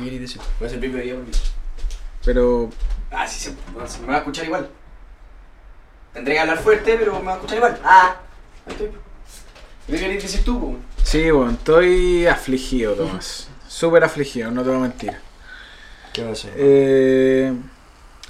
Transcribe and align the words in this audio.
Voy 0.00 0.26
a 0.62 0.66
hacer 0.66 0.78
hoy 0.82 0.88
día 1.02 1.14
porque- 1.14 1.38
Pero 2.24 2.70
Ah, 3.10 3.26
sí, 3.26 3.40
se, 3.40 3.50
se 3.50 4.00
me 4.00 4.06
va 4.08 4.14
a 4.14 4.18
escuchar 4.18 4.44
igual. 4.46 4.70
Tendré 6.12 6.34
que 6.34 6.40
hablar 6.40 6.58
fuerte, 6.58 6.96
pero 6.98 7.18
me 7.18 7.24
va 7.26 7.32
a 7.32 7.34
escuchar 7.36 7.56
igual. 7.58 7.80
Ah, 7.84 8.16
ahí 8.66 8.72
estoy. 8.72 8.90
¿Qué 9.86 9.96
querés 9.98 10.22
decir 10.22 10.44
tú, 10.44 10.60
po? 10.60 10.76
sí, 11.02 11.30
bueno, 11.30 11.50
estoy 11.52 12.26
afligido, 12.26 12.94
Tomás. 12.94 13.48
Súper 13.68 14.04
afligido, 14.04 14.50
no 14.50 14.62
te 14.62 14.68
voy 14.68 14.78
a 14.78 14.82
mentir. 14.82 15.12
¿Qué 16.12 16.24
va 16.24 16.32
a 16.32 16.34
ser? 16.34 16.52
Eh, 16.56 17.52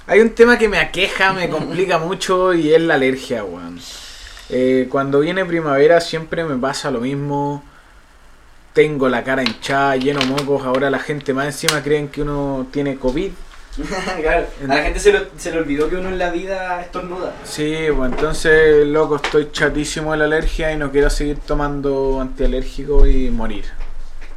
hay 0.07 0.19
un 0.19 0.29
tema 0.31 0.57
que 0.57 0.67
me 0.67 0.79
aqueja, 0.79 1.33
me 1.33 1.49
complica 1.49 1.97
mucho 1.99 2.53
y 2.53 2.73
es 2.73 2.81
la 2.81 2.95
alergia, 2.95 3.43
weón. 3.43 3.79
Eh, 4.49 4.87
cuando 4.91 5.19
viene 5.21 5.45
primavera 5.45 6.01
siempre 6.01 6.43
me 6.43 6.57
pasa 6.57 6.91
lo 6.91 6.99
mismo. 7.01 7.63
Tengo 8.73 9.09
la 9.09 9.23
cara 9.23 9.43
hinchada, 9.43 9.95
lleno 9.97 10.19
de 10.21 10.25
mocos. 10.27 10.65
Ahora 10.65 10.89
la 10.89 10.99
gente 10.99 11.33
más 11.33 11.45
encima 11.47 11.81
creen 11.83 12.07
que 12.07 12.21
uno 12.21 12.67
tiene 12.71 12.95
COVID. 12.95 13.31
claro, 14.21 14.47
a 14.63 14.67
la 14.67 14.83
gente 14.83 14.99
se, 14.99 15.13
lo- 15.13 15.25
se 15.37 15.51
le 15.51 15.59
olvidó 15.59 15.89
que 15.89 15.95
uno 15.95 16.09
en 16.09 16.17
la 16.17 16.29
vida 16.29 16.81
estornuda. 16.81 17.33
Sí, 17.45 17.73
pues 17.95 18.11
entonces, 18.11 18.85
loco, 18.87 19.15
estoy 19.17 19.49
chatísimo 19.51 20.11
de 20.11 20.17
la 20.17 20.25
alergia 20.25 20.71
y 20.73 20.77
no 20.77 20.91
quiero 20.91 21.09
seguir 21.09 21.37
tomando 21.39 22.19
antialérgico 22.19 23.07
y 23.07 23.29
morir. 23.29 23.65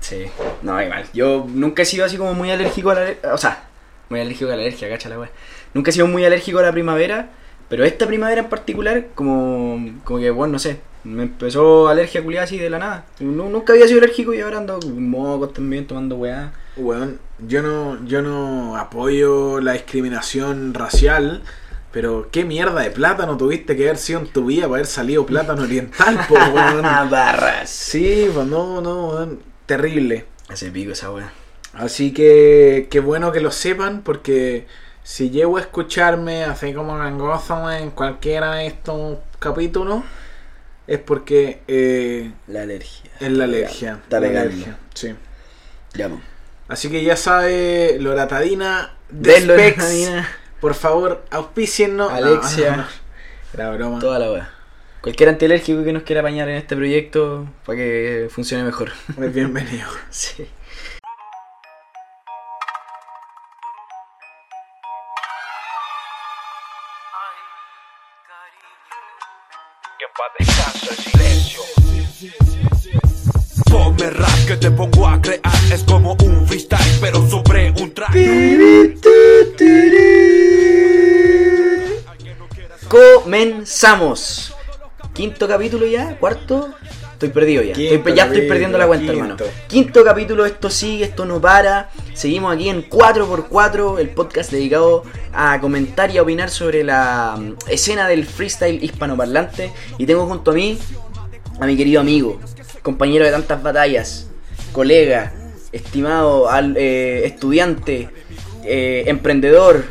Sí, 0.01 0.27
no, 0.63 0.81
igual. 0.81 1.05
Yo 1.15 1.47
nunca 1.49 1.83
he 1.83 1.85
sido 1.85 2.05
así 2.05 2.17
como 2.17 2.35
muy 2.35 2.51
alérgico 2.51 2.91
a 2.91 2.95
la 2.95 3.01
alergia. 3.03 3.35
O 3.35 3.39
sea, 3.39 3.65
muy 4.09 4.21
alérgico 4.21 4.47
a 4.47 4.57
la 4.57 4.63
alergia, 4.63 4.89
cacha 4.89 5.09
la 5.09 5.19
wea. 5.19 5.31
Nunca 5.73 5.91
he 5.91 5.95
sido 5.95 6.07
muy 6.07 6.25
alérgico 6.25 6.59
a 6.59 6.63
la 6.63 6.73
primavera. 6.73 7.29
Pero 7.69 7.85
esta 7.85 8.07
primavera 8.07 8.43
en 8.43 8.49
particular, 8.49 9.07
como, 9.15 9.93
como 10.05 10.19
que, 10.21 10.31
bueno, 10.31 10.53
no 10.55 10.59
sé. 10.59 10.81
Me 11.05 11.23
empezó 11.25 11.89
alergia 11.89 12.23
culiada 12.23 12.45
así 12.45 12.57
de 12.59 12.71
la 12.71 12.79
nada. 12.79 13.05
Nu- 13.21 13.51
nunca 13.51 13.75
había 13.75 13.87
sido 13.87 13.99
alérgico 13.99 14.33
y 14.33 14.41
ahora 14.41 14.57
ando 14.59 14.79
mocos 14.81 15.53
también, 15.53 15.87
tomando 15.87 16.17
weá. 16.17 16.53
Weón, 16.77 17.19
yo 17.47 17.63
no, 17.63 18.03
yo 18.07 18.23
no 18.23 18.77
apoyo 18.79 19.61
la 19.61 19.73
discriminación 19.73 20.73
racial, 20.73 21.43
pero 21.93 22.29
qué 22.33 22.45
mierda 22.47 22.81
de 22.81 22.91
plátano 22.91 23.37
tuviste 23.37 23.77
que 23.77 23.85
haber 23.85 23.99
sido 23.99 24.21
en 24.21 24.29
tu 24.29 24.47
vida 24.47 24.63
para 24.63 24.77
haber 24.77 24.87
salido 24.87 25.27
plátano 25.27 25.63
oriental, 25.63 26.19
po, 26.27 26.35
weón. 26.55 26.83
Barras. 27.11 27.69
Sí, 27.69 28.27
pues 28.33 28.47
no, 28.47 28.81
no, 28.81 29.09
weón, 29.09 29.41
terrible. 29.67 30.25
Hace 30.49 30.71
pico 30.71 30.93
esa 30.93 31.11
weá. 31.11 31.33
Así 31.75 32.13
que 32.13 32.89
qué 32.91 33.01
bueno 33.01 33.31
que 33.31 33.41
lo 33.41 33.51
sepan, 33.51 34.01
porque 34.03 34.67
si 35.05 35.31
llego 35.31 35.59
a 35.59 35.61
escucharme 35.61 36.43
así 36.45 36.73
como 36.75 36.97
gangoso 36.99 37.71
en 37.71 37.91
cualquiera 37.93 38.55
de 38.57 38.67
estos 38.67 39.19
capítulos, 39.39 40.03
es 40.89 40.99
porque 40.99 41.61
eh, 41.69 42.33
La 42.49 42.63
alergia. 42.63 43.11
es 43.21 43.31
la 43.31 43.45
alergia. 43.45 44.01
Está 44.03 44.19
la 44.19 44.27
alergia, 44.29 44.77
Sí. 44.95 45.15
Ya, 45.93 46.09
po. 46.09 46.21
Así 46.67 46.91
que 46.91 47.05
ya 47.05 47.15
sabe, 47.17 47.99
Loratadina, 48.01 48.95
de 49.11 49.33
Denlo, 49.35 49.55
Specs, 49.55 49.77
Nadina. 49.79 50.29
por 50.61 50.75
favor, 50.75 51.25
auspíciennos. 51.31 52.11
No, 52.11 52.17
Alexia. 52.17 52.71
no, 52.73 52.77
no. 52.79 52.89
Era 53.53 53.71
broma. 53.71 53.99
Toda 54.01 54.19
la 54.19 54.33
weá. 54.33 54.51
Cualquier 55.03 55.29
antialérgico 55.29 55.85
que 55.85 55.93
nos 55.93 56.03
quiera 56.03 56.23
apañar 56.23 56.49
en 56.49 56.57
este 56.57 56.75
proyecto 56.75 57.47
para 57.67 57.77
que 57.77 58.29
funcione 58.31 58.65
mejor. 58.65 58.91
Muy 59.17 59.29
bienvenido. 59.29 59.87
Sí. 60.11 60.49
Paz 70.15 70.31
descanse 70.39 70.91
el 70.91 70.97
silencio. 70.97 71.61
Ponme 73.71 74.11
rap 74.11 74.47
que 74.47 74.57
te 74.57 74.71
pongo 74.71 75.09
a 75.09 75.21
crear. 75.21 75.41
Es 75.73 75.83
como 75.83 76.17
un 76.23 76.47
freestyle, 76.47 76.99
pero 77.01 77.29
sobre 77.29 77.71
un 77.73 77.93
track. 77.93 78.15
Comenzamos. 82.89 84.55
Quinto 85.13 85.49
capítulo 85.49 85.87
ya, 85.87 86.17
cuarto. 86.19 86.75
Estoy 87.25 87.35
perdido 87.35 87.63
ya. 87.63 87.73
Quinto 87.73 87.95
Estoy- 87.95 88.15
ya 88.15 88.25
estoy 88.27 88.49
perdiendo 88.49 88.79
la 88.79 88.87
cuenta, 88.87 89.13
quinto. 89.13 89.25
hermano. 89.35 89.53
Quinto 89.69 90.05
capítulo, 90.05 90.45
esto 90.47 90.69
sigue, 90.71 91.05
esto 91.05 91.25
no 91.25 91.41
para. 91.41 91.91
Seguimos 92.13 92.55
aquí 92.55 92.69
en 92.69 92.89
4x4, 92.89 93.99
el 93.99 94.11
podcast 94.11 94.51
dedicado 94.53 95.05
a 95.33 95.59
comentar 95.61 96.11
y 96.11 96.19
a 96.19 96.23
opinar 96.23 96.51
sobre 96.51 96.85
la 96.85 97.37
mm, 97.39 97.55
escena 97.69 98.09
del 98.09 98.27
freestyle 98.27 98.83
hispanoparlante. 98.83 99.73
Y 99.99 100.07
tengo 100.07 100.27
junto 100.27 100.51
a 100.51 100.55
mí 100.55 100.79
a 101.61 101.67
mi 101.67 101.77
querido 101.77 102.01
amigo, 102.01 102.41
compañero 102.83 103.25
de 103.25 103.31
tantas 103.31 103.63
batallas, 103.63 104.27
colega, 104.73 105.33
estimado 105.73 106.51
al- 106.51 106.77
eh, 106.77 107.23
estudiante, 107.25 108.09
eh, 108.65 109.05
emprendedor, 109.07 109.85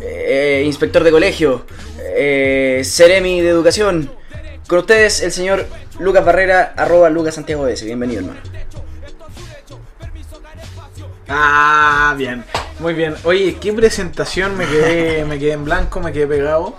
eh, 0.00 0.62
inspector 0.64 1.02
de 1.02 1.10
colegio, 1.10 1.66
eh, 2.16 2.82
Ceremi 2.84 3.40
de 3.40 3.48
educación. 3.48 4.10
Con 4.68 4.80
ustedes 4.80 5.22
el 5.22 5.30
señor 5.32 5.64
Lucas 5.98 6.24
Barrera, 6.24 6.74
arroba 6.76 7.08
Lucas 7.08 7.34
Santiago 7.34 7.66
S. 7.68 7.84
Bienvenido, 7.84 8.20
hermano. 8.20 8.40
Ah, 11.28 12.14
bien. 12.18 12.44
Muy 12.78 12.92
bien. 12.92 13.14
Oye, 13.24 13.56
qué 13.60 13.72
presentación. 13.72 14.56
Me 14.56 14.66
quedé, 14.66 15.24
me 15.28 15.38
quedé 15.38 15.52
en 15.52 15.64
blanco, 15.64 16.00
me 16.00 16.12
quedé 16.12 16.26
pegado. 16.26 16.76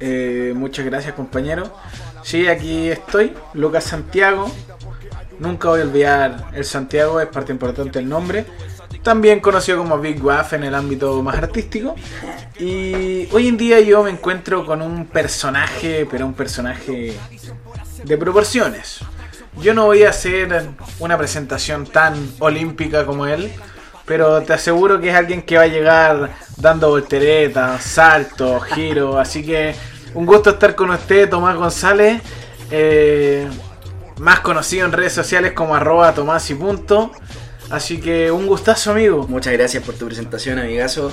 Eh, 0.00 0.52
muchas 0.56 0.84
gracias, 0.84 1.14
compañero. 1.14 1.72
Sí, 2.24 2.48
aquí 2.48 2.88
estoy, 2.90 3.32
Lucas 3.54 3.84
Santiago. 3.84 4.50
Nunca 5.38 5.68
voy 5.68 5.80
a 5.80 5.84
olvidar 5.84 6.46
el 6.52 6.64
Santiago, 6.64 7.20
es 7.20 7.28
parte 7.28 7.52
importante 7.52 7.98
del 8.00 8.08
nombre. 8.08 8.44
También 9.02 9.40
conocido 9.40 9.78
como 9.78 9.98
Big 9.98 10.24
Waff 10.24 10.52
en 10.52 10.64
el 10.64 10.74
ámbito 10.74 11.22
más 11.22 11.36
artístico. 11.36 11.94
Y 12.58 13.28
hoy 13.32 13.48
en 13.48 13.56
día 13.56 13.80
yo 13.80 14.02
me 14.02 14.10
encuentro 14.10 14.66
con 14.66 14.82
un 14.82 15.06
personaje, 15.06 16.06
pero 16.10 16.26
un 16.26 16.34
personaje 16.34 17.16
de 18.04 18.18
proporciones. 18.18 19.00
Yo 19.60 19.74
no 19.74 19.86
voy 19.86 20.04
a 20.04 20.10
hacer 20.10 20.70
una 20.98 21.18
presentación 21.18 21.86
tan 21.86 22.14
olímpica 22.38 23.04
como 23.04 23.26
él, 23.26 23.52
pero 24.06 24.42
te 24.42 24.54
aseguro 24.54 25.00
que 25.00 25.10
es 25.10 25.14
alguien 25.14 25.42
que 25.42 25.56
va 25.56 25.64
a 25.64 25.68
llegar 25.68 26.30
dando 26.56 26.88
volteretas, 26.88 27.82
saltos, 27.82 28.64
giros. 28.64 29.16
Así 29.16 29.44
que 29.44 29.74
un 30.14 30.26
gusto 30.26 30.50
estar 30.50 30.74
con 30.74 30.90
usted, 30.90 31.28
Tomás 31.28 31.56
González, 31.56 32.22
eh, 32.70 33.46
más 34.18 34.40
conocido 34.40 34.86
en 34.86 34.92
redes 34.92 35.12
sociales 35.12 35.52
como 35.52 35.74
arroba 35.74 36.14
Tomás 36.14 36.48
y 36.50 36.54
punto. 36.54 37.12
Así 37.70 38.00
que 38.00 38.30
un 38.30 38.46
gustazo, 38.46 38.90
amigo. 38.90 39.26
Muchas 39.28 39.52
gracias 39.52 39.82
por 39.82 39.94
tu 39.94 40.06
presentación, 40.06 40.58
amigazo. 40.58 41.12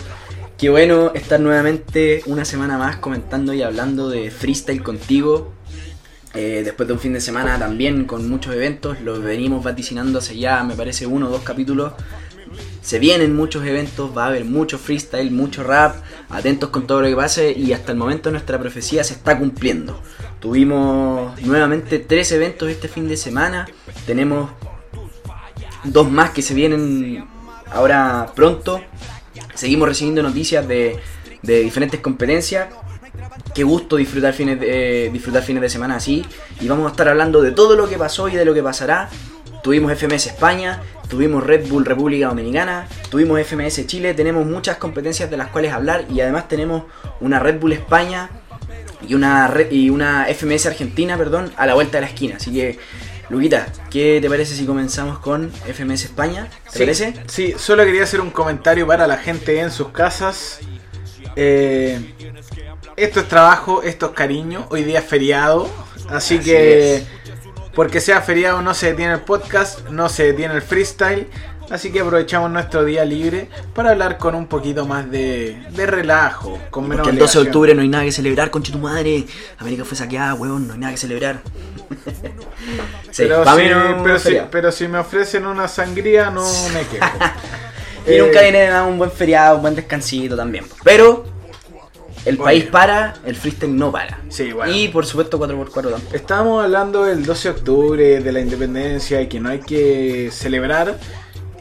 Qué 0.57 0.69
bueno 0.69 1.13
estar 1.13 1.39
nuevamente 1.39 2.21
una 2.25 2.43
semana 2.43 2.77
más 2.77 2.97
comentando 2.97 3.53
y 3.53 3.61
hablando 3.61 4.09
de 4.09 4.29
freestyle 4.29 4.83
contigo. 4.83 5.53
Eh, 6.41 6.63
después 6.63 6.87
de 6.87 6.93
un 6.93 7.01
fin 7.01 7.11
de 7.11 7.19
semana 7.19 7.59
también 7.59 8.05
con 8.05 8.29
muchos 8.29 8.55
eventos, 8.55 9.01
los 9.01 9.21
venimos 9.21 9.61
vaticinando 9.61 10.19
hace 10.19 10.37
ya, 10.37 10.63
me 10.63 10.73
parece, 10.73 11.05
uno 11.05 11.27
o 11.27 11.29
dos 11.29 11.41
capítulos. 11.41 11.91
Se 12.81 12.97
vienen 12.97 13.35
muchos 13.35 13.65
eventos, 13.65 14.17
va 14.17 14.23
a 14.23 14.27
haber 14.27 14.45
mucho 14.45 14.77
freestyle, 14.77 15.31
mucho 15.31 15.63
rap, 15.63 15.97
atentos 16.29 16.69
con 16.69 16.87
todo 16.87 17.01
lo 17.01 17.09
que 17.09 17.15
pase 17.17 17.51
y 17.51 17.73
hasta 17.73 17.91
el 17.91 17.97
momento 17.97 18.31
nuestra 18.31 18.57
profecía 18.57 19.03
se 19.03 19.15
está 19.15 19.37
cumpliendo. 19.37 20.01
Tuvimos 20.39 21.37
nuevamente 21.41 21.99
tres 21.99 22.31
eventos 22.31 22.69
este 22.69 22.87
fin 22.87 23.09
de 23.09 23.17
semana, 23.17 23.67
tenemos 24.05 24.49
dos 25.83 26.09
más 26.09 26.29
que 26.29 26.41
se 26.41 26.53
vienen 26.53 27.27
ahora 27.69 28.31
pronto. 28.33 28.79
Seguimos 29.55 29.89
recibiendo 29.89 30.23
noticias 30.23 30.65
de, 30.65 30.97
de 31.41 31.59
diferentes 31.63 31.99
competencias. 31.99 32.69
Qué 33.53 33.63
gusto 33.63 33.95
disfrutar 33.95 34.33
fines, 34.33 34.59
de, 34.59 35.05
eh, 35.07 35.09
disfrutar 35.11 35.43
fines 35.43 35.61
de 35.61 35.69
semana 35.69 35.95
así. 35.95 36.25
Y 36.61 36.67
vamos 36.67 36.87
a 36.87 36.91
estar 36.91 37.07
hablando 37.07 37.41
de 37.41 37.51
todo 37.51 37.75
lo 37.75 37.89
que 37.89 37.97
pasó 37.97 38.29
y 38.29 38.35
de 38.35 38.45
lo 38.45 38.53
que 38.53 38.63
pasará. 38.63 39.09
Tuvimos 39.63 39.91
FMS 39.91 40.27
España, 40.27 40.81
tuvimos 41.09 41.43
Red 41.43 41.67
Bull 41.67 41.85
República 41.85 42.27
Dominicana, 42.27 42.87
tuvimos 43.09 43.39
FMS 43.41 43.85
Chile, 43.87 44.13
tenemos 44.13 44.45
muchas 44.45 44.77
competencias 44.77 45.29
de 45.29 45.35
las 45.35 45.47
cuales 45.49 45.73
hablar 45.73 46.05
y 46.09 46.21
además 46.21 46.47
tenemos 46.47 46.83
una 47.19 47.39
Red 47.39 47.59
Bull 47.59 47.73
España 47.73 48.29
y 49.05 49.15
una, 49.15 49.51
y 49.69 49.89
una 49.89 50.27
FMS 50.33 50.67
Argentina, 50.67 51.17
perdón, 51.17 51.51
a 51.57 51.65
la 51.65 51.73
vuelta 51.73 51.97
de 51.97 52.01
la 52.01 52.07
esquina. 52.07 52.35
Así 52.37 52.53
que, 52.53 52.79
Luquita, 53.29 53.67
¿qué 53.89 54.19
te 54.21 54.29
parece 54.29 54.55
si 54.55 54.65
comenzamos 54.65 55.19
con 55.19 55.51
FMS 55.51 56.05
España? 56.05 56.47
¿Te 56.65 56.71
Sí, 56.71 56.79
parece? 56.79 57.13
Sí, 57.27 57.53
solo 57.57 57.83
quería 57.83 58.03
hacer 58.03 58.21
un 58.21 58.31
comentario 58.31 58.87
para 58.87 59.07
la 59.07 59.17
gente 59.17 59.59
en 59.59 59.71
sus 59.71 59.89
casas. 59.89 60.59
Eh, 61.35 61.99
esto 63.03 63.19
es 63.21 63.27
trabajo, 63.27 63.81
esto 63.83 64.07
es 64.07 64.11
cariño. 64.13 64.65
Hoy 64.69 64.83
día 64.83 64.99
es 64.99 65.05
feriado, 65.05 65.69
así, 66.09 66.35
Así 66.35 66.39
que 66.39 66.95
es. 66.95 67.03
porque 67.73 67.99
sea 68.01 68.21
feriado 68.21 68.61
no 68.61 68.73
se 68.73 68.87
detiene 68.87 69.13
el 69.13 69.21
podcast, 69.21 69.87
no 69.89 70.09
se 70.09 70.23
detiene 70.25 70.55
el 70.55 70.61
freestyle. 70.61 71.27
Así 71.69 71.91
que 71.91 71.99
aprovechamos 71.99 72.49
nuestro 72.49 72.83
día 72.83 73.05
libre 73.05 73.47
para 73.75 73.91
hablar 73.91 74.17
con 74.17 74.33
un 74.33 74.47
poquito 74.47 74.87
más 74.87 75.09
de, 75.11 75.61
de 75.69 75.85
relajo, 75.85 76.57
con 76.71 76.87
menos 76.87 77.03
Porque 77.03 77.11
el 77.11 77.19
12 77.19 77.37
de 77.39 77.45
octubre 77.45 77.75
no 77.75 77.83
hay 77.83 77.87
nada 77.87 78.03
que 78.05 78.11
celebrar, 78.11 78.49
concha 78.49 78.71
tu 78.71 78.79
madre. 78.79 79.25
América 79.59 79.85
fue 79.85 79.95
saqueada, 79.95 80.33
weón, 80.33 80.67
no 80.67 80.73
hay 80.73 80.79
nada 80.79 80.93
que 80.93 80.97
celebrar. 80.97 81.41
sí, 83.11 83.23
Pero, 83.23 83.43
si, 83.45 84.29
pero, 84.31 84.47
pero 84.49 84.71
me 84.89 84.97
ofrecen 84.97 85.45
una 85.45 85.67
sangría, 85.67 86.31
no 86.31 86.43
me 86.73 86.81
quejo. 86.87 87.05
Y 88.07 88.13
Eh, 88.13 88.19
nunca 88.19 88.41
viene 88.41 88.65
nada 88.67 88.83
un 88.85 88.97
buen 88.97 89.11
feriado, 89.11 89.57
un 89.57 89.61
buen 89.61 89.75
descansito 89.75 90.35
también. 90.35 90.65
Pero 90.83 91.25
el 92.25 92.35
Oye. 92.35 92.43
país 92.43 92.63
para, 92.65 93.15
el 93.25 93.35
freestyle 93.35 93.75
no 93.75 93.91
para. 93.91 94.19
Sí, 94.29 94.51
bueno. 94.51 94.73
Y 94.73 94.87
por 94.89 95.05
supuesto 95.05 95.39
4x4 95.39 95.73
tampoco. 95.91 96.15
Estábamos 96.15 96.63
hablando 96.63 97.03
del 97.03 97.25
12 97.25 97.49
de 97.49 97.55
octubre, 97.55 98.19
de 98.19 98.31
la 98.31 98.39
independencia 98.39 99.21
y 99.21 99.27
que 99.27 99.39
no 99.39 99.49
hay 99.49 99.59
que 99.59 100.29
celebrar. 100.31 100.97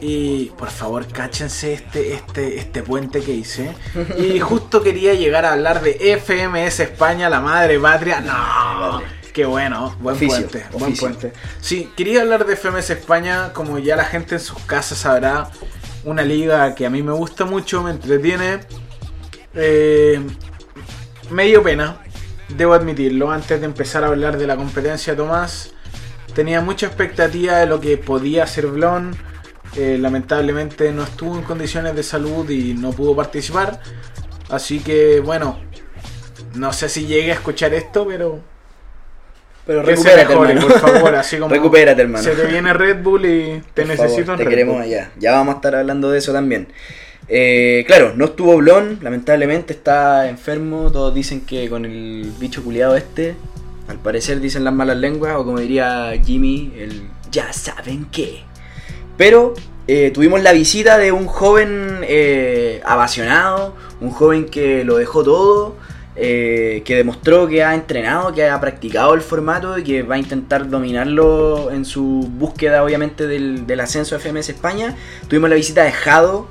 Y 0.01 0.45
por 0.57 0.69
favor, 0.69 1.05
cáchense 1.07 1.73
este, 1.73 2.13
este, 2.13 2.57
este 2.57 2.83
puente 2.83 3.19
que 3.21 3.33
hice. 3.33 3.73
Y 4.17 4.39
justo 4.39 4.81
quería 4.81 5.13
llegar 5.13 5.45
a 5.45 5.53
hablar 5.53 5.81
de 5.81 6.17
FMS 6.17 6.79
España, 6.79 7.29
la 7.29 7.41
madre 7.41 7.77
patria. 7.79 8.21
No, 8.21 9.01
qué 9.33 9.45
bueno, 9.45 9.95
buen 9.99 10.15
Oficio, 10.15 10.37
puente, 10.47 10.65
buen 10.71 10.83
oficio. 10.85 11.07
puente. 11.09 11.33
Sí, 11.59 11.89
quería 11.97 12.21
hablar 12.21 12.45
de 12.45 12.55
FMS 12.55 12.89
España, 12.91 13.51
como 13.53 13.77
ya 13.79 13.95
la 13.97 14.05
gente 14.05 14.35
en 14.35 14.41
sus 14.41 14.59
casas 14.59 14.99
sabrá, 14.99 15.49
una 16.05 16.21
liga 16.23 16.75
que 16.75 16.85
a 16.85 16.89
mí 16.89 17.03
me 17.03 17.11
gusta 17.11 17.43
mucho, 17.43 17.83
me 17.83 17.91
entretiene. 17.91 18.59
Eh, 19.55 20.19
me 21.31 21.45
dio 21.45 21.61
pena, 21.63 21.97
debo 22.49 22.73
admitirlo, 22.73 23.31
antes 23.31 23.59
de 23.59 23.65
empezar 23.65 24.03
a 24.03 24.07
hablar 24.07 24.37
de 24.37 24.47
la 24.47 24.55
competencia, 24.55 25.15
Tomás, 25.15 25.71
tenía 26.33 26.61
mucha 26.61 26.87
expectativa 26.87 27.57
de 27.57 27.65
lo 27.65 27.79
que 27.79 27.97
podía 27.97 28.43
hacer 28.43 28.67
Blon. 28.67 29.15
Eh, 29.75 29.97
lamentablemente 29.99 30.91
no 30.91 31.03
estuvo 31.03 31.35
en 31.37 31.43
condiciones 31.43 31.95
de 31.95 32.01
salud 32.03 32.49
y 32.49 32.73
no 32.73 32.91
pudo 32.91 33.15
participar. 33.15 33.79
Así 34.49 34.79
que 34.79 35.19
bueno, 35.19 35.59
no 36.55 36.73
sé 36.73 36.89
si 36.89 37.05
llegué 37.05 37.31
a 37.31 37.35
escuchar 37.35 37.71
esto, 37.75 38.07
pero 38.07 38.39
Pero 39.67 39.83
recupérate, 39.83 40.29
mejore, 40.29 40.53
hermano. 40.53 40.67
por 40.67 40.79
favor, 40.79 41.15
así 41.15 41.37
como 41.39 41.53
recupérate, 41.53 42.01
hermano. 42.01 42.23
se 42.23 42.31
te 42.31 42.45
viene 42.47 42.73
Red 42.73 43.03
Bull 43.03 43.25
y 43.27 43.61
te 43.75 43.83
Por 43.85 43.95
favor, 43.95 44.05
necesito 44.09 44.31
en 44.31 44.37
Te 44.39 44.43
Red 44.45 44.49
queremos 44.49 44.75
Bull. 44.77 44.83
allá. 44.85 45.11
Ya 45.19 45.33
vamos 45.33 45.53
a 45.53 45.57
estar 45.57 45.75
hablando 45.75 46.09
de 46.09 46.17
eso 46.17 46.33
también. 46.33 46.67
Eh, 47.29 47.83
claro, 47.85 48.13
no 48.15 48.25
estuvo 48.25 48.57
Blon, 48.57 48.99
lamentablemente 49.01 49.73
está 49.73 50.29
enfermo. 50.29 50.91
Todos 50.91 51.13
dicen 51.13 51.41
que 51.41 51.69
con 51.69 51.85
el 51.85 52.31
bicho 52.39 52.63
culiado 52.63 52.95
este, 52.95 53.35
al 53.87 53.97
parecer 53.99 54.39
dicen 54.39 54.63
las 54.63 54.73
malas 54.73 54.97
lenguas, 54.97 55.35
o 55.37 55.45
como 55.45 55.59
diría 55.59 56.11
Jimmy, 56.23 56.73
el 56.77 57.03
ya 57.31 57.53
saben 57.53 58.07
qué. 58.11 58.43
Pero 59.17 59.53
eh, 59.87 60.11
tuvimos 60.11 60.41
la 60.41 60.53
visita 60.53 60.97
de 60.97 61.11
un 61.11 61.27
joven 61.27 61.99
eh, 62.03 62.81
apasionado, 62.85 63.75
un 64.01 64.11
joven 64.11 64.45
que 64.45 64.83
lo 64.83 64.97
dejó 64.97 65.23
todo, 65.23 65.75
eh, 66.15 66.81
que 66.85 66.95
demostró 66.95 67.47
que 67.47 67.63
ha 67.63 67.75
entrenado, 67.75 68.33
que 68.33 68.47
ha 68.47 68.59
practicado 68.59 69.13
el 69.13 69.21
formato 69.21 69.77
y 69.77 69.83
que 69.83 70.03
va 70.03 70.15
a 70.15 70.17
intentar 70.17 70.69
dominarlo 70.69 71.71
en 71.71 71.85
su 71.85 72.29
búsqueda 72.29 72.83
obviamente 72.83 73.27
del, 73.27 73.65
del 73.67 73.79
ascenso 73.79 74.15
a 74.15 74.19
FMS 74.19 74.49
España. 74.49 74.95
Tuvimos 75.27 75.49
la 75.49 75.55
visita 75.55 75.83
de 75.83 75.91
Jado, 75.91 76.47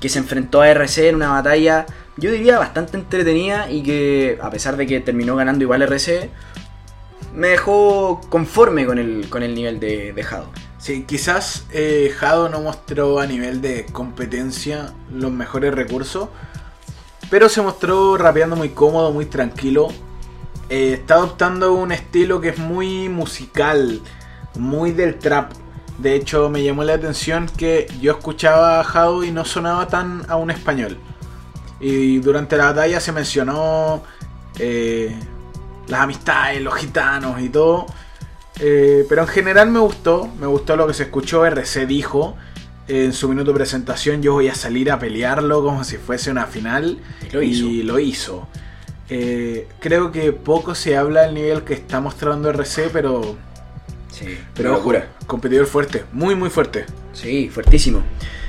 que 0.00 0.08
se 0.08 0.18
enfrentó 0.18 0.60
a 0.60 0.68
RC 0.68 1.08
en 1.08 1.16
una 1.16 1.30
batalla, 1.30 1.86
yo 2.16 2.30
diría, 2.30 2.58
bastante 2.58 2.96
entretenida 2.96 3.70
y 3.70 3.82
que 3.82 4.38
a 4.40 4.50
pesar 4.50 4.76
de 4.76 4.86
que 4.86 5.00
terminó 5.00 5.36
ganando 5.36 5.64
igual 5.64 5.82
RC, 5.82 6.30
me 7.34 7.48
dejó 7.48 8.20
conforme 8.28 8.86
con 8.86 8.98
el, 8.98 9.28
con 9.28 9.42
el 9.42 9.54
nivel 9.54 9.80
de, 9.80 10.12
de 10.12 10.22
Jado. 10.22 10.50
Sí, 10.78 11.04
quizás 11.06 11.66
eh, 11.72 12.12
Jado 12.16 12.48
no 12.48 12.60
mostró 12.60 13.18
a 13.18 13.26
nivel 13.26 13.60
de 13.60 13.86
competencia 13.86 14.92
los 15.12 15.32
mejores 15.32 15.74
recursos, 15.74 16.28
pero 17.30 17.48
se 17.48 17.60
mostró 17.60 18.16
rapeando 18.16 18.56
muy 18.56 18.70
cómodo, 18.70 19.12
muy 19.12 19.26
tranquilo. 19.26 19.88
Eh, 20.70 20.94
está 20.94 21.14
adoptando 21.14 21.74
un 21.74 21.92
estilo 21.92 22.40
que 22.40 22.50
es 22.50 22.58
muy 22.58 23.08
musical, 23.08 24.00
muy 24.56 24.92
del 24.92 25.18
trap. 25.18 25.52
De 25.98 26.14
hecho, 26.14 26.48
me 26.48 26.62
llamó 26.62 26.84
la 26.84 26.94
atención 26.94 27.46
que 27.56 27.88
yo 28.00 28.12
escuchaba 28.12 28.80
a 28.80 28.84
Jado 28.84 29.24
y 29.24 29.32
no 29.32 29.44
sonaba 29.44 29.88
tan 29.88 30.24
a 30.28 30.36
un 30.36 30.50
español. 30.50 30.96
Y 31.80 32.18
durante 32.18 32.56
la 32.56 32.66
batalla 32.66 33.00
se 33.00 33.12
mencionó 33.12 34.02
eh, 34.58 35.16
las 35.88 36.00
amistades, 36.00 36.62
los 36.62 36.74
gitanos 36.74 37.40
y 37.40 37.48
todo. 37.48 37.86
Eh, 38.60 39.06
pero 39.08 39.22
en 39.22 39.28
general 39.28 39.70
me 39.70 39.78
gustó, 39.78 40.28
me 40.40 40.46
gustó 40.46 40.76
lo 40.76 40.86
que 40.86 40.94
se 40.94 41.04
escuchó. 41.04 41.44
RC 41.44 41.86
dijo 41.86 42.36
eh, 42.86 43.04
en 43.04 43.12
su 43.12 43.28
minuto 43.28 43.52
de 43.52 43.56
presentación: 43.56 44.22
Yo 44.22 44.34
voy 44.34 44.48
a 44.48 44.54
salir 44.54 44.90
a 44.90 44.98
pelearlo 44.98 45.62
como 45.62 45.84
si 45.84 45.96
fuese 45.96 46.30
una 46.30 46.46
final. 46.46 46.98
Y 47.28 47.32
lo 47.32 47.42
hizo. 47.42 47.64
Y 47.66 47.82
lo 47.82 47.98
hizo. 47.98 48.48
Eh, 49.10 49.68
creo 49.80 50.12
que 50.12 50.32
poco 50.32 50.74
se 50.74 50.96
habla 50.96 51.22
del 51.22 51.34
nivel 51.34 51.62
que 51.62 51.74
está 51.74 52.00
mostrando 52.00 52.50
RC, 52.50 52.90
pero. 52.92 53.36
Sí, 54.18 54.38
Pero 54.54 54.76
ojo, 54.76 54.92
competidor 55.26 55.66
fuerte, 55.66 56.04
muy 56.12 56.34
muy 56.34 56.50
fuerte. 56.50 56.86
Sí, 57.12 57.48
fuertísimo. 57.48 58.02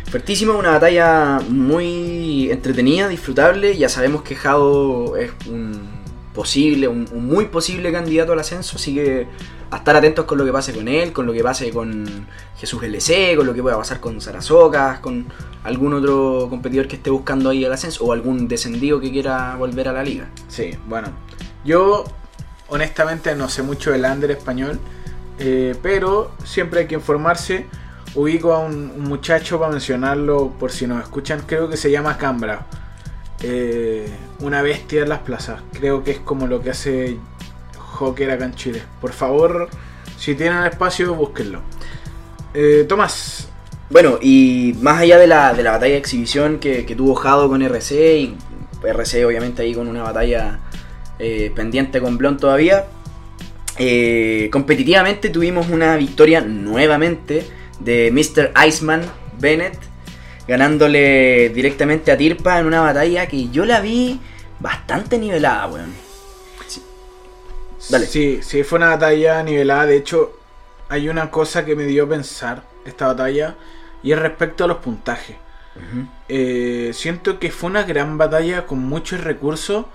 Fuertísimo, 0.10 0.57
una 0.57 0.71
batalla 0.71 1.39
muy 1.48 2.50
entretenida, 2.51 3.07
disfrutable. 3.07 3.77
Ya 3.77 3.89
sabemos 3.89 4.24
que 4.24 4.36
Jado 4.36 5.16
es 5.18 5.31
un 5.48 6.00
posible, 6.33 6.88
un, 6.88 7.07
un 7.12 7.25
muy 7.27 7.45
posible 7.45 7.92
candidato 7.92 8.33
al 8.33 8.39
ascenso, 8.39 8.77
así 8.77 8.95
que 8.95 9.27
a 9.71 9.77
estar 9.77 9.95
atentos 9.95 10.25
con 10.25 10.38
lo 10.38 10.45
que 10.45 10.51
pase 10.51 10.74
con 10.74 10.88
él, 10.88 11.13
con 11.13 11.25
lo 11.25 11.33
que 11.33 11.44
pase 11.44 11.69
con 11.69 12.27
Jesús 12.57 12.81
LC, 12.81 13.36
con 13.36 13.45
lo 13.45 13.54
que 13.54 13.62
pueda 13.62 13.77
pasar 13.77 14.00
con 14.00 14.19
Sarasocas, 14.19 15.00
con 15.00 15.27
algún 15.63 15.94
otro 15.94 16.48
competidor 16.50 16.88
que 16.88 16.95
esté 16.95 17.10
buscando 17.10 17.50
ahí 17.50 17.63
el 17.63 17.71
ascenso 17.71 18.06
o 18.06 18.13
algún 18.13 18.48
descendido 18.48 19.00
que 19.00 19.12
quiera 19.12 19.56
volver 19.57 19.88
a 19.88 19.94
la 19.94 20.04
liga. 20.04 20.30
Sí, 20.48 20.71
bueno. 20.88 21.10
Yo 21.63 22.06
honestamente 22.69 23.36
no 23.36 23.50
sé 23.50 23.62
mucho 23.62 23.92
del 23.92 24.06
under 24.06 24.31
español, 24.31 24.80
eh, 25.39 25.75
pero 25.81 26.31
siempre 26.44 26.81
hay 26.81 26.88
que 26.88 26.95
informarse. 26.95 27.65
Ubico 28.15 28.53
a 28.53 28.59
un, 28.59 28.91
un 28.91 29.03
muchacho 29.03 29.59
para 29.59 29.71
mencionarlo 29.71 30.51
por 30.59 30.71
si 30.71 30.88
nos 30.88 31.01
escuchan, 31.01 31.44
creo 31.45 31.69
que 31.69 31.77
se 31.77 31.89
llama 31.89 32.18
Cambra. 32.18 32.65
Eh, 33.41 34.09
una 34.41 34.62
bestia 34.62 35.03
en 35.03 35.09
las 35.09 35.19
plazas. 35.19 35.62
Creo 35.71 36.03
que 36.03 36.12
es 36.12 36.19
como 36.19 36.47
lo 36.47 36.62
que 36.62 36.71
hace 36.71 37.18
Joker 37.77 38.31
acá 38.31 38.45
en 38.45 38.56
Chile. 38.56 38.81
Por 39.00 39.13
favor, 39.13 39.69
si 40.18 40.36
tienen 40.36 40.65
espacio, 40.65 41.13
búsquenlo. 41.15 41.62
Eh, 42.53 42.85
Tomás, 42.88 43.47
Bueno, 43.89 44.18
y 44.21 44.75
más 44.81 45.00
allá 45.01 45.18
de 45.18 45.27
la, 45.27 45.53
de 45.53 45.63
la 45.63 45.71
batalla 45.71 45.94
de 45.94 46.00
exhibición 46.00 46.59
que, 46.59 46.83
tuvo 46.97 47.15
Jado 47.15 47.47
con 47.47 47.62
RC, 47.62 48.18
y 48.19 48.38
RC 48.83 49.25
obviamente 49.25 49.62
ahí 49.62 49.74
con 49.74 49.88
una 49.88 50.03
batalla 50.03 50.59
pendiente 51.56 52.00
con 52.01 52.18
Blon 52.18 52.38
todavía, 52.38 52.85
eh, 53.80 54.50
competitivamente 54.52 55.30
tuvimos 55.30 55.70
una 55.70 55.96
victoria 55.96 56.42
nuevamente 56.42 57.46
de 57.80 58.12
Mr. 58.12 58.52
Iceman 58.68 59.02
Bennett, 59.40 59.80
ganándole 60.46 61.50
directamente 61.50 62.12
a 62.12 62.18
Tirpa 62.18 62.60
en 62.60 62.66
una 62.66 62.81
batalla 62.81 63.28
que 63.28 63.48
yo 63.50 63.64
la 63.64 63.80
vi 63.80 64.19
bastante 64.59 65.18
nivelada, 65.18 65.68
weón. 65.68 65.94
Dale. 67.90 68.06
Sí, 68.06 68.42
sí, 68.44 68.64
fue 68.64 68.78
una 68.78 68.90
batalla 68.90 69.42
nivelada. 69.44 69.86
De 69.86 69.95
hecho, 69.95 70.38
hay 70.90 71.07
una 71.07 71.31
cosa 71.31 71.64
que 71.64 71.76
me 71.76 71.86
dio 71.86 72.04
a 72.04 72.09
pensar 72.09 72.64
esta 72.86 73.07
batalla 73.07 73.56
y 74.04 74.12
es 74.12 74.19
respecto 74.19 74.66
a 74.66 74.68
los 74.68 74.78
puntajes. 74.78 75.38
Eh, 76.28 76.92
siento 76.94 77.40
que 77.40 77.52
fue 77.52 77.69
una 77.69 77.83
gran 77.83 78.18
batalla 78.18 78.66
con 78.66 78.80
muchos 78.80 79.24
recursos 79.24 79.86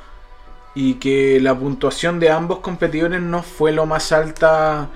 y 0.75 0.95
que 0.95 1.38
la 1.40 1.54
puntuación 1.59 2.19
de 2.21 2.31
ambos 2.31 2.59
competidores 2.61 3.21
no 3.23 3.43
fue 3.43 3.73
lo 3.73 3.87
más 3.87 4.12
alta, 4.12 4.88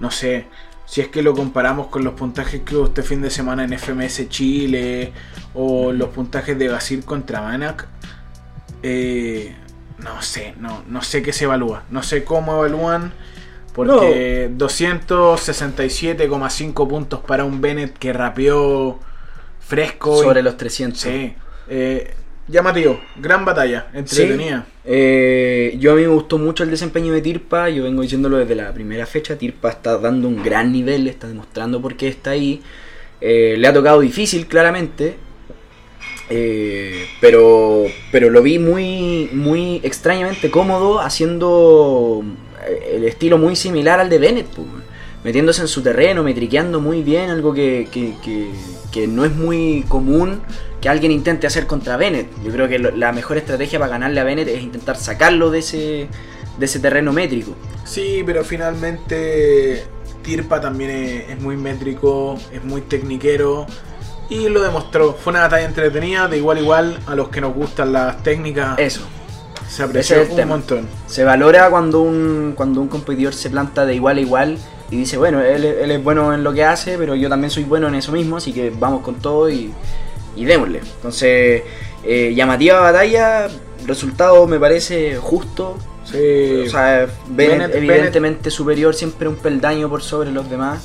no 0.00 0.10
sé, 0.10 0.46
si 0.86 1.00
es 1.00 1.08
que 1.08 1.22
lo 1.22 1.34
comparamos 1.34 1.86
con 1.86 2.04
los 2.04 2.14
puntajes 2.14 2.62
que 2.62 2.76
hubo 2.76 2.86
este 2.86 3.02
fin 3.02 3.22
de 3.22 3.30
semana 3.30 3.64
en 3.64 3.72
FMS 3.72 4.28
Chile 4.28 5.12
o 5.54 5.92
los 5.92 6.08
puntajes 6.10 6.58
de 6.58 6.68
Basir 6.68 7.04
contra 7.04 7.40
Manac. 7.40 7.86
Eh, 8.82 9.54
no 9.98 10.20
sé, 10.20 10.54
no, 10.58 10.82
no 10.88 11.00
sé 11.02 11.22
qué 11.22 11.32
se 11.32 11.44
evalúa, 11.44 11.84
no 11.90 12.02
sé 12.02 12.24
cómo 12.24 12.56
evalúan. 12.56 13.12
Porque 13.74 14.50
267,5 14.54 16.88
puntos 16.88 17.20
para 17.20 17.44
un 17.44 17.60
Bennett 17.60 17.96
que 17.98 18.12
rapeó 18.12 18.98
fresco. 19.60 20.20
y- 20.20 20.24
Sobre 20.24 20.42
los 20.42 20.56
300. 20.56 21.00
Sí. 21.00 21.34
Eh, 21.68 22.14
llamativo, 22.48 23.00
gran 23.16 23.44
batalla, 23.44 23.88
entretenida. 23.94 24.66
Eh, 24.84 25.76
yo 25.78 25.92
a 25.92 25.94
mí 25.94 26.02
me 26.02 26.08
gustó 26.08 26.38
mucho 26.38 26.64
el 26.64 26.70
desempeño 26.70 27.12
de 27.12 27.22
Tirpa, 27.22 27.68
yo 27.68 27.84
vengo 27.84 28.02
diciéndolo 28.02 28.38
desde 28.38 28.54
la 28.54 28.72
primera 28.72 29.06
fecha, 29.06 29.36
Tirpa 29.36 29.70
está 29.70 29.98
dando 29.98 30.28
un 30.28 30.42
gran 30.42 30.72
nivel, 30.72 31.08
está 31.08 31.28
demostrando 31.28 31.80
por 31.80 31.96
qué 31.96 32.08
está 32.08 32.30
ahí, 32.30 32.60
Eh, 33.24 33.54
le 33.56 33.68
ha 33.68 33.72
tocado 33.72 34.00
difícil 34.00 34.48
claramente, 34.48 35.14
eh, 36.28 37.06
pero, 37.20 37.84
pero 38.10 38.30
lo 38.30 38.42
vi 38.42 38.58
muy, 38.58 39.30
muy 39.32 39.80
extrañamente 39.84 40.50
cómodo 40.50 40.98
haciendo 40.98 42.24
eh, 42.66 42.96
el 42.96 43.04
estilo 43.04 43.38
muy 43.38 43.54
similar 43.54 44.00
al 44.00 44.08
de 44.08 44.18
Bennett, 44.18 44.48
pues, 44.48 44.66
metiéndose 45.24 45.62
en 45.62 45.68
su 45.68 45.82
terreno, 45.82 46.22
metriqueando 46.22 46.80
muy 46.80 47.02
bien, 47.02 47.30
algo 47.30 47.52
que, 47.54 47.88
que- 47.90 48.14
que- 48.24 48.50
que 48.90 49.06
no 49.06 49.24
es 49.24 49.34
muy 49.34 49.84
común 49.88 50.42
que 50.80 50.88
alguien 50.88 51.12
intente 51.12 51.46
hacer 51.46 51.66
contra 51.66 51.96
Bennett. 51.96 52.28
Yo 52.44 52.50
creo 52.52 52.68
que 52.68 52.78
lo- 52.78 52.90
la 52.90 53.12
mejor 53.12 53.36
estrategia 53.38 53.78
para 53.78 53.92
ganarle 53.92 54.20
a 54.20 54.24
Bennett 54.24 54.48
es 54.48 54.60
intentar 54.62 54.96
sacarlo 54.96 55.50
de 55.50 55.60
ese, 55.60 56.08
de 56.58 56.64
ese 56.66 56.80
terreno 56.80 57.12
métrico. 57.12 57.54
Sí, 57.84 58.22
pero 58.26 58.44
finalmente 58.44 59.84
Tirpa 60.22 60.60
también 60.60 60.90
es, 60.90 61.30
es 61.30 61.40
muy 61.40 61.56
métrico, 61.56 62.38
es 62.52 62.62
muy 62.64 62.80
tecniquero 62.82 63.66
Y 64.28 64.48
lo 64.48 64.62
demostró. 64.62 65.12
Fue 65.14 65.32
una 65.32 65.42
batalla 65.42 65.66
entretenida, 65.66 66.26
de 66.26 66.38
igual 66.38 66.56
a 66.56 66.60
igual 66.60 66.98
a 67.06 67.14
los 67.14 67.28
que 67.28 67.40
nos 67.40 67.54
gustan 67.54 67.92
las 67.92 68.22
técnicas. 68.22 68.78
Eso. 68.78 69.02
se 69.68 69.84
es 69.98 70.10
el 70.10 70.30
un 70.30 70.36
tema. 70.36 70.48
montón. 70.56 70.88
Se 71.06 71.22
valora 71.24 71.68
cuando 71.70 72.00
un, 72.00 72.54
cuando 72.56 72.80
un 72.80 72.88
competidor 72.88 73.34
se 73.34 73.50
planta 73.50 73.84
de 73.84 73.94
igual 73.94 74.16
a 74.18 74.20
igual 74.20 74.58
y 74.92 74.96
dice, 74.98 75.16
bueno, 75.16 75.40
él, 75.40 75.64
él 75.64 75.90
es 75.90 76.04
bueno 76.04 76.32
en 76.34 76.44
lo 76.44 76.52
que 76.52 76.62
hace, 76.64 76.98
pero 76.98 77.14
yo 77.14 77.28
también 77.28 77.50
soy 77.50 77.64
bueno 77.64 77.88
en 77.88 77.94
eso 77.96 78.12
mismo, 78.12 78.36
así 78.36 78.52
que 78.52 78.70
vamos 78.70 79.02
con 79.02 79.16
todo 79.16 79.50
y, 79.50 79.72
y 80.36 80.44
démosle. 80.44 80.80
Entonces, 80.96 81.62
eh, 82.04 82.32
llamativa 82.34 82.78
batalla, 82.78 83.48
resultado 83.86 84.46
me 84.46 84.60
parece 84.60 85.16
justo. 85.16 85.78
Sí. 86.04 86.64
O 86.66 86.70
sea, 86.70 87.08
Bennett, 87.28 87.72
Bennett- 87.72 87.74
evidentemente 87.76 88.50
superior, 88.50 88.94
siempre 88.94 89.28
un 89.28 89.36
peldaño 89.36 89.88
por 89.88 90.02
sobre 90.02 90.30
los 90.30 90.50
demás. 90.50 90.82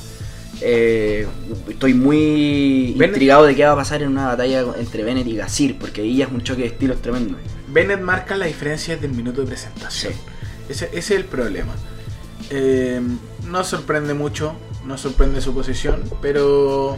Eh, 0.60 1.26
estoy 1.68 1.94
muy 1.94 2.96
intrigado 3.00 3.44
de 3.44 3.54
qué 3.54 3.64
va 3.64 3.72
a 3.72 3.76
pasar 3.76 4.02
en 4.02 4.08
una 4.08 4.26
batalla 4.26 4.64
entre 4.78 5.04
Bennett 5.04 5.26
y 5.26 5.36
Gasir, 5.36 5.78
porque 5.78 6.00
ahí 6.00 6.16
ya 6.16 6.24
es 6.24 6.32
un 6.32 6.42
choque 6.42 6.62
de 6.62 6.68
estilos 6.68 7.00
tremendo. 7.02 7.36
Bennett 7.68 8.00
marca 8.00 8.36
la 8.36 8.46
diferencia 8.46 8.94
desde 8.94 9.06
el 9.06 9.12
minuto 9.12 9.42
de 9.42 9.46
presentación. 9.48 10.12
Sí. 10.14 10.18
Ese, 10.68 10.86
ese 10.86 10.98
es 10.98 11.10
el 11.12 11.24
problema. 11.26 11.74
Eh, 12.50 13.00
no 13.50 13.64
sorprende 13.64 14.14
mucho, 14.14 14.54
no 14.84 14.98
sorprende 14.98 15.40
su 15.40 15.54
posición, 15.54 16.02
pero 16.20 16.96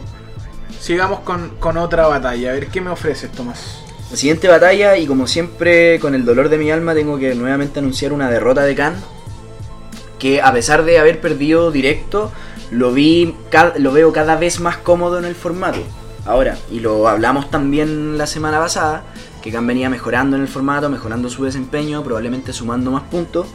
sigamos 0.80 1.20
con, 1.20 1.50
con 1.58 1.76
otra 1.76 2.06
batalla. 2.06 2.50
A 2.50 2.54
ver 2.54 2.68
qué 2.68 2.80
me 2.80 2.90
ofreces, 2.90 3.30
Tomás. 3.32 3.82
La 4.10 4.16
siguiente 4.16 4.48
batalla, 4.48 4.96
y 4.96 5.06
como 5.06 5.26
siempre 5.28 6.00
con 6.00 6.14
el 6.14 6.24
dolor 6.24 6.48
de 6.48 6.58
mi 6.58 6.70
alma, 6.70 6.94
tengo 6.94 7.18
que 7.18 7.34
nuevamente 7.34 7.78
anunciar 7.78 8.12
una 8.12 8.28
derrota 8.28 8.62
de 8.62 8.74
Khan. 8.74 8.94
Que 10.18 10.42
a 10.42 10.52
pesar 10.52 10.84
de 10.84 10.98
haber 10.98 11.20
perdido 11.20 11.70
directo, 11.70 12.32
lo, 12.70 12.92
vi, 12.92 13.34
lo 13.78 13.92
veo 13.92 14.12
cada 14.12 14.36
vez 14.36 14.60
más 14.60 14.76
cómodo 14.76 15.18
en 15.18 15.24
el 15.24 15.34
formato. 15.34 15.78
Ahora, 16.26 16.58
y 16.70 16.80
lo 16.80 17.08
hablamos 17.08 17.50
también 17.50 18.18
la 18.18 18.26
semana 18.26 18.58
pasada, 18.58 19.04
que 19.42 19.52
Khan 19.52 19.66
venía 19.66 19.88
mejorando 19.88 20.36
en 20.36 20.42
el 20.42 20.48
formato, 20.48 20.90
mejorando 20.90 21.30
su 21.30 21.44
desempeño, 21.44 22.02
probablemente 22.02 22.52
sumando 22.52 22.90
más 22.90 23.04
puntos. 23.04 23.46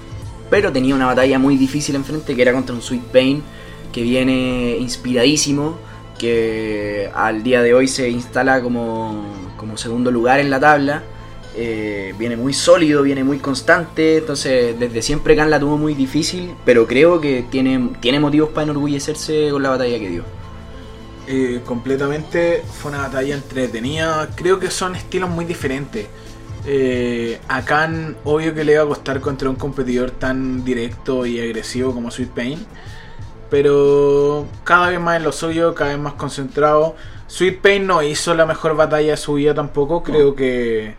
Pero 0.49 0.71
tenía 0.71 0.95
una 0.95 1.07
batalla 1.07 1.39
muy 1.39 1.57
difícil 1.57 1.95
enfrente, 1.95 2.35
que 2.35 2.41
era 2.41 2.53
contra 2.53 2.75
un 2.75 2.81
Sweet 2.81 3.03
Pain, 3.05 3.43
que 3.91 4.01
viene 4.01 4.77
inspiradísimo, 4.79 5.77
que 6.17 7.09
al 7.13 7.43
día 7.43 7.61
de 7.61 7.73
hoy 7.73 7.87
se 7.87 8.09
instala 8.09 8.61
como, 8.61 9.25
como 9.57 9.77
segundo 9.77 10.11
lugar 10.11 10.39
en 10.39 10.49
la 10.49 10.59
tabla. 10.59 11.03
Eh, 11.57 12.13
viene 12.19 12.35
muy 12.35 12.53
sólido, 12.53 13.01
viene 13.01 13.23
muy 13.23 13.39
constante, 13.39 14.17
entonces 14.17 14.77
desde 14.77 15.01
siempre 15.01 15.37
Khan 15.37 15.49
la 15.49 15.59
tuvo 15.59 15.77
muy 15.77 15.93
difícil, 15.93 16.53
pero 16.65 16.85
creo 16.85 17.21
que 17.21 17.45
tiene, 17.49 17.91
tiene 18.01 18.19
motivos 18.19 18.49
para 18.49 18.63
enorgullecerse 18.63 19.49
con 19.51 19.63
la 19.63 19.69
batalla 19.69 19.97
que 19.97 20.09
dio. 20.09 20.23
Eh, 21.27 21.61
completamente 21.65 22.61
fue 22.79 22.91
una 22.91 23.01
batalla 23.01 23.35
entretenida. 23.35 24.29
Creo 24.35 24.59
que 24.59 24.69
son 24.69 24.95
estilos 24.95 25.29
muy 25.29 25.45
diferentes. 25.45 26.07
Eh, 26.67 27.39
a 27.47 27.63
Khan, 27.63 28.17
obvio 28.23 28.55
que 28.55 28.63
le 28.63 28.73
iba 28.73 28.83
a 28.83 28.87
costar 28.87 29.21
contra 29.21 29.49
un 29.49 29.55
competidor 29.55 30.11
tan 30.11 30.65
directo 30.65 31.25
y 31.25 31.39
agresivo 31.39 31.93
como 31.93 32.09
Sweet 32.09 32.29
Pain. 32.31 32.65
Pero 33.49 34.47
cada 34.63 34.89
vez 34.89 34.99
más 34.99 35.17
en 35.17 35.23
lo 35.23 35.31
suyo, 35.31 35.75
cada 35.75 35.91
vez 35.91 35.99
más 35.99 36.13
concentrado. 36.13 36.95
Sweet 37.27 37.61
Pain 37.61 37.87
no 37.87 38.01
hizo 38.01 38.33
la 38.33 38.45
mejor 38.45 38.75
batalla 38.75 39.11
de 39.11 39.17
su 39.17 39.35
vida 39.35 39.53
tampoco. 39.53 40.01
Creo 40.01 40.35
que 40.35 40.95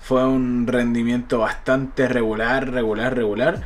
fue 0.00 0.24
un 0.24 0.66
rendimiento 0.66 1.38
bastante 1.38 2.08
regular, 2.08 2.70
regular, 2.70 3.14
regular. 3.16 3.62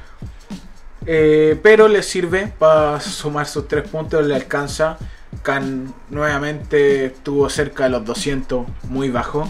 Eh, 1.07 1.59
pero 1.63 1.87
le 1.87 2.03
sirve 2.03 2.53
para 2.59 3.01
sumar 3.01 3.47
sus 3.47 3.69
tres 3.69 3.89
puntos, 3.89 4.25
le 4.27 4.35
alcanza. 4.35 4.97
Khan 5.43 5.93
nuevamente 6.11 7.07
estuvo 7.07 7.49
cerca 7.51 7.85
de 7.85 7.91
los 7.91 8.05
200, 8.05 8.67
muy 8.89 9.11
bajo. 9.11 9.47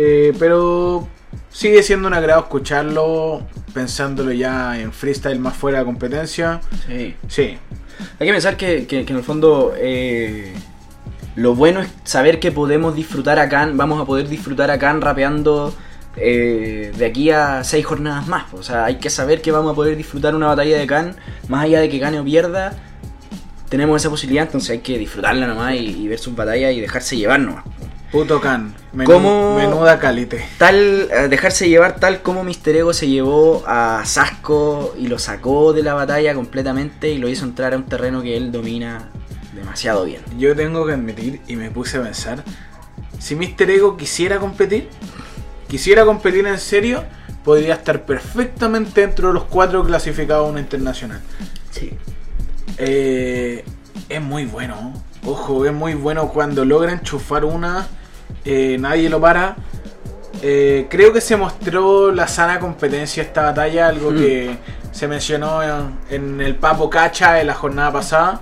Eh, 0.00 0.32
pero 0.38 1.08
sigue 1.50 1.82
siendo 1.82 2.06
un 2.06 2.14
agrado 2.14 2.40
escucharlo, 2.42 3.42
pensándolo 3.74 4.30
ya 4.30 4.78
en 4.78 4.92
freestyle 4.92 5.40
más 5.40 5.56
fuera 5.56 5.80
de 5.80 5.84
competencia. 5.86 6.60
Sí. 6.86 7.16
Sí, 7.26 7.58
Hay 8.20 8.26
que 8.28 8.32
pensar 8.32 8.56
que, 8.56 8.86
que- 8.86 9.04
que 9.04 9.12
en 9.12 9.18
el 9.18 9.24
fondo 9.24 9.72
eh, 9.76 10.54
lo 11.34 11.56
bueno 11.56 11.80
es 11.80 11.88
saber 12.04 12.38
que 12.38 12.52
podemos 12.52 12.94
disfrutar 12.94 13.40
a 13.40 13.48
Khan, 13.48 13.76
vamos 13.76 14.00
a 14.00 14.04
poder 14.04 14.28
disfrutar 14.28 14.70
a 14.70 14.78
Khan 14.78 15.00
rapeando 15.00 15.74
eh, 16.16 16.92
de 16.96 17.06
aquí 17.06 17.30
a 17.30 17.64
seis 17.64 17.84
jornadas 17.84 18.28
más. 18.28 18.52
O 18.54 18.62
sea, 18.62 18.84
hay 18.84 18.96
que 18.98 19.10
saber 19.10 19.42
que 19.42 19.50
vamos 19.50 19.72
a 19.72 19.74
poder 19.74 19.96
disfrutar 19.96 20.36
una 20.36 20.46
batalla 20.46 20.78
de 20.78 20.86
Khan, 20.86 21.16
más 21.48 21.64
allá 21.64 21.80
de 21.80 21.88
que 21.88 21.98
gane 21.98 22.20
o 22.20 22.24
pierda. 22.24 22.72
Tenemos 23.68 24.00
esa 24.00 24.10
posibilidad, 24.10 24.46
entonces 24.46 24.70
hay 24.70 24.78
que 24.78 24.96
disfrutarla 24.96 25.46
nomás 25.48 25.74
y, 25.74 25.78
y 26.04 26.06
ver 26.08 26.18
sus 26.20 26.36
batallas 26.36 26.72
y 26.72 26.80
dejarse 26.80 27.16
llevar 27.16 27.40
nomás. 27.40 27.64
Puto 28.10 28.40
Khan. 28.40 28.74
Menú- 28.92 29.04
¿Cómo- 29.06 29.56
Menuda 29.56 29.98
calite. 29.98 30.44
Tal, 30.58 31.08
eh, 31.12 31.28
dejarse 31.28 31.68
llevar 31.68 31.96
tal 32.00 32.22
como 32.22 32.42
Mister 32.44 32.74
Ego 32.76 32.92
se 32.94 33.08
llevó 33.08 33.62
a 33.66 34.02
Sasco 34.04 34.94
y 34.98 35.08
lo 35.08 35.18
sacó 35.18 35.72
de 35.72 35.82
la 35.82 35.94
batalla 35.94 36.34
completamente 36.34 37.10
y 37.10 37.18
lo 37.18 37.28
hizo 37.28 37.44
entrar 37.44 37.74
a 37.74 37.76
un 37.76 37.84
terreno 37.84 38.22
que 38.22 38.36
él 38.36 38.50
domina 38.52 39.10
demasiado 39.54 40.04
bien. 40.04 40.22
Yo 40.38 40.54
tengo 40.56 40.86
que 40.86 40.92
admitir 40.92 41.40
y 41.48 41.56
me 41.56 41.70
puse 41.70 41.98
a 41.98 42.02
pensar, 42.02 42.42
si 43.18 43.34
Mr. 43.34 43.70
Ego 43.70 43.96
quisiera 43.96 44.38
competir, 44.38 44.88
quisiera 45.68 46.04
competir 46.04 46.46
en 46.46 46.58
serio, 46.58 47.04
podría 47.44 47.74
estar 47.74 48.04
perfectamente 48.06 49.00
dentro 49.00 49.28
de 49.28 49.34
los 49.34 49.44
cuatro 49.44 49.84
clasificados 49.84 50.46
a 50.46 50.50
una 50.50 50.60
internacional. 50.60 51.20
Sí. 51.70 51.90
Eh, 52.78 53.64
es 54.08 54.22
muy 54.22 54.44
bueno, 54.46 54.92
ojo, 55.30 55.64
es 55.66 55.72
muy 55.72 55.94
bueno 55.94 56.28
cuando 56.28 56.64
logra 56.64 56.92
enchufar 56.92 57.44
una, 57.44 57.86
eh, 58.44 58.76
nadie 58.78 59.08
lo 59.08 59.20
para. 59.20 59.56
Eh, 60.42 60.86
creo 60.88 61.12
que 61.12 61.20
se 61.20 61.36
mostró 61.36 62.12
la 62.12 62.28
sana 62.28 62.60
competencia 62.60 63.22
esta 63.22 63.42
batalla, 63.42 63.88
algo 63.88 64.10
Mm. 64.12 64.16
que 64.16 64.56
se 64.92 65.08
mencionó 65.08 65.62
en, 65.62 65.98
en 66.10 66.40
el 66.40 66.54
Papo 66.56 66.88
Cacha 66.88 67.40
en 67.40 67.46
la 67.48 67.54
jornada 67.54 67.92
pasada. 67.92 68.40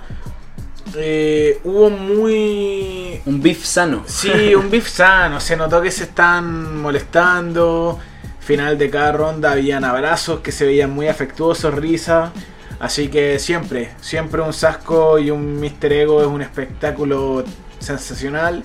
Eh, 0.95 1.59
hubo 1.63 1.89
muy 1.89 3.21
Un 3.25 3.41
beef 3.41 3.65
sano. 3.65 4.03
Sí, 4.05 4.55
un 4.55 4.69
beef 4.69 4.87
sano. 4.87 5.39
Se 5.39 5.55
notó 5.55 5.81
que 5.81 5.91
se 5.91 6.03
están 6.05 6.81
molestando. 6.81 7.99
Final 8.39 8.77
de 8.77 8.89
cada 8.89 9.11
ronda 9.11 9.51
habían 9.51 9.83
abrazos 9.83 10.39
que 10.39 10.51
se 10.53 10.65
veían 10.65 10.91
muy 10.91 11.07
afectuosos, 11.09 11.73
risas. 11.73 12.31
Así 12.79 13.07
que 13.07 13.39
siempre, 13.39 13.89
siempre 14.01 14.41
un 14.41 14.53
Sasco 14.53 15.17
y 15.19 15.31
un 15.31 15.59
Mr. 15.59 15.91
Ego 15.93 16.21
es 16.21 16.27
un 16.27 16.41
espectáculo 16.41 17.43
sensacional 17.79 18.63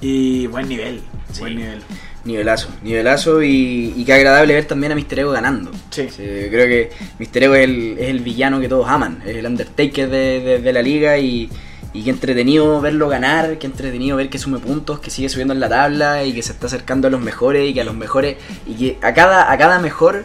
y 0.00 0.46
buen 0.48 0.68
nivel. 0.68 1.02
Sí. 1.32 1.40
Buen 1.40 1.56
nivel. 1.56 1.82
Nivelazo, 2.24 2.68
nivelazo 2.82 3.42
y, 3.42 3.94
y 3.96 4.04
qué 4.04 4.12
agradable 4.14 4.52
ver 4.54 4.64
también 4.66 4.92
a 4.92 4.94
Mister 4.94 5.20
Ego 5.20 5.30
ganando. 5.30 5.70
Sí. 5.90 6.08
creo 6.16 6.66
que 6.66 6.90
Mister 7.18 7.44
Ego 7.44 7.54
es 7.54 7.64
el, 7.64 7.96
es 7.98 8.08
el 8.10 8.20
villano 8.20 8.60
que 8.60 8.68
todos 8.68 8.88
aman, 8.88 9.22
es 9.24 9.36
el 9.36 9.46
Undertaker 9.46 10.10
de, 10.10 10.40
de- 10.40 10.58
de 10.58 10.72
la 10.72 10.82
liga 10.82 11.16
y, 11.16 11.48
y 11.94 12.02
qué 12.02 12.10
entretenido 12.10 12.80
verlo 12.82 13.08
ganar, 13.08 13.56
qué 13.58 13.66
entretenido 13.66 14.16
ver 14.16 14.28
que 14.28 14.38
sume 14.38 14.58
puntos, 14.58 14.98
que 14.98 15.10
sigue 15.10 15.28
subiendo 15.28 15.54
en 15.54 15.60
la 15.60 15.68
tabla 15.70 16.24
y 16.24 16.34
que 16.34 16.42
se 16.42 16.52
está 16.52 16.66
acercando 16.66 17.08
a 17.08 17.10
los 17.10 17.20
mejores 17.20 17.70
y 17.70 17.72
que 17.72 17.80
a 17.80 17.84
los 17.84 17.94
mejores 17.94 18.36
y 18.66 18.74
que 18.74 18.98
a 19.00 19.14
cada, 19.14 19.50
a 19.50 19.56
cada 19.56 19.78
mejor 19.78 20.24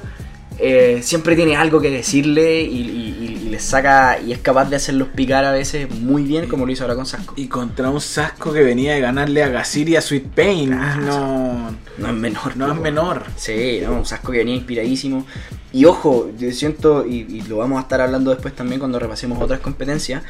eh, 0.60 1.00
siempre 1.04 1.36
tiene 1.36 1.56
algo 1.56 1.82
que 1.82 1.90
decirle 1.90 2.62
y, 2.62 2.78
y- 2.82 3.18
y- 3.20 3.40
y 3.46 3.50
les 3.50 3.64
saca 3.64 4.20
y 4.20 4.32
es 4.32 4.40
capaz 4.40 4.70
de 4.70 4.76
hacerlos 4.78 5.10
picar 5.16 5.46
a 5.46 5.52
veces 5.52 5.90
muy 5.92 6.24
bien 6.24 6.48
como 6.48 6.66
lo 6.66 6.72
hizo 6.72 6.84
ahora 6.84 6.96
con 6.96 7.06
Sasco. 7.06 7.34
Y 7.38 7.48
contra 7.48 7.90
un 7.90 8.02
Sasco 8.02 8.52
que 8.54 8.62
venía 8.64 8.94
de 8.94 9.02
ganarle 9.02 9.44
a 9.44 9.50
Gasir 9.50 9.90
y 9.90 9.96
a 9.96 10.02
Sweet 10.02 10.28
Pain. 10.36 10.70
No, 10.72 11.72
No 11.98 12.08
es 12.08 12.14
menor. 12.14 12.58
no 12.58 12.72
es 12.74 12.80
menor. 12.80 13.24
Sí, 13.36 13.80
no, 13.84 13.94
un 13.98 14.06
Sasco 14.06 14.32
que 14.32 14.40
venía 14.40 14.56
inspiradísimo. 14.56 15.26
Y 15.72 15.86
ojo, 15.86 16.30
yo 16.38 16.52
siento, 16.52 17.06
y, 17.06 17.26
y 17.30 17.42
lo 17.48 17.58
vamos 17.58 17.80
a 17.80 17.82
estar 17.82 18.00
hablando 18.02 18.30
después 18.32 18.56
también 18.56 18.80
cuando 18.80 19.00
repasemos 19.00 19.42
otras 19.42 19.60
competencias, 19.60 20.22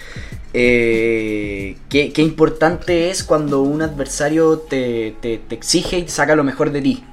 eh, 0.53 1.75
qué, 1.89 2.13
qué 2.13 2.21
importante 2.21 3.09
es 3.09 3.23
cuando 3.23 3.61
un 3.61 3.81
adversario 3.81 4.57
te, 4.59 5.15
te- 5.21 5.39
te 5.39 5.55
exige 5.55 5.99
y 5.99 6.07
saca 6.07 6.35
lo 6.35 6.43
mejor 6.45 6.71
de 6.71 6.81
ti. 6.81 7.03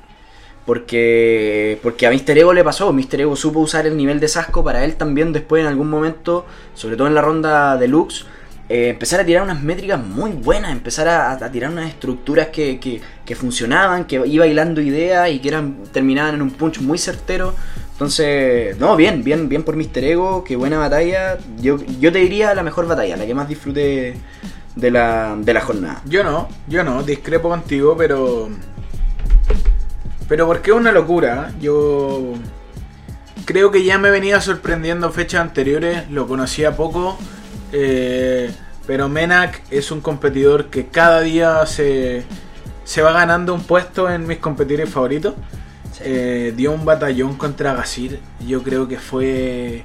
Porque, 0.66 1.78
porque 1.82 2.06
a 2.06 2.10
Mr. 2.10 2.38
Ego 2.38 2.52
le 2.52 2.62
pasó, 2.62 2.92
Mr. 2.92 3.22
Ego 3.22 3.34
supo 3.34 3.60
usar 3.60 3.86
el 3.86 3.96
nivel 3.96 4.20
de 4.20 4.28
Sasco 4.28 4.62
para 4.62 4.84
él 4.84 4.94
también 4.96 5.32
después 5.32 5.62
en 5.62 5.66
algún 5.66 5.88
momento, 5.90 6.46
sobre 6.74 6.96
todo 6.96 7.08
en 7.08 7.14
la 7.14 7.22
ronda 7.22 7.76
deluxe, 7.76 8.26
eh, 8.68 8.90
empezar 8.90 9.18
a 9.18 9.24
tirar 9.24 9.42
unas 9.42 9.60
métricas 9.62 10.00
muy 10.00 10.30
buenas, 10.30 10.70
empezar 10.70 11.08
a, 11.08 11.50
tirar 11.50 11.72
unas 11.72 11.88
estructuras 11.88 12.48
que, 12.48 12.78
que- 12.78 13.00
funcionaban, 13.34 14.06
que 14.06 14.20
iba 14.26 14.44
hilando 14.46 14.80
ideas 14.80 15.30
y 15.30 15.38
que 15.38 15.48
eran 15.48 15.84
terminaban 15.92 16.34
en 16.34 16.42
un 16.42 16.50
punch 16.50 16.80
muy 16.80 16.98
certero. 16.98 17.54
Entonces, 17.92 18.76
no, 18.78 18.96
bien, 18.96 19.22
bien, 19.22 19.48
bien 19.48 19.62
por 19.62 19.76
Mr. 19.76 20.02
Ego, 20.04 20.42
qué 20.44 20.56
buena 20.56 20.78
batalla. 20.78 21.38
Yo, 21.60 21.78
yo 22.00 22.12
te 22.12 22.18
diría 22.18 22.54
la 22.54 22.62
mejor 22.64 22.86
batalla, 22.88 23.16
la 23.16 23.26
que 23.26 23.34
más 23.34 23.48
disfruté 23.48 24.16
de 24.76 24.90
la, 24.90 25.36
de 25.38 25.54
la 25.54 25.60
jornada. 25.60 26.02
Yo 26.06 26.24
no, 26.24 26.48
yo 26.68 26.82
no, 26.84 27.02
discrepo 27.02 27.48
contigo, 27.48 27.96
pero. 27.96 28.48
Pero 30.30 30.46
porque 30.46 30.70
es 30.70 30.76
una 30.76 30.92
locura. 30.92 31.52
Yo 31.60 32.34
creo 33.44 33.72
que 33.72 33.82
ya 33.84 33.99
me 33.99 34.10
venía 34.10 34.40
sorprendiendo 34.40 35.10
fechas 35.10 35.40
anteriores, 35.42 36.08
lo 36.08 36.28
conocía 36.28 36.76
poco. 36.76 37.18
eh, 37.72 38.50
Pero 38.87 39.08
Menak 39.08 39.60
es 39.70 39.90
un 39.90 40.00
competidor 40.00 40.66
que 40.66 40.87
cada 40.87 41.20
día 41.20 41.66
se, 41.66 42.22
se 42.84 43.02
va 43.02 43.12
ganando 43.12 43.52
un 43.54 43.64
puesto 43.64 44.08
en 44.08 44.26
mis 44.28 44.38
competidores 44.38 44.88
favoritos. 44.88 45.34
Eh, 46.00 46.54
dio 46.56 46.70
un 46.72 46.84
batallón 46.84 47.34
contra 47.37 47.75
Gasir. 47.75 48.20
Yo 48.46 48.62
creo 48.62 48.87
que 48.87 48.99
fue, 48.99 49.82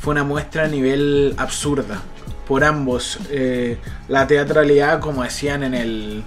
fue 0.00 0.10
una 0.12 0.24
muestra 0.24 0.64
a 0.64 0.68
nivel 0.68 1.34
absurda. 1.38 2.02
Por 2.48 2.64
ambos. 2.64 3.20
Eh, 3.30 3.78
la 4.08 4.26
teatralidad, 4.26 4.98
como 4.98 5.22
decían 5.22 5.62
en 5.62 5.74
el. 5.74 6.24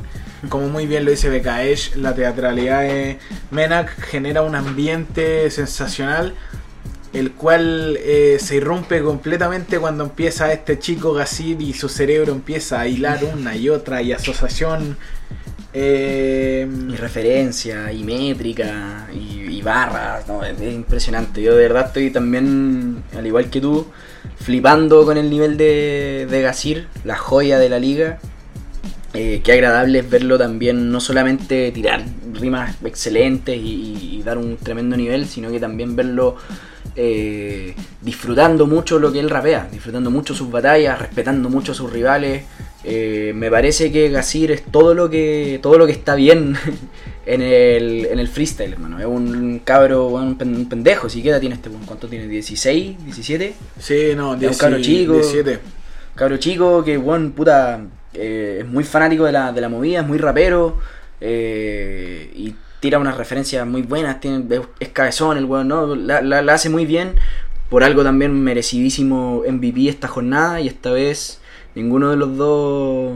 Como 0.49 0.67
muy 0.67 0.85
bien 0.87 1.05
lo 1.05 1.11
dice 1.11 1.29
Bekaesh, 1.29 1.95
la 1.95 2.13
teatralidad 2.13 2.81
de 2.81 3.17
Menak 3.51 3.89
genera 4.01 4.41
un 4.41 4.55
ambiente 4.55 5.49
sensacional 5.49 6.35
el 7.13 7.31
cual 7.33 7.97
eh, 8.01 8.37
se 8.39 8.55
irrumpe 8.55 9.01
completamente 9.03 9.77
cuando 9.79 10.03
empieza 10.03 10.51
este 10.51 10.79
chico 10.79 11.13
Gasir 11.13 11.61
y 11.61 11.73
su 11.73 11.87
cerebro 11.87 12.31
empieza 12.33 12.79
a 12.81 12.87
hilar 12.87 13.19
una 13.23 13.55
y 13.55 13.69
otra 13.69 14.01
y 14.01 14.11
asociación. 14.11 14.97
eh, 15.73 16.67
Y 16.89 16.95
referencia, 16.95 17.91
y 17.91 18.03
métrica, 18.03 19.07
y, 19.13 19.61
barras, 19.61 20.27
no, 20.27 20.43
es, 20.43 20.59
es 20.59 20.73
impresionante. 20.73 21.41
Yo 21.41 21.55
de 21.55 21.63
verdad 21.63 21.87
estoy 21.87 22.09
también, 22.11 23.03
al 23.17 23.25
igual 23.25 23.49
que 23.49 23.61
tú, 23.61 23.87
flipando 24.41 25.05
con 25.05 25.17
el 25.17 25.29
nivel 25.29 25.55
de, 25.57 26.27
de 26.29 26.41
Gasir, 26.41 26.87
la 27.05 27.15
joya 27.15 27.59
de 27.59 27.69
la 27.69 27.79
liga. 27.79 28.19
Eh, 29.13 29.41
qué 29.43 29.51
agradable 29.53 29.99
es 29.99 30.09
verlo 30.09 30.39
también, 30.39 30.91
no 30.91 30.99
solamente 30.99 31.71
tirar 31.71 32.03
rimas 32.33 32.75
excelentes 32.83 33.55
y, 33.61 34.21
dar 34.25 34.37
un 34.37 34.57
tremendo 34.57 34.97
nivel, 34.97 35.27
sino 35.27 35.51
que 35.51 35.59
también 35.59 35.95
verlo 35.95 36.35
eh, 36.95 37.75
disfrutando 38.01 38.65
mucho 38.65 38.97
lo 38.99 39.11
que 39.11 39.19
él 39.19 39.29
rapea, 39.29 39.67
disfrutando 39.71 40.09
mucho 40.09 40.33
sus 40.33 40.49
batallas, 40.49 40.97
respetando 40.99 41.49
mucho 41.49 41.73
a 41.73 41.75
sus 41.75 41.91
rivales. 41.91 42.43
Eh, 42.85 43.33
me 43.35 43.49
parece 43.51 43.91
que 43.91 44.09
Gasir 44.09 44.51
es 44.51 44.63
todo 44.65 44.93
lo 44.93 45.09
que 45.09 45.59
todo 45.61 45.77
lo 45.77 45.85
que 45.85 45.91
está 45.93 46.15
bien 46.15 46.55
en 47.25 47.41
el, 47.41 48.05
en 48.07 48.19
el 48.19 48.27
freestyle, 48.27 48.73
hermano. 48.73 48.99
Es 48.99 49.05
un 49.05 49.59
cabro, 49.63 50.07
un 50.07 50.37
pen- 50.37 50.55
un 50.55 50.67
pendejo. 50.69 51.07
Si 51.09 51.21
queda 51.21 51.39
tiene 51.39 51.55
este, 51.55 51.69
¿cuánto 51.85 52.07
tiene? 52.07 52.27
¿16? 52.27 52.97
¿17? 52.97 53.51
sí, 53.79 54.13
no, 54.15 54.35
Es 54.35 54.51
un 54.51 54.57
cabro 54.57 54.81
chico. 54.81 55.13
17. 55.13 55.59
Cabro 56.15 56.37
chico 56.37 56.83
que, 56.83 56.97
bueno, 56.97 57.31
puta, 57.31 57.81
eh, 58.13 58.57
es 58.61 58.67
muy 58.67 58.83
fanático 58.83 59.25
de 59.25 59.31
la, 59.31 59.51
de 59.51 59.61
la 59.61 59.69
movida, 59.69 60.01
es 60.01 60.07
muy 60.07 60.17
rapero 60.17 60.77
eh, 61.21 62.31
y 62.35 62.55
tira 62.79 62.99
unas 62.99 63.17
referencias 63.17 63.65
muy 63.65 63.81
buenas, 63.81 64.19
tiene, 64.19 64.43
es, 64.79 64.89
cabezón 64.89 65.37
el 65.37 65.45
weón, 65.45 65.67
¿no? 65.69 65.95
La, 65.95 66.21
la- 66.21 66.41
la 66.41 66.53
hace 66.53 66.69
muy 66.69 66.85
bien, 66.85 67.15
por 67.69 67.83
algo 67.83 68.03
también 68.03 68.33
merecidísimo 68.43 69.43
MVP 69.47 69.87
esta 69.89 70.07
jornada 70.07 70.59
y 70.61 70.67
esta 70.67 70.91
vez 70.91 71.39
ninguno 71.75 72.09
de 72.11 72.17
los 72.17 72.37
dos 72.37 73.13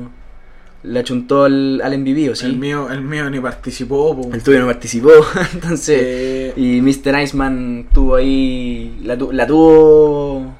le 0.84 1.00
achuntó 1.00 1.44
al, 1.44 1.82
al 1.84 1.98
MVP, 1.98 2.30
¿o 2.30 2.36
sí? 2.36 2.46
El 2.46 2.58
mío, 2.58 2.88
el 2.90 3.02
mío 3.02 3.30
ni 3.30 3.40
participó. 3.42 4.16
po. 4.16 4.34
El 4.34 4.42
tuyo 4.42 4.60
no 4.62 4.68
participó, 4.68 5.10
entonces... 5.54 6.00
Eh, 6.02 6.54
Y 6.56 6.80
Mr. 6.82 7.20
Iceman 7.22 7.88
tuvo 7.94 8.16
ahí. 8.16 8.98
La, 9.04 9.18
tu- 9.18 9.32
la 9.34 9.46
tuvo. 9.46 10.54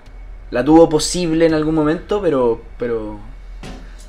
La 0.52 0.66
tuvo 0.66 0.90
posible 0.90 1.46
en 1.46 1.54
algún 1.54 1.76
momento, 1.76 2.22
pero. 2.22 2.62
Pero. 2.78 3.20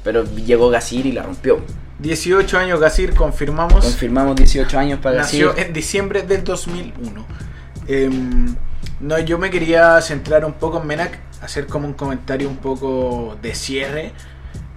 Pero 0.09 0.25
llegó 0.25 0.71
Gasir 0.71 1.05
y 1.05 1.12
la 1.12 1.23
rompió. 1.23 1.61
18 1.99 2.57
años 2.57 2.81
Gasir, 2.81 3.12
confirmamos. 3.12 3.85
Confirmamos 3.85 4.37
18 4.37 4.79
años 4.79 5.00
para 5.00 5.17
Gasir. 5.17 5.45
Nació 5.45 5.62
en 5.62 5.75
diciembre 5.75 6.23
del 6.23 6.45
2001. 6.45 7.27
Em, 7.87 8.57
no, 9.00 9.19
yo 9.19 9.37
me 9.37 9.50
quería 9.50 10.00
centrar 10.00 10.47
un 10.47 10.55
poco 10.55 10.81
en 10.81 10.87
Menak, 10.87 11.19
hacer 11.43 11.67
como 11.67 11.87
un 11.87 11.93
comentario 11.93 12.49
un 12.49 12.57
poco 12.57 13.37
de 13.43 13.55
cierre. 13.55 14.12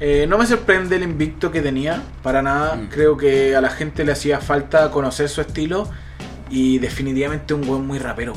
Eh, 0.02 0.26
no 0.28 0.38
me 0.38 0.46
sorprende 0.46 0.98
el 0.98 1.04
invicto 1.04 1.50
que 1.50 1.62
tenía, 1.62 2.04
para 2.24 2.42
nada. 2.42 2.76
Mm. 2.76 2.90
Creo 2.90 3.16
que 3.16 3.56
a 3.56 3.62
la 3.62 3.70
gente 3.70 4.04
le 4.04 4.12
hacía 4.12 4.42
falta 4.42 4.92
conocer 4.92 5.30
su 5.30 5.40
estilo 5.40 5.90
y 6.50 6.78
definitivamente 6.80 7.54
un 7.54 7.62
buen 7.62 7.88
muy 7.88 8.00
rapero. 8.00 8.34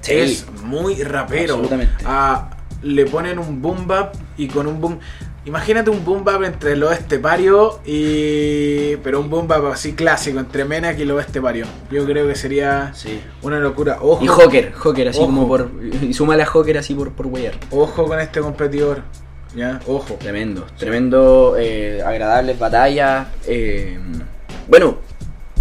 Sí. 0.00 0.12
Es 0.12 0.46
muy 0.62 1.02
rapero. 1.02 1.54
Absolutamente. 1.54 2.04
Ah, 2.04 2.50
le 2.82 3.04
ponen 3.06 3.40
un 3.40 3.60
boom 3.60 3.88
bap 3.88 4.14
y 4.36 4.46
con 4.46 4.68
un 4.68 4.80
boom. 4.80 5.00
Imagínate 5.46 5.90
un 5.90 6.04
boom 6.04 6.24
bap 6.24 6.42
entre 6.42 6.74
lo 6.76 6.90
estepario 6.90 7.78
y. 7.86 8.96
Pero 8.96 9.20
un 9.20 9.30
boom 9.30 9.46
bap 9.46 9.64
así 9.66 9.92
clásico 9.92 10.40
entre 10.40 10.64
Menak 10.64 10.98
y 10.98 11.04
lo 11.04 11.20
estepario. 11.20 11.66
Yo 11.90 12.04
creo 12.04 12.26
que 12.26 12.34
sería 12.34 12.92
Sí. 12.94 13.20
una 13.42 13.60
locura. 13.60 13.98
Ojo, 14.00 14.24
Y 14.24 14.26
Joker, 14.26 14.72
Joker 14.72 15.08
así 15.08 15.18
Ojo. 15.18 15.26
como 15.26 15.46
por. 15.48 15.70
Y 16.02 16.12
súmale 16.14 16.42
a 16.42 16.46
Joker 16.46 16.78
así 16.78 16.94
por, 16.94 17.12
por 17.12 17.26
weyar. 17.28 17.54
ojo 17.70 18.06
con 18.06 18.18
este 18.20 18.40
competidor. 18.40 19.02
¿Ya? 19.54 19.80
Ojo. 19.86 20.14
Tremendo, 20.18 20.66
tremendo, 20.76 21.54
eh, 21.58 22.02
agradables 22.04 22.58
batallas. 22.58 23.28
eh, 23.46 23.98
bueno, 24.68 24.98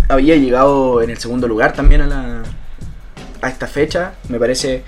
había 0.10 0.36
llegado 0.36 1.02
en 1.04 1.12
el 1.12 1.18
segundo 1.20 1.48
lugar 1.48 1.74
también 1.74 2.02
a 2.02 2.08
la 2.08 2.44
a 3.42 3.50
esta 3.50 3.68
fecha. 3.68 4.14
Me 4.30 4.40
parece, 4.40 4.84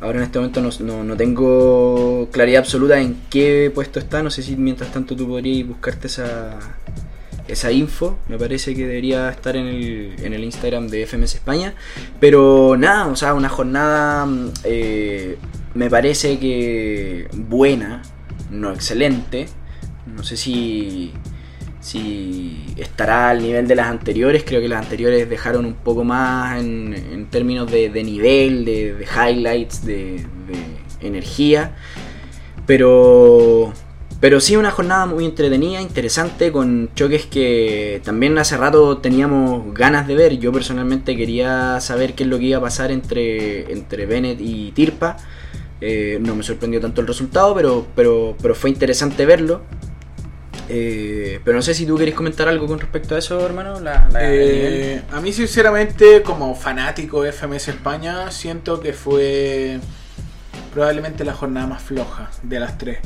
ahora 0.00 0.18
en 0.18 0.24
este 0.24 0.38
momento 0.38 0.60
no, 0.60 0.70
no- 0.80 1.04
no 1.04 1.16
tengo 1.16 2.28
claridad 2.32 2.60
absoluta 2.60 3.00
en 3.00 3.16
qué 3.30 3.70
puesto 3.74 3.98
está. 3.98 4.22
No 4.22 4.30
sé 4.30 4.42
si 4.42 4.56
mientras 4.56 4.92
tanto 4.92 5.16
tú 5.16 5.26
podrías 5.28 5.66
buscarte 5.68 6.06
esa, 6.08 6.58
esa 7.48 7.70
info. 7.72 8.18
Me 8.28 8.38
parece 8.38 8.74
que 8.74 8.86
debería 8.86 9.28
estar 9.30 9.56
en 9.56 9.66
el, 9.66 10.14
en 10.22 10.32
el 10.32 10.44
Instagram 10.44 10.88
de 10.88 11.06
FMS 11.06 11.34
España. 11.36 11.74
Pero 12.20 12.76
nada, 12.78 13.06
o 13.06 13.16
sea, 13.16 13.34
una 13.34 13.48
jornada 13.48 14.26
mm, 14.26 14.50
eh, 14.64 15.36
me 15.74 15.90
parece 15.90 16.38
que 16.38 17.28
buena, 17.34 18.02
no 18.50 18.72
excelente. 18.72 19.46
No 20.06 20.22
sé 20.22 20.36
si, 20.36 21.12
si 21.86 22.64
estará 22.76 23.30
al 23.30 23.40
nivel 23.40 23.68
de 23.68 23.76
las 23.76 23.86
anteriores. 23.86 24.42
Creo 24.44 24.60
que 24.60 24.68
las 24.68 24.82
anteriores 24.82 25.30
dejaron 25.30 25.64
un 25.64 25.74
poco 25.74 26.02
más 26.02 26.60
en, 26.60 27.28
términos 27.30 27.70
de, 27.70 27.88
nivel, 28.02 28.64
de, 28.64 29.06
highlights, 29.06 29.84
de, 29.84 30.26
de 30.48 31.06
energía. 31.06 31.76
Pero, 32.66 33.72
pero 34.18 34.40
sí 34.40 34.56
una 34.56 34.72
jornada 34.72 35.06
muy 35.06 35.24
entretenida, 35.24 35.80
interesante, 35.80 36.50
con 36.50 36.90
choques 36.96 37.26
que 37.26 38.00
también 38.04 38.36
hace 38.38 38.56
rato 38.56 38.98
teníamos 38.98 39.72
ganas 39.72 40.08
de 40.08 40.16
ver. 40.16 40.38
Yo 40.38 40.50
personalmente 40.50 41.16
quería 41.16 41.80
saber 41.80 42.14
qué 42.14 42.24
es 42.24 42.28
lo 42.28 42.38
que 42.40 42.46
iba 42.46 42.58
a 42.58 42.62
pasar 42.62 42.90
entre, 42.90 43.72
entre 43.72 44.06
Bennett 44.06 44.40
y 44.40 44.72
Tirpa. 44.72 45.18
Eh, 45.80 46.18
no 46.20 46.34
me 46.34 46.42
sorprendió 46.42 46.80
tanto 46.80 47.00
el 47.00 47.06
resultado, 47.06 47.54
pero, 47.54 47.86
pero, 47.94 48.34
pero 48.42 48.56
fue 48.56 48.70
interesante 48.70 49.24
verlo. 49.24 49.62
Eh, 50.68 51.40
pero 51.44 51.56
no 51.56 51.62
sé 51.62 51.74
si 51.74 51.86
tú 51.86 51.96
querés 51.96 52.14
comentar 52.14 52.48
algo 52.48 52.66
con 52.66 52.78
respecto 52.78 53.14
a 53.14 53.18
eso, 53.18 53.44
hermano. 53.44 53.80
La, 53.80 54.08
la-. 54.10 54.20
Eh, 54.22 55.02
a 55.12 55.20
mí 55.20 55.32
sinceramente 55.32 56.22
como 56.22 56.54
fanático 56.54 57.22
de 57.22 57.32
FMS 57.32 57.68
España 57.68 58.30
siento 58.30 58.80
que 58.80 58.92
fue 58.92 59.78
probablemente 60.74 61.24
la 61.24 61.32
jornada 61.32 61.66
más 61.66 61.82
floja 61.82 62.30
de 62.42 62.60
las 62.60 62.78
tres. 62.78 62.98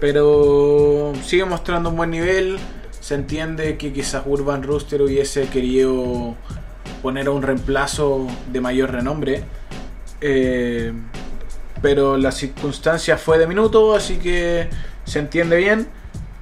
Pero 0.00 1.12
sigue 1.24 1.44
mostrando 1.44 1.90
un 1.90 1.96
buen 1.96 2.10
nivel. 2.10 2.58
Se 3.00 3.14
entiende 3.14 3.76
que 3.78 3.92
quizás 3.92 4.24
Urban 4.26 4.62
Rooster 4.62 5.00
hubiese 5.02 5.46
querido 5.46 6.36
poner 7.02 7.28
a 7.28 7.30
un 7.30 7.42
reemplazo 7.42 8.26
de 8.52 8.60
mayor 8.60 8.90
renombre. 8.90 9.42
Eh, 10.20 10.92
pero 11.80 12.16
la 12.16 12.32
circunstancia 12.32 13.16
fue 13.16 13.38
de 13.38 13.46
minuto, 13.46 13.94
así 13.94 14.16
que 14.16 14.68
se 15.04 15.20
entiende 15.20 15.56
bien. 15.56 15.88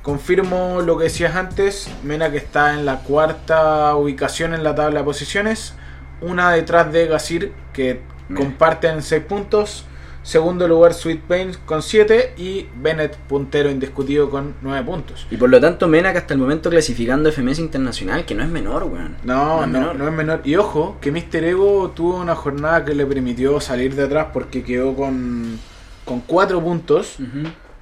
Confirmo 0.07 0.83
lo 0.83 0.97
que 0.97 1.05
decías 1.05 1.35
antes, 1.35 1.91
Mena 2.05 2.31
que 2.31 2.37
está 2.37 2.75
en 2.75 2.87
la 2.87 3.01
cuarta 3.01 3.97
ubicación 3.97 4.55
en 4.55 4.63
la 4.63 4.73
tabla 4.73 5.01
de 5.01 5.05
posiciones, 5.05 5.75
una 6.21 6.53
detrás 6.53 6.93
de 6.93 7.09
Gasir 7.09 7.53
que 7.73 8.03
Mira. 8.29 8.41
comparten 8.41 9.03
6 9.03 9.25
puntos, 9.25 9.85
segundo 10.23 10.69
lugar 10.69 10.95
Sweet 10.95 11.23
Pain 11.23 11.57
con 11.65 11.83
7 11.83 12.35
y 12.37 12.69
Bennett 12.77 13.17
puntero 13.17 13.69
indiscutido 13.69 14.31
con 14.31 14.55
9 14.63 14.87
puntos. 14.87 15.27
Y 15.29 15.39
por 15.39 15.51
lo 15.51 15.61
tanto, 15.61 15.89
Mena 15.89 16.13
que 16.13 16.19
hasta 16.19 16.35
el 16.35 16.39
momento 16.39 16.71
clasificando 16.71 17.33
FMS 17.33 17.59
Internacional, 17.59 18.25
que 18.25 18.37
no 18.37 18.45
es 18.45 18.49
menor, 18.49 18.85
weón. 18.85 19.17
No, 19.25 19.63
es 19.65 19.67
no, 19.67 19.79
menor. 19.81 19.97
no 19.97 20.07
es 20.07 20.15
menor. 20.15 20.41
Y 20.45 20.55
ojo, 20.55 20.99
que 21.01 21.11
Mr. 21.11 21.43
Ego 21.43 21.91
tuvo 21.97 22.19
una 22.19 22.37
jornada 22.37 22.85
que 22.85 22.95
le 22.95 23.07
permitió 23.07 23.61
salir 23.61 23.97
de 23.97 24.05
atrás 24.05 24.29
porque 24.33 24.63
quedó 24.63 24.95
con, 24.95 25.59
con 26.05 26.21
4 26.21 26.63
puntos. 26.63 27.17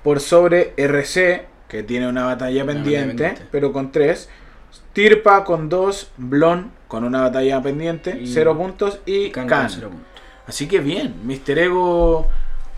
Por 0.03 0.21
sobre 0.21 0.73
RC, 0.77 1.54
que 1.75 1.83
tiene 1.83 2.07
una 2.07 2.25
batalla 2.25 2.65
pendiente, 2.65 3.35
pero 3.51 3.73
con 3.73 3.91
3. 3.91 4.29
Tirpa 4.93 5.43
con 5.43 5.69
2, 5.69 6.13
Blon 6.19 6.71
con 6.87 7.03
una 7.03 7.23
batalla 7.23 7.61
pendiente, 7.61 8.17
Y 8.17 8.29
0 8.29 8.57
puntos 8.57 9.01
y 9.07 9.31
Khan. 9.31 9.49
Así 10.47 10.69
que 10.69 10.79
bien, 10.79 11.17
Mr. 11.25 11.59
Ego 11.59 12.29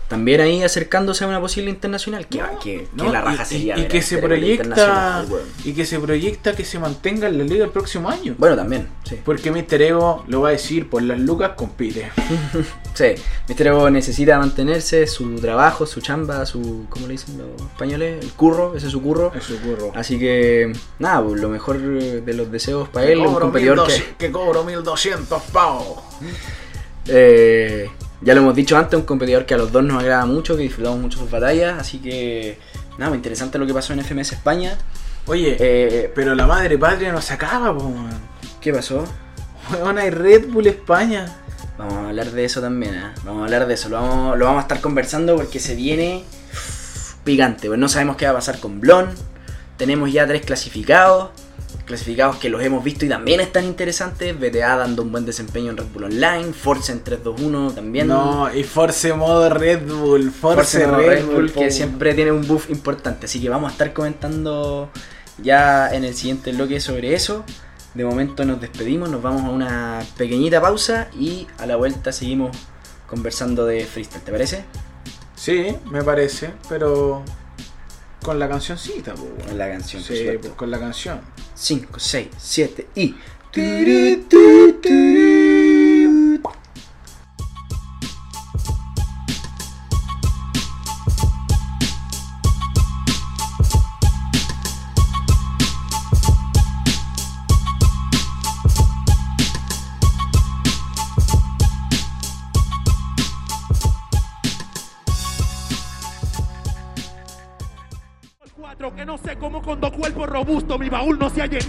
También 0.07 0.39
ahí 0.39 0.63
acercándose 0.63 1.25
a 1.25 1.27
una 1.27 1.41
posible 1.41 1.69
internacional. 1.69 2.27
Que, 2.27 2.41
que, 2.63 2.87
¿no? 2.93 3.05
que 3.05 3.09
la 3.11 3.21
raja 3.21 3.43
y, 3.43 3.45
sería. 3.45 3.75
y- 3.75 3.79
y 3.79 3.81
ver 3.83 3.91
que 3.91 4.01
se 4.01 4.17
proyecta 4.19 5.25
weón. 5.29 5.43
y 5.65 5.73
que 5.73 5.85
se 5.85 5.99
proyecta 5.99 6.55
que 6.55 6.63
se 6.63 6.79
mantenga 6.79 7.27
en 7.27 7.37
la 7.37 7.43
liga 7.43 7.65
el 7.65 7.71
próximo 7.71 8.09
año. 8.09 8.33
Bueno, 8.37 8.55
también, 8.55 8.87
sí. 9.03 9.19
Porque 9.25 9.51
Mr. 9.51 9.81
Ego 9.81 10.23
lo 10.27 10.41
va 10.41 10.49
a 10.49 10.51
decir 10.53 10.89
por 10.89 11.01
las 11.03 11.19
lucas 11.19 11.51
compite. 11.55 12.09
Sí, 12.97 13.09
Mister 13.47 13.67
Ego 13.67 13.87
necesita 13.91 14.39
mantenerse, 14.39 15.05
su 15.05 15.35
trabajo, 15.35 15.85
su 15.85 16.01
chamba, 16.01 16.43
su. 16.47 16.87
¿Cómo 16.89 17.05
le 17.05 17.11
dicen 17.11 17.37
los 17.37 17.61
españoles? 17.69 18.23
El 18.23 18.31
curro, 18.31 18.75
ese 18.75 18.87
es 18.87 18.91
su 18.91 19.03
curro. 19.03 19.31
Es 19.35 19.43
su 19.43 19.55
curro. 19.59 19.91
Así 19.93 20.17
que, 20.17 20.73
nada, 20.97 21.23
pues, 21.23 21.39
lo 21.39 21.47
mejor 21.49 21.77
de 21.79 22.33
los 22.33 22.51
deseos 22.51 22.89
para 22.89 23.05
Que 23.05 23.11
él, 23.13 23.19
un 23.19 23.25
cobro 23.27 23.41
competidor 23.41 23.75
1200 23.77 24.15
que. 24.17 24.25
que 24.25 24.31
cobro 24.31 24.63
1200 24.63 25.43
pavos. 25.53 25.99
eh, 27.07 27.89
ya 28.21 28.33
lo 28.33 28.41
hemos 28.41 28.55
dicho 28.55 28.77
antes, 28.77 28.99
un 28.99 29.05
competidor 29.05 29.45
que 29.45 29.53
a 29.53 29.57
los 29.57 29.71
dos 29.71 29.83
nos 29.83 30.01
agrada 30.01 30.25
mucho, 30.25 30.55
que 30.55 30.63
disfrutamos 30.63 30.99
mucho 30.99 31.19
sus 31.19 31.29
batallas. 31.29 31.79
Así 31.79 31.99
que, 31.99 32.57
nada, 32.97 33.09
muy 33.09 33.17
interesante 33.17 33.57
lo 33.57 33.65
que 33.67 33.73
pasó 33.73 33.93
en 33.93 34.03
FMS 34.03 34.33
España. 34.33 34.77
Oye, 35.27 35.57
Eh, 35.59 36.11
pero 36.15 36.33
la 36.35 36.47
madre 36.47 36.77
patria 36.77 37.11
no 37.11 37.21
se 37.21 37.33
acaba, 37.33 37.77
po. 37.77 37.93
¿Qué 38.61 38.73
pasó? 38.73 39.05
Weón, 39.71 39.97
hay 39.97 40.09
Red 40.09 40.47
Bull 40.49 40.67
España. 40.67 41.25
Vamos 41.77 41.93
a 41.93 42.09
hablar 42.09 42.31
de 42.31 42.45
eso 42.45 42.61
también, 42.61 42.95
¿eh? 42.95 43.11
Vamos 43.23 43.41
a 43.41 43.45
hablar 43.45 43.67
de 43.67 43.73
eso. 43.73 43.89
Lo 43.89 44.01
vamos, 44.01 44.37
lo 44.37 44.45
vamos 44.45 44.59
a 44.59 44.61
estar 44.63 44.81
conversando 44.81 45.35
porque 45.35 45.59
se 45.59 45.75
viene 45.75 46.23
picante. 47.23 47.67
Pues 47.67 47.79
no 47.79 47.87
sabemos 47.89 48.15
qué 48.15 48.25
va 48.25 48.31
a 48.31 48.35
pasar 48.35 48.59
con 48.59 48.79
Blon. 48.79 49.09
Tenemos 49.77 50.11
ya 50.11 50.25
tres 50.25 50.43
clasificados. 50.43 51.29
Clasificados 51.87 52.35
que 52.35 52.49
los 52.49 52.61
hemos 52.61 52.83
visto 52.83 53.05
y 53.05 53.09
también 53.09 53.39
están 53.39 53.63
interesantes. 53.63 54.37
BTA 54.37 54.75
dando 54.75 55.03
un 55.03 55.11
buen 55.11 55.25
desempeño 55.25 55.71
en 55.71 55.77
Red 55.77 55.85
Bull 55.93 56.03
Online. 56.03 56.51
Force 56.51 56.91
en 56.91 57.01
3-2-1 57.01 57.73
también. 57.73 58.09
No, 58.09 58.53
y 58.53 58.63
Force 58.63 59.13
modo 59.13 59.49
Red 59.49 59.87
Bull. 59.87 60.29
Force, 60.31 60.81
Force 60.81 60.85
Red, 60.85 61.07
Red 61.07 61.25
Bull, 61.25 61.51
que 61.53 61.71
siempre 61.71 62.13
tiene 62.13 62.33
un 62.33 62.45
buff 62.45 62.69
importante. 62.69 63.25
Así 63.25 63.41
que 63.41 63.47
vamos 63.47 63.69
a 63.69 63.71
estar 63.71 63.93
comentando 63.93 64.89
ya 65.41 65.89
en 65.93 66.03
el 66.03 66.13
siguiente 66.13 66.51
bloque 66.51 66.81
sobre 66.81 67.13
eso. 67.13 67.45
De 67.93 68.03
momento 68.03 68.43
nos 68.43 68.59
despedimos, 68.59 69.09
nos 69.09 69.21
vamos 69.21 69.45
a 69.45 69.49
una 69.49 69.99
pequeñita 70.17 70.61
pausa 70.61 71.07
y 71.17 71.47
a 71.57 71.65
la 71.65 71.77
vuelta 71.77 72.11
seguimos 72.11 72.55
conversando 73.07 73.65
de 73.65 73.85
freestyle, 73.85 74.23
¿te 74.23 74.31
parece? 74.31 74.65
Sí, 75.35 75.75
me 75.85 76.03
parece, 76.03 76.51
pero 76.67 77.23
con 78.21 78.39
la 78.39 78.49
cancioncita, 78.49 79.13
weón. 79.15 79.37
Con 79.47 79.57
la 79.57 79.69
canción, 79.69 80.03
Sí, 80.03 80.25
pues, 80.41 80.53
con 80.53 80.69
la 80.69 80.79
canción. 80.79 81.21
5, 81.57 81.99
6, 81.99 82.27
7 82.37 82.87
y... 82.95 83.15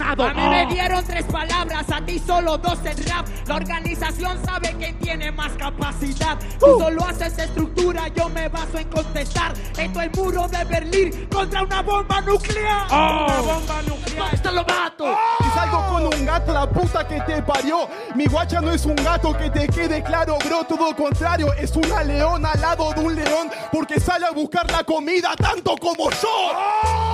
A 0.01 0.33
mí 0.33 0.47
me 0.49 0.65
dieron 0.73 1.03
tres 1.03 1.25
palabras, 1.25 1.85
a 1.91 2.05
ti 2.05 2.19
solo 2.19 2.57
dos 2.57 2.79
en 2.85 2.97
rap. 3.07 3.27
La 3.47 3.55
organización 3.55 4.39
sabe 4.45 4.75
quién 4.77 4.97
tiene 4.99 5.31
más 5.31 5.51
capacidad. 5.53 6.37
Tú 6.59 6.79
solo 6.79 7.05
haces 7.05 7.37
estructura, 7.37 8.07
yo 8.09 8.29
me 8.29 8.47
baso 8.47 8.77
en 8.77 8.87
contestar. 8.89 9.53
Esto 9.77 10.01
es 10.01 10.07
el 10.07 10.11
muro 10.11 10.47
de 10.47 10.63
Berlín 10.65 11.27
contra 11.31 11.63
una 11.63 11.81
bomba 11.81 12.21
nuclear. 12.21 12.87
Una 12.87 13.41
bomba 13.41 13.81
nuclear. 13.87 14.33
Esto 14.33 14.51
lo 14.51 14.63
mato. 14.63 15.05
Y 15.39 15.49
salgo 15.53 15.85
con 15.89 16.05
un 16.05 16.25
gato, 16.25 16.53
la 16.53 16.69
puta 16.69 17.07
que 17.07 17.19
te 17.21 17.41
parió. 17.41 17.87
Mi 18.15 18.25
guacha 18.25 18.61
no 18.61 18.71
es 18.71 18.85
un 18.85 18.95
gato, 18.95 19.37
que 19.37 19.49
te 19.49 19.67
quede 19.67 20.01
claro, 20.03 20.37
bro. 20.45 20.63
Todo 20.63 20.95
contrario, 20.95 21.53
es 21.53 21.75
una 21.75 22.03
leona 22.03 22.51
al 22.51 22.61
lado 22.61 22.93
de 22.93 23.01
un 23.01 23.15
león. 23.15 23.49
Porque 23.71 23.99
sale 23.99 24.25
a 24.25 24.31
buscar 24.31 24.69
la 24.71 24.83
comida 24.83 25.35
tanto 25.35 25.75
como 25.77 26.09
yo. 26.11 27.09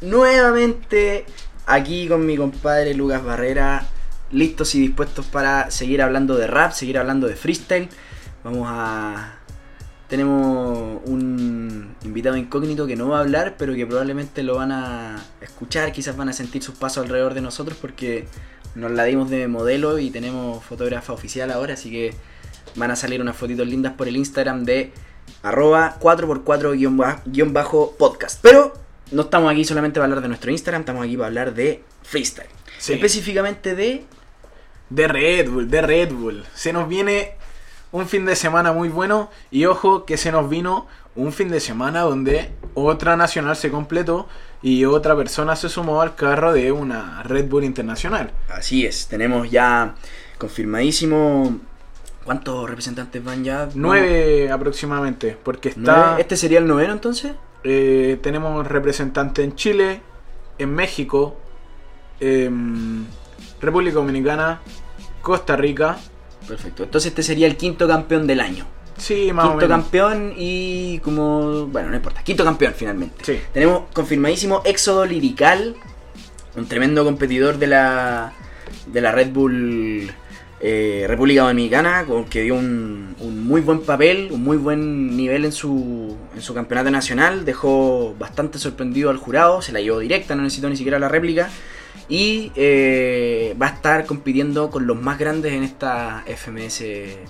Nuevamente 0.00 1.26
aquí 1.66 2.08
con 2.08 2.24
mi 2.24 2.36
compadre 2.36 2.94
Lucas 2.94 3.24
Barrera, 3.24 3.84
listos 4.30 4.74
y 4.74 4.80
dispuestos 4.80 5.26
para 5.26 5.70
seguir 5.70 6.00
hablando 6.02 6.36
de 6.36 6.46
rap, 6.46 6.72
seguir 6.72 6.98
hablando 6.98 7.26
de 7.26 7.36
freestyle. 7.36 7.88
Vamos 8.44 8.68
a... 8.70 9.34
Tenemos 10.08 11.00
un 11.04 11.94
invitado 12.02 12.36
incógnito 12.36 12.86
que 12.86 12.96
no 12.96 13.08
va 13.08 13.18
a 13.18 13.20
hablar, 13.20 13.56
pero 13.58 13.74
que 13.74 13.86
probablemente 13.86 14.42
lo 14.42 14.56
van 14.56 14.72
a 14.72 15.22
escuchar, 15.42 15.92
quizás 15.92 16.16
van 16.16 16.30
a 16.30 16.32
sentir 16.32 16.62
sus 16.62 16.76
pasos 16.76 17.04
alrededor 17.04 17.34
de 17.34 17.42
nosotros 17.42 17.76
porque 17.78 18.26
nos 18.74 18.90
la 18.92 19.04
dimos 19.04 19.28
de 19.28 19.46
modelo 19.48 19.98
y 19.98 20.10
tenemos 20.10 20.64
fotógrafa 20.64 21.12
oficial 21.12 21.50
ahora, 21.50 21.74
así 21.74 21.90
que 21.90 22.14
van 22.76 22.90
a 22.90 22.96
salir 22.96 23.20
unas 23.20 23.36
fotitos 23.36 23.68
lindas 23.68 23.92
por 23.94 24.08
el 24.08 24.16
Instagram 24.16 24.64
de 24.64 24.92
arroba 25.42 25.98
4x4-podcast. 26.00 28.38
Pero 28.40 28.72
no 29.10 29.22
estamos 29.22 29.50
aquí 29.50 29.64
solamente 29.64 29.98
para 30.00 30.04
hablar 30.04 30.22
de 30.22 30.28
nuestro 30.28 30.50
Instagram, 30.50 30.80
estamos 30.82 31.04
aquí 31.04 31.16
para 31.16 31.26
hablar 31.28 31.54
de 31.54 31.82
freestyle. 32.02 32.48
Sí. 32.78 32.94
Específicamente 32.94 33.74
de... 33.74 34.04
De 34.90 35.06
Red 35.06 35.50
Bull, 35.50 35.70
de 35.70 35.82
Red 35.82 36.12
Bull. 36.12 36.44
Se 36.54 36.72
nos 36.72 36.88
viene 36.88 37.34
un 37.92 38.06
fin 38.08 38.24
de 38.24 38.36
semana 38.36 38.72
muy 38.72 38.88
bueno 38.88 39.30
y 39.50 39.66
ojo 39.66 40.04
que 40.04 40.16
se 40.16 40.32
nos 40.32 40.48
vino 40.48 40.86
un 41.14 41.32
fin 41.32 41.48
de 41.50 41.60
semana 41.60 42.02
donde 42.02 42.50
otra 42.74 43.16
nacional 43.16 43.56
se 43.56 43.70
completó 43.70 44.28
y 44.62 44.84
otra 44.84 45.16
persona 45.16 45.56
se 45.56 45.68
sumó 45.68 46.00
al 46.00 46.14
carro 46.14 46.52
de 46.52 46.72
una 46.72 47.22
Red 47.22 47.48
Bull 47.48 47.64
internacional. 47.64 48.30
Así 48.48 48.86
es, 48.86 49.08
tenemos 49.08 49.50
ya 49.50 49.94
confirmadísimo... 50.38 51.60
¿Cuántos 52.24 52.68
representantes 52.68 53.24
van 53.24 53.42
ya? 53.42 53.68
Nueve 53.74 54.50
aproximadamente, 54.52 55.36
porque 55.42 55.72
¿Nueve? 55.76 56.00
está 56.00 56.20
¿Este 56.20 56.36
sería 56.36 56.58
el 56.58 56.66
noveno 56.66 56.92
entonces? 56.92 57.32
Eh, 57.64 58.18
tenemos 58.22 58.66
representantes 58.66 59.44
en 59.44 59.54
Chile, 59.54 60.00
en 60.58 60.74
México, 60.74 61.36
en 62.20 63.06
República 63.60 63.96
Dominicana, 63.96 64.60
Costa 65.22 65.56
Rica. 65.56 65.98
Perfecto. 66.46 66.84
Entonces 66.84 67.10
este 67.10 67.22
sería 67.22 67.46
el 67.46 67.56
quinto 67.56 67.86
campeón 67.86 68.26
del 68.26 68.40
año. 68.40 68.66
Sí, 68.96 69.32
más 69.32 69.44
o 69.46 69.50
Quinto 69.50 69.66
menos. 69.68 69.82
campeón 69.82 70.32
y 70.36 70.98
como... 71.00 71.66
Bueno, 71.66 71.90
no 71.90 71.96
importa. 71.96 72.22
Quinto 72.24 72.44
campeón 72.44 72.72
finalmente. 72.76 73.24
Sí. 73.24 73.40
Tenemos 73.52 73.82
confirmadísimo 73.92 74.62
Éxodo 74.64 75.06
Lirical, 75.06 75.76
un 76.56 76.66
tremendo 76.66 77.04
competidor 77.04 77.58
de 77.58 77.68
la, 77.68 78.32
de 78.86 79.00
la 79.00 79.12
Red 79.12 79.30
Bull 79.30 80.10
eh, 80.60 81.04
República 81.08 81.42
Dominicana, 81.42 82.04
con- 82.04 82.24
que 82.24 82.42
dio 82.42 82.54
un, 82.54 83.14
muy 83.46 83.60
buen 83.60 83.80
papel, 83.80 84.28
un 84.32 84.42
muy 84.42 84.56
buen 84.56 85.16
nivel 85.16 85.44
en 85.44 85.52
su, 85.52 86.16
en 86.34 86.42
su 86.42 86.54
campeonato 86.54 86.90
nacional, 86.90 87.44
dejó 87.44 88.14
bastante 88.18 88.58
sorprendido 88.58 89.10
al 89.10 89.16
jurado, 89.18 89.62
se 89.62 89.72
la 89.72 89.80
llevó 89.80 89.98
directa, 90.00 90.34
no 90.34 90.42
necesitó 90.42 90.68
ni 90.68 90.76
siquiera 90.76 90.98
la 90.98 91.08
réplica. 91.08 91.48
Y 92.10 92.52
eh, 92.56 93.54
va 93.60 93.66
a 93.66 93.70
estar 93.70 94.06
compitiendo 94.06 94.70
con 94.70 94.86
los 94.86 94.98
más 94.98 95.18
grandes 95.18 95.52
en 95.52 95.62
esta 95.62 96.24
FMS, 96.26 96.82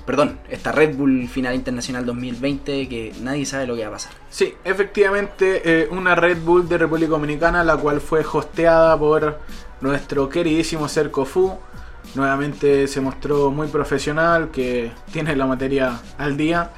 perdón, 0.07 0.39
esta 0.49 0.71
Red 0.71 0.95
Bull 0.95 1.27
Final 1.29 1.57
Internacional 1.57 2.07
2020 2.07 2.89
que 2.89 3.13
nadie 3.21 3.45
sabe 3.45 3.67
lo 3.67 3.75
que 3.75 3.83
va 3.83 3.89
a 3.89 3.93
pasar. 3.93 4.13
Sí, 4.31 4.55
efectivamente, 4.63 5.63
eh, 5.65 5.89
una 5.91 6.15
Red 6.15 6.39
Bull 6.45 6.69
de 6.69 6.79
República 6.79 7.11
Dominicana, 7.11 7.65
la 7.65 7.77
cual 7.77 8.01
fue 8.01 8.25
hosteada 8.33 8.97
por 8.97 9.41
nuestro 9.81 10.29
queridísimo 10.29 10.87
Cerco 10.89 11.25
Fu. 11.25 11.59
Nuevamente 12.15 12.87
se 12.89 13.01
mostró 13.01 13.51
muy 13.51 13.69
profesional, 13.69 14.51
que 14.51 14.91
tiene 15.13 15.37
la 15.37 15.47
materia 15.47 16.01
al 16.19 16.37
día. 16.37 16.71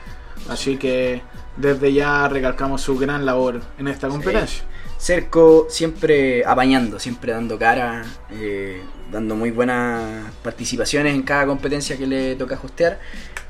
Así 0.48 0.76
que 0.76 1.22
desde 1.56 1.92
ya 1.92 2.28
recalcamos 2.28 2.80
su 2.82 2.96
gran 2.98 3.24
labor 3.26 3.60
en 3.78 3.88
esta 3.88 4.08
competencia. 4.08 4.64
Cerco 4.98 5.66
siempre 5.70 6.44
apañando, 6.44 6.98
siempre 6.98 7.32
dando 7.32 7.58
cara, 7.58 8.04
eh, 8.30 8.82
dando 9.10 9.34
muy 9.34 9.50
buenas 9.50 10.30
participaciones 10.42 11.14
en 11.14 11.22
cada 11.22 11.46
competencia 11.46 11.96
que 11.96 12.06
le 12.06 12.34
toca 12.36 12.58
hostear. 12.62 12.98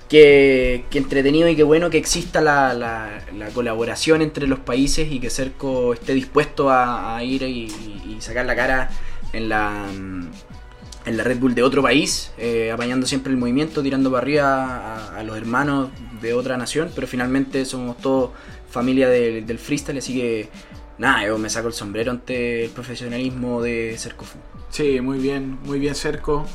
Que, 0.09 0.87
que 0.91 0.99
entretenido 0.99 1.49
y 1.49 1.55
que 1.55 1.63
bueno 1.63 1.89
que 1.89 1.97
exista 1.99 2.41
la, 2.41 2.75
la- 2.75 3.21
la 3.37 3.49
colaboración 3.51 4.23
entre 4.23 4.49
los 4.49 4.59
países 4.59 5.07
y 5.13 5.21
que 5.21 5.31
Cerco 5.31 5.93
esté 5.95 6.15
dispuesto 6.15 6.69
a, 6.69 7.17
a 7.17 7.23
ir 7.23 7.43
y, 7.45 7.67
y 7.67 8.17
sacar 8.21 8.45
la 8.45 8.57
cara 8.57 8.91
en 9.33 9.49
la, 9.49 9.85
en 11.07 11.17
la 11.17 11.25
Red 11.25 11.39
Bull 11.39 11.55
de 11.55 11.63
otro 11.63 11.83
país, 11.83 12.33
eh, 12.39 12.71
apañando 12.71 13.07
siempre 13.07 13.33
el 13.33 13.39
movimiento, 13.39 13.83
tirando 13.83 14.11
para 14.11 14.23
arriba 14.23 15.17
a, 15.17 15.23
los 15.23 15.37
hermanos 15.37 15.89
de 16.21 16.35
otra 16.35 16.57
nación, 16.57 16.91
pero 16.95 17.07
finalmente 17.07 17.65
somos 17.65 17.97
todos 17.99 18.31
familia 18.71 19.09
del- 19.09 19.59
freestyle, 19.59 19.99
así 19.99 20.15
que 20.15 20.49
nada, 20.99 21.27
yo 21.27 21.39
me 21.39 21.49
saco 21.49 21.69
el 21.69 21.75
sombrero 21.75 22.11
ante 22.11 22.65
el 22.65 22.71
profesionalismo 22.71 23.63
de 23.63 23.97
Cercofu. 23.99 24.39
Sí, 24.69 25.01
muy 25.01 25.19
bien, 25.19 25.59
muy 25.65 25.79
bien 25.79 25.95
Cerco. 25.95 26.47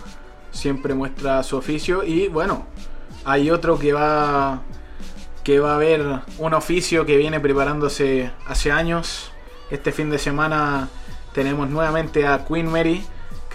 Siempre 0.51 0.93
muestra 0.93 1.43
su 1.43 1.57
oficio. 1.57 2.03
Y 2.05 2.29
bueno, 2.29 2.65
hay 3.25 3.49
otro 3.51 3.77
que 3.77 3.91
va. 3.91 4.61
que 5.43 5.59
va 5.59 5.75
a 5.75 5.77
ver 5.77 6.21
un 6.37 6.53
oficio 6.53 7.05
que 7.05 7.17
viene 7.17 7.39
preparándose 7.41 8.31
hace 8.47 8.71
años. 8.71 9.31
Este 9.69 9.91
fin 9.91 10.09
de 10.09 10.17
semana 10.17 10.87
tenemos 11.33 11.69
nuevamente 11.69 12.25
a 12.25 12.45
Queen 12.45 12.67
Mary. 12.71 13.03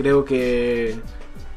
Creo 0.00 0.24
que 0.24 0.96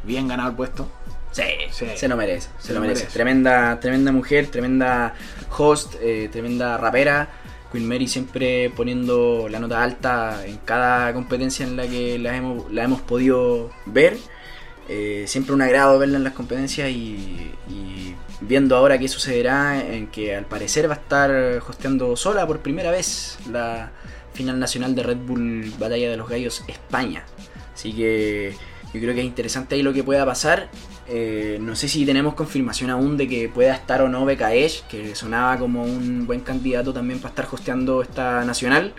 bien 0.04 0.28
ganado 0.28 0.50
el 0.50 0.56
puesto. 0.58 0.90
Sí, 1.32 1.44
Sí. 1.72 1.86
se 1.96 2.08
lo 2.10 2.18
merece, 2.18 2.50
se, 2.60 2.68
Se 2.68 2.74
lo 2.74 2.82
merece. 2.82 3.02
merece. 3.04 3.14
Tremenda, 3.14 3.80
tremenda 3.80 4.12
mujer, 4.12 4.48
tremenda 4.48 5.14
host, 5.58 5.96
eh, 6.02 6.28
tremenda 6.32 6.78
rapera. 6.78 7.30
Queen 7.72 7.88
Mary 7.88 8.08
siempre 8.08 8.70
poniendo 8.70 9.48
la 9.50 9.60
nota 9.60 9.82
alta 9.82 10.46
en 10.46 10.58
cada 10.58 11.12
competencia 11.14 11.66
en 11.66 11.76
la 11.78 11.88
que 11.88 12.20
la 12.20 12.36
hemos, 12.36 12.70
la 12.72 12.84
hemos 12.84 13.02
podido 13.02 13.72
ver. 13.86 14.18
Eh, 14.90 15.24
siempre 15.28 15.54
un 15.56 15.62
agrado 15.62 15.98
verla 15.98 16.18
en 16.18 16.26
las 16.26 16.34
competencias 16.34 16.90
y, 16.90 17.52
y 17.70 18.16
viendo 18.42 18.76
ahora 18.76 19.00
qué 19.00 19.08
sucederá 19.08 19.80
en 19.88 20.08
que 20.08 20.36
al 20.36 20.46
parecer 20.46 20.90
va 20.90 20.96
a 20.96 20.98
estar 20.98 21.32
hosteando 21.68 22.16
sola 22.18 22.46
por 22.46 22.60
primera 22.60 22.92
vez 22.92 23.38
la 23.50 23.92
final 24.34 24.60
nacional 24.60 24.94
de 24.94 25.04
Red 25.04 25.18
Bull 25.18 25.74
Batalla 25.80 26.12
de 26.12 26.18
los 26.18 26.28
Gallos 26.30 26.64
España. 26.68 27.24
Así 27.74 27.94
que 27.94 28.54
yo 28.94 29.00
creo 29.00 29.14
que 29.14 29.22
es 29.22 29.26
interesante 29.26 29.76
ahí 29.76 29.84
lo 29.84 29.94
que 29.94 30.04
pueda 30.04 30.26
pasar. 30.26 30.70
Eh, 31.08 31.58
no 31.60 31.76
sé 31.76 31.88
si 31.88 32.06
tenemos 32.06 32.36
confirmación 32.36 32.90
aún 32.90 33.18
de 33.18 33.28
que 33.28 33.50
pueda 33.50 33.74
estar 33.74 34.02
o 34.02 34.10
no 34.10 34.26
BKEsh, 34.26 34.84
que 34.84 35.16
sonaba 35.16 35.58
como 35.58 35.84
un 35.84 36.26
buen 36.28 36.42
candidato 36.42 36.94
también 36.94 37.20
para 37.20 37.30
estar 37.30 37.48
hosteando 37.52 38.02
esta 38.02 38.46
nacional. 38.46 38.94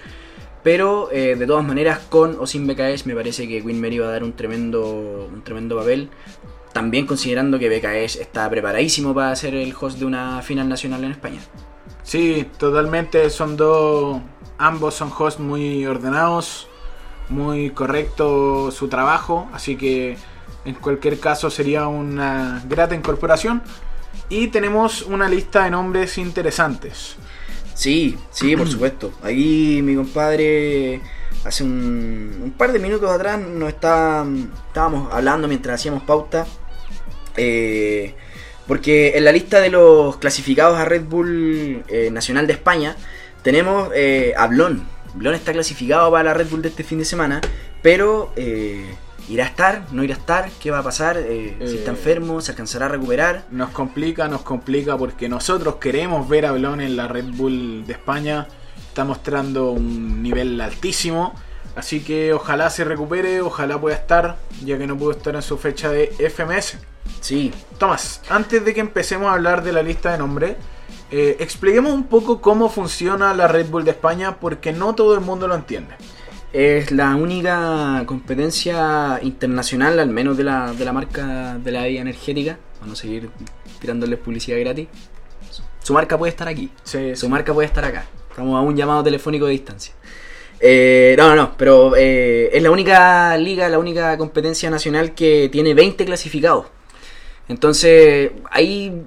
Pero 0.64 1.10
eh, 1.12 1.36
de 1.36 1.46
todas 1.46 1.64
maneras, 1.64 2.00
con 2.08 2.36
o 2.40 2.46
sin 2.46 2.66
BKEsh, 2.66 3.04
me 3.04 3.14
parece 3.14 3.46
que 3.46 3.62
Queen 3.62 3.80
Mary 3.80 3.98
va 3.98 4.08
a 4.08 4.10
dar 4.12 4.24
un 4.24 4.32
tremendo, 4.32 5.28
un 5.32 5.42
tremendo 5.44 5.76
papel. 5.76 6.08
También 6.72 7.06
considerando 7.06 7.58
que 7.58 7.68
BKEsh 7.68 8.16
está 8.16 8.50
preparadísimo 8.50 9.14
para 9.14 9.36
ser 9.36 9.54
el 9.54 9.72
host 9.78 9.98
de 9.98 10.06
una 10.06 10.42
final 10.42 10.68
nacional 10.68 11.04
en 11.04 11.12
España. 11.12 11.40
Sí, 12.02 12.48
totalmente. 12.58 13.30
Son 13.30 13.56
dos. 13.56 14.20
Ambos 14.58 14.94
son 14.94 15.12
hosts 15.16 15.40
muy 15.40 15.84
ordenados, 15.84 16.68
muy 17.28 17.70
correcto 17.70 18.70
su 18.70 18.88
trabajo. 18.88 19.48
Así 19.52 19.76
que 19.76 20.16
en 20.64 20.74
cualquier 20.74 21.18
caso 21.20 21.50
sería 21.50 21.86
una 21.88 22.62
grata 22.68 22.94
incorporación. 22.94 23.62
Y 24.28 24.48
tenemos 24.48 25.02
una 25.02 25.28
lista 25.28 25.64
de 25.64 25.70
nombres 25.70 26.18
interesantes. 26.18 27.16
Sí, 27.74 28.18
sí, 28.30 28.56
por 28.56 28.68
supuesto. 28.70 29.12
Aquí 29.22 29.80
mi 29.82 29.94
compadre 29.96 31.00
hace 31.44 31.62
un, 31.64 32.40
un 32.42 32.52
par 32.52 32.72
de 32.72 32.78
minutos 32.78 33.10
atrás 33.10 33.38
nos 33.40 33.68
está, 33.68 34.24
estábamos 34.68 35.12
hablando 35.12 35.48
mientras 35.48 35.80
hacíamos 35.80 36.02
pauta. 36.04 36.46
eh, 37.36 38.14
porque 38.66 39.12
en 39.16 39.24
la 39.24 39.32
lista 39.32 39.60
de 39.60 39.70
los 39.70 40.16
clasificados 40.16 40.78
a 40.78 40.84
Red 40.86 41.04
Bull 41.04 41.84
eh, 41.88 42.10
Nacional 42.10 42.46
de 42.46 42.54
España 42.54 42.96
tenemos 43.42 43.90
eh, 43.94 44.32
a 44.36 44.46
Blon. 44.46 44.86
Blon 45.14 45.34
está 45.34 45.52
clasificado 45.52 46.10
para 46.10 46.24
la 46.24 46.34
Red 46.34 46.48
Bull 46.48 46.62
de 46.62 46.68
este 46.68 46.84
fin 46.84 46.98
de 46.98 47.04
semana, 47.04 47.40
pero 47.82 48.32
eh, 48.36 48.94
¿irá 49.28 49.44
a 49.44 49.48
estar? 49.48 49.84
¿No 49.92 50.02
irá 50.02 50.14
a 50.14 50.18
estar? 50.18 50.50
¿Qué 50.60 50.70
va 50.70 50.78
a 50.78 50.82
pasar? 50.82 51.16
Eh, 51.18 51.56
si 51.66 51.76
está 51.76 51.90
Eh, 51.92 51.94
enfermo, 51.94 52.40
¿se 52.40 52.52
alcanzará 52.52 52.86
a 52.86 52.88
recuperar? 52.88 53.44
Nos 53.50 53.70
complica, 53.70 54.28
nos 54.28 54.42
complica 54.42 54.96
porque 54.96 55.28
nosotros 55.28 55.76
queremos 55.76 56.28
ver 56.28 56.46
a 56.46 56.52
Blon 56.52 56.80
en 56.80 56.96
la 56.96 57.08
Red 57.08 57.26
Bull 57.34 57.86
de 57.86 57.92
España. 57.92 58.48
Está 58.88 59.04
mostrando 59.04 59.70
un 59.70 60.22
nivel 60.22 60.60
altísimo. 60.60 61.34
Así 61.76 62.00
que 62.04 62.32
ojalá 62.32 62.70
se 62.70 62.84
recupere, 62.84 63.40
ojalá 63.40 63.80
pueda 63.80 63.96
estar, 63.96 64.36
ya 64.64 64.78
que 64.78 64.86
no 64.86 64.96
pudo 64.96 65.10
estar 65.10 65.34
en 65.34 65.42
su 65.42 65.58
fecha 65.58 65.90
de 65.90 66.06
FMS. 66.30 66.78
Sí, 67.20 67.52
Tomás, 67.78 68.20
antes 68.30 68.64
de 68.64 68.72
que 68.72 68.80
empecemos 68.80 69.26
a 69.28 69.32
hablar 69.34 69.64
de 69.64 69.72
la 69.72 69.82
lista 69.82 70.12
de 70.12 70.18
nombres, 70.18 70.56
eh, 71.16 71.36
expliquemos 71.38 71.92
un 71.92 72.08
poco 72.08 72.40
cómo 72.40 72.68
funciona 72.68 73.32
la 73.34 73.46
Red 73.46 73.68
Bull 73.68 73.84
de 73.84 73.92
España 73.92 74.40
porque 74.40 74.72
no 74.72 74.96
todo 74.96 75.14
el 75.14 75.20
mundo 75.20 75.46
lo 75.46 75.54
entiende. 75.54 75.94
Es 76.52 76.90
la 76.90 77.14
única 77.14 78.02
competencia 78.04 79.20
internacional, 79.22 80.00
al 80.00 80.08
menos 80.08 80.36
de 80.36 80.42
la, 80.42 80.72
de 80.72 80.84
la 80.84 80.92
marca 80.92 81.56
de 81.56 81.70
la 81.70 81.82
bebida 81.82 82.00
energética. 82.00 82.58
Vamos 82.80 82.98
a 82.98 83.02
seguir 83.02 83.30
tirándoles 83.80 84.18
publicidad 84.18 84.58
gratis. 84.58 84.88
Su 85.84 85.92
marca 85.92 86.18
puede 86.18 86.30
estar 86.30 86.48
aquí. 86.48 86.72
Sí, 86.82 87.14
Su 87.14 87.28
marca 87.28 87.54
puede 87.54 87.68
estar 87.68 87.84
acá. 87.84 88.06
Estamos 88.30 88.58
a 88.58 88.62
un 88.62 88.74
llamado 88.74 89.04
telefónico 89.04 89.46
de 89.46 89.52
distancia. 89.52 89.94
Eh, 90.58 91.14
no, 91.16 91.28
no, 91.28 91.36
no, 91.36 91.56
pero 91.56 91.94
eh, 91.96 92.50
es 92.52 92.60
la 92.60 92.72
única 92.72 93.36
liga, 93.36 93.68
la 93.68 93.78
única 93.78 94.18
competencia 94.18 94.68
nacional 94.68 95.14
que 95.14 95.48
tiene 95.48 95.74
20 95.74 96.04
clasificados. 96.06 96.66
Entonces, 97.48 98.32
ahí 98.50 99.04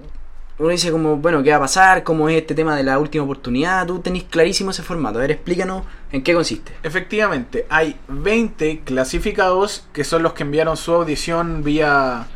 uno 0.60 0.70
dice 0.70 0.92
como, 0.92 1.18
bueno, 1.18 1.44
¿qué 1.44 1.52
va 1.52 1.58
a 1.58 1.62
pasar? 1.62 2.04
¿Cómo 2.04 2.30
es 2.30 2.38
este 2.38 2.56
tema 2.56 2.76
de 2.76 2.84
la 2.84 2.98
última 2.98 3.24
oportunidad? 3.24 3.86
Tú 3.86 4.00
tenés 4.00 4.24
clarísimo 4.24 4.72
ese 4.72 4.82
formato. 4.82 5.20
A 5.20 5.22
ver, 5.22 5.32
explícanos 5.32 5.84
en 6.12 6.24
qué 6.24 6.34
consiste. 6.34 6.74
Efectivamente, 6.84 7.68
hay 7.70 7.98
20 8.08 8.82
clasificados 8.82 9.88
que 9.94 10.04
son 10.04 10.24
los 10.24 10.34
que 10.34 10.44
enviaron 10.44 10.76
su 10.76 10.94
audición 10.94 11.64
vía 11.64 12.28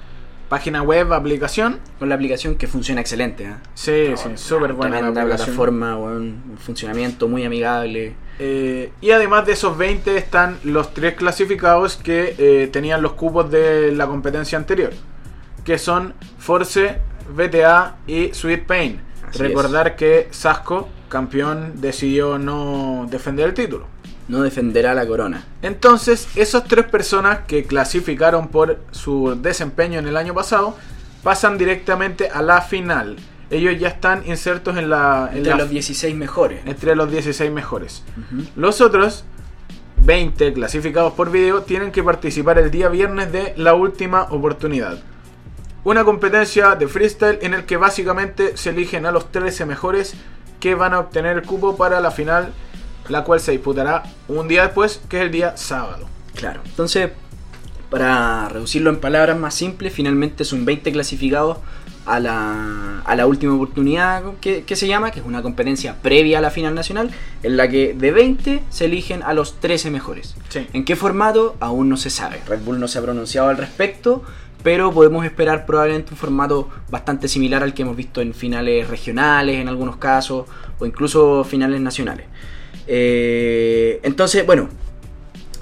página 0.50 0.84
web, 0.84 1.14
aplicación. 1.14 1.80
Con 1.98 2.10
la 2.10 2.16
aplicación 2.16 2.56
que 2.56 2.68
funciona 2.68 3.00
excelente. 3.02 3.46
¿eh? 3.46 3.56
Sí, 3.74 4.14
sí, 4.16 4.30
súper 4.36 4.74
buena 4.74 4.98
Tremenda 4.98 5.24
plataforma, 5.24 5.98
un 5.98 6.58
funcionamiento 6.60 7.28
muy 7.28 7.46
amigable. 7.46 8.16
Eh, 8.38 8.92
y 9.02 9.12
además 9.12 9.46
de 9.46 9.54
esos 9.54 9.78
20 9.78 10.18
están 10.18 10.60
los 10.64 10.94
tres 10.94 11.16
clasificados 11.16 11.96
que 11.96 12.36
eh, 12.38 12.68
tenían 12.68 13.02
los 13.02 13.14
cupos 13.14 13.50
de 13.50 13.94
la 13.94 14.08
competencia 14.08 14.58
anterior, 14.58 14.92
que 15.64 15.78
son 15.78 16.14
Force, 16.38 17.00
VTA 17.34 17.98
y 18.08 18.34
Sweet 18.34 18.66
Pain. 18.66 19.02
Así 19.28 19.40
Recordar 19.40 19.96
que 19.96 20.28
Sasco, 20.32 20.90
campeón, 21.10 21.74
decidió 21.76 22.38
no 22.38 23.06
defender 23.10 23.48
el 23.50 23.54
título. 23.54 23.86
No 24.28 24.42
defenderá 24.44 24.94
la 24.94 25.06
corona. 25.06 25.46
Entonces, 25.62 26.28
esas 26.36 26.64
tres 26.66 26.86
personas 26.86 27.40
que 27.48 27.64
clasificaron 27.66 28.48
por 28.48 28.80
su 28.92 29.36
desempeño 29.42 30.00
en 30.00 30.08
el 30.08 30.16
año 30.16 30.34
pasado 30.34 30.78
pasan 31.24 31.58
directamente 31.58 32.30
a 32.30 32.42
la 32.42 32.62
final. 32.62 33.18
Ellos 33.50 33.78
ya 33.78 33.90
están 33.90 34.24
insertos 34.26 34.78
en 34.78 34.90
la, 34.90 35.28
en 35.32 35.40
Entre 35.40 35.52
la- 35.52 35.58
los 35.58 35.70
16 35.70 36.16
mejores. 36.16 36.62
entre 36.66 36.96
los 36.96 37.12
16 37.12 37.52
mejores. 37.52 38.04
Los 38.56 38.80
otros 38.80 39.26
20 40.04 40.54
clasificados 40.54 41.14
por 41.14 41.30
video 41.32 41.62
tienen 41.64 41.92
que 41.92 42.02
participar 42.04 42.58
el 42.58 42.72
día 42.72 42.88
viernes 42.90 43.32
de 43.32 43.54
la 43.58 43.74
última 43.74 44.24
oportunidad. 44.30 44.98
Una 45.84 46.04
competencia 46.04 46.76
de 46.76 46.88
freestyle 46.88 47.40
en 47.42 47.56
el 47.56 47.66
que 47.66 47.78
básicamente 47.78 48.56
se 48.56 48.70
eligen 48.70 49.06
a 49.08 49.12
los 49.12 49.32
13 49.32 49.66
mejores 49.66 50.14
que 50.60 50.76
van 50.76 50.94
a 50.94 51.00
obtener 51.00 51.38
el 51.38 51.44
cupo 51.44 51.76
para 51.76 52.00
la 52.00 52.12
final, 52.12 52.54
la 53.10 53.24
cual 53.24 53.40
se 53.40 53.52
disputará 53.52 54.04
un 54.28 54.48
día 54.48 54.62
después, 54.64 55.02
que 55.10 55.18
es 55.18 55.24
el 55.24 55.32
día 55.32 55.58
sábado. 55.58 56.08
Claro. 56.36 56.62
Entonces, 56.66 57.10
para 57.90 58.48
reducirlo 58.48 58.92
en 58.92 59.00
palabras 59.00 59.38
más 59.38 59.56
simples, 59.56 59.92
finalmente 59.92 60.46
son 60.46 60.66
20 60.66 60.92
clasificados 60.92 61.58
a 62.06 62.20
la, 62.20 63.02
a 63.04 63.16
la 63.16 63.26
última 63.26 63.54
oportunidad 63.54 64.24
que, 64.40 64.64
que 64.64 64.76
se 64.76 64.88
llama, 64.88 65.12
que 65.12 65.20
es 65.20 65.26
una 65.26 65.42
competencia 65.42 65.96
previa 66.02 66.40
a 66.40 66.42
la 66.42 66.52
final 66.52 66.76
nacional, 66.76 67.12
en 67.44 67.58
la 67.58 67.68
que 67.70 67.94
de 67.94 68.12
20 68.12 68.64
se 68.70 68.86
eligen 68.86 69.24
a 69.24 69.34
los 69.34 69.60
13 69.60 69.92
mejores. 69.92 70.36
Sí. 70.50 70.68
¿En 70.74 70.86
qué 70.86 70.96
formato? 70.96 71.56
Aún 71.60 71.90
no 71.90 71.98
se 71.98 72.10
sabe. 72.10 72.40
Red 72.48 72.62
Bull 72.62 72.80
no 72.80 72.88
se 72.88 73.00
ha 73.00 73.02
pronunciado 73.02 73.50
al 73.50 73.58
respecto, 73.58 74.24
pero 74.64 74.92
podemos 74.92 75.26
esperar 75.26 75.66
probablemente 75.66 76.12
un 76.12 76.18
formato 76.18 76.70
bastante 76.90 77.28
similar 77.28 77.64
al 77.64 77.74
que 77.74 77.82
hemos 77.82 77.96
visto 77.96 78.22
en 78.22 78.34
finales 78.34 78.88
regionales 78.88 79.58
en 79.58 79.68
algunos 79.68 79.98
casos, 79.98 80.46
o 80.80 80.86
incluso 80.86 81.44
finales 81.44 81.82
nacionales. 81.82 82.26
Eh, 82.88 84.00
entonces, 84.04 84.46
bueno, 84.46 84.70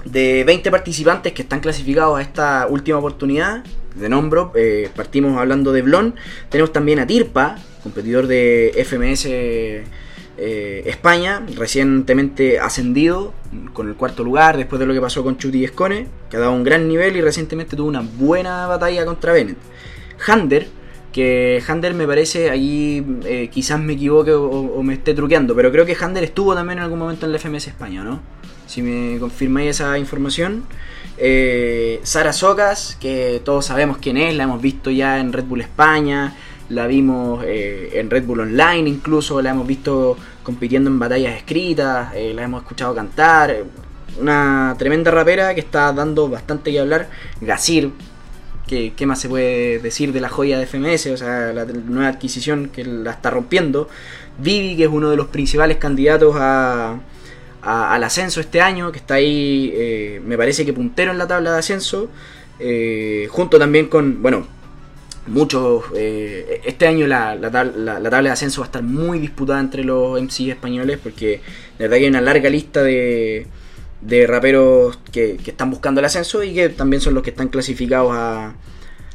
de 0.04 0.44
20 0.44 0.70
participantes 0.70 1.32
que 1.32 1.42
están 1.42 1.60
clasificados 1.60 2.18
a 2.18 2.22
esta 2.22 2.66
última 2.68 2.98
oportunidad, 2.98 3.64
de 3.94 4.08
nombro, 4.08 4.52
eh, 4.54 4.88
partimos 4.94 5.36
hablando 5.36 5.72
de 5.72 5.82
Blon, 5.82 6.14
tenemos 6.48 6.72
también 6.72 7.00
a 7.00 7.06
Tirpa, 7.06 7.56
competidor 7.82 8.26
de 8.26 8.72
FMS 8.84 9.26
eh, 10.40 10.82
España, 10.86 11.44
recientemente 11.54 12.58
ascendido 12.58 13.34
con 13.74 13.88
el 13.88 13.94
cuarto 13.94 14.24
lugar 14.24 14.56
después 14.56 14.80
de 14.80 14.86
lo 14.86 14.94
que 14.94 15.00
pasó 15.00 15.22
con 15.22 15.36
Chuti 15.36 15.64
Escone, 15.64 16.06
que 16.30 16.38
ha 16.38 16.40
dado 16.40 16.52
un 16.52 16.64
gran 16.64 16.88
nivel 16.88 17.16
y 17.16 17.20
recientemente 17.20 17.76
tuvo 17.76 17.88
una 17.88 18.00
buena 18.00 18.66
batalla 18.66 19.04
contra 19.04 19.34
Bennett. 19.34 19.58
Hander, 20.26 20.66
que 21.12 21.62
Hander 21.66 21.92
me 21.92 22.06
parece, 22.06 22.50
allí 22.50 23.04
eh, 23.24 23.50
quizás 23.52 23.78
me 23.78 23.92
equivoque 23.92 24.32
o, 24.32 24.48
o 24.48 24.82
me 24.82 24.94
esté 24.94 25.12
truqueando, 25.12 25.54
pero 25.54 25.70
creo 25.70 25.84
que 25.84 25.94
Hander 25.94 26.24
estuvo 26.24 26.54
también 26.54 26.78
en 26.78 26.84
algún 26.84 26.98
momento 26.98 27.26
en 27.26 27.32
la 27.32 27.38
FMS 27.38 27.68
España, 27.68 28.02
¿no? 28.02 28.20
Si 28.66 28.82
me 28.82 29.18
confirmáis 29.18 29.70
esa 29.70 29.98
información. 29.98 30.64
Eh, 31.22 32.00
Sara 32.02 32.32
Socas, 32.32 32.96
que 32.98 33.42
todos 33.44 33.66
sabemos 33.66 33.98
quién 33.98 34.16
es, 34.16 34.34
la 34.34 34.44
hemos 34.44 34.62
visto 34.62 34.90
ya 34.90 35.20
en 35.20 35.34
Red 35.34 35.44
Bull 35.44 35.60
España, 35.60 36.34
la 36.70 36.86
vimos 36.86 37.44
eh, 37.46 37.90
en 37.94 38.10
Red 38.10 38.24
Bull 38.24 38.40
Online 38.40 38.88
incluso, 38.88 39.40
la 39.42 39.50
hemos 39.50 39.66
visto 39.66 40.16
compitiendo 40.42 40.88
en 40.90 40.98
batallas 40.98 41.36
escritas, 41.36 42.12
eh, 42.14 42.32
la 42.34 42.42
hemos 42.44 42.62
escuchado 42.62 42.94
cantar. 42.94 43.50
eh, 43.50 43.64
Una 44.20 44.74
tremenda 44.78 45.10
rapera 45.10 45.54
que 45.54 45.60
está 45.60 45.92
dando 45.92 46.28
bastante 46.28 46.70
que 46.72 46.80
hablar. 46.80 47.08
Gasir, 47.40 47.90
que, 48.66 48.92
¿qué 48.96 49.06
más 49.06 49.20
se 49.20 49.28
puede 49.28 49.78
decir 49.80 50.12
de 50.12 50.20
la 50.20 50.28
joya 50.28 50.58
de 50.58 50.66
FMS? 50.66 51.06
O 51.12 51.16
sea, 51.16 51.52
la 51.52 51.64
nueva 51.64 52.08
adquisición 52.08 52.68
que 52.72 52.84
la 52.84 53.10
está 53.12 53.30
rompiendo. 53.30 53.88
Vivi, 54.38 54.76
que 54.76 54.84
es 54.84 54.90
uno 54.90 55.10
de 55.10 55.16
los 55.16 55.26
principales 55.28 55.76
candidatos 55.78 56.34
a, 56.38 56.98
a- 57.62 57.94
al 57.94 58.04
ascenso 58.04 58.40
este 58.40 58.60
año, 58.60 58.90
que 58.92 58.98
está 58.98 59.14
ahí, 59.14 59.72
eh, 59.74 60.20
me 60.24 60.36
parece 60.36 60.64
que 60.64 60.72
puntero 60.72 61.10
en 61.12 61.18
la 61.18 61.26
tabla 61.26 61.52
de 61.52 61.58
ascenso. 61.58 62.08
junto 63.30 63.58
también 63.58 63.86
con, 63.88 64.22
bueno, 64.22 64.46
muchos, 65.30 65.84
eh, 65.94 66.60
este 66.64 66.86
año 66.86 67.06
la, 67.06 67.34
la, 67.36 67.50
la- 67.64 67.98
la 68.00 68.10
tabla 68.10 68.28
de 68.28 68.32
ascenso 68.32 68.60
va 68.60 68.66
a 68.66 68.68
estar 68.68 68.82
muy 68.82 69.18
disputada 69.18 69.60
entre 69.60 69.84
los 69.84 70.20
MC 70.20 70.50
españoles 70.50 70.98
porque 71.02 71.40
la 71.78 71.84
verdad 71.84 71.96
que 71.96 72.02
hay 72.04 72.08
una 72.10 72.20
larga 72.20 72.50
lista 72.50 72.82
de, 72.82 73.46
de 74.00 74.26
raperos 74.26 74.98
que, 75.12 75.36
que 75.42 75.50
están 75.50 75.70
buscando 75.70 76.00
el 76.00 76.04
ascenso 76.06 76.42
y 76.42 76.54
que 76.54 76.68
también 76.68 77.00
son 77.00 77.14
los 77.14 77.22
que 77.22 77.30
están 77.30 77.48
clasificados 77.48 78.12
a, 78.14 78.54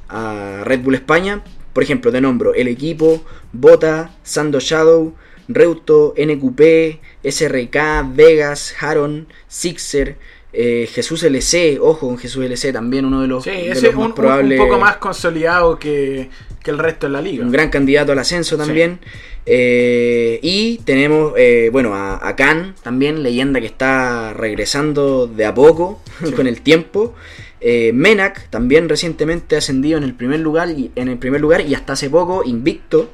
a 0.10 0.64
Red 0.64 0.82
Bull 0.82 0.96
España. 0.96 1.44
Por 1.74 1.84
ejemplo, 1.84 2.12
te 2.12 2.22
nombro 2.22 2.54
El 2.54 2.68
Equipo, 2.70 3.24
Bota, 3.52 4.12
Sando 4.24 4.60
Shadow, 4.62 5.14
Reuto, 5.50 6.14
NQP, 6.18 7.00
SRK, 7.24 7.78
Vegas, 8.16 8.74
Haron, 8.80 9.28
Sixer, 9.48 10.18
eh, 10.58 10.88
Jesús 10.92 11.22
LC, 11.24 11.80
ojo 11.82 12.08
con 12.08 12.18
Jesús 12.18 12.46
LC 12.46 12.72
también, 12.74 13.06
uno 13.06 13.22
de 13.22 13.28
los, 13.28 13.44
Sí, 13.44 13.50
de 13.52 13.72
ese 13.72 13.74
los 13.74 13.84
es 13.84 13.94
un, 13.96 14.00
más 14.00 14.08
un- 14.10 14.16
probables. 14.16 14.60
un 14.60 14.66
poco 14.68 14.80
más 14.80 14.98
consolidado 14.98 15.78
que, 15.78 16.30
que 16.64 16.72
el 16.72 16.78
resto 16.80 17.08
de 17.08 17.14
la 17.14 17.22
liga. 17.22 17.44
Un 17.44 17.52
gran 17.52 17.70
candidato 17.70 18.12
al 18.12 18.20
ascenso 18.20 18.58
también. 18.58 19.00
Eh, 19.46 20.40
y 20.42 20.78
tenemos, 20.86 21.34
eh, 21.38 21.70
bueno, 21.72 21.94
a, 21.94 22.28
a 22.28 22.36
Khan 22.36 22.74
también, 22.82 23.22
leyenda 23.22 23.60
que 23.60 23.68
está 23.68 24.34
regresando 24.34 25.28
de 25.28 25.46
a 25.46 25.54
poco 25.54 26.02
con 26.36 26.48
el 26.48 26.62
tiempo. 26.62 27.14
Eh, 27.62 27.92
Menak 27.94 28.50
también 28.50 28.90
recientemente 28.90 29.56
ascendido 29.58 29.98
en 29.98 30.04
el 30.04 30.14
primer 30.14 30.40
lugar 30.40 30.70
y 30.70 30.92
en 30.96 31.08
el 31.10 31.18
primer 31.18 31.42
lugar 31.42 31.62
y 31.62 31.74
hasta 31.76 31.94
hace 31.94 32.10
poco 32.10 32.44
invicto. 32.44 33.10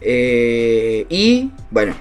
Eh, 0.00 1.06
y 1.08 1.50
bueno, 1.70 1.94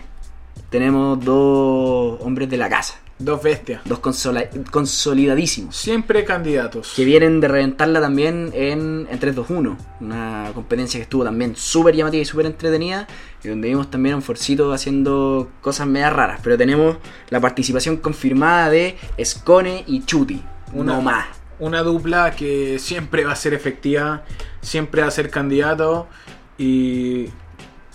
tenemos 0.69 1.23
dos 1.23 2.19
hombres 2.21 2.49
de 2.49 2.57
la 2.57 2.69
casa, 2.69 2.99
Dos 3.23 3.41
bestias. 3.41 3.81
dos 3.85 3.99
consola- 3.99 4.49
consolidadísimos 4.71 5.75
Siempre 5.75 6.25
candidatos. 6.25 6.93
que 6.95 7.05
vienen 7.05 7.39
de 7.39 7.47
reventarla 7.47 8.01
también 8.01 8.51
en, 8.53 9.07
en 9.09 9.19
3-2-1. 9.19 9.77
Una 10.01 10.51
competencia 10.53 10.97
que 10.99 11.03
estuvo 11.03 11.23
también 11.23 11.55
súper 11.55 11.95
llamativa 11.95 12.21
y 12.21 12.25
súper 12.25 12.45
entretenida. 12.47 13.07
Y 13.43 13.47
donde 13.47 13.69
vimos 13.69 13.89
también 13.89 14.13
a 14.13 14.15
un 14.17 14.21
Forcito 14.21 14.73
haciendo 14.73 15.49
cosas 15.61 15.87
medio 15.87 16.09
raras. 16.09 16.39
Pero 16.43 16.57
tenemos 16.57 16.97
la 17.29 17.39
participación 17.39 17.97
confirmada 17.97 18.69
de 18.69 18.97
Scone 19.23 19.83
y 19.87 20.03
Chuti. 20.03 20.41
Una- 20.73 20.93
No 20.95 21.01
más. 21.01 21.25
Una 21.59 21.81
dupla 21.81 22.31
que 22.31 22.77
siempre 22.79 23.23
va 23.25 23.31
a 23.31 23.35
ser 23.35 23.53
efectiva, 23.53 24.23
siempre 24.61 25.01
va 25.01 25.07
a 25.07 25.11
ser 25.11 25.29
candidato 25.29 26.07
y 26.57 27.27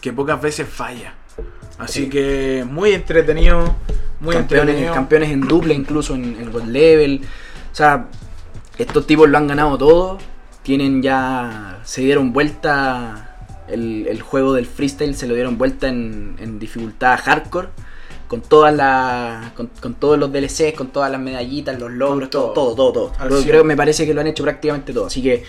que 0.01 0.13
pocas 0.13 0.41
veces 0.41 0.69
falla. 0.69 1.15
Así 1.79 2.05
Sí. 2.05 2.09
que 2.09 2.65
muy 2.69 2.93
entretenido, 2.93 3.77
muy 4.21 4.35
campeones, 4.35 4.69
entretenido. 4.69 4.95
campeones 4.95 5.31
en 5.31 5.41
dupla, 5.43 5.75
incluso 5.75 6.15
en, 6.15 6.37
en 6.41 6.53
God 6.53 6.65
Level. 6.65 7.21
O 7.73 7.75
sea, 7.75 8.07
estos 8.77 9.07
tipos 9.07 9.29
lo 9.29 9.39
han 9.39 9.47
ganado 9.47 9.79
todo. 9.79 10.19
Tienen 10.63 11.03
ya. 11.03 11.81
Se 11.85 12.01
dieron 12.03 12.33
vuelta. 12.33 13.37
El, 13.69 14.07
el 14.09 14.23
juego 14.23 14.55
del 14.55 14.65
freestyle 14.67 15.15
se 15.15 15.27
lo 15.29 15.35
dieron 15.35 15.59
vuelta 15.59 15.89
en, 15.89 16.37
en 16.41 16.59
dificultad 16.59 17.19
hardcore. 17.23 17.69
Con 18.27 18.41
todas 18.43 18.75
las. 18.75 19.53
Con, 19.53 19.71
con 19.81 19.95
todos 19.95 20.19
los 20.19 20.33
DLCs, 20.33 20.75
con 20.77 20.89
todas 20.89 21.11
las 21.11 21.21
medallitas, 21.21 21.79
los 21.79 21.91
logros, 21.91 22.31
todo, 22.31 22.53
todo. 22.53 22.75
todo, 22.75 22.93
todo. 22.93 23.13
todo. 23.13 23.27
Creo, 23.27 23.39
cien. 23.39 23.49
creo 23.49 23.63
que 23.63 23.69
me 23.69 23.77
parece 23.77 24.07
que 24.07 24.15
lo 24.15 24.21
han 24.21 24.27
hecho 24.27 24.43
prácticamente 24.43 24.93
todo. 24.93 25.07
Así 25.07 25.23
que 25.23 25.45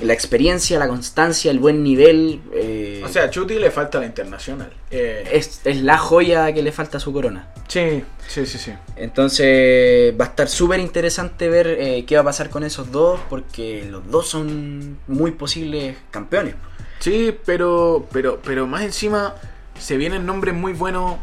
la 0.00 0.12
experiencia, 0.12 0.78
la 0.78 0.88
constancia, 0.88 1.50
el 1.50 1.58
buen 1.58 1.82
nivel. 1.82 2.40
eh, 2.52 3.02
O 3.04 3.08
sea, 3.08 3.24
a 3.24 3.30
Chuti 3.30 3.58
le 3.58 3.70
falta 3.70 4.00
la 4.00 4.06
internacional. 4.06 4.72
Eh, 4.90 5.28
es, 5.32 5.60
es 5.64 5.82
la 5.82 5.98
joya 5.98 6.52
que 6.52 6.62
le 6.62 6.72
falta 6.72 6.98
a 6.98 7.00
su 7.00 7.12
corona. 7.12 7.48
sí, 7.68 8.02
sí, 8.28 8.44
sí, 8.46 8.58
sí. 8.58 8.72
Entonces 8.96 10.14
va 10.20 10.24
a 10.26 10.28
estar 10.28 10.48
súper 10.48 10.80
interesante 10.80 11.48
ver 11.48 11.66
eh, 11.66 12.04
qué 12.06 12.16
va 12.16 12.22
a 12.22 12.24
pasar 12.24 12.50
con 12.50 12.64
esos 12.64 12.90
dos, 12.92 13.20
porque 13.30 13.86
los 13.88 14.08
dos 14.10 14.28
son 14.28 14.98
muy 15.06 15.30
posibles 15.32 15.96
campeones. 16.10 16.54
Sí, 16.98 17.36
pero, 17.44 18.06
pero, 18.12 18.40
pero 18.44 18.66
más 18.66 18.82
encima 18.82 19.34
se 19.78 19.96
vienen 19.96 20.26
nombres 20.26 20.54
muy 20.54 20.72
buenos. 20.72 21.16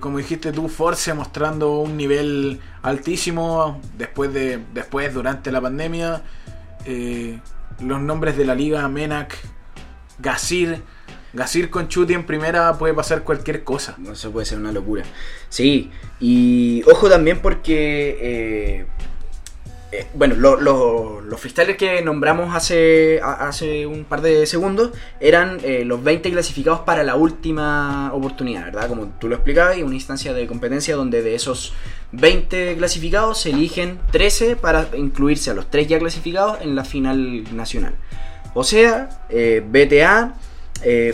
como 0.00 0.18
dijiste 0.18 0.50
tú, 0.52 0.68
Force 0.68 1.12
mostrando 1.14 1.80
un 1.80 1.96
nivel 1.96 2.60
altísimo 2.82 3.80
después 3.96 4.32
de 4.32 4.60
después 4.72 5.12
durante 5.12 5.52
la 5.52 5.60
pandemia. 5.60 6.22
eh, 6.86 7.38
los 7.80 8.00
nombres 8.00 8.36
de 8.36 8.44
la 8.44 8.54
liga, 8.54 8.88
Menak, 8.88 9.36
Gasir. 10.18 10.82
Gasir 11.34 11.68
con 11.68 11.88
Chuti 11.88 12.14
en 12.14 12.24
primera 12.24 12.78
puede 12.78 12.94
pasar 12.94 13.22
cualquier 13.22 13.62
cosa. 13.62 13.96
Eso 14.10 14.32
puede 14.32 14.46
ser 14.46 14.58
una 14.58 14.72
locura. 14.72 15.04
Sí, 15.48 15.90
y 16.20 16.82
ojo 16.90 17.08
también 17.08 17.40
porque, 17.40 18.18
eh, 18.20 18.86
eh, 19.92 20.06
bueno, 20.14 20.34
lo- 20.36 20.60
lo- 20.60 21.20
los 21.22 21.40
freestylers 21.40 21.78
que 21.78 22.02
nombramos 22.02 22.54
hace, 22.54 23.20
hace 23.22 23.86
un 23.86 24.04
par 24.04 24.20
de 24.20 24.44
segundos 24.46 24.90
eran 25.20 25.58
eh, 25.62 25.84
los 25.84 26.02
20 26.04 26.30
clasificados 26.30 26.80
para 26.80 27.02
la 27.04 27.14
última 27.16 28.10
oportunidad, 28.12 28.64
¿verdad? 28.66 28.88
Como 28.88 29.06
tú 29.18 29.28
lo 29.28 29.34
explicabas, 29.36 29.78
y 29.78 29.82
una 29.82 29.94
instancia 29.94 30.32
de 30.34 30.46
competencia 30.46 30.94
donde 30.96 31.22
de 31.22 31.34
esos 31.34 31.72
20 32.12 32.76
clasificados 32.76 33.40
se 33.40 33.50
eligen 33.50 33.98
13 34.10 34.56
para 34.56 34.88
incluirse 34.96 35.50
a 35.50 35.54
los 35.54 35.70
3 35.70 35.86
ya 35.88 35.98
clasificados 35.98 36.60
en 36.60 36.74
la 36.74 36.84
final 36.84 37.44
nacional. 37.56 37.94
O 38.54 38.64
sea, 38.64 39.08
eh, 39.30 39.62
BTA, 39.66 40.34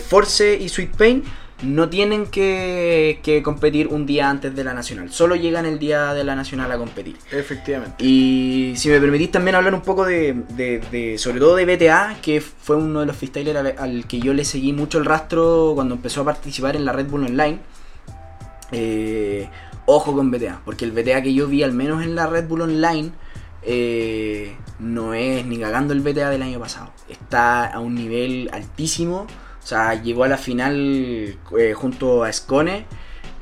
Force 0.06 0.56
y 0.60 0.68
Sweet 0.68 0.96
Pain 0.96 1.24
no 1.62 1.88
tienen 1.88 2.26
que, 2.26 3.20
que 3.22 3.42
competir 3.42 3.86
un 3.88 4.04
día 4.06 4.28
antes 4.28 4.54
de 4.54 4.64
la 4.64 4.74
nacional. 4.74 5.10
Solo 5.10 5.34
llegan 5.36 5.64
el 5.66 5.78
día 5.78 6.12
de 6.12 6.24
la 6.24 6.34
nacional 6.36 6.70
a 6.72 6.76
competir. 6.78 7.16
Efectivamente. 7.30 8.04
Y 8.04 8.74
si 8.76 8.88
me 8.90 9.00
permitís 9.00 9.30
también 9.30 9.54
hablar 9.54 9.72
un 9.74 9.80
poco 9.82 10.04
de, 10.04 10.34
de- 10.56 10.80
de- 10.90 11.16
sobre 11.18 11.38
todo 11.38 11.54
de 11.56 11.64
BTA, 11.64 12.16
que 12.20 12.40
fue 12.40 12.76
uno 12.76 13.00
de 13.00 13.06
los 13.06 13.16
freestylers 13.16 13.56
al, 13.58 13.74
al 13.78 14.06
que 14.06 14.18
yo 14.20 14.34
le 14.34 14.44
seguí 14.44 14.72
mucho 14.72 14.98
el 14.98 15.04
rastro 15.04 15.72
cuando 15.74 15.94
empezó 15.94 16.22
a 16.22 16.24
participar 16.24 16.76
en 16.76 16.84
la 16.84 16.92
Red 16.92 17.06
Bull 17.06 17.24
Online. 17.24 17.58
Eh, 18.72 19.48
ojo 19.86 20.14
con 20.14 20.30
BTA, 20.30 20.60
porque 20.64 20.84
el 20.84 20.92
BTA 20.92 21.22
que 21.22 21.32
yo 21.34 21.46
vi 21.46 21.62
al 21.62 21.72
menos 21.72 22.02
en 22.02 22.14
la 22.14 22.26
Red 22.26 22.46
Bull 22.48 22.62
Online 22.62 23.10
eh, 23.62 24.54
no 24.78 25.14
es 25.14 25.46
ni 25.46 25.58
cagando 25.58 25.92
el 25.94 26.00
BTA 26.00 26.30
del 26.30 26.42
año 26.42 26.58
pasado. 26.58 26.90
Está 27.08 27.66
a 27.66 27.80
un 27.80 27.94
nivel 27.94 28.50
altísimo. 28.52 29.26
O 29.64 29.66
sea, 29.66 30.00
llegó 30.02 30.24
a 30.24 30.28
la 30.28 30.36
final 30.36 31.36
eh, 31.58 31.72
junto 31.74 32.22
a 32.22 32.30
Scone 32.32 32.84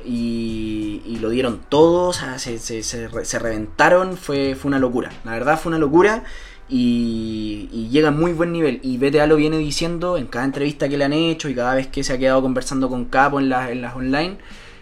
y, 0.05 1.17
lo 1.21 1.29
dieron 1.29 1.61
todos, 1.69 2.17
o 2.17 2.19
sea, 2.19 2.39
se, 2.39 2.59
se- 2.59 2.83
se 2.83 3.07
re- 3.07 3.25
se 3.25 3.39
reventaron, 3.39 4.17
fue, 4.17 4.55
fue 4.55 4.69
una 4.69 4.79
locura. 4.79 5.11
La 5.25 5.31
verdad 5.31 5.59
fue 5.59 5.69
una 5.69 5.79
locura 5.79 6.23
y, 6.69 7.87
llega 7.91 8.09
a 8.09 8.11
muy 8.11 8.33
buen 8.33 8.51
nivel. 8.51 8.79
Y 8.83 8.97
BTA 8.97 9.27
lo 9.27 9.35
viene 9.35 9.57
diciendo 9.57 10.17
en 10.17 10.27
cada 10.27 10.45
entrevista 10.45 10.89
que 10.89 10.97
le 10.97 11.05
han 11.05 11.13
hecho 11.13 11.49
y 11.49 11.55
cada 11.55 11.75
vez 11.75 11.87
que 11.87 12.03
se 12.03 12.13
ha 12.13 12.17
quedado 12.17 12.41
conversando 12.41 12.89
con 12.89 13.05
Capo 13.05 13.39
en, 13.39 13.49
las- 13.49 13.69
en 13.69 13.81
las 13.81 13.95
online. 13.95 14.37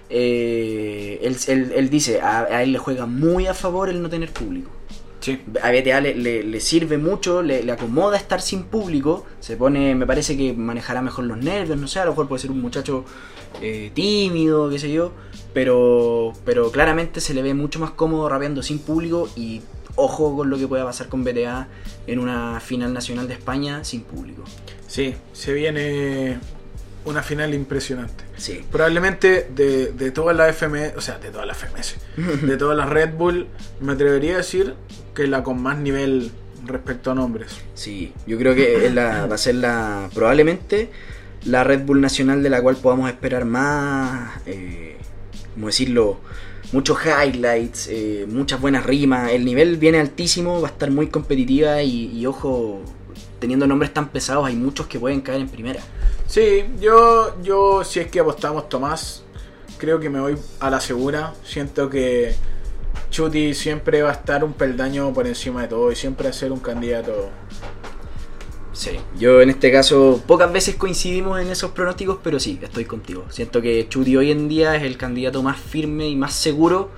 eh, 0.09 1.19
él, 1.23 1.37
él- 1.47 1.71
él 1.75 1.89
dice, 1.89 2.21
a, 2.21 2.41
a 2.41 2.63
él 2.63 2.71
le 2.73 2.77
juega 2.79 3.05
muy 3.05 3.47
a 3.47 3.53
favor 3.53 3.89
el 3.89 4.01
no 4.01 4.09
tener 4.09 4.31
público 4.31 4.69
Sí. 5.21 5.39
a 5.63 5.71
BTA 5.71 6.01
le, 6.01 6.15
le- 6.15 6.43
le 6.43 6.59
sirve 6.59 6.97
mucho, 6.97 7.41
le, 7.41 7.63
le 7.63 7.71
acomoda 7.71 8.17
estar 8.17 8.41
sin 8.41 8.63
público, 8.63 9.25
se 9.39 9.55
pone, 9.55 9.95
me 9.95 10.05
parece 10.05 10.35
que 10.35 10.51
manejará 10.53 11.01
mejor 11.01 11.25
los 11.25 11.37
nervios, 11.37 11.77
no 11.79 11.87
sé, 11.87 11.99
a 11.99 12.05
lo 12.05 12.11
mejor 12.11 12.27
puede 12.27 12.41
ser 12.41 12.51
un 12.51 12.59
muchacho 12.61 13.05
eh, 13.61 13.91
tímido, 13.93 14.69
qué 14.69 14.79
sé 14.79 14.91
yo, 14.91 15.11
pero, 15.53 16.33
pero 16.43 16.71
claramente 16.71 17.21
se 17.21 17.33
le 17.33 17.41
ve 17.41 17.53
mucho 17.53 17.79
más 17.79 17.91
cómodo 17.91 18.27
rapeando 18.29 18.63
sin 18.63 18.79
público 18.79 19.29
y 19.35 19.61
ojo 19.95 20.35
con 20.35 20.49
lo 20.49 20.57
que 20.57 20.67
pueda 20.67 20.85
pasar 20.85 21.07
con 21.07 21.23
BTA 21.23 21.67
en 22.07 22.19
una 22.19 22.59
final 22.59 22.91
nacional 22.93 23.27
de 23.27 23.33
España 23.35 23.83
sin 23.83 24.01
público. 24.01 24.43
Sí, 24.87 25.13
se 25.33 25.53
viene 25.53 26.39
una 27.05 27.23
final 27.23 27.53
impresionante. 27.53 28.23
Sí. 28.37 28.61
Probablemente 28.71 29.47
de, 29.55 29.91
de 29.91 30.11
todas 30.11 30.35
las 30.35 30.55
FMS, 30.55 30.93
o 30.97 31.01
sea, 31.01 31.17
de 31.19 31.29
todas 31.29 31.47
las 31.47 31.57
FMS, 31.57 31.95
de 32.45 32.57
todas 32.57 32.77
las 32.77 32.89
Red 32.89 33.13
Bull, 33.15 33.47
me 33.79 33.93
atrevería 33.93 34.35
a 34.35 34.37
decir 34.37 34.75
que 35.15 35.27
la 35.27 35.43
con 35.43 35.61
más 35.61 35.77
nivel 35.77 36.31
respecto 36.65 37.11
a 37.11 37.15
nombres. 37.15 37.57
Sí, 37.73 38.13
yo 38.27 38.37
creo 38.37 38.53
que 38.55 38.85
es 38.85 38.93
la- 38.93 39.25
va 39.25 39.35
a 39.35 39.37
ser 39.39 39.55
la 39.55 40.09
probablemente 40.13 40.89
la 41.45 41.63
Red 41.63 41.81
Bull 41.85 42.01
nacional 42.01 42.43
de 42.43 42.49
la 42.51 42.61
cual 42.61 42.75
podamos 42.77 43.09
esperar 43.09 43.45
más, 43.45 44.39
eh, 44.45 44.95
como 45.55 45.67
decirlo, 45.67 46.19
muchos 46.71 46.99
highlights, 47.03 47.87
eh, 47.91 48.25
muchas 48.29 48.61
buenas 48.61 48.85
rimas. 48.85 49.31
El 49.31 49.43
nivel 49.43 49.77
viene 49.77 49.99
altísimo, 49.99 50.61
va 50.61 50.67
a 50.67 50.71
estar 50.71 50.91
muy 50.91 51.07
competitiva 51.07 51.81
y, 51.81 52.11
y 52.15 52.27
ojo, 52.27 52.83
teniendo 53.41 53.65
nombres 53.65 53.91
tan 53.91 54.09
pesados 54.09 54.45
hay 54.45 54.55
muchos 54.55 54.85
que 54.85 54.99
pueden 54.99 55.19
caer 55.19 55.41
en 55.41 55.49
primera. 55.49 55.81
Sí, 56.27 56.63
yo, 56.79 57.35
yo 57.41 57.83
si 57.83 57.99
es 57.99 58.07
que 58.07 58.19
apostamos 58.19 58.69
Tomás, 58.69 59.23
creo 59.79 59.99
que 59.99 60.11
me 60.11 60.21
voy 60.21 60.37
a 60.59 60.69
la 60.69 60.79
segura. 60.79 61.33
Siento 61.43 61.89
que 61.89 62.35
Chuti 63.09 63.55
siempre 63.55 64.03
va 64.03 64.11
a 64.11 64.13
estar 64.13 64.43
un 64.43 64.53
peldaño 64.53 65.11
por 65.11 65.25
encima 65.25 65.63
de 65.63 65.69
todo 65.69 65.91
y 65.91 65.95
siempre 65.95 66.25
va 66.25 66.29
a 66.29 66.33
ser 66.33 66.51
un 66.51 66.59
candidato. 66.59 67.29
Sí, 68.73 68.91
yo 69.17 69.41
en 69.41 69.49
este 69.49 69.71
caso 69.71 70.21
pocas 70.27 70.53
veces 70.53 70.75
coincidimos 70.75 71.41
en 71.41 71.49
esos 71.49 71.71
pronósticos, 71.71 72.19
pero 72.23 72.39
sí, 72.39 72.59
estoy 72.61 72.85
contigo. 72.85 73.25
Siento 73.29 73.59
que 73.59 73.89
Chuti 73.89 74.15
hoy 74.15 74.29
en 74.29 74.47
día 74.49 74.75
es 74.75 74.83
el 74.83 74.97
candidato 74.97 75.41
más 75.41 75.59
firme 75.59 76.07
y 76.07 76.15
más 76.15 76.33
seguro 76.33 76.91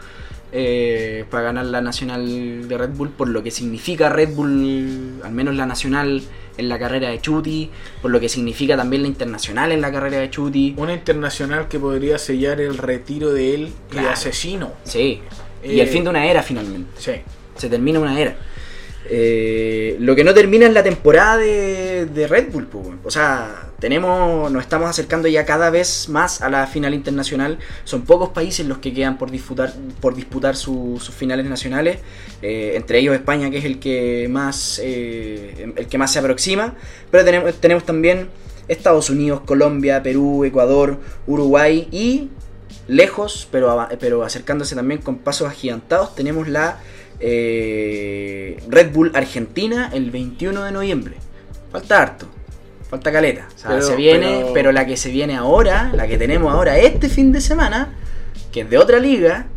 eh, 0.55 1.25
para 1.31 1.43
ganar 1.45 1.65
la 1.65 1.81
nacional 1.81 2.67
de 2.67 2.77
Red 2.77 2.91
Bull, 2.91 3.09
por 3.09 3.27
lo 3.27 3.41
que 3.41 3.49
significa 3.51 4.09
Red 4.09 4.35
Bull, 4.35 5.19
al 5.23 5.31
menos 5.31 5.55
la 5.55 5.65
nacional 5.65 6.21
en 6.57 6.69
la 6.69 6.77
carrera 6.77 7.09
de 7.09 7.19
Chuti, 7.19 7.71
por 8.03 8.11
lo 8.11 8.19
que 8.19 8.29
significa 8.29 8.77
también 8.77 9.01
la 9.01 9.07
internacional 9.07 9.71
en 9.71 9.81
la 9.81 9.91
carrera 9.91 10.19
de 10.19 10.29
Chuti. 10.29 10.75
Una 10.77 10.93
internacional 10.93 11.67
que 11.67 11.79
podría 11.79 12.19
sellar 12.19 12.61
el 12.61 12.77
retiro 12.77 13.33
de 13.33 13.55
él 13.55 13.69
Claro. 13.89 14.09
asesino. 14.11 14.71
Sí, 14.83 15.21
y 15.63 15.79
Eh, 15.79 15.81
el 15.81 15.87
fin 15.87 16.03
de 16.03 16.11
una 16.11 16.27
era 16.27 16.43
finalmente. 16.43 16.91
Sí. 16.99 17.13
Se 17.57 17.69
termina 17.69 17.99
una 17.99 18.19
era. 18.19 18.35
Eh, 19.09 19.97
lo 19.99 20.15
que 20.15 20.23
no 20.23 20.33
termina 20.33 20.65
es 20.67 20.73
la 20.73 20.83
temporada 20.83 21.37
de, 21.37 22.05
de 22.05 22.27
Red 22.27 22.51
Bull. 22.51 22.67
weón. 22.73 22.99
O 23.03 23.11
sea, 23.11 23.69
tenemos, 23.83 24.49
nos 24.49 24.61
estamos 24.63 24.89
acercando 24.89 25.27
ya 25.27 25.43
cada 25.45 25.69
vez 25.69 26.07
más 26.07 26.41
a 26.41 26.49
la 26.49 26.65
final 26.67 26.93
internacional. 26.93 27.59
Son 27.83 28.03
pocos 28.03 28.29
países 28.29 28.65
los 28.65 28.77
que 28.77 28.93
quedan 28.93 29.17
por 29.17 29.29
disputar, 29.29 29.73
por 29.99 30.15
disputar 30.15 30.55
su- 30.55 31.01
sus 31.03 31.13
finales 31.13 31.45
nacionales. 31.47 31.97
Eh, 32.41 32.75
entre 32.77 32.99
ellos 32.99 33.13
España, 33.13 33.49
que 33.51 33.57
es 33.57 33.65
el 33.65 33.79
que 33.79 34.27
más, 34.29 34.79
eh, 34.81 35.73
el 35.75 35.87
que 35.87 35.97
más 35.97 36.13
se 36.13 36.19
aproxima. 36.19 36.75
Pero 37.11 37.25
tenemos, 37.59 37.83
también 37.83 38.29
Estados 38.69 39.09
Unidos, 39.09 39.41
Colombia, 39.45 40.01
Perú, 40.01 40.45
Ecuador, 40.45 41.01
Uruguay 41.27 41.89
y 41.91 42.29
lejos, 42.87 43.49
pero 43.51 44.23
acercándose 44.23 44.75
también 44.75 45.01
con 45.01 45.17
pasos 45.17 45.49
agigantados, 45.49 46.15
tenemos 46.15 46.47
la 46.47 46.79
eh, 47.19 48.63
Red 48.69 48.93
Bull 48.93 49.11
Argentina 49.13 49.89
el 49.93 50.09
21 50.09 50.63
de 50.63 50.71
noviembre. 50.71 51.15
Falta 51.71 52.01
harto, 52.01 52.27
falta 52.93 53.11
caleta. 53.11 53.47
O 53.55 53.57
sea, 53.57 53.69
Pero- 53.71 53.81
se 53.81 53.95
viene, 53.95 54.39
pero- 54.41 54.53
pero... 54.53 54.71
la 54.71 54.85
que 54.85 54.97
se 54.97 55.09
viene 55.09 55.35
ahora, 55.35 55.91
la 55.93 56.07
que 56.07 56.17
tenemos 56.17 56.53
ahora 56.53 56.77
este 56.77 57.09
fin 57.09 57.31
de 57.31 57.41
semana, 57.41 57.93
que 58.51 58.61
es 58.61 58.69
de 58.69 58.77
otra 58.77 58.99
liga, 58.99 59.47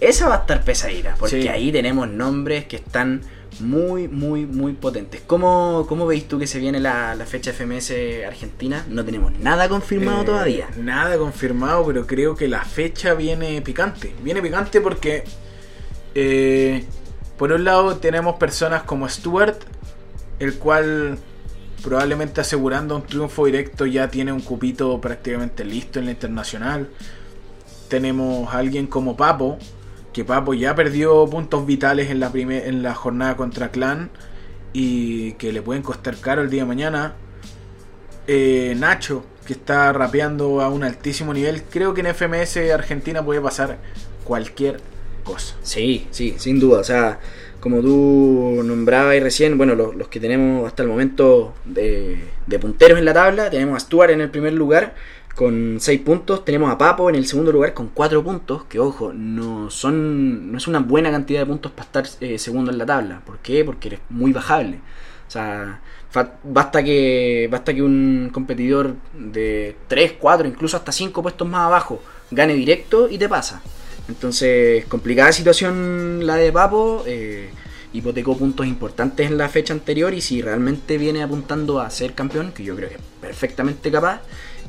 esa 0.00 0.28
va 0.28 0.36
a 0.36 0.38
estar 0.38 0.62
pesadita, 0.64 1.14
porque 1.18 1.42
Sí. 1.42 1.48
ahí 1.48 1.70
tenemos 1.72 2.08
nombres 2.08 2.64
que 2.64 2.76
están 2.76 3.20
muy, 3.60 4.08
muy, 4.08 4.46
muy 4.46 4.72
potentes. 4.72 5.20
¿Cómo, 5.26 5.84
cómo 5.88 6.06
veis 6.06 6.28
tú 6.28 6.38
que 6.38 6.46
se 6.46 6.60
viene 6.60 6.78
la, 6.80 7.14
la 7.14 7.26
fecha 7.26 7.50
FMS 7.52 7.92
Argentina? 8.26 8.86
No 8.88 9.04
tenemos 9.04 9.32
nada 9.38 9.68
confirmado 9.68 10.22
Eh, 10.22 10.24
todavía. 10.26 10.68
Nada 10.78 11.18
confirmado, 11.18 11.84
pero 11.86 12.06
creo 12.06 12.36
que 12.36 12.46
la 12.48 12.64
fecha 12.64 13.14
viene 13.14 13.60
picante. 13.60 14.14
Viene 14.22 14.40
picante 14.40 14.80
porque, 14.80 15.24
eh, 16.14 16.84
por 17.36 17.52
un 17.52 17.64
lado, 17.64 17.96
tenemos 17.96 18.36
personas 18.36 18.82
como 18.84 19.08
Stuart, 19.08 19.58
el 20.38 20.54
cual 20.54 21.18
probablemente 21.82 22.40
asegurando 22.40 22.96
un 22.96 23.02
triunfo 23.02 23.46
directo 23.46 23.86
ya 23.86 24.08
tiene 24.08 24.32
un 24.32 24.40
cupito 24.40 25.00
prácticamente 25.00 25.64
listo 25.64 25.98
en 25.98 26.06
la 26.06 26.10
internacional. 26.12 26.88
Tenemos 27.88 28.52
a 28.52 28.58
alguien 28.58 28.86
como 28.86 29.16
Papo, 29.16 29.58
que 30.12 30.24
Papo 30.24 30.54
ya 30.54 30.74
perdió 30.74 31.26
puntos 31.28 31.64
vitales 31.66 32.10
en 32.10 32.20
la, 32.20 32.30
prime- 32.32 32.66
en 32.68 32.82
la 32.82 32.94
jornada 32.94 33.36
contra 33.36 33.70
Clan 33.70 34.10
y 34.72 35.32
que 35.34 35.52
le 35.52 35.62
pueden 35.62 35.82
costar 35.82 36.16
caro 36.18 36.42
el 36.42 36.50
día 36.50 36.62
de 36.62 36.68
mañana. 36.68 37.14
Eh, 38.26 38.74
Nacho, 38.76 39.24
que 39.46 39.54
está 39.54 39.92
rapeando 39.92 40.60
a 40.60 40.68
un 40.68 40.84
altísimo 40.84 41.32
nivel. 41.32 41.62
Creo 41.62 41.94
que 41.94 42.02
en 42.02 42.14
FMS 42.14 42.58
Argentina 42.72 43.24
puede 43.24 43.40
pasar 43.40 43.78
cualquier 44.24 44.80
cosa. 45.24 45.56
Sí, 45.62 46.06
sí, 46.10 46.34
sin 46.38 46.60
duda. 46.60 46.80
O 46.80 46.84
sea, 46.84 47.20
como 47.60 47.80
tú 47.80 48.62
nombrabas 48.64 49.20
recién, 49.20 49.58
bueno, 49.58 49.74
los, 49.74 49.94
los 49.94 50.08
que 50.08 50.20
tenemos 50.20 50.66
hasta 50.66 50.82
el 50.82 50.88
momento 50.88 51.54
de, 51.64 52.18
de 52.46 52.58
punteros 52.58 52.98
en 52.98 53.04
la 53.04 53.14
tabla, 53.14 53.50
tenemos 53.50 53.76
a 53.76 53.80
Stuart 53.80 54.10
en 54.10 54.20
el 54.20 54.30
primer 54.30 54.52
lugar 54.52 54.94
con 55.38 55.76
6 55.78 56.00
puntos, 56.00 56.44
tenemos 56.44 56.68
a 56.68 56.76
Papo 56.76 57.08
en 57.08 57.14
el 57.14 57.24
segundo 57.24 57.52
lugar 57.52 57.72
con 57.72 57.90
4 57.94 58.24
puntos, 58.24 58.64
que 58.64 58.80
ojo, 58.80 59.12
no 59.12 59.70
son 59.70 60.50
no 60.50 60.58
es 60.58 60.66
una 60.66 60.80
buena 60.80 61.12
cantidad 61.12 61.38
de 61.38 61.46
puntos 61.46 61.70
para 61.70 61.84
estar 61.84 62.06
eh, 62.20 62.40
segundo 62.40 62.72
en 62.72 62.78
la 62.78 62.84
tabla. 62.84 63.22
¿Por 63.24 63.38
qué? 63.38 63.64
Porque 63.64 63.86
eres 63.86 64.00
muy 64.10 64.32
bajable. 64.32 64.80
O 65.28 65.30
sea, 65.30 65.80
basta 66.42 66.82
que 66.82 67.48
basta 67.52 67.72
que 67.72 67.82
un 67.82 68.30
competidor 68.32 68.96
de 69.14 69.76
3, 69.86 70.14
4, 70.18 70.48
incluso 70.48 70.76
hasta 70.76 70.90
5 70.90 71.22
puestos 71.22 71.46
más 71.46 71.66
abajo 71.66 72.02
gane 72.32 72.54
directo 72.54 73.08
y 73.08 73.16
te 73.16 73.28
pasa. 73.28 73.62
Entonces, 74.08 74.84
complicada 74.86 75.32
situación 75.32 76.26
la 76.26 76.36
de 76.36 76.52
Papo. 76.52 77.04
eh, 77.06 77.50
hipotecó 77.92 78.36
puntos 78.36 78.66
importantes 78.66 79.30
en 79.30 79.38
la 79.38 79.48
fecha 79.48 79.72
anterior 79.72 80.12
y 80.12 80.20
si 80.20 80.42
realmente 80.42 80.98
viene 80.98 81.22
apuntando 81.22 81.80
a 81.80 81.88
ser 81.90 82.14
campeón, 82.14 82.52
que 82.52 82.62
yo 82.62 82.76
creo 82.76 82.88
que 82.88 82.96
es 82.96 83.00
perfectamente 83.20 83.90
capaz, 83.90 84.20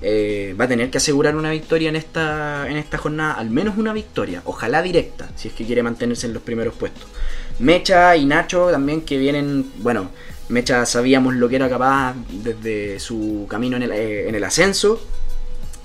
eh, 0.01 0.55
va 0.59 0.65
a 0.65 0.67
tener 0.67 0.89
que 0.89 0.97
asegurar 0.97 1.35
una 1.35 1.51
victoria 1.51 1.89
en 1.89 1.97
esta, 1.97 2.69
en 2.69 2.77
esta 2.77 2.97
jornada, 2.97 3.33
al 3.33 3.49
menos 3.49 3.77
una 3.77 3.91
victoria, 3.91 4.41
ojalá 4.45 4.81
directa, 4.81 5.29
si 5.35 5.49
es 5.49 5.53
que 5.53 5.65
quiere 5.65 5.83
mantenerse 5.83 6.27
en 6.27 6.33
los 6.33 6.43
primeros 6.43 6.73
puestos. 6.75 7.05
Mecha 7.59 8.15
y 8.15 8.25
Nacho 8.25 8.69
también 8.71 9.01
que 9.01 9.17
vienen, 9.17 9.69
bueno, 9.79 10.09
Mecha 10.47 10.85
sabíamos 10.85 11.35
lo 11.35 11.49
que 11.49 11.57
era 11.57 11.69
capaz 11.69 12.15
desde 12.31 12.99
su 12.99 13.45
camino 13.49 13.75
en 13.75 13.83
el, 13.83 13.91
eh, 13.91 14.29
en 14.29 14.35
el 14.35 14.43
ascenso, 14.43 15.01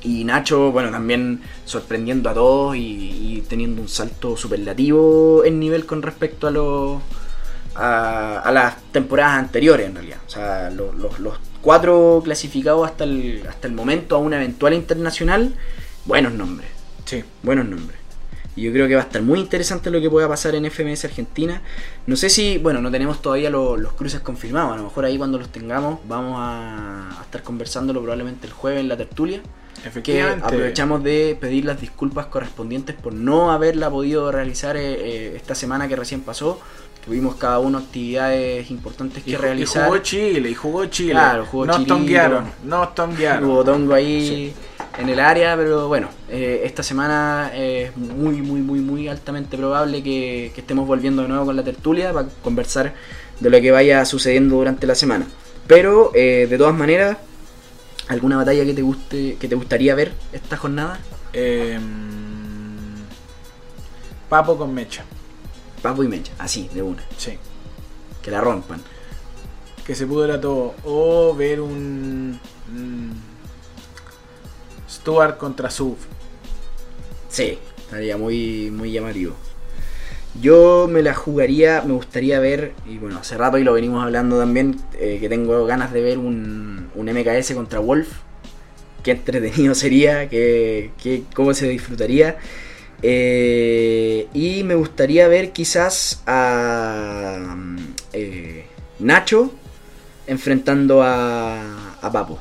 y 0.04 0.24
Nacho, 0.24 0.70
bueno, 0.70 0.90
también 0.90 1.40
sorprendiendo 1.64 2.28
a 2.30 2.34
todos 2.34 2.76
y, 2.76 2.80
y 2.80 3.44
teniendo 3.48 3.82
un 3.82 3.88
salto 3.88 4.36
superlativo 4.36 5.42
en 5.44 5.58
nivel 5.58 5.86
con 5.86 6.02
respecto 6.02 6.46
a 6.46 6.50
los 6.50 7.02
a, 7.74 8.38
a 8.40 8.52
las 8.52 8.82
temporadas 8.92 9.38
anteriores 9.38 9.86
en 9.88 9.94
realidad. 9.94 10.18
O 10.26 10.30
sea, 10.30 10.70
lo- 10.70 10.92
los, 10.92 11.18
los 11.18 11.34
cuatro 11.60 12.20
clasificados 12.24 12.86
hasta 12.86 13.04
el, 13.04 13.42
hasta 13.48 13.66
el 13.66 13.74
momento 13.74 14.16
a 14.16 14.18
una 14.18 14.36
eventual 14.36 14.74
internacional, 14.74 15.54
buenos 16.04 16.32
nombres, 16.34 16.70
Sí. 17.04 17.24
buenos 17.42 17.66
nombres. 17.66 17.98
Y 18.56 18.62
yo 18.62 18.72
creo 18.72 18.86
que 18.86 18.94
va 18.94 19.00
a 19.00 19.04
estar 19.04 19.20
muy 19.22 19.40
interesante 19.40 19.90
lo 19.90 20.00
que 20.00 20.08
pueda 20.08 20.28
pasar 20.28 20.54
en 20.54 20.64
FMS 20.66 21.04
Argentina. 21.06 21.60
No 22.06 22.14
sé 22.14 22.30
si, 22.30 22.58
bueno, 22.58 22.80
no 22.80 22.88
tenemos 22.92 23.20
todavía 23.20 23.50
lo- 23.50 23.76
los 23.76 23.94
cruces 23.94 24.20
confirmados. 24.20 24.74
A 24.74 24.76
lo 24.76 24.84
mejor 24.84 25.04
ahí 25.04 25.18
cuando 25.18 25.38
los 25.38 25.48
tengamos 25.48 25.98
vamos 26.06 26.36
a, 26.38 27.18
a 27.18 27.22
estar 27.22 27.42
conversándolo 27.42 28.00
probablemente 28.00 28.46
el 28.46 28.52
jueves 28.52 28.78
en 28.80 28.88
la 28.88 28.96
tertulia 28.96 29.40
que 30.02 30.22
aprovechamos 30.22 31.02
de 31.02 31.36
pedir 31.40 31.64
las 31.64 31.80
disculpas 31.80 32.26
correspondientes 32.26 32.94
por 32.96 33.12
no 33.12 33.50
haberla 33.52 33.90
podido 33.90 34.30
realizar 34.32 34.76
eh, 34.76 34.82
eh, 34.94 35.32
esta 35.36 35.54
semana 35.54 35.88
que 35.88 35.96
recién 35.96 36.20
pasó. 36.22 36.60
Tuvimos 37.04 37.34
cada 37.34 37.58
uno 37.58 37.78
actividades 37.78 38.70
importantes 38.70 39.18
Y, 39.18 39.22
que 39.24 39.30
y 39.32 39.36
realizar. 39.36 39.84
jugó 39.86 39.98
Chile, 39.98 40.48
y 40.48 40.54
jugó 40.54 40.86
Chile. 40.86 41.12
Claro, 41.12 41.44
jugó 41.44 41.66
Nos 41.66 41.76
Chilito. 41.76 41.94
tonguearon, 41.96 42.44
nos 42.64 42.94
tonguearon. 42.94 43.44
Hubo 43.50 43.62
tongo 43.64 43.92
ahí 43.92 44.54
en 44.98 45.08
el 45.10 45.20
área, 45.20 45.54
pero 45.54 45.86
bueno, 45.88 46.08
eh, 46.30 46.62
esta 46.64 46.82
semana 46.82 47.50
es 47.54 47.94
muy, 47.96 48.36
muy, 48.40 48.60
muy, 48.60 48.80
muy 48.80 49.08
altamente 49.08 49.58
probable 49.58 50.02
que, 50.02 50.52
que 50.54 50.60
estemos 50.62 50.86
volviendo 50.86 51.20
de 51.22 51.28
nuevo 51.28 51.44
con 51.44 51.56
la 51.56 51.62
tertulia 51.62 52.10
para 52.12 52.28
conversar 52.42 52.94
de 53.38 53.50
lo 53.50 53.60
que 53.60 53.70
vaya 53.70 54.02
sucediendo 54.06 54.56
durante 54.56 54.86
la 54.86 54.94
semana. 54.94 55.26
Pero, 55.66 56.10
eh, 56.14 56.46
de 56.48 56.56
todas 56.56 56.74
maneras, 56.74 57.18
¿alguna 58.08 58.36
batalla 58.36 58.64
que 58.64 58.74
te 58.74 58.82
guste, 58.82 59.36
que 59.36 59.48
te 59.48 59.54
gustaría 59.54 59.94
ver 59.94 60.12
esta 60.32 60.56
jornada? 60.56 60.98
Eh, 61.32 61.78
Papo 64.28 64.56
con 64.56 64.74
Mecha. 64.74 65.04
Papo 65.82 66.02
y 66.02 66.08
Mecha, 66.08 66.32
así, 66.38 66.68
de 66.72 66.82
una. 66.82 67.02
Sí. 67.16 67.38
Que 68.22 68.30
la 68.30 68.40
rompan. 68.40 68.80
Que 69.86 69.94
se 69.94 70.06
pudra 70.06 70.40
todo. 70.40 70.74
O 70.84 71.34
ver 71.34 71.60
un. 71.60 72.40
Stuart 74.88 75.36
contra 75.36 75.70
Sub. 75.70 75.96
Sí, 77.28 77.58
estaría 77.78 78.16
muy, 78.16 78.70
muy 78.70 78.92
llamativo. 78.92 79.34
Yo 80.40 80.88
me 80.90 81.02
la 81.02 81.14
jugaría, 81.14 81.82
me 81.86 81.92
gustaría 81.92 82.40
ver, 82.40 82.72
y 82.88 82.98
bueno, 82.98 83.18
hace 83.20 83.36
rato 83.38 83.56
y 83.58 83.64
lo 83.64 83.72
venimos 83.72 84.02
hablando 84.02 84.38
también, 84.38 84.76
eh, 84.98 85.18
que 85.20 85.28
tengo 85.28 85.64
ganas 85.64 85.92
de 85.92 86.02
ver 86.02 86.18
un, 86.18 86.88
un 86.94 87.08
MKS 87.08 87.52
contra 87.54 87.78
Wolf. 87.78 88.08
Qué 89.04 89.12
entretenido 89.12 89.74
sería, 89.76 90.28
que, 90.28 90.90
que- 91.02 91.22
cómo 91.34 91.54
se 91.54 91.68
disfrutaría. 91.68 92.36
Eh, 93.02 94.28
y 94.32 94.64
me 94.64 94.74
gustaría 94.74 95.28
ver 95.28 95.52
quizás 95.52 96.22
a 96.26 97.54
mm, 97.56 97.76
eh, 98.14 98.64
Nacho 99.00 99.52
enfrentando 100.26 101.02
a, 101.02 101.94
a 102.00 102.10
Papo. 102.12 102.38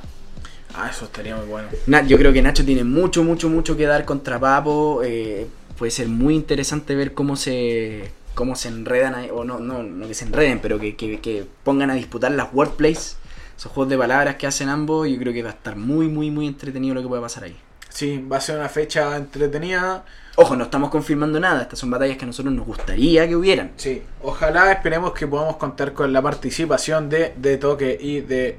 Ah, 0.73 0.89
eso 0.89 1.05
estaría 1.05 1.35
muy 1.35 1.45
bueno. 1.47 1.67
Na- 1.85 2.01
yo 2.07 2.17
creo 2.17 2.33
que 2.33 2.41
Nacho 2.41 2.65
tiene 2.65 2.83
mucho, 2.83 3.23
mucho, 3.23 3.49
mucho 3.49 3.77
que 3.77 3.85
dar 3.85 4.05
contra 4.05 4.39
Papo. 4.39 5.01
eh, 5.03 5.45
puede 5.77 5.91
ser 5.91 6.07
muy 6.07 6.35
interesante 6.35 6.95
ver 6.95 7.13
cómo 7.13 7.35
se 7.35 8.11
cómo 8.35 8.55
se 8.55 8.67
enredan, 8.69 9.13
ahí, 9.13 9.29
o 9.31 9.43
no, 9.43 9.59
no, 9.59 9.83
no 9.83 10.07
que 10.07 10.15
se 10.15 10.25
enreden, 10.25 10.59
pero 10.59 10.79
que, 10.79 10.95
que- 10.95 11.19
que 11.19 11.45
pongan 11.63 11.91
a 11.91 11.93
disputar 11.93 12.31
las 12.31 12.51
wordplays, 12.51 13.17
esos 13.55 13.71
juegos 13.71 13.89
de 13.91 13.97
palabras 13.97 14.35
que 14.37 14.47
hacen 14.47 14.69
ambos. 14.69 15.07
Yo 15.07 15.17
creo 15.19 15.31
que 15.33 15.43
va 15.43 15.49
a 15.49 15.53
estar 15.53 15.75
muy, 15.75 16.07
muy, 16.07 16.31
muy 16.31 16.47
entretenido 16.47 16.95
lo 16.95 17.03
que 17.03 17.07
pueda 17.07 17.21
pasar 17.21 17.43
ahí. 17.43 17.55
Sí, 17.89 18.25
va 18.31 18.37
a 18.37 18.41
ser 18.41 18.57
una 18.57 18.69
fecha 18.69 19.15
entretenida. 19.15 20.03
Ojo, 20.35 20.55
no 20.55 20.63
estamos 20.63 20.89
confirmando 20.89 21.39
nada, 21.39 21.61
estas 21.61 21.77
son 21.77 21.91
batallas 21.91 22.17
que 22.17 22.23
a 22.23 22.27
nosotros 22.27 22.51
nos 22.55 22.65
gustaría 22.65 23.27
que 23.27 23.35
hubieran. 23.35 23.73
Sí, 23.75 24.01
ojalá 24.23 24.71
esperemos 24.71 25.13
que 25.13 25.27
podamos 25.27 25.57
contar 25.57 25.93
con 25.93 26.11
la 26.11 26.19
participación 26.23 27.09
de, 27.09 27.35
de 27.37 27.57
Toque 27.57 27.95
y 28.01 28.21
de 28.21 28.57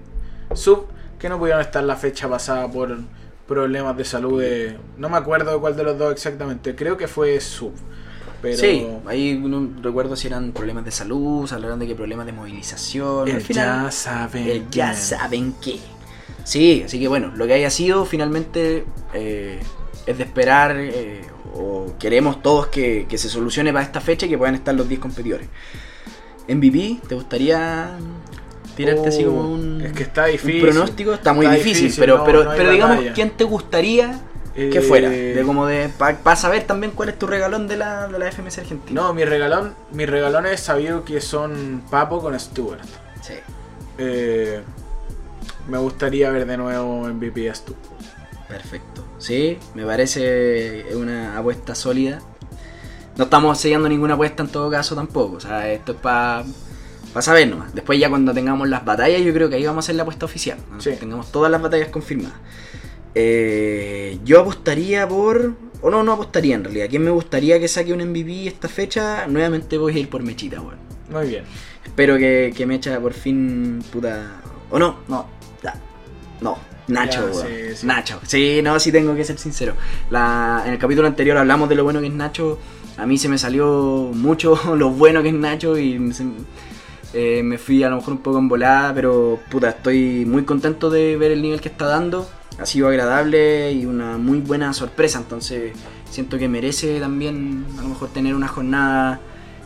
Sub, 0.55 0.87
que 1.19 1.29
no 1.29 1.37
pudieron 1.41 1.61
estar 1.63 1.83
la 1.83 1.97
fecha 1.97 2.29
pasada 2.29 2.71
por 2.71 2.97
problemas 3.47 3.97
de 3.97 4.05
salud. 4.05 4.41
de- 4.41 4.77
no 4.97 5.09
me 5.09 5.17
acuerdo 5.17 5.53
de 5.53 5.59
cuál 5.61 5.77
de 5.77 5.85
los 5.85 5.99
dos 5.99 6.13
exactamente, 6.13 6.75
creo 6.75 6.97
que 6.97 7.09
fue 7.09 7.41
Sub. 7.41 7.73
Pero 8.43 8.59
Sí, 8.59 8.87
ahí 9.07 9.39
no 9.43 9.71
recuerdo 9.83 10.17
si 10.17 10.27
eran 10.27 10.53
problemas 10.53 10.85
de 10.85 10.91
salud, 10.91 11.51
hablaron 11.51 11.79
de 11.79 11.87
que 11.87 11.95
problemas 11.95 12.27
de 12.27 12.33
movilización. 12.33 13.27
el 13.29 13.37
al 13.37 13.41
final, 13.41 13.85
ya 13.87 13.91
saben. 13.91 14.49
el 14.49 14.71
ya 14.71 14.91
quién. 14.93 14.97
saben 14.97 15.55
qué. 15.63 15.79
Sí, 16.45 16.83
así 16.85 17.01
que 17.01 17.09
bueno, 17.09 17.33
lo 17.35 17.47
que 17.47 17.55
haya 17.55 17.71
sido 17.71 18.05
finalmente 18.05 18.85
eh, 19.15 19.61
es 20.07 20.19
de 20.19 20.25
esperar 20.25 20.77
eh, 20.77 21.23
o 21.55 21.95
queremos 21.99 22.43
todos 22.43 22.67
que, 22.67 23.07
que 23.09 23.17
se 23.17 23.31
solucione 23.31 23.73
para 23.73 23.85
esta 23.87 24.03
fecha 24.03 24.27
y 24.27 24.29
que 24.29 24.37
puedan 24.37 24.55
estar 24.57 24.75
los 24.75 24.87
10 24.89 25.01
competidores. 25.01 25.49
MVP, 26.47 27.01
¿te 27.09 27.15
gustaría 27.15 27.97
tirarte 28.77 29.09
así 29.09 29.25
como 29.25 29.41
un, 29.53 29.81
es 29.83 29.93
que 29.93 30.03
está 30.03 30.27
un 30.27 30.61
pronóstico? 30.61 31.15
Está 31.15 31.33
muy 31.33 31.47
Está 31.47 31.57
difícil, 31.57 31.83
difícil, 31.85 32.01
pero, 32.01 32.19
no, 32.19 32.25
pero, 32.25 32.45
no 32.45 32.51
pero 32.57 32.71
digamos, 32.71 32.97
batalla. 32.97 33.13
¿quién 33.15 33.31
te 33.31 33.45
gustaría 33.45 34.21
que 34.55 34.79
Eh, 34.79 34.81
fuera? 34.83 35.09
De 35.09 35.43
como 35.45 35.67
de 35.67 35.89
para 35.89 36.37
saber 36.37 36.65
también 36.65 36.93
cuál 36.93 37.09
es 37.09 37.19
tu 37.19 37.27
regalón 37.27 37.67
de 37.67 37.77
la, 37.77 38.07
de 38.09 38.19
la 38.19 38.31
FMS 38.31 38.59
Argentina. 38.59 39.01
No, 39.01 39.13
mi 39.15 39.25
regalón, 39.25 39.75
mi 39.93 40.07
regalón 40.07 40.47
es 40.47 40.61
sabido 40.61 41.05
que 41.05 41.21
son 41.21 41.83
Papo 41.91 42.21
con 42.21 42.39
Stewart. 42.39 42.81
Sí. 43.21 43.35
Eh, 43.99 44.61
me 45.69 45.79
gustaría 45.79 46.31
ver 46.31 46.47
de 46.47 46.57
nuevo 46.57 47.09
MVP 47.09 47.51
a 47.51 47.55
Stu. 47.55 47.75
Perfecto. 48.49 49.05
Sí, 49.19 49.59
me 49.75 49.85
parece 49.87 50.85
una 50.95 51.39
apuesta 51.39 51.75
sólida. 51.75 52.21
No 53.17 53.25
estamos 53.25 53.59
sellando 53.59 53.89
ninguna 53.89 54.15
apuesta 54.15 54.43
en 54.43 54.49
todo 54.51 54.71
caso 54.71 54.95
tampoco. 54.95 55.37
O 55.37 55.41
sea, 55.41 55.71
esto 55.73 55.93
es 55.93 55.99
para 55.99 56.45
saber 57.23 57.49
nomás. 57.49 57.75
Después 57.75 57.99
ya 57.99 58.09
cuando 58.09 58.33
tengamos 58.35 58.69
las 58.69 58.85
batallas, 58.85 59.23
yo 59.23 59.33
creo 59.33 59.49
que 59.49 59.57
ahí 59.57 59.65
vamos 59.67 59.85
a 59.85 59.87
hacer 59.87 59.95
la 59.95 60.03
apuesta 60.03 60.25
oficial. 60.27 60.59
Sí. 60.79 60.91
Tengamos 60.99 61.31
todas 61.31 61.51
las 61.51 61.61
batallas 61.63 61.89
confirmadas. 61.89 62.37
Eh, 63.15 64.19
yo 64.25 64.41
apostaría 64.41 65.07
por... 65.09 65.55
O 65.81 65.91
no, 65.91 66.03
no 66.03 66.13
apostaría 66.13 66.55
en 66.55 66.65
realidad. 66.65 66.87
¿Quién 66.89 67.05
me 67.05 67.11
gustaría 67.11 67.61
que 67.61 67.69
saque 67.69 67.93
un 67.93 68.01
MVP 68.09 68.47
esta 68.49 68.69
fecha? 68.69 69.27
Nuevamente 69.27 69.77
voy 69.77 69.95
a 69.95 69.99
ir 69.99 70.09
por 70.09 70.23
Mechita, 70.23 70.61
weón. 70.61 70.77
Muy 71.11 71.29
bien. 71.29 71.45
Espero 71.85 72.17
que, 72.17 72.53
que 72.57 72.65
Mecha 72.67 72.99
por 73.01 73.13
fin, 73.13 73.83
puta... 73.93 74.41
O 74.71 74.79
no, 74.79 74.97
no, 75.09 75.27
ya. 75.63 75.75
No, 76.41 76.57
Nacho, 76.89 77.21
Ya, 77.31 77.37
weón. 77.37 77.47
sí, 77.47 77.77
sí. 77.77 77.87
Nacho. 77.87 78.21
Sí, 78.27 78.61
no, 78.63 78.81
sí 78.81 78.91
tengo 78.91 79.15
que 79.15 79.25
ser 79.25 79.39
sincero. 79.39 79.75
La, 80.11 80.63
en 80.67 80.73
el 80.73 80.79
capítulo 80.79 81.07
anterior 81.07 81.37
hablamos 81.37 81.69
de 81.69 81.75
lo 81.75 81.85
bueno 81.85 82.01
que 82.01 82.07
es 82.07 82.13
Nacho. 82.15 82.59
A 82.97 83.05
mí 83.07 83.19
se 83.19 83.29
me 83.29 83.37
salió 83.39 84.11
mucho 84.15 84.59
lo 84.77 84.89
bueno 84.91 85.23
que 85.23 85.29
es 85.29 85.35
Nacho 85.35 85.77
y 85.79 86.13
se- 86.15 86.25
eh, 87.15 87.43
me 87.43 87.59
fui 87.59 87.83
a 87.83 87.89
lo 87.89 87.97
mejor 87.97 88.13
un 88.15 88.19
poco 88.21 88.39
en 88.39 88.49
volada, 88.49 88.93
pero 88.95 89.39
puta, 89.51 89.71
estoy 89.71 90.25
muy 90.27 90.45
contento 90.45 90.91
de 90.91 91.17
ver 91.17 91.31
el 91.33 91.41
nivel 91.43 91.61
que 91.61 91.69
está 91.69 91.87
dando. 91.87 92.29
Ha 92.59 92.67
sido 92.67 92.89
agradable 92.89 93.73
y 93.73 93.87
una 93.87 94.17
muy 94.19 94.41
buena 94.41 94.73
sorpresa, 94.75 95.19
entonces 95.19 95.73
siento 96.11 96.39
que 96.39 96.49
merece 96.49 97.01
también 97.01 97.65
a 97.79 97.83
lo 97.83 97.89
mejor 97.89 98.11
tener 98.11 98.35
una 98.35 98.47
jornada 98.49 99.21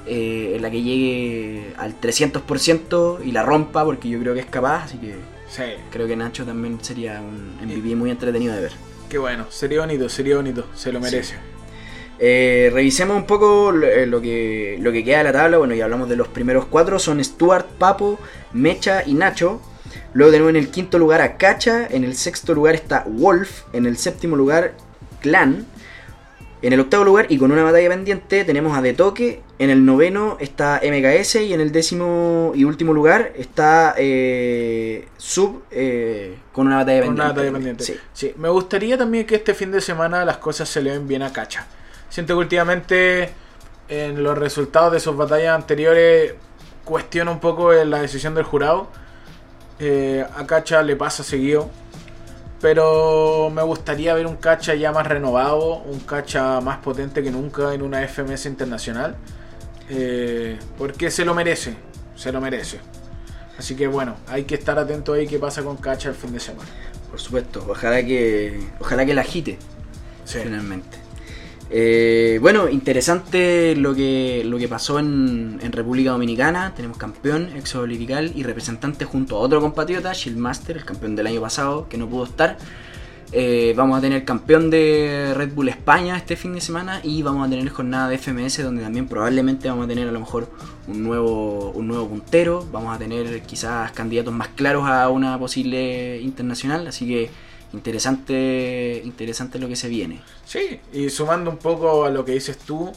eh, 0.07 0.53
en 0.57 0.63
la 0.63 0.71
que 0.71 0.83
llegue 0.83 1.75
al 1.77 2.01
300% 2.01 3.19
y 3.25 3.33
la 3.33 3.43
rompa, 3.43 3.85
porque 3.85 4.09
yo 4.09 4.19
creo 4.21 4.33
que 4.35 4.41
es 4.41 4.47
capaz, 4.47 4.85
así 4.85 4.99
que 4.99 5.17
Sí, 5.49 5.63
creo 5.91 6.07
que 6.07 6.15
Nacho 6.15 6.45
también 6.45 6.79
sería 6.83 7.21
un 7.23 7.57
MVP 7.67 7.97
muy 7.97 8.11
entretenido 8.11 8.55
de 8.55 8.61
ver. 8.63 8.73
qué 9.09 9.17
bueno. 9.17 9.47
Sería 9.49 9.81
bonito, 9.81 10.09
sería 10.09 10.37
bonito. 10.37 10.67
Se 10.75 10.93
lo 10.93 11.01
merece. 11.01 11.37
Eh, 12.21 12.71
revisemos 12.73 13.17
un 13.17 13.27
poco 13.27 13.71
lo, 13.71 13.87
eh, 13.87 14.07
lo 14.07 14.21
que, 14.21 14.77
lo 14.81 14.91
que 14.93 15.05
queda 15.05 15.19
de 15.19 15.25
la 15.25 15.33
tabla. 15.33 15.59
Bueno, 15.59 15.75
ya 15.75 15.85
hablamos 15.85 16.09
de 16.09 16.17
los 16.17 16.29
primeros 16.29 16.65
cuatro. 16.67 16.99
Son 16.99 17.23
Stuart, 17.23 17.67
Papo, 17.79 18.19
Mecha 18.53 19.03
y 19.07 19.15
Nacho. 19.15 19.61
Luego 20.15 20.33
tenemos 20.33 20.51
en 20.51 20.57
el 20.57 20.69
quinto 20.71 20.99
lugar 20.99 21.21
a 21.21 21.37
Cacha. 21.37 21.87
En 21.89 22.05
el 22.05 22.15
sexto 22.17 22.55
lugar 22.55 22.75
está 22.75 23.05
Wolf. 23.07 23.63
En 23.73 23.87
el 23.87 23.97
séptimo 23.97 24.37
lugar 24.37 24.75
Clan. 25.21 25.67
En 26.61 26.73
el 26.73 26.81
octavo 26.81 27.05
lugar 27.05 27.27
y 27.29 27.39
con 27.39 27.53
una 27.53 27.63
batalla 27.63 27.89
pendiente 27.89 28.45
tenemos 28.45 28.77
a 28.77 28.83
De 28.83 28.93
Toque. 28.93 29.43
En 29.61 29.71
el 29.71 29.85
noveno 29.85 30.39
está 30.41 30.81
MKS. 30.83 31.37
Y 31.37 31.53
en 31.53 31.61
el 31.61 31.71
décimo 31.71 32.51
y 32.55 32.65
último 32.65 32.93
lugar 32.93 33.33
está 33.37 33.95
eh, 33.97 35.07
Sub 35.19 35.63
eh, 35.71 36.37
con 36.53 36.67
una 36.67 36.79
batalla 36.79 37.05
Con 37.05 37.15
pendiente. 37.15 37.23
una 37.23 37.33
batalla 37.33 37.53
pendiente. 37.53 37.85
Sí. 37.85 37.95
Sí, 38.13 38.35
me 38.37 38.49
gustaría 38.49 38.99
también 38.99 39.25
que 39.25 39.37
este 39.37 39.55
fin 39.55 39.71
de 39.71 39.81
semana 39.81 40.25
las 40.25 40.39
cosas 40.39 40.69
se 40.69 40.83
le 40.83 40.91
den 40.91 41.07
bien 41.07 41.23
a 41.23 41.33
Cacha. 41.33 41.65
Siento 42.19 42.35
que 42.35 42.41
últimamente 42.41 43.31
en 43.89 44.25
los 44.25 44.37
resultados 44.37 44.93
de 44.93 44.99
sus 44.99 45.17
batallas 45.17 45.55
anteriores 45.55 46.35
cuestiona 46.85 47.31
un 47.31 47.39
poco 47.39 47.73
la 47.73 48.01
decisión 48.01 48.35
del 48.35 48.43
jurado. 48.43 48.89
Eh, 49.79 50.27
a 50.37 50.45
Cacha 50.45 50.83
le 50.83 50.97
pasa 50.97 51.23
seguido. 51.23 51.71
Pero 52.61 53.51
me 53.55 53.63
gustaría 53.63 54.15
ver 54.15 54.27
un 54.27 54.35
Cacha 54.35 54.75
ya 54.75 54.91
más 54.91 55.07
renovado, 55.07 55.77
un 55.77 56.01
Cacha 56.01 56.61
más 56.61 56.79
potente 56.79 57.23
que 57.23 57.31
nunca 57.31 57.73
en 57.73 57.83
una 57.83 58.03
FMS 58.09 58.47
internacional. 58.47 59.15
Eh, 59.89 60.59
porque 60.77 61.13
se 61.13 61.25
lo 61.25 61.35
merece, 61.35 61.77
se 62.17 62.33
lo 62.33 62.41
merece. 62.41 62.81
Así 63.57 63.77
que 63.77 63.87
bueno, 63.87 64.17
hay 64.27 64.43
que 64.43 64.57
estar 64.57 64.77
atento 64.77 65.13
ahí 65.13 65.29
qué 65.29 65.39
pasa 65.39 65.63
con 65.63 65.77
Cacha 65.77 66.09
el 66.09 66.17
fin 66.17 66.33
de 66.33 66.41
semana. 66.41 66.69
Por 67.13 67.21
supuesto. 67.21 67.65
Ojalá 67.69 68.03
que, 68.03 68.61
ojalá 68.81 69.07
que 69.07 69.15
la 69.15 69.21
agite. 69.21 69.57
Sí. 70.25 70.41
finalmente. 70.43 71.08
Eh, 71.71 72.39
bueno, 72.41 72.69
interesante 72.69 73.77
lo 73.77 73.95
que, 73.95 74.43
lo 74.45 74.59
que 74.59 74.69
pasó 74.69 74.99
en, 74.99 75.59
en 75.63 75.73
República 75.73 76.11
Dominicana. 76.11 76.75
Tenemos 76.75 76.97
campeón, 76.97 77.51
Éxodo 77.57 77.87
Lirical 77.87 78.33
y 78.35 78.43
representante 78.43 79.05
junto 79.05 79.37
a 79.37 79.41
otro 79.41 79.61
compatriota, 79.61 80.13
Shieldmaster, 80.13 80.79
el 80.79 80.85
campeón 80.85 81.17
del 81.17 81.27
año 81.27 81.41
pasado, 81.41 81.89
que 81.89 81.99
no 81.99 82.09
pudo 82.09 82.25
estar. 82.25 82.57
Eh, 83.31 83.75
vamos 83.77 83.99
a 83.99 84.01
tener 84.01 84.25
campeón 84.25 84.71
de 84.71 85.35
Red 85.37 85.53
Bull 85.53 85.69
España 85.69 86.17
este 86.17 86.35
fin 86.35 86.55
de 86.55 86.63
semana 86.63 87.01
y 87.05 87.21
vamos 87.21 87.47
a 87.47 87.51
tener 87.51 87.69
jornada 87.69 88.09
de 88.09 88.17
FMS 88.17 88.63
donde 88.63 88.83
también 88.83 89.07
probablemente 89.07 89.69
vamos 89.69 89.85
a 89.85 89.89
tener 89.89 90.09
a 90.09 90.13
lo 90.13 90.21
mejor 90.21 90.51
un 90.87 91.03
nuevo, 91.03 91.71
un 91.73 91.89
nuevo 91.89 92.09
puntero. 92.09 92.67
Vamos 92.73 92.95
a 92.95 92.99
tener 92.99 93.43
quizás 93.43 93.93
candidatos 93.93 94.33
más 94.33 94.49
claros 94.49 94.89
a 94.89 95.11
una 95.11 95.39
posible 95.39 96.19
internacional. 96.23 96.87
Así 96.87 97.07
que 97.07 97.31
interesante, 97.73 99.03
interesante 99.05 99.59
lo 99.59 99.69
que 99.69 99.77
se 99.77 99.89
viene. 99.89 100.21
Sí, 100.47 100.81
y 100.93 101.11
sumando 101.11 101.51
un 101.51 101.59
poco 101.59 102.05
a 102.05 102.11
lo 102.11 102.25
que 102.25 102.33
dices 102.33 102.59
tú, 102.59 102.93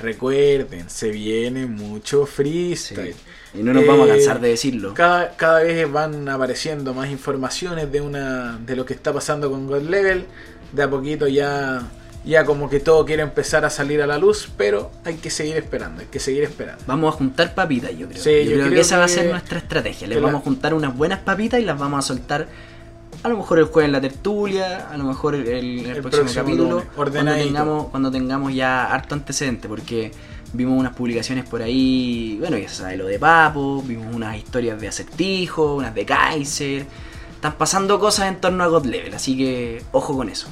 recuerden, 0.00 0.88
se 0.90 1.10
viene 1.10 1.66
mucho 1.66 2.26
freestyle. 2.26 3.14
Y 3.52 3.62
no 3.62 3.72
nos 3.72 3.84
vamos 3.86 4.08
a 4.08 4.12
Eh, 4.14 4.16
cansar 4.16 4.40
de 4.40 4.48
decirlo. 4.50 4.94
Cada, 4.94 5.36
cada 5.36 5.60
vez 5.62 5.90
van 5.90 6.28
apareciendo 6.28 6.94
más 6.94 7.10
informaciones 7.10 7.90
de 7.90 8.00
una 8.00 8.58
de 8.58 8.76
lo 8.76 8.84
que 8.86 8.94
está 8.94 9.12
pasando 9.12 9.50
con 9.50 9.66
God 9.66 9.82
Level. 9.82 10.24
De 10.72 10.84
a 10.84 10.88
poquito 10.88 11.26
ya, 11.26 11.82
ya 12.24 12.44
como 12.44 12.70
que 12.70 12.78
todo 12.78 13.04
quiere 13.04 13.22
empezar 13.24 13.64
a 13.64 13.70
salir 13.70 14.00
a 14.02 14.06
la 14.06 14.18
luz, 14.18 14.48
pero 14.56 14.92
hay 15.04 15.16
que 15.16 15.30
seguir 15.30 15.56
esperando, 15.56 16.00
hay 16.02 16.06
que 16.06 16.20
seguir 16.20 16.44
esperando. 16.44 16.80
Vamos 16.86 17.12
a 17.12 17.18
juntar 17.18 17.54
papitas, 17.56 17.90
yo 17.98 18.08
creo. 18.08 18.22
Sí, 18.22 18.44
yo, 18.44 18.50
yo 18.52 18.56
creo, 18.60 18.70
que 18.70 18.80
esa 18.80 18.98
va 18.98 19.04
a 19.04 19.08
ser 19.08 19.28
nuestra 19.30 19.58
estrategia. 19.58 20.06
Les 20.06 20.18
la- 20.18 20.26
vamos 20.26 20.42
a 20.42 20.44
juntar 20.44 20.72
unas 20.72 20.96
buenas 20.96 21.18
papitas 21.18 21.58
y 21.60 21.64
las 21.64 21.76
vamos 21.76 21.98
a 22.04 22.06
soltar. 22.06 22.46
A 23.22 23.28
lo 23.28 23.36
mejor 23.36 23.58
el 23.58 23.66
jueves 23.66 23.86
en 23.88 23.92
la 23.92 24.00
tertulia, 24.00 24.88
a 24.90 24.96
lo 24.96 25.04
mejor 25.04 25.34
el, 25.34 25.46
el- 25.46 25.82
próximo, 26.00 26.10
próximo 26.10 26.44
capítulo, 26.44 26.82
cuando 26.96 27.12
tengamos, 27.48 27.86
cuando 27.88 28.10
tengamos 28.10 28.54
ya 28.54 28.86
harto 28.92 29.14
antecedente, 29.14 29.68
porque 29.68 30.10
vimos 30.54 30.78
unas 30.78 30.94
publicaciones 30.94 31.46
por 31.48 31.60
ahí, 31.60 32.36
bueno, 32.40 32.56
ya 32.56 32.68
se 32.68 32.76
sabe 32.76 32.96
lo 32.96 33.06
de 33.06 33.18
Papo, 33.18 33.82
vimos 33.82 34.14
unas 34.14 34.36
historias 34.36 34.80
de 34.80 34.88
acertijo, 34.88 35.74
unas 35.76 35.94
de 35.94 36.06
Kaiser. 36.06 36.86
Están 37.34 37.54
pasando 37.54 37.98
cosas 38.00 38.28
en 38.28 38.40
torno 38.40 38.64
a 38.64 38.68
God 38.68 38.86
Level, 38.86 39.12
así 39.14 39.36
que 39.36 39.82
ojo 39.92 40.16
con 40.16 40.28
eso. 40.30 40.48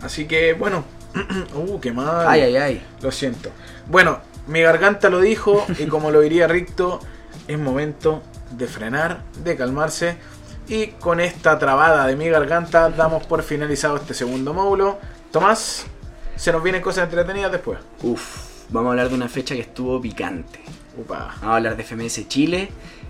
Así 0.00 0.26
que 0.26 0.54
bueno, 0.54 0.84
uh, 1.54 1.78
qué 1.80 1.92
mal. 1.92 2.26
Ay, 2.26 2.40
ay, 2.42 2.56
ay. 2.56 2.82
Lo 3.02 3.10
siento. 3.12 3.50
Bueno, 3.86 4.18
mi 4.46 4.62
garganta 4.62 5.10
lo 5.10 5.20
dijo 5.20 5.66
y 5.78 5.84
como 5.86 6.10
lo 6.10 6.20
diría 6.20 6.46
Ricto, 6.48 7.00
es 7.46 7.58
momento 7.58 8.22
de 8.50 8.66
frenar, 8.66 9.22
de 9.44 9.56
calmarse. 9.56 10.16
Y 10.68 10.88
con 10.88 11.20
esta 11.20 11.58
trabada 11.58 12.06
de 12.06 12.14
mi 12.14 12.28
garganta 12.28 12.90
damos 12.90 13.24
por 13.26 13.42
finalizado 13.42 13.96
este 13.96 14.12
segundo 14.12 14.52
módulo. 14.52 14.98
Tomás, 15.30 15.86
se 16.36 16.52
nos 16.52 16.62
vienen 16.62 16.82
cosas 16.82 17.04
entretenidas 17.04 17.50
después. 17.50 17.78
Uf, 18.02 18.66
vamos 18.68 18.88
a 18.88 18.90
hablar 18.90 19.08
de 19.08 19.14
una 19.14 19.28
fecha 19.28 19.54
que 19.54 19.62
estuvo 19.62 20.00
picante. 20.00 20.60
Upa. 20.98 21.36
Vamos 21.40 21.42
a 21.42 21.56
hablar 21.56 21.76
de 21.76 21.84
FMS 21.84 22.28
Chile. 22.28 22.68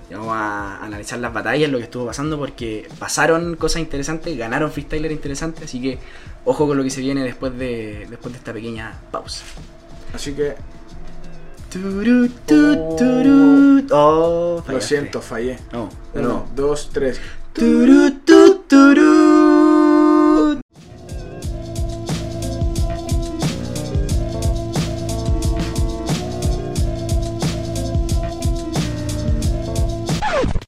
y 0.08 0.14
vamos 0.14 0.32
a 0.32 0.84
analizar 0.84 1.18
las 1.18 1.32
batallas, 1.32 1.68
lo 1.70 1.78
que 1.78 1.84
estuvo 1.84 2.06
pasando, 2.06 2.38
porque 2.38 2.88
pasaron 2.98 3.56
cosas 3.56 3.80
interesantes, 3.82 4.36
ganaron 4.38 4.70
freestyler 4.70 5.10
interesantes, 5.10 5.64
así 5.64 5.82
que 5.82 5.98
ojo 6.44 6.66
con 6.66 6.76
lo 6.76 6.84
que 6.84 6.90
se 6.90 7.00
viene 7.00 7.22
después 7.24 7.58
de, 7.58 8.06
después 8.08 8.32
de 8.32 8.38
esta 8.38 8.52
pequeña 8.52 9.00
pausa. 9.10 9.44
Así 10.14 10.32
que 10.32 10.54
Turu, 11.70 12.28
tu, 12.46 12.96
turu. 12.96 13.86
Oh, 13.90 14.64
lo 14.66 14.80
siento, 14.80 15.20
fallé. 15.20 15.58
No, 15.70 15.90
Uno, 16.14 16.48
dos, 16.54 16.88
tres. 16.90 17.20
Turu, 17.58 18.12
tu, 18.24 18.62
turu. 18.68 20.60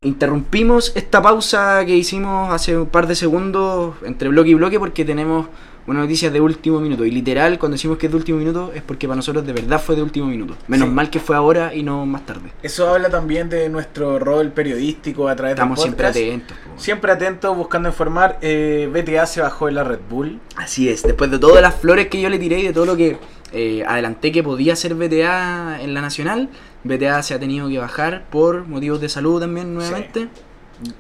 Interrumpimos 0.03 0.91
esta 0.97 1.23
pausa 1.23 1.87
que 1.87 1.95
hicimos 1.95 2.53
hace 2.53 2.77
un 2.77 2.87
par 2.87 3.07
de 3.07 3.15
segundos 3.15 3.95
entre 4.03 4.29
bloque 4.29 4.51
y 4.51 4.55
bloque 4.55 4.81
porque 4.81 5.05
tenemos 5.05 5.47
una 5.91 6.01
noticia 6.01 6.31
de 6.31 6.41
último 6.41 6.81
minuto. 6.81 7.05
Y 7.05 7.11
literal, 7.11 7.59
cuando 7.59 7.75
decimos 7.75 7.99
que 7.99 8.07
es 8.07 8.13
de 8.13 8.17
último 8.17 8.39
minuto, 8.39 8.73
es 8.75 8.83
porque 8.83 9.07
para 9.09 9.17
nosotros 9.17 9.47
de 9.47 9.53
verdad 9.53 9.81
fue 9.81 9.97
de 9.97 10.03
último 10.03 10.27
minuto. 10.27 10.57
Menos 10.69 10.89
Sí. 10.89 10.95
mal 10.95 11.11
que 11.11 11.21
fue 11.21 11.37
ahora 11.37 11.75
y 11.75 11.83
no 11.83 12.07
más 12.07 12.25
tarde. 12.27 12.51
Eso 12.63 12.89
habla 12.89 13.11
también 13.11 13.49
de 13.49 13.69
nuestro 13.69 14.19
rol 14.19 14.51
periodístico 14.51 15.29
a 15.29 15.37
través 15.37 15.55
Estamos 15.55 15.79
del 15.79 15.83
siempre 15.85 16.07
podcast. 16.07 16.25
atentos. 16.27 16.57
po. 16.59 16.81
Siempre 16.81 17.13
atentos, 17.13 17.57
buscando 17.57 17.89
informar. 17.89 18.39
Eh, 18.41 18.89
BTA 18.93 19.27
se 19.27 19.41
bajó 19.41 19.67
de 19.67 19.73
la 19.73 19.85
Red 19.85 20.01
Bull. 20.09 20.41
Así 20.57 20.89
es, 20.89 21.03
después 21.03 21.31
de 21.31 21.39
todas 21.39 21.61
las 21.63 21.75
flores 21.75 22.09
que 22.09 22.21
yo 22.21 22.29
le 22.29 22.39
tiré 22.39 22.61
y 22.61 22.63
de 22.67 22.73
todo 22.73 22.87
lo 22.87 22.97
que 22.97 23.19
eh, 23.53 23.83
adelanté 23.87 24.31
que 24.31 24.43
podía 24.45 24.77
ser 24.77 24.95
BTA 24.95 25.83
en 25.83 25.93
la 25.93 26.01
nacional, 26.01 26.49
BTA 26.85 27.21
se 27.25 27.35
ha 27.35 27.41
tenido 27.41 27.69
que 27.69 27.79
bajar 27.79 28.25
por 28.31 28.65
motivos 28.67 29.01
de 29.01 29.09
salud 29.09 29.41
también 29.41 29.75
nuevamente. 29.75 30.29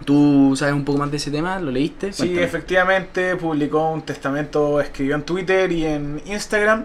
¿Tú 0.04 0.54
sabes 0.56 0.74
un 0.74 0.84
poco 0.84 0.98
más 0.98 1.10
de 1.10 1.16
ese 1.16 1.30
tema? 1.30 1.58
¿Lo 1.58 1.70
leíste? 1.70 2.12
Sí, 2.12 2.18
Cuéntame. 2.24 2.42
efectivamente, 2.46 3.36
publicó 3.36 3.90
un 3.90 4.02
testamento, 4.02 4.80
escribió 4.80 5.14
en 5.14 5.22
Twitter 5.22 5.72
y 5.72 5.86
en 5.86 6.22
Instagram. 6.26 6.84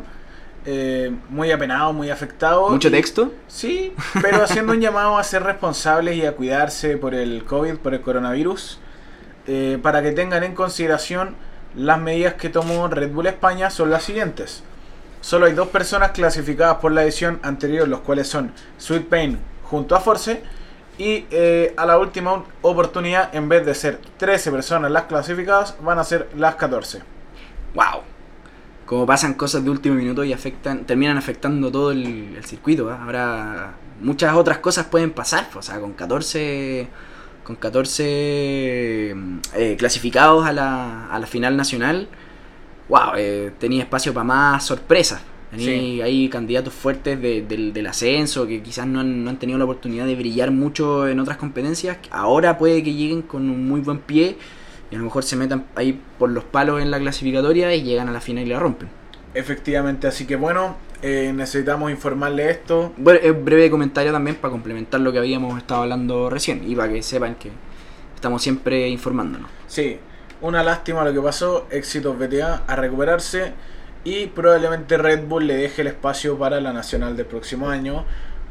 eh, 0.67 1.11
muy 1.29 1.51
apenado, 1.51 1.93
muy 1.93 2.09
afectado. 2.09 2.69
¿Mucho 2.69 2.87
y- 2.87 2.91
texto? 2.91 3.31
Sí, 3.47 3.93
pero 4.19 4.43
haciendo 4.43 4.71
un 4.73 4.79
llamado 4.81 5.15
a 5.15 5.23
ser 5.23 5.43
responsables 5.43 6.15
y 6.17 6.25
a 6.25 6.31
cuidarse 6.31 6.97
por 6.97 7.13
el 7.13 7.43
COVID, 7.43 7.75
por 7.75 7.93
el 7.93 8.01
coronavirus, 8.01 8.79
eh, 9.45 9.77
para 9.83 10.01
que 10.01 10.11
tengan 10.11 10.43
en 10.43 10.55
consideración 10.55 11.35
las 11.75 11.99
medidas 11.99 12.33
que 12.33 12.49
tomó 12.49 12.87
Red 12.87 13.11
Bull 13.11 13.27
España 13.27 13.69
son 13.69 13.91
las 13.91 14.01
siguientes. 14.03 14.63
Solo 15.21 15.45
hay 15.45 15.53
dos 15.53 15.67
personas 15.67 16.11
clasificadas 16.13 16.77
por 16.77 16.91
la 16.93 17.03
edición 17.03 17.39
anterior, 17.43 17.87
los 17.87 17.99
cuales 17.99 18.27
son 18.27 18.51
Sweet 18.79 19.05
Pain 19.07 19.37
junto 19.65 19.95
a 19.95 19.99
Force. 19.99 20.41
Y 20.97 21.25
eh, 21.29 21.73
a 21.75 21.85
la 21.85 21.97
última 21.97 22.43
oportunidad, 22.61 23.33
en 23.35 23.49
vez 23.49 23.65
de 23.65 23.75
ser 23.75 23.99
13 24.17 24.51
personas 24.51 24.91
las 24.91 25.03
clasificadas, 25.03 25.75
van 25.81 25.99
a 25.99 26.03
ser 26.03 26.29
las 26.35 26.55
14. 26.55 27.01
¡Wow! 27.73 28.01
Como 28.85 29.05
pasan 29.05 29.33
cosas 29.33 29.63
de 29.63 29.69
último 29.69 29.95
minuto 29.95 30.23
y 30.23 30.31
afectan, 30.31 30.85
terminan 30.85 31.17
afectando 31.17 31.71
todo 31.71 31.91
el, 31.91 32.39
circuito. 32.45 32.89
¿ah? 32.89 33.01
Ahora 33.03 33.73
muchas 33.99 34.33
otras 34.35 34.59
cosas 34.59 34.85
pueden 34.85 35.11
pasar. 35.11 35.47
O 35.55 35.61
sea, 35.61 35.79
con 35.79 35.93
14, 35.93 36.87
con 37.43 37.57
14 37.57 39.13
mm, 39.15 39.39
eh, 39.55 39.75
clasificados 39.77 40.45
a 40.45 40.53
la, 40.53 41.07
a 41.07 41.19
la 41.19 41.27
final 41.27 41.57
nacional, 41.57 42.07
wow, 42.87 43.15
eh, 43.17 43.51
tenía 43.59 43.83
espacio 43.83 44.13
para 44.13 44.23
más 44.23 44.63
sorpresas. 44.63 45.21
Sí. 45.59 46.01
ahí 46.01 46.29
candidatos 46.29 46.73
fuertes 46.73 47.21
de- 47.21 47.41
del, 47.43 47.73
del 47.73 47.87
ascenso 47.87 48.47
que 48.47 48.61
quizás 48.61 48.87
no 48.87 48.99
han, 48.99 49.23
no 49.23 49.29
han 49.29 49.37
tenido 49.39 49.57
la 49.59 49.65
oportunidad 49.65 50.05
de 50.05 50.15
brillar 50.15 50.51
mucho 50.51 51.07
en 51.07 51.19
otras 51.19 51.37
competencias. 51.37 51.97
Ahora 52.11 52.57
puede 52.57 52.83
que 52.83 52.93
lleguen 52.93 53.21
con 53.21 53.49
un 53.49 53.67
muy 53.67 53.81
buen 53.81 53.99
pie 53.99 54.37
y 54.91 54.95
a 54.95 54.97
lo 54.97 55.03
mejor 55.05 55.23
se 55.23 55.35
metan 55.35 55.65
ahí 55.75 55.99
por 56.19 56.29
los 56.29 56.43
palos 56.43 56.81
en 56.81 56.91
la 56.91 56.99
clasificatoria 56.99 57.73
y 57.73 57.83
llegan 57.83 58.07
a 58.09 58.11
la 58.11 58.21
final 58.21 58.45
y 58.45 58.49
la 58.49 58.59
rompen. 58.59 58.87
Efectivamente, 59.33 60.07
así 60.07 60.25
que 60.25 60.35
bueno, 60.37 60.77
eh, 61.01 61.33
necesitamos 61.35 61.91
informarle 61.91 62.49
esto. 62.49 62.93
Bueno, 62.97 63.19
eh, 63.21 63.31
breve 63.31 63.69
comentario 63.69 64.11
también 64.11 64.37
para 64.37 64.51
complementar 64.51 65.01
lo 65.01 65.11
que 65.11 65.17
habíamos 65.19 65.57
estado 65.57 65.81
hablando 65.81 66.29
recién 66.29 66.63
y 66.69 66.75
para 66.75 66.91
que 66.93 67.03
sepan 67.03 67.35
que 67.35 67.49
estamos 68.15 68.41
siempre 68.41 68.87
informándonos. 68.87 69.49
Sí, 69.67 69.97
una 70.41 70.63
lástima 70.63 71.03
lo 71.03 71.13
que 71.13 71.19
pasó, 71.21 71.67
éxitos 71.69 72.17
BTA 72.17 72.63
a 72.65 72.75
recuperarse 72.77 73.51
y 74.05 74.27
probablemente 74.27 74.97
Red 74.97 75.25
Bull 75.25 75.47
le 75.47 75.55
deje 75.55 75.81
el 75.81 75.89
espacio 75.89 76.37
para 76.37 76.61
la 76.61 76.71
nacional 76.71 77.17
del 77.17 77.25
próximo 77.25 77.69
año, 77.69 78.05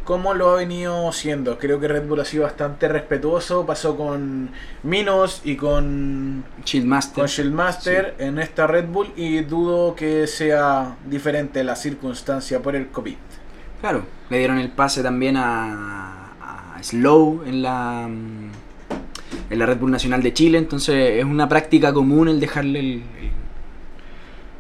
como 0.05 0.34
lo 0.34 0.50
ha 0.50 0.57
venido 0.57 1.11
siendo. 1.12 1.59
Creo 1.59 1.78
que 1.78 1.86
Red 1.86 2.07
Bull 2.07 2.20
ha 2.20 2.24
sido 2.24 2.42
bastante 2.42 2.88
respetuoso, 2.88 3.64
pasó 3.64 3.96
con 3.96 4.50
Minos 4.82 5.40
y 5.44 5.55
con, 5.55 6.44
Shieldmaster. 6.64 7.22
con 7.22 7.26
Shieldmaster 7.26 8.16
en 8.18 8.40
esta 8.40 8.66
Red 8.66 8.88
Bull 8.88 9.12
y 9.16 9.40
dudo 9.42 9.94
que 9.94 10.26
sea 10.26 10.96
diferente 11.07 11.62
la 11.62 11.76
circunstancia 11.76 12.61
por 12.61 12.74
el 12.74 12.88
COVID. 12.88 13.16
Claro, 13.80 14.05
le 14.30 14.38
dieron 14.38 14.59
el 14.59 14.70
pase 14.70 15.05
también 15.05 15.36
a, 15.36 16.32
a 16.76 16.82
Slow 16.82 17.44
en 17.46 17.62
la 17.62 18.09
en 19.50 19.59
la 19.59 19.66
Red 19.66 19.78
Bull 19.78 19.90
Nacional 19.90 20.22
de 20.22 20.32
Chile, 20.32 20.59
entonces 20.59 21.18
es 21.18 21.24
una 21.24 21.48
práctica 21.48 21.92
común 21.92 22.28
el 22.28 22.40
dejarle 22.40 22.80
el, 22.80 23.02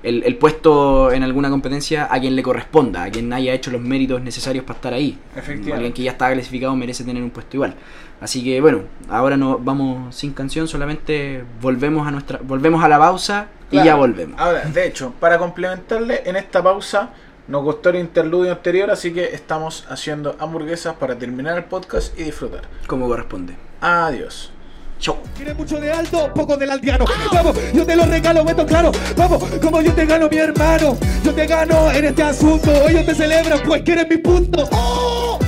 el, 0.04 0.22
el 0.22 0.36
puesto 0.36 1.10
en 1.10 1.22
alguna 1.22 1.50
competencia 1.50 2.06
a 2.10 2.20
quien 2.20 2.36
le 2.36 2.42
corresponda, 2.42 3.04
a 3.04 3.10
quien 3.10 3.32
haya 3.32 3.52
hecho 3.52 3.70
los 3.70 3.80
méritos 3.80 4.22
necesarios 4.22 4.64
para 4.64 4.76
estar 4.76 4.92
ahí. 4.92 5.18
Efectivamente. 5.34 5.72
Alguien 5.72 5.92
que 5.92 6.02
ya 6.02 6.12
está 6.12 6.32
clasificado 6.32 6.76
merece 6.76 7.04
tener 7.04 7.22
un 7.22 7.30
puesto 7.30 7.56
igual. 7.56 7.74
Así 8.20 8.44
que 8.44 8.60
bueno, 8.60 8.82
ahora 9.08 9.36
no 9.36 9.58
vamos 9.58 10.14
sin 10.14 10.32
canción, 10.32 10.68
solamente 10.68 11.44
volvemos 11.60 12.06
a 12.06 12.10
nuestra 12.10 12.38
volvemos 12.42 12.82
a 12.84 12.88
la 12.88 12.98
pausa 12.98 13.48
y 13.70 13.76
ya 13.76 13.96
volvemos. 13.96 14.38
Ahora, 14.40 14.60
de 14.60 14.86
hecho, 14.86 15.12
para 15.18 15.38
complementarle, 15.38 16.22
en 16.24 16.36
esta 16.36 16.62
pausa 16.62 17.10
nos 17.48 17.64
costó 17.64 17.90
el 17.90 17.96
interludio 17.96 18.52
anterior, 18.52 18.90
así 18.90 19.12
que 19.12 19.34
estamos 19.34 19.84
haciendo 19.90 20.36
hamburguesas 20.38 20.94
para 20.94 21.18
terminar 21.18 21.58
el 21.58 21.64
podcast 21.64 22.18
y 22.18 22.24
disfrutar. 22.24 22.62
Como 22.86 23.08
corresponde. 23.08 23.56
Adiós. 23.80 24.53
Chau. 24.98 25.16
Quieres 25.36 25.56
mucho 25.56 25.80
de 25.80 25.90
alto, 25.90 26.32
poco 26.34 26.56
del 26.56 26.70
aldeano. 26.70 27.04
Vamos, 27.32 27.56
yo 27.72 27.84
te 27.84 27.96
lo 27.96 28.06
regalo, 28.06 28.44
meto 28.44 28.64
claro. 28.64 28.92
Vamos, 29.16 29.42
como 29.60 29.82
yo 29.82 29.92
te 29.92 30.06
gano, 30.06 30.28
mi 30.30 30.36
hermano. 30.36 30.96
Yo 31.22 31.32
te 31.34 31.46
gano 31.46 31.90
en 31.90 32.04
este 32.06 32.22
asunto. 32.22 32.70
Ellos 32.88 33.04
te 33.04 33.14
celebran, 33.14 33.60
pues 33.66 33.82
que 33.82 33.92
eres 33.92 34.08
mi 34.08 34.16
punto. 34.18 34.68
¡Oh! 34.72 35.38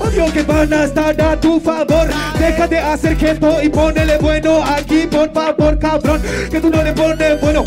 Odio 0.00 0.32
que 0.32 0.42
van 0.42 0.72
a 0.72 0.84
estar 0.84 1.20
a 1.20 1.38
tu 1.38 1.60
favor. 1.60 2.08
Déjate 2.38 2.78
hacer 2.78 3.16
quieto 3.16 3.62
y 3.62 3.68
ponele 3.68 4.16
bueno 4.18 4.62
aquí, 4.64 5.06
por 5.10 5.32
favor, 5.32 5.78
cabrón. 5.78 6.22
Que 6.50 6.60
tú 6.60 6.70
no 6.70 6.82
le 6.82 6.92
pones 6.92 7.40
bueno. 7.40 7.64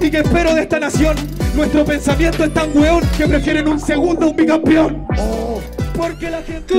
Y 0.00 0.10
que 0.10 0.18
espero 0.18 0.54
de 0.54 0.62
esta 0.62 0.80
nación. 0.80 1.16
Nuestro 1.54 1.84
pensamiento 1.84 2.44
es 2.44 2.52
tan 2.52 2.76
weón 2.76 3.00
que 3.16 3.26
prefieren 3.26 3.68
un 3.68 3.78
segundo 3.78 4.28
un 4.28 4.36
bicampeón. 4.36 5.06
Oh, 5.18 5.60
porque 5.94 6.30
la 6.30 6.42
gente. 6.42 6.74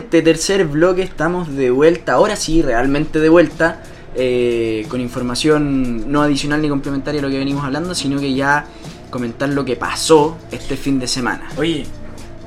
Tercer 0.00 0.64
bloque, 0.64 1.02
estamos 1.02 1.54
de 1.54 1.70
vuelta. 1.70 2.14
Ahora 2.14 2.36
sí, 2.36 2.62
realmente 2.62 3.20
de 3.20 3.28
vuelta. 3.28 3.82
eh, 4.14 4.84
con 4.90 5.00
información 5.00 6.10
no 6.12 6.20
adicional 6.22 6.60
ni 6.60 6.68
complementaria 6.68 7.18
a 7.20 7.22
lo 7.22 7.30
que 7.30 7.38
venimos 7.38 7.64
hablando, 7.64 7.94
sino 7.94 8.20
que 8.20 8.34
ya 8.34 8.66
comentar 9.10 9.48
lo 9.48 9.64
que 9.64 9.74
pasó 9.76 10.36
este 10.50 10.76
fin 10.76 10.98
de 10.98 11.06
semana. 11.08 11.48
Oye, 11.56 11.86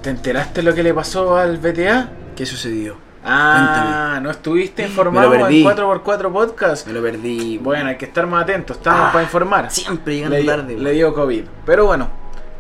¿te 0.04 0.12
enteraste 0.12 0.62
lo 0.62 0.76
que 0.76 0.84
le 0.84 0.94
pasó 0.94 1.36
al 1.38 1.58
BTA? 1.58 2.12
¿Qué 2.36 2.46
sucedió? 2.46 2.98
Ah, 3.24 4.20
¿no 4.22 4.30
estuviste 4.30 4.84
informado 4.86 5.34
en 5.34 5.42
4x4 5.66 6.32
Podcast? 6.32 6.86
Me 6.86 6.94
lo 6.94 7.02
perdí. 7.02 7.58
Bueno, 7.58 7.90
hay 7.90 7.98
que 7.98 8.06
estar 8.06 8.28
más 8.28 8.44
atentos, 8.44 8.78
estamos 8.78 9.02
Ah, 9.08 9.12
para 9.12 9.24
informar. 9.24 9.72
Siempre 9.72 10.16
llegando 10.18 10.38
le, 10.38 10.44
tarde. 10.44 10.78
le 10.78 10.92
dio 10.92 11.14
COVID. 11.16 11.44
Pero 11.66 11.88
bueno, 11.88 12.10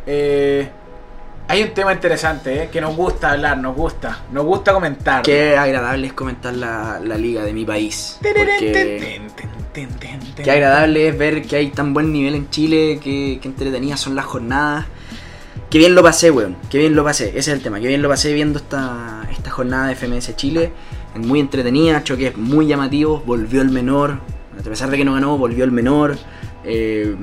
eh, 0.07 0.67
hay 1.47 1.63
un 1.63 1.73
tema 1.73 1.93
interesante 1.93 2.63
eh, 2.63 2.69
que 2.71 2.81
nos 2.81 2.95
gusta 2.95 3.31
hablar, 3.31 3.57
nos 3.57 3.75
gusta, 3.75 4.23
nos 4.31 4.45
gusta 4.45 4.73
comentar. 4.73 5.21
Qué 5.21 5.55
agradable 5.55 6.07
es 6.07 6.13
comentar 6.13 6.53
la, 6.55 6.99
la 7.03 7.17
liga 7.17 7.43
de 7.43 7.53
mi 7.53 7.65
país. 7.65 8.17
Porque 8.21 9.19
qué 10.43 10.51
agradable 10.51 11.09
es 11.09 11.17
ver 11.17 11.43
que 11.43 11.55
hay 11.57 11.67
tan 11.69 11.93
buen 11.93 12.11
nivel 12.11 12.35
en 12.35 12.49
Chile, 12.49 12.99
que, 13.01 13.39
que 13.41 13.47
entretenidas 13.47 13.99
son 13.99 14.15
las 14.15 14.25
jornadas. 14.25 14.85
Qué 15.69 15.77
bien 15.77 15.93
lo 15.93 16.01
pasé, 16.01 16.31
weón. 16.31 16.55
Qué 16.69 16.77
bien 16.77 16.95
lo 16.95 17.03
pasé. 17.03 17.29
Ese 17.29 17.39
es 17.39 17.47
el 17.49 17.61
tema. 17.61 17.79
Qué 17.79 17.87
bien 17.87 18.01
lo 18.01 18.09
pasé 18.09 18.33
viendo 18.33 18.59
esta, 18.59 19.27
esta 19.31 19.51
jornada 19.51 19.87
de 19.87 19.95
FMS 19.95 20.35
Chile. 20.35 20.71
Muy 21.15 21.39
entretenida, 21.39 22.03
choques 22.03 22.37
muy 22.37 22.67
llamativos. 22.67 23.25
Volvió 23.25 23.61
el 23.61 23.69
menor. 23.69 24.19
A 24.57 24.63
pesar 24.63 24.89
de 24.89 24.97
que 24.97 25.05
no 25.05 25.13
ganó, 25.13 25.37
volvió 25.37 25.63
el 25.63 25.71
menor. 25.71 26.17
Eh, 26.63 27.15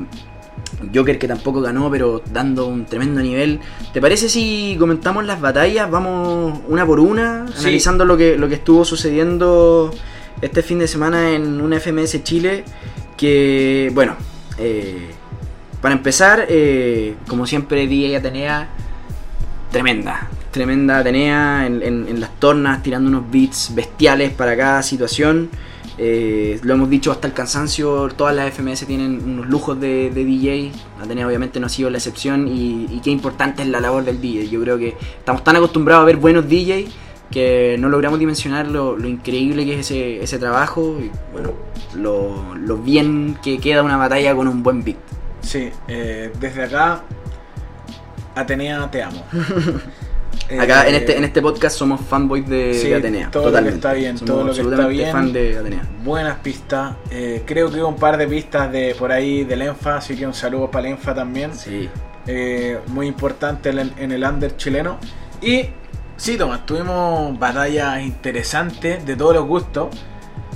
Joker 0.95 1.19
que 1.19 1.29
tampoco 1.29 1.61
ganó, 1.61 1.91
pero 1.91 2.23
dando 2.33 2.67
un 2.67 2.85
tremendo 2.87 3.21
nivel. 3.21 3.61
¿Te 3.93 4.01
parece 4.01 4.29
si 4.29 4.77
comentamos 4.79 5.25
las 5.25 5.41
batallas? 5.41 5.91
Vamos 5.91 6.61
una 6.69 6.85
por 6.87 6.99
una, 7.01 7.47
Sí. 7.49 7.55
analizando 7.61 8.05
lo 8.05 8.17
que, 8.17 8.37
lo 8.37 8.49
que 8.49 8.55
estuvo 8.57 8.85
sucediendo 8.85 9.93
este 10.41 10.63
fin 10.63 10.79
de 10.79 10.89
semana 10.89 11.31
en 11.33 11.61
una 11.61 11.77
FMS 11.79 12.23
Chile. 12.25 12.65
Que, 13.17 13.91
bueno, 13.95 14.17
eh, 14.59 15.09
para 15.81 15.95
empezar, 15.95 16.47
eh, 16.49 17.15
como 17.29 17.47
siempre, 17.47 17.87
DJ 17.87 18.17
Atenea, 18.17 18.69
tremenda. 19.71 20.29
Tremenda 20.51 20.99
Atenea 20.99 21.67
en, 21.67 21.83
en- 21.83 22.09
en 22.09 22.21
las 22.21 22.31
tornas, 22.39 22.83
tirando 22.83 23.09
unos 23.09 23.31
beats 23.31 23.75
bestiales 23.75 24.33
para 24.33 24.57
cada 24.57 24.83
situación. 24.83 25.49
Eh, 26.05 26.59
lo 26.65 26.75
hemos 26.75 26.91
dicho 26.91 27.13
hasta 27.13 27.29
el 27.29 27.33
cansancio, 27.33 28.09
todas 28.17 28.35
las 28.35 28.53
FMS 28.53 28.87
tienen 28.87 29.23
unos 29.25 29.47
lujos 29.47 29.79
de, 29.79 30.11
de 30.11 30.25
DJ. 30.25 30.73
Atenea 31.01 31.29
obviamente 31.29 31.61
no 31.61 31.67
ha 31.67 31.69
sido 31.69 31.91
la 31.91 31.99
excepción 31.99 32.49
y, 32.49 32.89
y 32.91 33.01
qué 33.05 33.11
importante 33.11 33.63
es 33.63 33.69
la 33.69 33.79
labor 33.79 34.03
del 34.05 34.21
DJ. 34.21 34.49
Yo 34.49 34.61
creo 34.61 34.79
que 34.79 34.97
estamos 35.19 35.45
tan 35.45 35.55
acostumbrados 35.55 36.03
a 36.03 36.07
ver 36.07 36.17
buenos 36.17 36.49
DJ 36.49 36.89
que 37.31 37.77
no 37.79 37.89
logramos 37.89 38.19
dimensionar 38.19 38.67
lo, 38.67 38.97
lo 38.97 39.07
increíble 39.07 39.65
que 39.65 39.75
es 39.75 39.91
ese, 39.91 40.21
ese 40.25 40.41
trabajo 40.41 40.99
y 41.01 41.09
bueno, 41.33 41.53
lo, 41.95 42.57
lo 42.57 42.79
bien 42.79 43.39
que 43.41 43.59
queda 43.59 43.85
una 43.85 43.97
batalla 43.97 44.35
con 44.35 44.49
un 44.49 44.61
buen 44.65 44.83
beat. 44.83 44.99
Sí, 45.41 45.71
eh, 45.87 46.33
desde 46.41 46.65
acá, 46.65 47.05
Atenea, 48.35 48.91
te 48.91 49.05
amo. 49.05 49.25
Acá 50.61 50.87
Eh, 50.87 50.91
en 50.91 50.95
este 50.97 51.17
en 51.19 51.25
este 51.25 51.43
podcast 51.43 51.77
somos 51.77 52.01
fanboys 52.01 52.49
de, 52.49 52.75
sí, 52.75 52.89
de 52.89 52.97
Atenea. 52.97 53.31
todo 53.31 53.43
lo 53.45 53.49
que 53.49 53.51
totalmente. 53.51 53.77
está 53.77 53.93
bien, 53.93 54.19
Somos 54.19 54.35
todo 54.35 54.45
lo 54.45 54.53
que 54.55 54.61
está 54.75 54.87
bien. 54.87 55.13
fan 55.13 55.33
de 55.33 55.59
Atenea. 55.59 55.83
Buenas 56.05 56.37
pistas. 56.39 56.95
Eh, 57.11 57.43
creo 57.47 57.71
que 57.71 57.81
hubo 57.81 57.89
un 57.89 57.97
par 57.97 58.17
de 58.17 58.27
pistas 58.27 58.71
de 58.73 58.95
por 58.99 59.13
ahí 59.13 59.45
del 59.45 59.63
ENFA, 59.63 59.97
así 59.97 60.17
que 60.17 60.27
un 60.27 60.35
saludo 60.35 60.71
para 60.71 60.87
el 60.89 60.95
ENFA 60.95 61.15
también. 61.15 61.55
Sí. 61.55 61.89
Eh, 62.27 62.79
muy 62.89 63.07
importante 63.07 63.71
en, 63.71 63.93
en 63.99 64.13
el 64.13 64.23
under 64.25 64.57
chileno. 64.57 64.99
Y 65.41 65.67
sí, 66.17 66.37
Tomás, 66.37 66.65
tuvimos 66.67 67.39
batallas 67.39 68.01
interesantes 68.03 69.05
de 69.05 69.17
todos 69.17 69.35
los 69.35 69.47
gustos. 69.47 69.89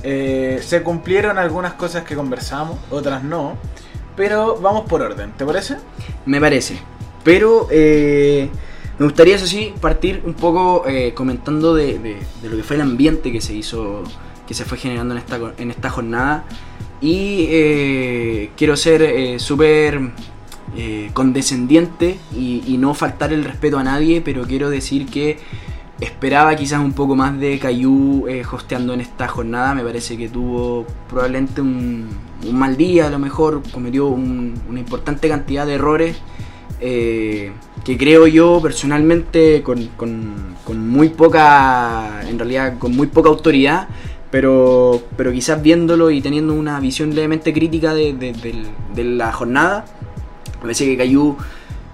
Eh, 0.03 0.61
se 0.63 0.83
cumplieron 0.83 1.39
algunas 1.39 1.73
cosas 1.73 2.05
que 2.05 2.15
conversamos, 2.15 2.79
otras 2.91 3.25
no. 3.25 3.57
Pero 4.15 4.57
vamos 4.61 4.89
por 4.89 5.03
orden, 5.03 5.33
¿te 5.37 5.45
parece? 5.45 5.77
Me 6.25 6.41
parece. 6.41 6.79
Pero 7.25 7.67
eh, 7.71 8.49
me 8.99 9.05
gustaría, 9.05 9.37
eso 9.37 9.47
sí, 9.47 9.73
partir 9.81 10.23
un 10.25 10.35
poco 10.35 10.85
eh, 10.87 11.13
comentando 11.15 11.75
de, 11.75 11.99
de- 11.99 12.49
lo 12.49 12.57
que 12.57 12.63
fue 12.63 12.77
el 12.77 12.83
ambiente 12.83 13.31
que 13.31 13.41
se 13.41 13.55
hizo, 13.55 14.03
que 14.47 14.55
se 14.55 14.65
fue 14.65 14.79
generando 14.79 15.15
en 15.15 15.19
esta, 15.19 15.39
en 15.59 15.71
esta 15.71 15.91
jornada. 15.91 16.45
Y 17.01 17.47
eh, 17.51 18.51
quiero 18.57 18.75
ser 18.77 19.03
eh, 19.03 19.39
súper 19.39 20.01
eh, 20.77 21.11
condescendiente 21.13 22.19
y, 22.35 22.77
no 22.79 22.95
faltar 22.95 23.33
el 23.33 23.45
respeto 23.45 23.79
a 23.79 23.85
nadie, 23.85 24.21
pero 24.23 24.45
quiero 24.45 24.71
decir 24.71 25.07
que 25.07 25.39
esperaba 26.01 26.55
quizás 26.57 26.81
un 26.81 26.93
poco 26.93 27.17
más 27.17 27.39
de 27.39 27.59
Cayu 27.59 28.27
eh, 28.29 28.43
hosteando 28.51 28.95
en 28.95 29.01
esta 29.03 29.29
jornada. 29.29 29.75
Me 29.75 29.83
parece 29.83 30.17
que 30.17 30.29
tuvo 30.31 30.87
probablemente 31.09 31.61
un, 31.61 32.09
mal 32.53 32.77
día, 32.79 33.09
a 33.09 33.11
lo 33.11 33.19
mejor 33.19 33.63
cometió 33.73 34.07
un- 34.07 34.55
una 34.71 34.81
importante 34.81 35.29
cantidad 35.29 35.67
de 35.67 35.75
errores 35.75 36.17
eh, 36.81 37.53
que 37.85 37.97
creo 37.97 38.27
yo 38.27 38.61
personalmente 38.63 39.63
con, 39.63 39.87
con- 39.97 40.57
con 40.65 40.89
muy 40.89 41.11
poca, 41.11 42.23
en 42.29 42.39
realidad 42.39 42.79
con 42.79 42.95
muy 42.97 43.07
poca 43.07 43.29
autoridad, 43.29 43.89
pero, 44.31 45.03
pero 45.17 45.31
quizás 45.33 45.63
viéndolo 45.63 46.11
y 46.11 46.21
teniendo 46.21 46.55
una 46.55 46.81
visión 46.81 47.15
levemente 47.15 47.53
crítica 47.53 47.95
de, 47.95 48.13
de- 48.13 48.33
del- 48.33 48.67
de 48.95 49.05
la 49.05 49.33
jornada, 49.33 49.85
me 50.57 50.63
parece 50.63 50.85
que 50.87 50.97
Cayu 50.97 51.37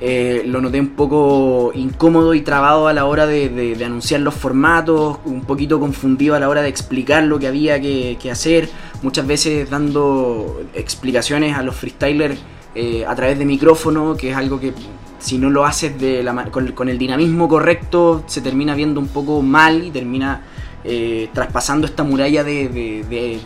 eh, 0.01 0.43
lo 0.47 0.61
noté 0.61 0.80
un 0.80 0.89
poco 0.97 1.70
incómodo 1.74 2.35
y 2.35 2.41
trabado 2.41 2.89
a 2.89 2.93
la 2.93 3.05
hora 3.05 3.26
de, 3.26 3.51
de- 3.51 3.76
de 3.76 3.85
anunciar 3.85 4.20
los 4.22 4.35
formatos, 4.35 5.18
un 5.26 5.43
poquito 5.43 5.78
confundido 5.78 6.35
a 6.35 6.41
la 6.41 6.49
hora 6.49 6.62
de 6.62 6.68
explicar 6.70 7.22
lo 7.24 7.39
que 7.39 7.47
había 7.47 7.80
que, 7.80 8.16
que 8.20 8.30
hacer, 8.30 8.68
muchas 9.03 9.26
veces 9.26 9.68
dando 9.70 10.62
explicaciones 10.74 11.57
a 11.57 11.62
los 11.62 11.76
freestylers 11.76 12.41
eh, 12.75 13.05
a 13.07 13.14
través 13.14 13.39
de 13.39 13.45
micrófono, 13.45 14.16
que 14.16 14.31
es 14.31 14.37
algo 14.37 14.59
que 14.59 14.73
si 15.18 15.39
no 15.39 15.51
lo 15.51 15.64
haces 15.64 15.99
de 16.01 16.23
la 16.23 16.35
con, 16.51 16.73
con 16.73 16.89
el 16.89 16.99
dinamismo 16.99 17.49
correcto 17.49 18.25
se 18.27 18.41
termina 18.41 18.75
viendo 18.75 18.99
un 18.99 19.07
poco 19.07 19.41
mal 19.41 19.85
y 19.85 19.91
termina 19.91 20.43
eh, 20.85 21.29
traspasando 21.33 21.87
esta 21.87 22.03
muralla 22.03 22.43
de, 22.43 23.39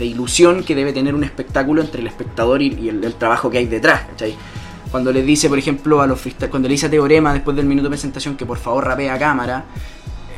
ilusión 0.00 0.62
que 0.62 0.74
debe 0.74 0.92
tener 0.92 1.14
un 1.14 1.24
espectáculo 1.24 1.80
entre 1.80 2.02
el 2.02 2.06
espectador 2.06 2.60
y, 2.60 2.74
y 2.74 2.88
el, 2.90 3.14
trabajo 3.14 3.48
que 3.48 3.58
hay 3.58 3.66
detrás. 3.66 4.02
¿cachai? 4.10 4.34
Cuando 4.90 5.10
le 5.10 5.22
dice, 5.22 5.48
por 5.48 5.58
ejemplo, 5.58 6.02
a 6.02 6.06
los 6.06 6.20
cuando 6.50 6.68
le 6.68 6.74
dice 6.74 6.86
a 6.86 6.90
Teorema 6.90 7.32
después 7.32 7.56
del 7.56 7.64
minuto 7.64 7.84
de 7.84 7.90
presentación 7.90 8.36
que 8.36 8.44
por 8.44 8.58
favor 8.58 8.84
rapea 8.84 9.14
a 9.14 9.18
cámara, 9.18 9.64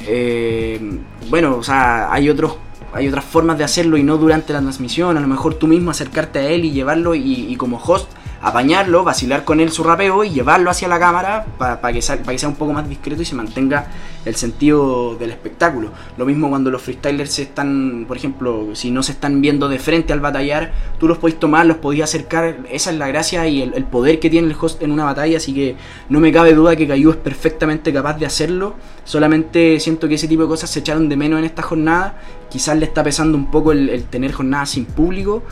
eh, 0.07 0.81
bueno, 1.29 1.57
o 1.57 1.63
sea, 1.65 2.13
hay 2.13 2.29
otros 2.29 2.57
hay 2.95 3.09
otras 3.09 3.25
formas 3.25 3.59
de 3.59 3.65
hacerlo 3.65 3.97
y 3.97 4.05
no 4.05 4.17
durante 4.17 4.53
la 4.53 4.61
transmisión, 4.61 5.17
a 5.17 5.21
lo 5.21 5.27
mejor 5.27 5.55
tú 5.55 5.67
mismo 5.67 5.91
acercarte 5.91 6.39
a 6.39 6.49
él 6.49 6.65
y 6.65 6.71
llevarlo 6.71 7.15
y, 7.15 7.53
y 7.53 7.57
como 7.57 7.77
host 7.77 8.09
apañarlo, 8.49 9.03
vacilar 9.03 9.45
con 9.45 9.59
él 9.59 9.73
su 9.73 9.83
rapeo 9.83 10.23
y 10.23 10.31
llevarlo 10.31 10.71
hacia 10.71 10.87
la 10.87 11.01
cámara 11.01 11.47
para 11.59 11.93
que, 11.93 12.01
sal- 12.01 12.21
pa' 12.21 12.31
que 12.31 12.39
sea 12.39 12.49
un 12.49 12.55
poco 12.55 12.73
más 12.73 12.89
discreto 12.89 13.21
y 13.21 13.25
se 13.25 13.35
mantenga 13.35 13.89
el 14.25 14.37
sentido 14.37 15.17
del 15.17 15.31
espectáculo. 15.33 15.91
Lo 16.17 16.25
mismo 16.27 16.49
cuando 16.49 16.71
los 16.71 16.81
freestylers 16.81 17.33
se 17.33 17.43
están, 17.43 18.05
por 18.07 18.17
ejemplo, 18.17 18.69
si 18.75 18.93
no 18.93 19.03
se 19.03 19.11
están 19.13 19.41
viendo 19.41 19.69
de 19.69 19.81
frente 19.81 20.13
al 20.13 20.21
batallar, 20.21 20.73
tú 20.99 21.09
los 21.09 21.19
podéis 21.19 21.41
tomar, 21.41 21.67
los 21.67 21.79
podéis 21.79 22.05
acercar, 22.05 22.59
esa 22.71 22.91
es 22.93 22.97
la 22.99 23.09
gracia 23.09 23.49
y 23.49 23.63
el, 23.63 23.75
el 23.75 23.85
poder 23.85 24.21
que 24.21 24.31
tiene 24.31 24.47
el 24.49 24.57
host 24.61 24.81
en 24.81 24.93
una 24.93 25.05
batalla, 25.05 25.39
así 25.39 25.53
que 25.53 25.75
no 26.09 26.21
me 26.21 26.31
cabe 26.31 26.55
duda 26.55 26.77
que 26.77 26.87
Cayu 26.87 27.11
es 27.11 27.17
perfectamente 27.17 27.93
capaz 27.93 28.15
de 28.15 28.27
hacerlo, 28.27 28.75
solamente 29.05 29.81
siento 29.81 30.07
que 30.09 30.15
ese 30.15 30.29
tipo 30.29 30.43
de 30.43 30.49
cosas 30.49 30.71
se 30.71 30.81
echaron 30.81 31.09
de 31.09 31.17
menos 31.17 31.41
en 31.41 31.45
esta 31.47 31.63
jornada, 31.63 32.21
quizás 32.49 32.77
le 32.79 32.85
está 32.85 33.03
pesando 33.03 33.37
un 33.37 33.51
poco 33.51 33.73
el, 33.73 33.89
el 33.89 34.05
tener 34.05 34.31
jornadas 34.33 34.71
sin 34.71 34.85
público, 34.85 35.43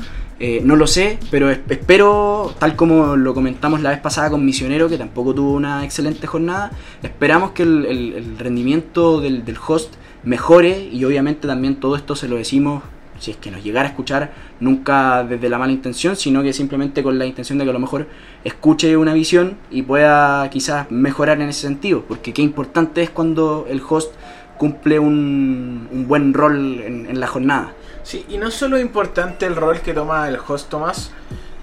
eh, 0.41 0.61
no 0.65 0.75
lo 0.75 0.87
sé, 0.87 1.19
pero 1.31 1.49
es- 1.51 1.61
espero, 1.69 2.53
tal 2.59 2.75
como 2.75 3.17
lo 3.17 3.35
comentamos 3.35 3.81
la 3.83 3.91
vez 3.91 4.01
pasada 4.01 4.31
con 4.31 4.45
Misionero, 4.45 4.89
que 4.89 4.99
tampoco 4.99 5.35
tuvo 5.35 5.53
una 5.53 5.85
excelente 5.85 6.27
jornada, 6.27 6.73
esperamos 7.03 7.53
que 7.53 7.63
el, 7.63 8.35
rendimiento 8.39 9.21
del, 9.21 9.45
host 9.67 9.95
mejore 10.25 10.89
y 10.91 11.05
obviamente 11.05 11.47
también 11.47 11.77
todo 11.77 11.95
esto 11.97 12.17
se 12.17 12.29
lo 12.29 12.37
decimos, 12.37 12.83
si 13.21 13.31
es 13.31 13.37
que 13.37 13.53
nos 13.53 13.63
llegara 13.63 13.87
a 13.87 13.91
escuchar, 13.91 14.33
nunca 14.59 15.23
desde 15.23 15.49
la 15.49 15.59
mala 15.59 15.73
intención, 15.73 16.17
sino 16.17 16.43
que 16.43 16.53
simplemente 16.53 17.03
con 17.05 17.17
la 17.19 17.27
intención 17.27 17.59
de 17.59 17.65
que 17.65 17.71
a 17.71 17.75
lo 17.75 17.79
mejor 17.79 18.09
escuche 18.43 18.97
una 18.97 19.15
visión 19.15 19.57
y 19.71 19.83
pueda 19.83 20.51
quizás 20.51 20.91
mejorar 20.91 21.41
en 21.41 21.49
ese 21.49 21.61
sentido, 21.61 22.03
porque 22.09 22.33
qué 22.33 22.43
importante 22.43 23.03
es 23.03 23.11
cuando 23.11 23.67
el 23.69 23.81
host 23.89 24.13
cumple 24.59 24.99
un, 24.99 26.07
buen 26.09 26.35
rol 26.35 26.81
en 26.81 27.21
la 27.21 27.27
jornada. 27.29 27.73
Sí, 28.05 28.25
y 28.29 28.37
no 28.37 28.51
solo 28.51 28.77
es 28.77 28.83
importante 28.83 29.47
el 29.47 29.57
rol 29.57 29.81
que 29.81 29.95
toma 29.95 30.29
el 30.29 30.39
host 30.47 30.69
Tomás, 30.69 31.11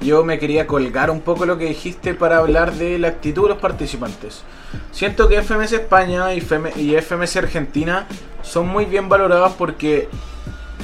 yo 0.01 0.23
me 0.23 0.39
quería 0.39 0.65
colgar 0.65 1.11
un 1.11 1.21
poco 1.21 1.45
lo 1.45 1.59
que 1.59 1.65
dijiste 1.65 2.15
para 2.15 2.37
hablar 2.37 2.73
de 2.73 2.97
la 2.97 3.09
actitud 3.09 3.43
de 3.43 3.49
los 3.49 3.59
participantes. 3.59 4.41
Siento 4.91 5.27
que 5.27 5.41
FMS 5.43 5.73
España 5.73 6.33
y, 6.33 6.39
FM 6.39 6.71
y 6.77 6.95
FMS 6.95 7.37
Argentina 7.37 8.07
son 8.41 8.67
muy 8.67 8.85
bien 8.85 9.07
valorados 9.07 9.53
porque 9.53 10.09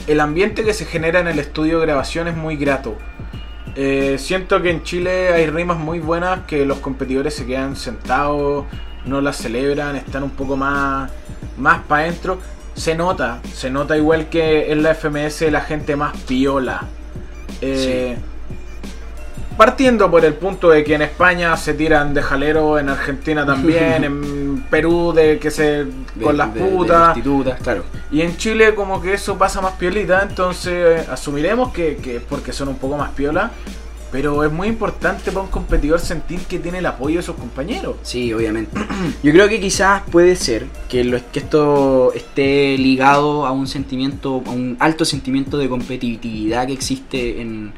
el 0.06 0.20
ambiente 0.20 0.64
que 0.64 0.76
se 0.76 0.86
genera 0.86 1.20
en 1.20 1.28
el 1.28 1.40
estudio 1.40 1.80
de 1.80 1.88
grabación 1.88 2.28
es 2.28 2.38
muy 2.38 2.56
grato. 2.56 2.96
Eh, 3.76 4.18
siento 4.20 4.62
que 4.62 4.70
en 4.70 4.84
Chile 4.84 5.34
hay 5.34 5.48
rimas 5.48 5.78
muy 5.78 6.00
buenas 6.00 6.42
que 6.46 6.66
los 6.66 6.78
competidores 6.80 7.34
se 7.34 7.48
quedan 7.48 7.76
sentados, 7.76 8.66
no 9.06 9.22
las 9.22 9.38
celebran, 9.38 9.96
están 9.96 10.22
un 10.22 10.32
poco 10.32 10.56
más, 10.56 11.12
más 11.58 11.82
para 11.84 12.04
adentro. 12.04 12.40
Se 12.78 12.96
nota, 12.96 13.40
se 13.54 13.70
nota 13.70 13.98
igual 13.98 14.30
que 14.30 14.72
en 14.72 14.84
la 14.84 14.94
FMS 14.96 15.42
la 15.52 15.62
gente 15.62 15.96
más 15.98 16.16
piola. 16.28 16.84
Eh, 17.62 18.16
Partiendo 19.58 20.12
por 20.12 20.24
el 20.24 20.36
punto 20.36 20.70
de 20.70 20.84
que 20.84 20.94
en 20.94 21.02
España 21.02 21.58
se 21.58 21.74
tiran 21.74 22.14
de 22.14 22.22
jalero, 22.22 22.78
en 22.78 22.90
Argentina 22.90 23.44
también, 23.44 24.04
en 24.04 24.64
Perú 24.70 25.14
de 25.16 25.40
que 25.40 25.50
se 25.50 25.86
De- 25.86 25.92
con 26.22 26.38
las 26.38 26.54
de- 26.54 26.60
putas. 26.62 27.18
claro. 27.64 27.84
Y 28.12 28.22
en 28.22 28.38
Chile 28.38 28.76
como 28.76 29.02
que 29.02 29.16
eso 29.16 29.36
pasa 29.36 29.60
más 29.60 29.74
piolita, 29.74 30.22
entonces 30.22 30.74
eh, 30.76 31.08
asumiremos 31.12 31.74
que, 31.74 31.96
que 31.98 32.18
es 32.18 32.22
porque 32.22 32.54
son 32.54 32.68
un 32.68 32.78
poco 32.78 32.98
más 32.98 33.10
piola, 33.14 33.50
pero 34.12 34.44
es 34.44 34.52
muy 34.52 34.68
importante 34.68 35.32
para 35.32 35.44
un 35.44 35.52
competidor 35.52 36.00
sentir 36.00 36.40
que 36.42 36.60
tiene 36.60 36.80
el 36.80 36.86
apoyo 36.86 37.18
de 37.18 37.24
sus 37.24 37.36
compañeros. 37.36 37.96
Sí, 38.04 38.34
obviamente. 38.34 38.80
Yo 39.24 39.32
creo 39.32 39.50
que 39.50 39.60
quizás 39.60 40.04
puede 40.12 40.36
ser 40.36 40.68
que, 40.90 41.04
lo, 41.04 41.20
que 41.32 41.40
esto 41.40 42.14
esté 42.14 42.78
ligado 42.78 43.46
a 43.46 43.52
un 43.52 43.68
sentimiento, 43.68 44.44
a 44.46 44.52
un 44.52 44.78
alto 44.80 45.06
sentimiento 45.06 45.58
de 45.58 45.68
competitividad 45.68 46.68
que 46.68 46.74
existe 46.74 47.42
en, 47.42 47.74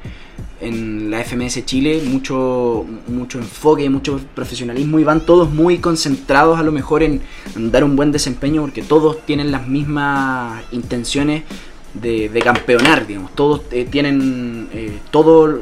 en 0.61 1.09
la 1.09 1.23
FMS 1.23 1.65
Chile, 1.65 2.01
mucho, 2.05 2.85
mucho 3.07 3.39
enfoque, 3.39 3.89
mucho 3.89 4.19
profesionalismo 4.35 4.99
y 4.99 5.03
van 5.03 5.21
todos 5.21 5.49
muy 5.49 5.79
concentrados 5.79 6.59
a 6.59 6.63
lo 6.63 6.71
mejor 6.71 7.03
en, 7.03 7.21
en 7.55 7.71
dar 7.71 7.83
un 7.83 7.95
buen 7.95 8.11
desempeño 8.11 8.61
porque 8.61 8.81
todos 8.81 9.25
tienen 9.25 9.51
las 9.51 9.67
mismas 9.67 10.63
intenciones 10.71 11.43
de, 11.93 12.29
de 12.29 12.41
campeonar, 12.41 13.07
digamos. 13.07 13.33
Todos 13.35 13.61
eh, 13.71 13.87
tienen 13.89 14.69
eh, 14.73 14.99
todo 15.11 15.61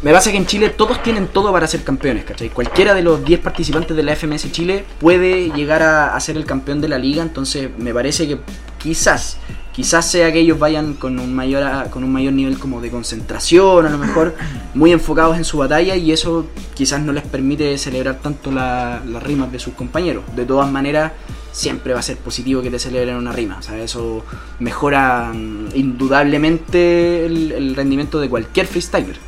me 0.00 0.12
pasa 0.12 0.30
que 0.30 0.36
en 0.36 0.46
Chile 0.46 0.70
todos 0.70 1.02
tienen 1.02 1.26
todo 1.26 1.52
para 1.52 1.66
ser 1.66 1.82
campeones, 1.82 2.24
¿cachai? 2.24 2.50
Cualquiera 2.50 2.94
de 2.94 3.02
los 3.02 3.24
10 3.24 3.40
participantes 3.40 3.96
de 3.96 4.02
la 4.04 4.14
FMS 4.14 4.52
Chile 4.52 4.84
puede 5.00 5.50
llegar 5.50 5.82
a, 5.82 6.18
ser 6.20 6.36
el 6.36 6.44
campeón 6.44 6.80
de 6.80 6.88
la 6.88 6.98
liga, 6.98 7.22
entonces 7.22 7.68
me 7.78 7.92
parece 7.92 8.28
que 8.28 8.38
quizás, 8.78 9.38
quizás 9.72 10.08
sea 10.08 10.32
que 10.32 10.38
ellos 10.38 10.56
vayan 10.56 10.94
con 10.94 11.18
un 11.18 11.34
mayor 11.34 11.90
con 11.90 12.04
un 12.04 12.12
mayor 12.12 12.32
nivel 12.32 12.60
como 12.60 12.80
de 12.80 12.90
concentración, 12.90 13.86
a 13.86 13.90
lo 13.90 13.98
mejor 13.98 14.36
muy 14.74 14.92
enfocados 14.92 15.36
en 15.36 15.44
su 15.44 15.58
batalla 15.58 15.96
y 15.96 16.12
eso 16.12 16.46
quizás 16.74 17.00
no 17.00 17.12
les 17.12 17.24
permite 17.24 17.76
celebrar 17.76 18.20
tanto 18.22 18.52
la- 18.52 19.02
las 19.04 19.22
rimas 19.22 19.50
de 19.50 19.58
sus 19.58 19.74
compañeros. 19.74 20.22
De 20.36 20.44
todas 20.44 20.70
maneras, 20.70 21.10
siempre 21.50 21.92
va 21.92 21.98
a 21.98 22.02
ser 22.02 22.18
positivo 22.18 22.62
que 22.62 22.70
te 22.70 22.78
celebren 22.78 23.16
una 23.16 23.32
rima, 23.32 23.58
o 23.58 23.62
sea, 23.62 23.76
eso 23.82 24.24
mejora 24.60 25.32
mm, 25.34 25.70
indudablemente 25.74 27.26
el 27.26 27.74
rendimiento 27.74 28.20
de 28.20 28.28
cualquier 28.28 28.68
freestyler. 28.68 29.27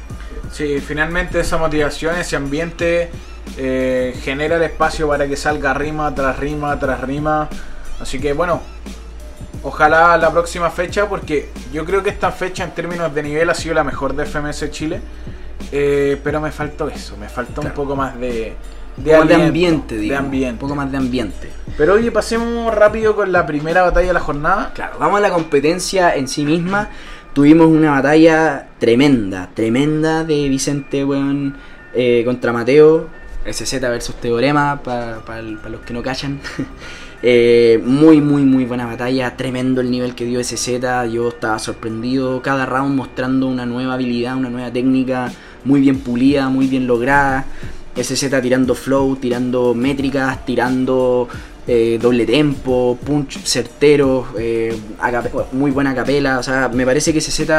Sí, 0.53 0.81
finalmente 0.81 1.41
esa 1.41 1.57
motivación, 1.59 2.17
ese 2.17 2.37
ambiente 2.37 3.09
eh, 3.57 4.15
genera 4.23 4.57
el 4.57 4.63
espacio 4.63 5.09
para 5.09 5.27
que 5.29 5.37
salga 5.37 5.73
rima 5.75 6.15
tras 6.15 6.39
rima 6.39 6.79
tras 6.79 7.01
rima. 7.01 7.49
Así 8.01 8.19
que 8.21 8.33
bueno, 8.33 8.61
ojalá 9.63 10.17
la 10.17 10.31
próxima 10.31 10.71
fecha, 10.71 11.09
porque 11.09 11.51
yo 11.73 11.85
creo 11.85 12.03
que 12.03 12.11
esta 12.11 12.31
fecha 12.33 12.65
en 12.65 12.73
términos 12.73 13.15
de 13.15 13.23
nivel 13.23 13.49
ha 13.51 13.55
sido 13.55 13.75
la 13.75 13.85
mejor 13.85 14.15
de 14.15 14.25
FMS 14.27 14.71
Chile. 14.71 15.01
Eh, 15.73 16.21
pero 16.25 16.41
me 16.41 16.51
faltó 16.51 16.89
eso, 16.89 17.17
me 17.17 17.29
faltó 17.29 17.61
un 17.61 17.67
Claro. 17.69 17.75
poco 17.77 17.95
más 17.95 18.19
de, 18.19 18.57
Un 18.97 19.05
poco 19.05 19.19
más 19.19 19.29
de 19.29 19.35
aliento, 19.35 19.47
ambiente, 19.47 19.97
de 19.97 20.17
ambiente. 20.17 20.53
Un 20.55 20.59
poco 20.59 20.75
más 20.75 20.91
de 20.91 20.97
ambiente. 20.99 21.51
Pero 21.77 21.95
oye, 21.95 22.11
pasemos 22.11 22.75
rápido 22.75 23.15
con 23.15 23.31
la 23.31 23.47
primera 23.47 23.83
batalla 23.83 24.09
de 24.09 24.13
la 24.15 24.21
jornada. 24.21 24.73
Claro, 24.75 24.97
vamos 24.99 25.19
a 25.19 25.21
la 25.21 25.31
competencia 25.31 26.17
en 26.17 26.27
sí 26.27 26.45
misma. 26.45 26.89
Tuvimos 27.33 27.69
una 27.69 27.93
batalla 27.93 28.67
tremenda, 28.79 29.51
tremenda 29.55 30.25
de 30.25 30.49
Vicente, 30.49 31.05
weón, 31.05 31.55
eh, 31.95 32.23
contra 32.25 32.53
Mateo. 32.53 33.09
SZ 33.47 33.81
versus 33.81 34.17
Teorema, 34.17 34.83
para 34.83 35.43
los 35.43 35.81
que 35.83 35.95
no 35.95 36.03
callan. 36.03 36.41
Eh, 37.23 37.79
muy, 37.85 38.23
muy, 38.23 38.45
muy 38.45 38.65
buena 38.65 38.87
batalla. 38.87 39.37
Tremendo 39.37 39.83
el 39.83 39.91
nivel 39.91 40.15
que 40.15 40.25
dio 40.25 40.43
SZ. 40.43 40.81
Yo 41.13 41.29
estaba 41.29 41.59
sorprendido. 41.59 42.41
Cada 42.41 42.65
round 42.65 42.97
mostrando 42.97 43.47
una 43.47 43.67
nueva 43.67 43.93
habilidad, 43.93 44.39
una 44.39 44.49
nueva 44.49 44.73
técnica. 44.73 45.31
Muy 45.67 45.83
bien 45.83 45.99
pulida, 45.99 46.49
muy 46.49 46.67
bien 46.67 46.87
lograda. 46.87 47.45
SZ 48.03 48.41
tirando 48.41 48.75
flow, 48.75 49.17
tirando 49.17 49.75
métricas, 49.75 50.45
tirando 50.45 51.29
eh, 51.67 51.99
doble 52.01 52.27
tempo, 52.27 52.99
punch 53.05 53.39
certero, 53.45 54.27
eh, 54.39 54.77
muy 55.53 55.71
buena 55.71 55.95
capela. 55.95 56.39
O 56.39 56.43
sea, 56.43 56.69
me 56.69 56.85
parece 56.85 57.13
que 57.13 57.21
SZ 57.21 57.51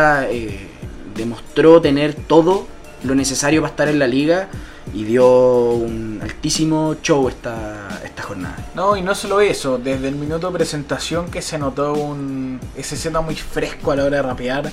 demostró 1.16 1.82
tener 1.82 2.14
todo 2.14 2.68
lo 3.04 3.16
necesario 3.16 3.62
para 3.62 3.72
estar 3.72 3.88
en 3.88 4.00
la 4.00 4.08
liga 4.08 4.50
y 4.94 5.04
dio 5.04 5.72
un 5.72 6.20
altísimo 6.22 6.96
show 7.02 7.30
esta, 7.30 8.02
esta 8.04 8.24
jornada. 8.24 8.58
No, 8.76 8.98
y 8.98 9.02
no 9.02 9.16
solo 9.16 9.40
eso, 9.42 9.78
desde 9.78 10.08
el 10.08 10.16
minuto 10.16 10.48
de 10.48 10.54
presentación 10.54 11.30
que 11.30 11.42
se 11.42 11.58
notó 11.58 11.94
un 11.94 12.60
SZ 12.80 13.12
muy 13.24 13.36
fresco 13.36 13.92
a 13.92 13.96
la 13.96 14.06
hora 14.06 14.18
de 14.18 14.24
rapear. 14.24 14.72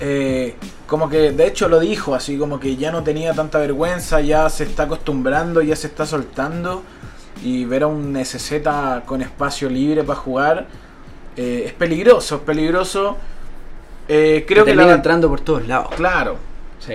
Eh, 0.00 0.56
como 0.86 1.08
que 1.08 1.32
de 1.32 1.46
hecho 1.46 1.68
lo 1.68 1.80
dijo, 1.80 2.14
así 2.14 2.36
como 2.36 2.58
que 2.58 2.76
ya 2.76 2.90
no 2.90 3.02
tenía 3.02 3.32
tanta 3.32 3.58
vergüenza, 3.58 4.20
ya 4.20 4.48
se 4.50 4.64
está 4.64 4.84
acostumbrando, 4.84 5.62
ya 5.62 5.76
se 5.76 5.86
está 5.86 6.06
soltando. 6.06 6.82
Y 7.42 7.64
ver 7.64 7.82
a 7.82 7.86
un 7.88 8.16
SZ 8.16 8.52
con 9.04 9.20
espacio 9.20 9.68
libre 9.68 10.02
para 10.04 10.18
jugar 10.18 10.66
eh, 11.36 11.64
es 11.66 11.72
peligroso, 11.72 12.36
es 12.36 12.40
peligroso. 12.42 13.16
Eh, 14.08 14.44
creo 14.46 14.64
que, 14.64 14.74
la 14.74 14.92
entrando 14.92 15.28
por 15.28 15.40
todos 15.40 15.66
lados. 15.66 15.94
Claro. 15.96 16.36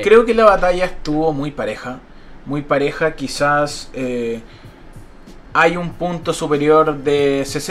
Creo 0.03 0.23
que 0.23 0.35
la 0.35 0.45
batalla 0.45 0.85
estuvo 0.85 1.33
muy 1.33 1.51
pareja 1.51 1.99
muy 2.49 2.63
pareja. 2.63 3.15
Quizás 3.15 3.89
eh, 3.93 4.41
hay 5.53 5.77
un 5.77 5.93
punto 5.93 6.33
superior 6.33 6.97
de 6.97 7.43
CZ. 7.45 7.69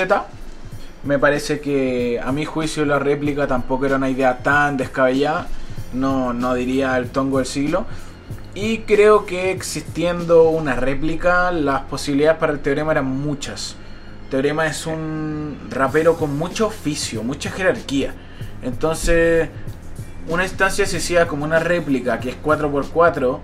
Me 1.05 1.19
parece 1.19 1.61
que 1.61 2.21
a 2.23 2.33
mi 2.33 2.45
juicio 2.45 2.85
la 2.85 2.99
réplica 2.99 3.47
tampoco 3.47 3.87
era 3.87 3.97
una 3.97 4.11
idea 4.11 4.39
tan 4.39 4.77
descabellada. 4.77 5.47
No, 5.93 6.33
no 6.33 6.55
diría 6.55 6.97
el 6.99 7.11
tongo 7.11 7.39
del 7.39 7.47
siglo. 7.47 7.87
Y 8.55 8.79
creo 8.79 9.25
que 9.25 9.53
existiendo 9.53 10.49
una 10.49 10.75
réplica, 10.75 11.53
las 11.53 11.83
posibilidades 11.83 12.39
para 12.39 12.53
el 12.53 12.61
teorema 12.61 12.93
eran 12.93 13.07
muchas. 13.07 13.77
teorema 14.31 14.67
es 14.67 14.87
un 14.87 15.59
rapero 15.71 16.17
con 16.17 16.37
mucho 16.37 16.67
oficio, 16.67 17.23
mucha 17.23 17.51
jerarquía. 17.51 18.15
Entonces, 18.63 19.49
una 20.29 20.43
instancia 20.43 20.85
se 20.87 20.97
hacía 20.97 21.29
como 21.29 21.45
una 21.45 21.61
réplica 21.61 22.19
que 22.19 22.31
es 22.31 22.37
4x4 22.43 23.39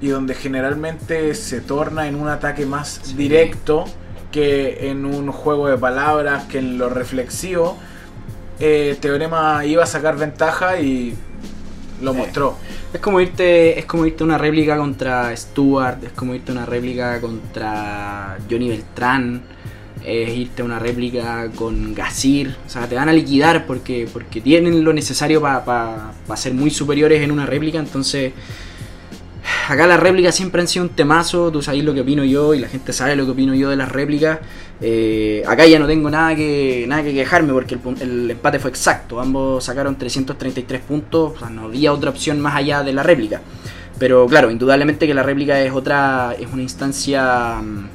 y 0.00 0.08
donde 0.08 0.34
generalmente 0.34 1.34
se 1.34 1.60
torna 1.60 2.08
en 2.08 2.14
un 2.14 2.28
ataque 2.28 2.66
más 2.66 3.16
directo 3.16 3.84
que 4.30 4.90
en 4.90 5.04
un 5.04 5.30
juego 5.32 5.68
de 5.68 5.78
palabras, 5.78 6.44
que 6.44 6.58
en 6.58 6.78
lo 6.78 6.88
reflexivo. 6.88 7.76
Eh, 8.58 8.96
Teorema 9.00 9.64
iba 9.66 9.84
a 9.84 9.86
sacar 9.86 10.16
ventaja 10.16 10.78
y 10.80 11.14
lo 12.02 12.14
mostró. 12.14 12.56
Es 12.92 13.00
como 13.00 13.20
irte, 13.20 13.78
es 13.78 13.84
como 13.84 14.06
irte 14.06 14.24
una 14.24 14.38
réplica 14.38 14.76
contra 14.76 15.36
Stuart, 15.36 16.04
es 16.04 16.12
como 16.12 16.34
irte 16.34 16.52
una 16.52 16.66
réplica 16.66 17.20
contra 17.20 18.38
Johnny 18.50 18.68
Beltrán, 18.68 19.42
es 20.04 20.30
irte 20.30 20.62
una 20.62 20.78
réplica 20.78 21.48
con 21.54 21.94
Gasir, 21.94 22.56
o 22.66 22.70
sea, 22.70 22.86
te 22.86 22.94
van 22.94 23.08
a 23.08 23.12
liquidar 23.12 23.66
porque, 23.66 24.08
porque 24.12 24.40
tienen 24.40 24.84
lo 24.84 24.92
necesario 24.92 25.40
para 25.40 26.12
ser 26.36 26.54
muy 26.54 26.70
superiores 26.70 27.22
en 27.22 27.30
una 27.30 27.44
réplica, 27.44 27.78
entonces 27.78 28.32
acá 29.68 29.86
las 29.86 30.00
réplicas 30.00 30.34
siempre 30.34 30.60
han 30.60 30.68
sido 30.68 30.84
un 30.84 30.90
temazo, 30.90 31.50
tú 31.50 31.62
sabes 31.62 31.82
lo 31.84 31.94
que 31.94 32.00
opino 32.00 32.24
yo 32.24 32.54
y 32.54 32.58
la 32.58 32.68
gente 32.68 32.92
sabe 32.92 33.16
lo 33.16 33.24
que 33.24 33.32
opino 33.32 33.54
yo 33.54 33.70
de 33.70 33.76
las 33.76 33.90
réplicas. 33.90 34.40
Eh, 34.80 35.42
acá 35.46 35.66
ya 35.66 35.78
no 35.78 35.86
tengo 35.86 36.10
nada 36.10 36.34
que, 36.34 36.84
nada 36.88 37.02
que 37.02 37.14
quejarme 37.14 37.52
porque 37.52 37.78
el, 38.00 38.30
empate 38.30 38.58
fue 38.58 38.70
exacto, 38.70 39.20
ambos 39.20 39.64
sacaron 39.64 39.96
333 39.96 40.80
puntos, 40.82 41.32
o 41.36 41.38
sea, 41.38 41.50
no 41.50 41.64
había 41.64 41.92
otra 41.92 42.10
opción 42.10 42.40
más 42.40 42.54
allá 42.54 42.82
de 42.82 42.92
la 42.92 43.02
réplica. 43.02 43.40
Pero 43.98 44.26
claro, 44.26 44.50
indudablemente 44.50 45.06
que 45.06 45.14
la 45.14 45.22
réplica 45.22 45.60
es 45.60 45.72
otra, 45.72 46.34
es 46.38 46.46
una 46.52 46.62
instancia 46.62 47.56
mm, 47.62 47.88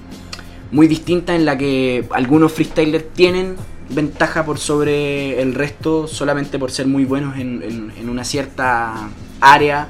muy 0.71 0.87
distinta 0.87 1.35
en 1.35 1.45
la 1.45 1.57
que 1.57 2.05
algunos 2.11 2.51
freestylers 2.51 3.13
tienen 3.13 3.55
ventaja 3.89 4.45
por 4.45 4.57
sobre 4.57 5.41
el 5.41 5.53
resto 5.53 6.07
solamente 6.07 6.57
por 6.57 6.71
ser 6.71 6.87
muy 6.87 7.03
buenos 7.03 7.37
en, 7.37 7.91
en 7.97 8.09
una 8.09 8.23
cierta 8.23 9.09
área 9.41 9.89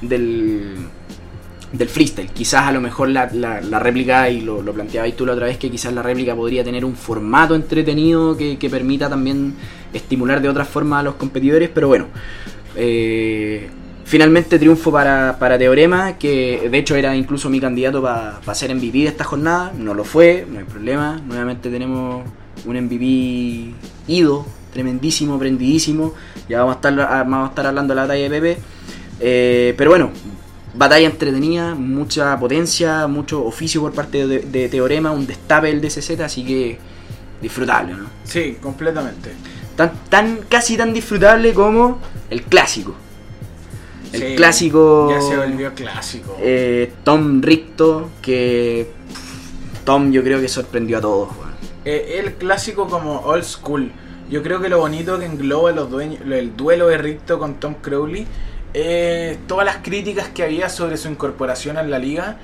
del, 0.00 0.74
del 1.72 1.88
freestyle. 1.88 2.30
Quizás 2.30 2.66
a 2.66 2.72
lo 2.72 2.80
mejor 2.80 3.08
la, 3.08 3.30
la, 3.32 3.78
réplica, 3.78 4.28
y 4.28 4.40
lo, 4.40 4.62
lo 4.62 4.72
planteabas 4.72 5.12
tú 5.14 5.26
la 5.26 5.32
otra 5.32 5.46
vez, 5.46 5.58
que 5.58 5.70
quizás 5.70 5.92
la 5.92 6.02
réplica 6.02 6.34
podría 6.34 6.62
tener 6.62 6.84
un 6.84 6.94
formato 6.94 7.54
entretenido 7.54 8.36
que, 8.36 8.68
permita 8.70 9.08
también 9.08 9.54
estimular 9.92 10.40
de 10.40 10.48
otra 10.48 10.64
forma 10.64 11.00
a 11.00 11.02
los 11.02 11.14
competidores, 11.14 11.68
pero 11.68 11.88
bueno. 11.88 12.06
Eh, 12.76 13.68
finalmente 14.04 14.58
triunfo 14.58 14.90
para, 14.90 15.36
para, 15.38 15.58
Teorema, 15.58 16.18
que 16.18 16.68
de 16.70 16.78
hecho 16.78 16.94
era 16.96 17.14
incluso 17.16 17.48
mi 17.50 17.60
candidato 17.60 18.02
para 18.02 18.54
ser 18.54 18.74
MVP 18.74 18.98
de 18.98 19.06
esta 19.06 19.24
jornada. 19.24 19.72
No 19.76 19.94
lo 19.94 20.04
fue, 20.04 20.46
no 20.50 20.58
hay 20.58 20.64
problema. 20.64 21.20
Nuevamente 21.26 21.70
tenemos 21.70 22.24
un 22.64 22.76
MVP 22.76 23.74
ido, 24.08 24.46
tremendísimo, 24.72 25.38
prendidísimo. 25.38 26.14
Ya 26.48 26.58
vamos 26.60 26.74
a 26.74 26.76
estar, 26.76 26.94
vamos 26.96 27.46
a 27.46 27.50
estar 27.50 27.66
hablando 27.66 27.94
la 27.94 28.06
talla 28.06 28.22
de 28.22 28.30
Pepe. 28.30 28.58
Eh, 29.20 29.74
pero 29.76 29.90
bueno, 29.90 30.10
batalla 30.74 31.06
entretenida, 31.06 31.74
mucha 31.74 32.38
potencia, 32.38 33.06
mucho 33.06 33.44
oficio 33.44 33.80
por 33.80 33.92
parte 33.92 34.26
de, 34.26 34.68
Teorema, 34.68 35.10
un 35.10 35.26
destape 35.26 35.68
del 35.68 35.80
DCZ, 35.80 36.20
así 36.20 36.44
que 36.44 36.78
disfrutable, 37.40 37.94
¿no? 37.94 38.06
Sí, 38.24 38.56
completamente. 38.60 39.32
Tan, 39.76 39.92
tan, 40.08 40.40
casi 40.48 40.76
tan 40.76 40.92
disfrutable 40.92 41.52
como 41.54 41.98
el 42.30 42.42
clásico. 42.42 42.94
El 44.12 44.36
clásico. 44.36 45.08
Ya 45.10 45.20
se 45.22 45.36
volvió 45.36 45.74
clásico. 45.74 46.36
Eh, 46.38 46.92
Tom 47.02 47.40
Ricto, 47.40 48.10
que. 48.20 48.90
Tom 49.84 50.12
yo 50.12 50.22
creo 50.22 50.40
que 50.40 50.48
sorprendió 50.48 50.98
a 50.98 51.00
todos. 51.00 51.30
Eh, 51.84 52.20
el 52.22 52.34
clásico 52.34 52.86
como 52.88 53.20
old 53.20 53.44
school. 53.44 53.90
Yo 54.30 54.42
creo 54.42 54.60
que 54.60 54.68
lo 54.68 54.78
bonito 54.78 55.18
que 55.18 55.26
engloba 55.26 55.72
los 55.72 55.90
dueños, 55.90 56.20
el 56.22 56.56
duelo 56.56 56.88
de 56.88 56.98
Ricto 56.98 57.38
con 57.38 57.54
Tom 57.54 57.74
Crowley 57.82 58.26
eh, 58.74 59.38
todas 59.46 59.66
las 59.66 59.78
críticas 59.78 60.28
que 60.28 60.42
había 60.42 60.68
sobre 60.68 60.96
su 60.96 61.08
incorporación 61.08 61.76
en 61.78 61.90
la 61.90 61.98
liga 61.98 62.38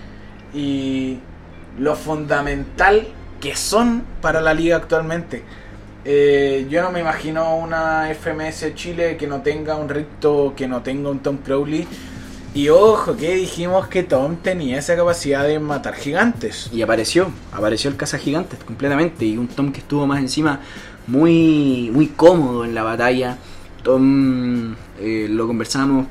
y 0.54 1.18
lo 1.78 1.96
fundamental 1.96 3.08
que 3.40 3.56
son 3.56 4.02
para 4.20 4.40
la 4.40 4.52
liga 4.54 4.76
actualmente. 4.76 5.42
Eh, 6.04 6.66
yo 6.70 6.82
no 6.82 6.90
me 6.90 7.00
imagino 7.00 7.56
una 7.56 8.08
FMS 8.14 8.74
Chile 8.74 9.16
que 9.16 9.26
no 9.26 9.42
tenga 9.42 9.76
un 9.76 9.88
Ricto, 9.88 10.54
que 10.56 10.66
no 10.66 10.82
tenga 10.82 11.10
un 11.10 11.20
Tom 11.20 11.38
Crowley. 11.38 11.86
Y 12.54 12.70
ojo, 12.70 13.16
que 13.16 13.34
dijimos 13.34 13.88
que 13.88 14.02
Tom 14.02 14.36
tenía 14.36 14.78
esa 14.78 14.96
capacidad 14.96 15.44
de 15.46 15.58
matar 15.58 15.94
gigantes. 15.94 16.70
Y 16.72 16.82
apareció, 16.82 17.30
apareció 17.52 17.90
el 17.90 17.96
caza 17.96 18.18
gigantes 18.18 18.58
completamente. 18.64 19.26
Y 19.26 19.36
un 19.36 19.48
Tom 19.48 19.70
que 19.70 19.80
estuvo 19.80 20.06
más 20.06 20.20
encima 20.20 20.60
muy, 21.06 21.90
muy 21.92 22.08
cómodo 22.08 22.64
en 22.64 22.74
la 22.74 22.82
batalla. 22.82 23.36
Tom, 23.82 24.74
eh, 24.98 25.26
lo 25.28 25.46
conversamos 25.46 26.06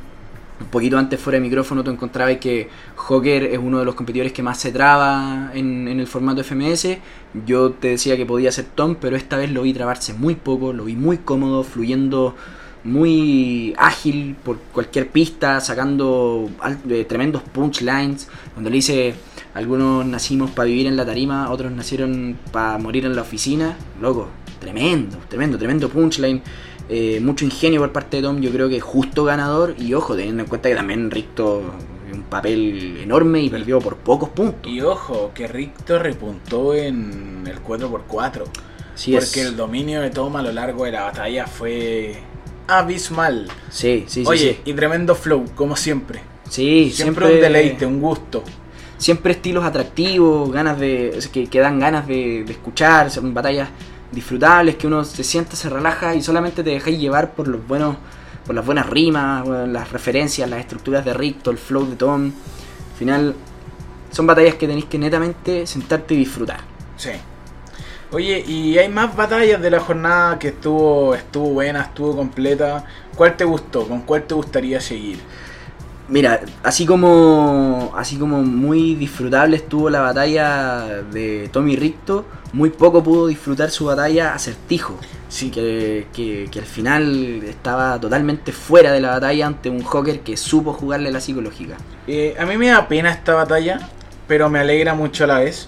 un 0.59 0.67
poquito 0.67 0.97
antes 0.97 1.19
fuera 1.19 1.37
de 1.37 1.41
micrófono 1.41 1.83
tú 1.83 1.91
encontrabas 1.91 2.37
que 2.37 2.69
Joker 2.95 3.43
es 3.43 3.59
uno 3.59 3.79
de 3.79 3.85
los 3.85 3.95
competidores 3.95 4.33
que 4.33 4.41
más 4.41 4.59
se 4.59 4.71
traba 4.71 5.51
en, 5.53 5.87
el 5.87 6.07
formato 6.07 6.43
FMS. 6.43 6.97
Yo 7.45 7.71
te 7.71 7.89
decía 7.89 8.17
que 8.17 8.25
podía 8.25 8.51
ser 8.51 8.65
Tom, 8.65 8.95
pero 8.99 9.15
esta 9.15 9.37
vez 9.37 9.51
lo 9.51 9.61
vi 9.61 9.73
trabarse 9.73 10.13
muy 10.13 10.35
poco, 10.35 10.73
lo 10.73 10.85
vi 10.85 10.95
muy 10.95 11.19
cómodo, 11.19 11.63
fluyendo 11.63 12.35
muy 12.83 13.73
ágil 13.77 14.35
por 14.43 14.57
cualquier 14.71 15.09
pista, 15.09 15.59
sacando 15.59 16.49
eh, 16.89 17.05
tremendos 17.05 17.43
punchlines. 17.43 18.27
Cuando 18.53 18.69
le 18.69 18.77
dice, 18.77 19.13
algunos 19.53 20.05
nacimos 20.05 20.51
para 20.51 20.67
vivir 20.67 20.87
en 20.87 20.97
la 20.97 21.05
tarima, 21.05 21.51
otros 21.51 21.71
nacieron 21.71 22.37
para 22.51 22.77
morir 22.77 23.05
en 23.05 23.15
la 23.15 23.21
oficina. 23.21 23.77
Loco, 24.01 24.29
tremendo, 24.59 25.17
tremendo, 25.27 25.57
tremendo 25.57 25.89
punchline. 25.89 26.41
Eh, 26.89 27.19
mucho 27.21 27.43
ingenio 27.43 27.81
por 27.81 27.91
parte 27.91 28.17
de 28.17 28.23
Tom, 28.23 28.39
yo 28.39 28.51
creo 28.51 28.69
que 28.69 28.79
justo 28.79 29.23
ganador. 29.23 29.75
Y 29.77 29.93
ojo, 29.93 30.15
teniendo 30.15 30.43
en 30.43 30.49
cuenta 30.49 30.69
que 30.69 30.75
también 30.75 31.11
Ricto 31.11 31.63
un 32.11 32.23
papel 32.23 32.99
enorme 33.01 33.41
y 33.41 33.49
perdió 33.49 33.79
por 33.79 33.97
pocos 33.97 34.29
puntos. 34.29 34.71
Y 34.71 34.81
ojo, 34.81 35.31
que 35.33 35.47
Ricto 35.47 35.99
repuntó 35.99 36.73
en 36.73 37.43
el 37.45 37.61
4x4. 37.61 38.43
porque 39.11 39.41
el 39.41 39.55
dominio 39.55 40.01
de 40.01 40.09
Tom 40.09 40.35
a 40.38 40.41
lo 40.41 40.51
largo 40.51 40.85
de 40.85 40.91
la 40.93 41.03
batalla 41.03 41.45
fue 41.47 42.15
abismal. 42.67 43.47
Sí, 43.69 44.05
sí, 44.07 44.21
sí. 44.21 44.27
Oye, 44.27 44.59
y 44.65 44.73
tremendo 44.73 45.15
flow, 45.15 45.45
como 45.55 45.75
siempre. 45.75 46.21
Sí, 46.49 46.91
siempre, 46.91 47.25
un 47.25 47.41
deleite, 47.41 47.85
un 47.85 47.99
gusto. 47.99 48.43
siempre 48.97 49.33
estilos 49.33 49.65
atractivos, 49.65 50.49
ganas 50.51 50.79
de 50.79 51.19
que, 51.31 51.47
que 51.47 51.59
dan 51.59 51.79
ganas 51.79 52.07
de, 52.07 52.43
de 52.45 52.51
escuchar, 52.53 53.09
batallas 53.21 53.69
disfrutables, 54.11 54.75
que 54.75 54.87
uno 54.87 55.03
se 55.03 55.23
sienta, 55.23 55.55
se 55.55 55.69
relaja 55.69 56.15
y 56.15 56.21
solamente 56.21 56.63
te 56.63 56.71
dejáis 56.71 56.99
llevar 56.99 57.33
por 57.33 57.47
los 57.47 57.65
buenos 57.67 57.97
por 58.47 58.55
las 58.55 58.65
buenas 58.65 58.89
rimas, 58.89 59.45
las 59.45 59.91
referencias, 59.91 60.49
las 60.49 60.61
estructuras 60.61 61.03
de 61.03 61.13
Ricto, 61.13 61.51
el 61.51 61.57
flow 61.57 61.85
de 61.85 61.97
Tom. 61.97 62.25
Al 62.27 62.97
final 62.97 63.35
son 64.09 64.25
batallas 64.25 64.55
que 64.55 64.67
tenéis 64.67 64.85
que 64.85 64.97
netamente 64.97 65.67
sentarte 65.67 66.13
y 66.13 66.17
disfrutar. 66.19 66.61
Sí. 66.95 67.11
Oye, 68.11 68.39
y 68.47 68.77
hay 68.77 68.87
más 68.87 69.13
batallas 69.17 69.61
de 69.61 69.69
la 69.69 69.81
jornada 69.81 70.39
que 70.39 70.47
estuvo, 70.47 71.13
estuvo 71.13 71.49
buena, 71.49 71.81
estuvo 71.81 72.15
completa. 72.15 72.85
¿Cuál 73.17 73.35
te 73.35 73.43
gustó? 73.43 73.85
¿Con 73.85 74.01
cuál 74.03 74.23
te 74.23 74.33
gustaría 74.33 74.79
seguir? 74.79 75.19
Mira, 76.07 76.39
así 76.63 76.85
como 76.85 77.91
así 77.97 78.15
como 78.15 78.41
muy 78.41 78.95
disfrutable 78.95 79.57
estuvo 79.57 79.89
la 79.89 79.99
batalla 79.99 81.03
de 81.11 81.49
Tommy 81.51 81.75
Ricto, 81.75 82.25
muy 82.53 82.69
poco 82.69 83.03
pudo 83.03 83.27
disfrutar 83.27 83.69
su 83.69 83.85
batalla 83.85 84.33
Acertijo. 84.33 84.97
Sí. 85.29 85.51
Que, 85.51 86.07
que, 86.13 86.47
que 86.51 86.59
al 86.59 86.65
final 86.65 87.43
estaba 87.43 87.99
totalmente 87.99 88.51
fuera 88.51 88.91
de 88.91 89.01
la 89.01 89.11
batalla 89.11 89.47
ante 89.47 89.69
un 89.69 89.83
Joker 89.83 90.21
que 90.21 90.37
supo 90.37 90.73
jugarle 90.73 91.11
la 91.11 91.19
psicológica. 91.19 91.77
Eh, 92.07 92.35
a 92.39 92.45
mí 92.45 92.57
me 92.57 92.67
da 92.67 92.87
pena 92.87 93.11
esta 93.11 93.33
batalla, 93.33 93.89
pero 94.27 94.49
me 94.49 94.59
alegra 94.59 94.93
mucho 94.93 95.25
a 95.25 95.27
la 95.27 95.39
vez. 95.39 95.67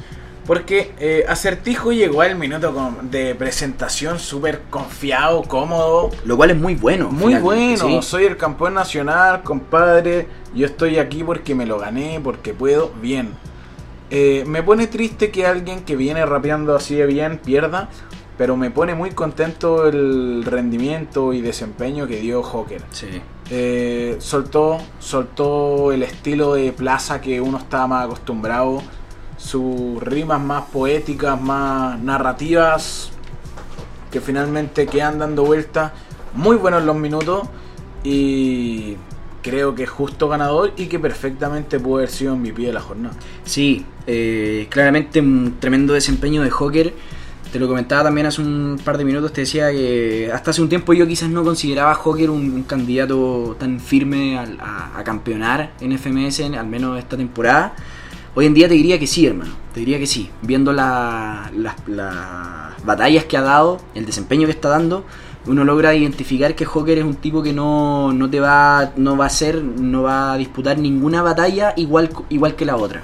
Porque 0.49 0.93
eh, 0.99 1.25
Acertijo 1.27 1.91
llegó 1.91 2.21
al 2.21 2.35
minuto 2.35 2.73
de 3.03 3.35
presentación 3.35 4.17
súper 4.17 4.61
confiado, 4.71 5.43
cómodo. 5.43 6.09
Lo 6.25 6.37
cual 6.37 6.49
es 6.49 6.57
muy 6.57 6.73
bueno. 6.73 7.11
Muy 7.11 7.35
bueno, 7.35 7.87
sí. 7.87 7.99
soy 8.01 8.25
el 8.25 8.35
campeón 8.35 8.73
nacional, 8.73 9.43
compadre. 9.43 10.27
Yo 10.55 10.65
estoy 10.65 10.97
aquí 10.97 11.23
porque 11.23 11.53
me 11.53 11.67
lo 11.67 11.77
gané, 11.77 12.19
porque 12.23 12.55
puedo. 12.55 12.91
Bien. 12.99 13.29
Eh, 14.09 14.43
me 14.47 14.63
pone 14.63 14.87
triste 14.87 15.31
que 15.31 15.45
alguien 15.45 15.83
que 15.83 15.95
viene 15.95 16.25
rapeando 16.25 16.75
así 16.75 16.95
de 16.95 17.05
bien 17.05 17.37
pierda, 17.37 17.89
pero 18.37 18.55
me 18.57 18.71
pone 18.71 18.95
muy 18.95 19.11
contento 19.11 19.87
el 19.87 20.43
rendimiento 20.45 21.33
y 21.33 21.41
desempeño 21.41 22.07
que 22.07 22.21
dio 22.21 22.41
Joker. 22.41 22.81
Sí. 22.91 23.21
Eh, 23.51 24.15
soltó, 24.19 24.77
soltó 24.99 25.91
el 25.91 26.03
estilo 26.03 26.53
de 26.53 26.71
plaza 26.71 27.19
que 27.19 27.41
uno 27.41 27.57
estaba 27.57 27.87
más 27.87 28.05
acostumbrado, 28.05 28.81
sus 29.37 30.01
rimas 30.01 30.39
más 30.41 30.65
poéticas, 30.65 31.39
más 31.39 31.99
narrativas, 31.99 33.11
que 34.11 34.21
finalmente 34.21 34.87
quedan 34.87 35.19
dando 35.19 35.45
vueltas. 35.45 35.91
Muy 36.33 36.57
buenos 36.57 36.83
los 36.83 36.95
minutos 36.95 37.47
y 38.03 38.97
creo 39.41 39.75
que 39.75 39.83
es 39.83 39.89
justo 39.89 40.27
ganador 40.27 40.73
y 40.77 40.87
que 40.87 40.99
perfectamente 40.99 41.79
pudo 41.79 41.97
haber 41.97 42.09
sido 42.09 42.35
MVP 42.35 42.63
de 42.63 42.73
la 42.73 42.81
jornada. 42.81 43.15
Sí, 43.43 43.85
eh, 44.07 44.67
claramente 44.69 45.19
un 45.19 45.55
tremendo 45.59 45.93
desempeño 45.93 46.41
de 46.41 46.49
Joker. 46.49 46.93
Te 47.51 47.57
lo 47.59 47.67
comentaba 47.67 48.03
también 48.03 48.27
hace 48.27 48.41
un 48.41 48.79
par 48.83 48.95
de 48.99 49.03
minutos, 49.05 49.33
te 49.33 49.41
decía 49.41 49.71
que 49.71 50.29
hasta 50.31 50.51
hace 50.51 50.61
un 50.61 50.69
tiempo 50.69 50.93
yo 50.93 51.07
quizás 51.07 51.29
no 51.29 51.43
consideraba 51.43 51.91
a 51.91 51.95
Joker 51.95 52.29
un, 52.29 52.51
un 52.53 52.61
candidato 52.63 53.55
tan 53.59 53.79
firme 53.79 54.37
al- 54.37 54.59
a, 54.59 54.99
a 54.99 55.03
campeonar 55.03 55.71
en 55.81 55.91
FMS, 55.97 56.41
al 56.41 56.67
menos 56.67 56.99
esta 56.99 57.17
temporada. 57.17 57.73
Hoy 58.35 58.45
en 58.45 58.53
día 58.53 58.67
te 58.67 58.75
diría 58.75 58.99
que 58.99 59.07
sí, 59.07 59.25
hermano, 59.25 59.51
te 59.73 59.79
diría 59.79 59.97
que 59.97 60.05
sí. 60.05 60.29
Viendo 60.43 60.71
la- 60.73 61.49
las, 61.57 61.75
las 61.87 62.85
batallas 62.85 63.25
que 63.25 63.35
ha 63.35 63.41
dado, 63.41 63.81
el 63.95 64.05
desempeño 64.05 64.45
que 64.45 64.51
está 64.53 64.69
dando, 64.69 65.03
uno 65.49 65.63
logra 65.63 65.95
identificar 65.95 66.53
que 66.53 66.63
Joker 66.63 66.99
es 66.99 67.03
un 67.03 67.15
tipo 67.15 67.41
que 67.41 67.53
no, 67.53 68.13
no 68.13 68.29
te 68.29 68.39
va, 68.39 68.93
no 68.97 69.17
va 69.17 69.23
a 69.23 69.27
hacer, 69.27 69.63
no 69.63 70.03
va 70.03 70.33
a 70.33 70.37
disputar 70.37 70.77
ninguna 70.77 71.23
batalla 71.23 71.73
igual, 71.75 72.11
igual 72.29 72.55
que 72.55 72.65
la 72.65 72.75
otra. 72.75 73.01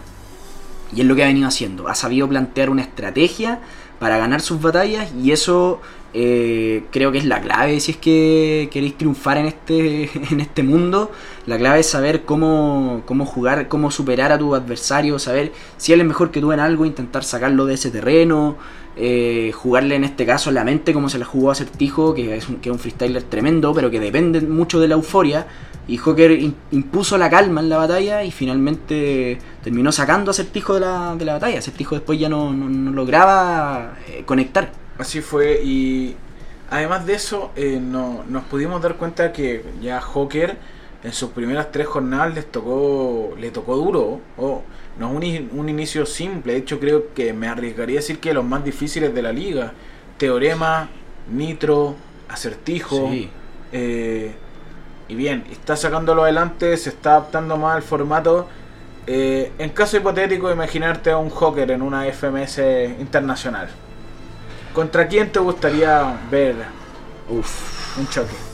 Y 0.96 1.02
es 1.02 1.08
lo 1.08 1.16
que 1.16 1.24
ha 1.24 1.28
venido 1.28 1.48
haciendo. 1.48 1.88
Ha 1.88 1.96
sabido 1.96 2.30
plantear 2.30 2.70
una 2.70 2.84
estrategia 2.84 3.60
para 3.98 4.18
ganar 4.18 4.42
sus 4.42 4.62
batallas 4.62 5.12
y 5.20 5.32
eso 5.32 5.82
eh, 6.14 6.84
creo 6.92 7.12
que 7.12 7.18
es 7.18 7.26
la 7.26 7.42
clave 7.42 7.80
si 7.80 7.92
es 7.92 7.98
que 7.98 8.70
queréis 8.72 8.98
triunfar 8.98 9.38
en 9.38 9.48
este, 9.48 10.12
en 10.32 10.40
este 10.40 10.62
mundo. 10.62 11.12
La 11.48 11.58
clave 11.58 11.80
es 11.80 11.90
saber 11.90 12.26
cómo, 12.26 13.02
cómo 13.06 13.26
jugar, 13.26 13.68
cómo 13.68 13.90
superar 13.90 14.32
a 14.32 14.38
tu 14.38 14.54
adversario, 14.54 15.18
saber 15.18 15.52
si 15.78 15.94
él 15.94 16.02
es 16.02 16.06
mejor 16.06 16.30
que 16.30 16.42
tú 16.42 16.52
en 16.52 16.60
algo, 16.60 16.86
intentar 16.86 17.24
sacarlo 17.24 17.66
de 17.66 17.74
ese 17.74 17.90
terreno, 17.90 18.56
eh, 18.98 19.52
jugarle 19.54 19.96
en 19.96 20.04
este 20.04 20.26
caso 20.26 20.52
la 20.52 20.64
mente 20.64 20.94
como 20.94 21.10
se 21.10 21.20
la 21.20 21.26
jugó 21.26 21.50
a 21.50 21.52
Acertijo, 21.54 22.14
que 22.14 22.36
es 22.38 22.48
un, 22.50 22.58
que 22.58 22.70
es 22.70 22.74
un 22.74 22.80
freestyler 22.80 23.24
tremendo, 23.24 23.74
pero 23.74 23.90
que 23.92 24.00
depende 24.00 24.42
mucho 24.42 24.80
de 24.80 24.88
la 24.88 24.96
euforia. 24.96 25.48
Y 25.88 25.98
Joker 25.98 26.32
impuso 26.72 27.16
la 27.18 27.30
calma 27.30 27.62
en 27.62 27.70
la 27.70 27.78
batalla 27.78 28.24
y 28.24 28.32
finalmente 28.32 29.38
terminó 29.64 29.92
sacando 29.92 30.30
a 30.30 30.32
Acertijo 30.32 30.74
de 30.76 30.80
la, 30.80 31.16
de 31.16 31.26
la 31.26 31.34
batalla. 31.34 31.60
Acertijo 31.60 31.96
después 31.96 32.20
ya 32.20 32.28
no, 32.30 32.52
no- 32.54 32.70
no 32.70 32.92
lograba 32.92 33.94
eh, 34.08 34.24
conectar. 34.26 34.72
Así 34.98 35.22
fue 35.22 35.62
y 35.64 36.16
además 36.72 37.06
de 37.06 37.14
eso 37.14 37.52
eh, 37.56 37.80
no, 37.82 38.24
nos 38.28 38.44
pudimos 38.46 38.82
dar 38.82 38.96
cuenta 38.96 39.32
que 39.32 39.64
ya 39.82 40.02
Joker 40.02 40.58
en 41.04 41.14
sus 41.14 41.30
primeras 41.32 41.72
tres 41.72 41.86
jornadas 41.86 42.34
les 42.34 42.52
tocó, 42.52 43.36
le 43.40 43.52
tocó 43.52 43.76
duro. 43.76 44.22
Oh, 44.38 44.64
no 44.98 45.20
es 45.22 45.42
un, 45.42 45.60
un 45.60 45.70
inicio 45.70 46.06
simple, 46.06 46.54
de 46.54 46.60
hecho 46.60 46.80
creo 46.80 47.14
que 47.14 47.34
me 47.34 47.48
arriesgaría 47.48 48.00
a 48.00 48.02
decir 48.02 48.20
que 48.20 48.34
los 48.34 48.46
más 48.46 48.64
difíciles 48.64 49.14
de 49.14 49.22
la 49.22 49.32
liga. 49.34 49.74
Teorema, 50.18 50.90
Nitro, 51.28 51.98
Acertijo. 52.30 53.10
Sí. 53.12 53.30
eh, 53.72 54.42
y 55.08 55.16
bien, 55.16 55.46
está 55.52 55.76
sacándolo 55.76 56.24
adelante, 56.24 56.78
se 56.78 56.90
está 56.90 57.12
adaptando 57.12 57.58
más 57.58 57.76
al 57.76 57.84
formato. 57.84 58.50
Eh, 59.08 59.54
en 59.60 59.70
caso 59.72 59.98
hipotético, 59.98 60.52
imaginarte 60.52 61.12
a 61.12 61.18
un 61.18 61.30
Joker 61.30 61.70
en 61.72 61.82
una 61.82 62.06
FMS 62.12 62.60
internacional. 63.00 63.70
¿Contra 64.72 65.08
quién 65.08 65.32
te 65.32 65.40
gustaría 65.40 66.28
ver 66.30 66.56
Uf. 67.28 67.98
un 67.98 68.08
choque? 68.10 68.45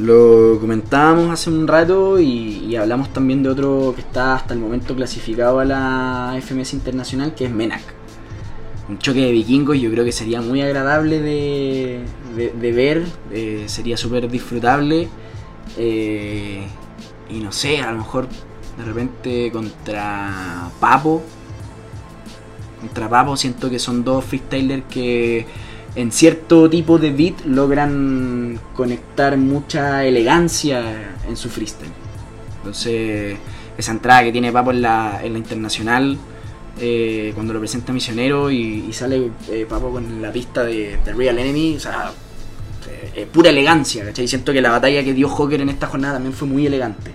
Lo 0.00 0.58
comentábamos 0.60 1.30
hace 1.30 1.50
un 1.50 1.66
rato 1.68 2.18
y, 2.20 2.74
hablamos 2.76 3.12
también 3.12 3.42
de 3.42 3.50
otro 3.50 3.92
que 3.94 4.00
está 4.00 4.34
hasta 4.34 4.54
el 4.54 4.60
momento 4.60 4.94
clasificado 4.94 5.58
a 5.60 5.64
la 5.64 6.34
FMS 6.40 6.72
Internacional, 6.74 7.34
que 7.34 7.44
es 7.46 7.50
Menak. 7.50 7.82
Un 8.88 8.98
choque 8.98 9.20
de 9.20 9.30
vikingos 9.32 9.78
yo 9.78 9.90
creo 9.90 10.04
que 10.04 10.12
sería 10.12 10.40
muy 10.40 10.62
agradable 10.62 11.20
de, 11.20 12.00
de- 12.34 12.50
de 12.52 12.72
ver, 12.72 13.04
eh, 13.30 13.64
sería 13.66 13.96
súper 13.96 14.28
disfrutable. 14.30 15.08
eh, 15.76 16.66
y 17.28 17.38
no 17.38 17.52
sé, 17.52 17.80
a 17.80 17.92
lo 17.92 17.98
mejor 17.98 18.26
de 18.78 18.84
repente 18.84 19.52
contra 19.52 20.68
Papo. 20.80 21.22
Contra 22.80 23.08
Papo 23.08 23.36
siento 23.36 23.68
que 23.70 23.78
son 23.78 24.02
dos 24.02 24.24
freestylers 24.24 24.84
que 24.90 25.46
en 25.94 26.12
cierto 26.12 26.70
tipo 26.70 26.98
de 26.98 27.10
beat 27.10 27.44
logran 27.46 28.60
conectar 28.74 29.36
mucha 29.36 30.04
elegancia 30.04 31.14
en 31.28 31.36
su 31.36 31.48
freestyle. 31.48 31.90
Entonces, 32.58 33.36
esa 33.76 33.92
entrada 33.92 34.24
que 34.24 34.32
tiene 34.32 34.52
Papo 34.52 34.70
en 34.70 34.82
la, 34.82 35.20
en 35.22 35.32
la 35.32 35.38
internacional, 35.38 36.16
eh, 36.78 37.32
cuando 37.34 37.52
lo 37.52 37.58
presenta 37.58 37.92
Misionero 37.92 38.50
y, 38.50 38.86
y 38.88 38.92
sale 38.92 39.30
eh, 39.50 39.66
Papo 39.68 39.90
con 39.90 40.22
la 40.22 40.30
pista 40.32 40.62
de, 40.64 40.98
de 41.04 41.12
Real 41.12 41.38
Enemy, 41.38 41.76
o 41.76 41.80
sea, 41.80 42.12
eh, 43.14 43.26
pura 43.30 43.50
elegancia, 43.50 44.04
¿cachai? 44.04 44.28
Siento 44.28 44.52
que 44.52 44.60
la 44.60 44.70
batalla 44.70 45.02
que 45.02 45.12
dio 45.12 45.28
Joker 45.28 45.60
en 45.60 45.68
esta 45.70 45.86
jornada 45.86 46.14
también 46.14 46.32
fue 46.34 46.46
muy 46.46 46.66
elegante. 46.66 47.12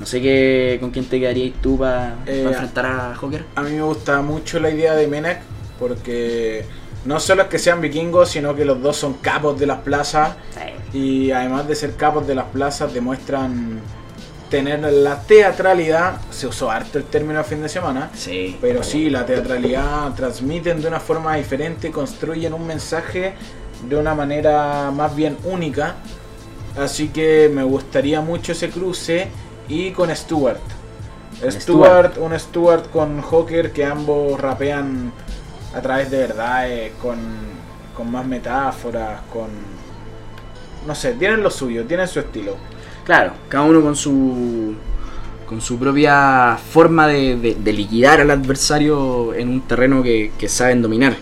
No 0.00 0.04
sé 0.04 0.20
qué, 0.20 0.76
con 0.80 0.90
quién 0.90 1.06
te 1.06 1.18
quedarías 1.18 1.54
tú 1.62 1.78
para 1.78 2.16
Eh, 2.26 2.44
enfrentar 2.46 2.86
a 2.86 3.14
Joker. 3.14 3.44
A 3.54 3.62
mí 3.62 3.70
me 3.72 3.82
gusta 3.82 4.20
mucho 4.22 4.58
la 4.60 4.70
idea 4.70 4.94
de 4.94 5.06
Menek 5.06 5.38
porque 5.78 6.64
no 7.06 7.20
solo 7.20 7.42
es 7.42 7.48
que 7.48 7.58
sean 7.58 7.80
vikingos, 7.80 8.30
sino 8.30 8.54
que 8.54 8.64
los 8.64 8.80
dos 8.82 8.96
son 8.96 9.14
capos 9.14 9.58
de 9.58 9.66
las 9.66 9.80
plazas 9.80 10.36
y 10.92 11.30
además 11.30 11.66
de 11.68 11.74
ser 11.74 11.94
capos 11.96 12.26
de 12.26 12.34
las 12.34 12.46
plazas 12.46 12.92
demuestran 12.92 13.80
tener 14.50 14.80
la 14.80 15.20
teatralidad, 15.22 16.20
se 16.30 16.46
usó 16.46 16.70
harto 16.70 16.98
el 16.98 17.04
término 17.04 17.40
a 17.40 17.44
fin 17.44 17.62
de 17.62 17.68
semana, 17.68 18.10
Sí. 18.14 18.56
pero 18.60 18.82
sí, 18.82 19.10
la 19.10 19.26
teatralidad 19.26 20.14
transmiten 20.14 20.80
de 20.80 20.88
una 20.88 21.00
forma 21.00 21.34
diferente, 21.36 21.90
construyen 21.90 22.54
un 22.54 22.66
mensaje 22.66 23.34
de 23.88 23.96
una 23.96 24.14
manera 24.14 24.90
más 24.92 25.14
bien 25.16 25.36
única. 25.44 25.96
Así 26.78 27.08
que 27.08 27.50
me 27.52 27.64
gustaría 27.64 28.20
mucho 28.20 28.52
ese 28.52 28.68
cruce 28.70 29.28
y 29.68 29.90
con 29.90 30.14
Stuart. 30.14 30.60
Con 31.40 31.52
Stuart, 31.52 32.18
un 32.18 32.38
Stuart 32.38 32.90
con 32.90 33.20
Joker 33.22 33.72
que 33.72 33.84
ambos 33.84 34.38
rapean 34.40 35.12
a 35.76 35.80
través 35.82 36.10
de 36.10 36.18
verdades, 36.18 36.92
con, 37.02 37.18
con 37.94 38.10
más 38.10 38.26
metáforas, 38.26 39.20
con... 39.32 39.48
No 40.86 40.94
sé, 40.94 41.12
tienen 41.14 41.42
lo 41.42 41.50
suyo, 41.50 41.84
tienen 41.84 42.08
su 42.08 42.20
estilo. 42.20 42.56
Claro, 43.04 43.32
cada 43.48 43.64
uno 43.64 43.80
con 43.82 43.94
su 43.96 44.74
con 45.46 45.60
su 45.60 45.78
propia 45.78 46.56
forma 46.72 47.06
de, 47.06 47.36
de- 47.36 47.54
de 47.54 47.72
liquidar 47.72 48.20
al 48.20 48.30
adversario 48.32 49.32
en 49.32 49.48
un 49.48 49.60
terreno 49.60 50.02
que, 50.02 50.32
que 50.36 50.48
saben 50.48 50.82
dominar. 50.82 51.14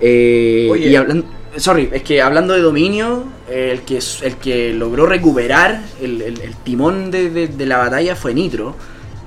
Eh, 0.00 0.68
Oye. 0.70 0.88
y 0.88 0.96
hablando, 0.96 1.26
sorry, 1.58 1.90
es 1.92 2.02
que 2.02 2.22
hablando 2.22 2.54
de 2.54 2.60
dominio, 2.62 3.24
eh, 3.50 3.68
el 3.72 3.82
que 3.82 3.98
el 4.22 4.36
que 4.36 4.72
logró 4.72 5.04
recuperar 5.04 5.82
el, 6.00 6.22
el- 6.22 6.40
el 6.40 6.56
timón 6.56 7.10
de, 7.10 7.28
de- 7.28 7.48
de 7.48 7.66
la 7.66 7.76
batalla 7.78 8.16
fue 8.16 8.32
Nitro. 8.32 8.76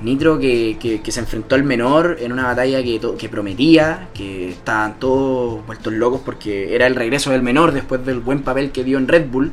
Nitro 0.04 0.38
que, 0.40 0.78
que- 0.80 1.02
que 1.02 1.12
se 1.12 1.20
enfrentó 1.22 1.56
al 1.56 1.64
menor 1.64 2.18
en 2.20 2.32
una 2.32 2.44
batalla 2.46 2.84
que, 2.84 3.00
que 3.18 3.30
prometía, 3.30 4.10
que 4.14 4.50
estaban 4.50 5.00
todos 5.00 5.66
vueltos 5.66 5.94
locos 5.94 6.22
porque 6.26 6.76
era 6.76 6.88
el 6.88 6.96
regreso 6.96 7.32
del 7.32 7.42
menor 7.42 7.72
después 7.72 8.06
del 8.06 8.20
buen 8.20 8.42
papel 8.44 8.72
que 8.72 8.84
dio 8.84 8.98
en 8.98 9.08
Red 9.08 9.28
Bull. 9.30 9.52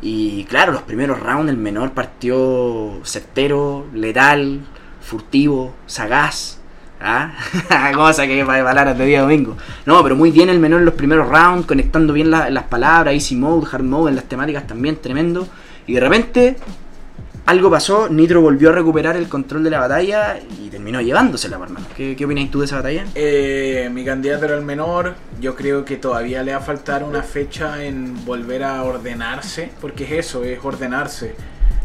Y 0.00 0.44
claro, 0.44 0.72
los 0.72 0.82
primeros 0.82 1.18
rounds 1.20 1.50
el 1.50 1.56
menor 1.56 1.90
partió 1.92 3.00
certero, 3.02 3.86
letal, 3.92 4.60
furtivo, 5.00 5.74
sagaz. 5.86 6.60
¿Ah? 7.00 7.32
Cosa 7.94 8.26
que 8.26 8.44
para 8.44 8.64
palabras 8.64 8.98
de 8.98 9.06
día 9.06 9.22
domingo. 9.22 9.56
No, 9.86 10.02
pero 10.02 10.16
muy 10.16 10.30
bien 10.32 10.48
el 10.48 10.58
menor 10.58 10.80
en 10.80 10.84
los 10.86 10.94
primeros 10.94 11.28
rounds, 11.28 11.66
conectando 11.66 12.12
bien 12.12 12.30
la- 12.30 12.50
las 12.50 12.64
palabras, 12.64 13.14
easy 13.14 13.36
mode, 13.36 13.66
hard 13.70 13.84
mode, 13.84 14.10
en 14.10 14.16
las 14.16 14.24
temáticas 14.24 14.66
también, 14.66 14.96
tremendo. 14.96 15.46
Y 15.86 15.94
de 15.94 16.00
repente 16.00 16.56
algo 17.48 17.70
pasó, 17.70 18.08
Nitro 18.08 18.40
volvió 18.40 18.70
a 18.70 18.72
recuperar 18.72 19.16
el 19.16 19.28
control 19.28 19.64
de 19.64 19.70
la 19.70 19.80
batalla 19.80 20.38
y 20.38 20.68
terminó 20.70 21.00
llevándosela, 21.00 21.56
hermano. 21.56 21.86
¿Qué, 21.96 22.14
qué 22.16 22.24
opinas 22.24 22.50
tú 22.50 22.60
de 22.60 22.66
esa 22.66 22.76
batalla? 22.76 23.06
Eh, 23.14 23.90
mi 23.92 24.04
candidato 24.04 24.44
era 24.46 24.54
el 24.56 24.62
menor. 24.62 25.16
Yo 25.40 25.54
creo 25.56 25.84
que 25.84 25.96
todavía 25.96 26.42
le 26.42 26.52
va 26.52 26.58
a 26.58 26.60
faltar 26.62 27.02
una 27.04 27.22
fecha 27.22 27.84
en 27.84 28.24
volver 28.24 28.62
a 28.64 28.82
ordenarse, 28.84 29.72
porque 29.80 30.04
es 30.04 30.26
eso, 30.26 30.44
es 30.44 30.58
ordenarse. 30.64 31.34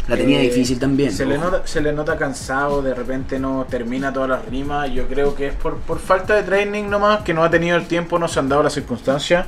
La 0.08 0.18
tenía 0.18 0.42
Eh, 0.42 0.42
difícil 0.42 0.80
también. 0.80 1.12
Se 1.12 1.26
le, 1.26 1.38
ojo. 1.38 1.46
nota, 1.46 1.68
se 1.68 1.82
le 1.82 1.94
nota 1.94 2.18
cansado, 2.18 2.82
de 2.82 2.94
repente 2.94 3.40
no 3.40 3.66
termina 3.70 4.12
todas 4.14 4.30
las 4.30 4.46
rimas. 4.46 4.92
Yo 4.92 5.08
creo 5.08 5.36
que 5.36 5.48
es 5.48 5.54
por, 5.56 5.78
por 5.80 6.00
falta 6.00 6.36
de 6.36 6.44
training 6.44 6.90
nomás, 6.90 7.22
que 7.24 7.34
no 7.34 7.44
ha 7.44 7.50
tenido 7.50 7.78
el 7.78 7.88
tiempo, 7.88 8.20
no 8.20 8.28
se 8.28 8.40
han 8.40 8.50
dado 8.50 8.64
las 8.64 8.74
circunstancias. 8.74 9.48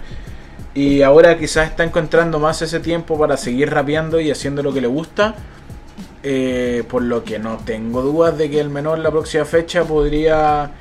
Y 0.74 1.01
ahora 1.03 1.38
quizás 1.38 1.70
está 1.70 1.84
encontrando 1.84 2.39
más 2.39 2.61
ese 2.61 2.80
tiempo 2.80 3.18
para 3.20 3.38
seguir 3.38 3.70
rapeando 3.72 4.20
y 4.20 4.32
haciendo 4.32 4.63
lo 4.63 4.74
que 4.74 4.82
le 4.82 4.88
gusta. 4.88 5.36
Eh, 6.28 6.84
por 6.90 7.04
lo 7.04 7.24
que 7.24 7.38
no 7.38 7.60
tengo 7.64 8.02
dudas 8.02 8.36
de 8.36 8.50
que 8.50 8.60
el 8.60 8.72
menor 8.72 8.98
la 8.98 9.12
próxima 9.12 9.46
fecha 9.46 9.84
podría 9.84 10.72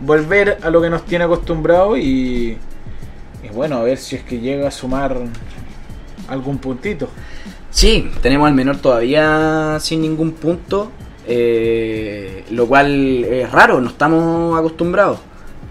volver 0.00 0.56
a 0.62 0.70
lo 0.70 0.80
que 0.80 0.88
nos 0.88 1.04
tiene 1.04 1.26
acostumbrado 1.26 1.98
y, 1.98 2.56
bueno, 3.52 3.76
a 3.76 3.82
ver 3.82 3.98
si 3.98 4.16
es 4.16 4.22
que 4.22 4.40
llega 4.40 4.68
a 4.68 4.70
sumar 4.70 5.18
algún 6.28 6.56
puntito. 6.56 7.10
Sí, 7.68 8.10
tenemos 8.22 8.48
al 8.48 8.54
menor 8.54 8.78
todavía 8.78 9.76
sin 9.80 10.00
ningún 10.00 10.32
punto, 10.32 10.90
eh, 11.26 12.44
lo 12.52 12.66
cual 12.66 13.22
es 13.22 13.52
raro, 13.52 13.82
no 13.82 13.90
estamos 13.90 14.58
acostumbrados. 14.58 15.18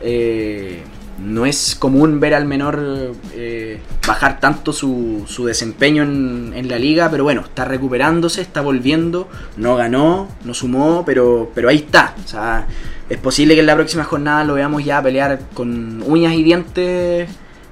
Eh, 0.02 0.84
no 1.18 1.46
es 1.46 1.76
común 1.76 2.20
ver 2.20 2.34
al 2.34 2.46
menor 2.46 3.14
eh, 3.34 3.80
bajar 4.06 4.40
tanto 4.40 4.74
su, 4.74 5.24
su 5.28 5.46
desempeño 5.46 6.04
en, 6.04 6.54
en 6.56 6.68
la 6.68 6.78
liga, 6.78 7.10
pero 7.10 7.24
bueno, 7.24 7.42
está 7.42 7.66
recuperándose, 7.66 8.42
está 8.42 8.62
volviendo, 8.62 9.30
no 9.58 9.76
ganó, 9.76 10.28
no 10.44 10.54
sumó, 10.54 11.04
pero, 11.06 11.52
pero 11.56 11.70
ahí 11.70 11.78
está. 11.78 12.16
O 12.24 12.28
sea, 12.28 12.68
es 13.10 13.18
posible 13.18 13.54
que 13.54 13.62
en 13.62 13.68
la 13.68 13.76
próxima 13.76 14.04
jornada 14.04 14.44
lo 14.44 14.56
veamos 14.56 14.84
ya 14.84 15.02
pelear 15.02 15.40
con 15.54 16.04
uñas 16.06 16.34
y 16.34 16.44
dientes 16.44 17.30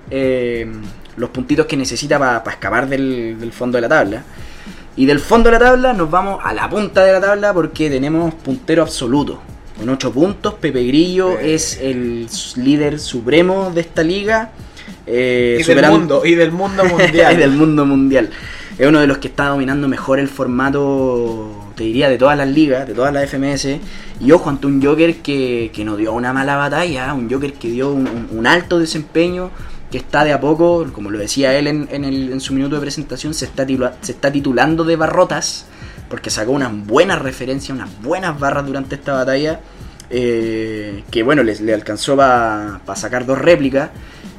eh, 0.09 0.71
los 1.17 1.29
puntitos 1.29 1.65
que 1.65 1.75
necesita 1.75 2.17
para 2.17 2.43
escapar 2.49 2.87
del, 2.87 3.37
del 3.39 3.51
fondo 3.51 3.77
de 3.77 3.81
la 3.81 3.89
tabla. 3.89 4.23
Y 4.95 5.05
del 5.05 5.19
fondo 5.19 5.49
de 5.49 5.59
la 5.59 5.65
tabla 5.65 5.93
nos 5.93 6.09
vamos 6.09 6.39
a 6.43 6.53
la 6.53 6.69
punta 6.69 7.03
de 7.03 7.13
la 7.13 7.19
tabla 7.19 7.53
porque 7.53 7.89
tenemos 7.89 8.33
puntero 8.35 8.83
absoluto. 8.83 9.41
Con 9.77 9.89
8 9.89 10.11
puntos, 10.11 10.53
Pepe 10.55 10.83
Grillo 10.85 11.39
es 11.39 11.79
el 11.81 12.27
líder 12.57 12.99
supremo 12.99 13.71
de 13.73 13.81
esta 13.81 14.03
liga. 14.03 14.51
eh, 15.07 15.57
y 15.59 15.63
del 15.75 15.75
mundo, 15.99 16.25
y 16.25 16.35
del 16.35 16.51
mundo 16.51 16.83
mundial. 16.97 17.33
y 17.33 17.37
del 17.37 17.51
mundo 17.51 17.85
mundial. 17.85 18.29
Es 18.77 18.87
uno 18.87 18.99
de 18.99 19.07
los 19.07 19.17
que 19.19 19.27
está 19.27 19.47
dominando 19.49 19.87
mejor 19.87 20.19
el 20.19 20.27
formato, 20.27 21.71
te 21.75 21.83
diría, 21.83 22.09
de 22.09 22.17
todas 22.17 22.37
las 22.37 22.47
ligas, 22.47 22.87
de 22.87 22.93
todas 22.93 23.13
las 23.13 23.29
FMS. 23.29 23.79
Y 24.19 24.31
ojo, 24.31 24.49
ante 24.49 24.67
un 24.67 24.81
Joker 24.83 25.17
que, 25.17 25.71
que 25.73 25.83
no 25.85 25.95
dio 25.97 26.13
una 26.13 26.33
mala 26.33 26.55
batalla, 26.55 27.13
un 27.13 27.29
Joker 27.29 27.53
que 27.53 27.69
dio 27.69 27.91
un, 27.91 28.07
un- 28.07 28.27
un 28.37 28.47
alto 28.47 28.79
desempeño, 28.79 29.51
que 29.91 29.97
está 29.97 30.23
de 30.23 30.33
a 30.33 30.39
poco, 30.39 30.87
como 30.91 31.11
lo 31.11 31.19
decía 31.19 31.57
él 31.57 31.67
en, 31.67 31.87
en 31.91 32.03
el- 32.05 32.31
en 32.31 32.39
su 32.39 32.53
minuto 32.53 32.75
de 32.75 32.81
presentación, 32.81 33.33
se 33.33 33.45
está, 33.45 33.65
titula- 33.65 33.95
se 34.01 34.11
está 34.13 34.31
titulando 34.31 34.83
de 34.83 34.95
barrotas, 34.95 35.65
porque 36.13 36.29
sacó 36.29 36.51
unas 36.51 36.71
buenas 36.85 37.19
referencias, 37.19 37.75
unas 37.75 37.89
buenas 38.03 38.39
barras 38.39 38.67
durante 38.67 38.93
esta 38.93 39.13
batalla. 39.13 39.61
eh, 40.11 41.03
que 41.09 41.23
bueno, 41.23 41.41
les, 41.41 41.59
le 41.59 41.73
alcanzó 41.73 42.15
para 42.15 42.79
sacar 42.95 43.25
dos 43.25 43.39
réplicas. 43.39 43.89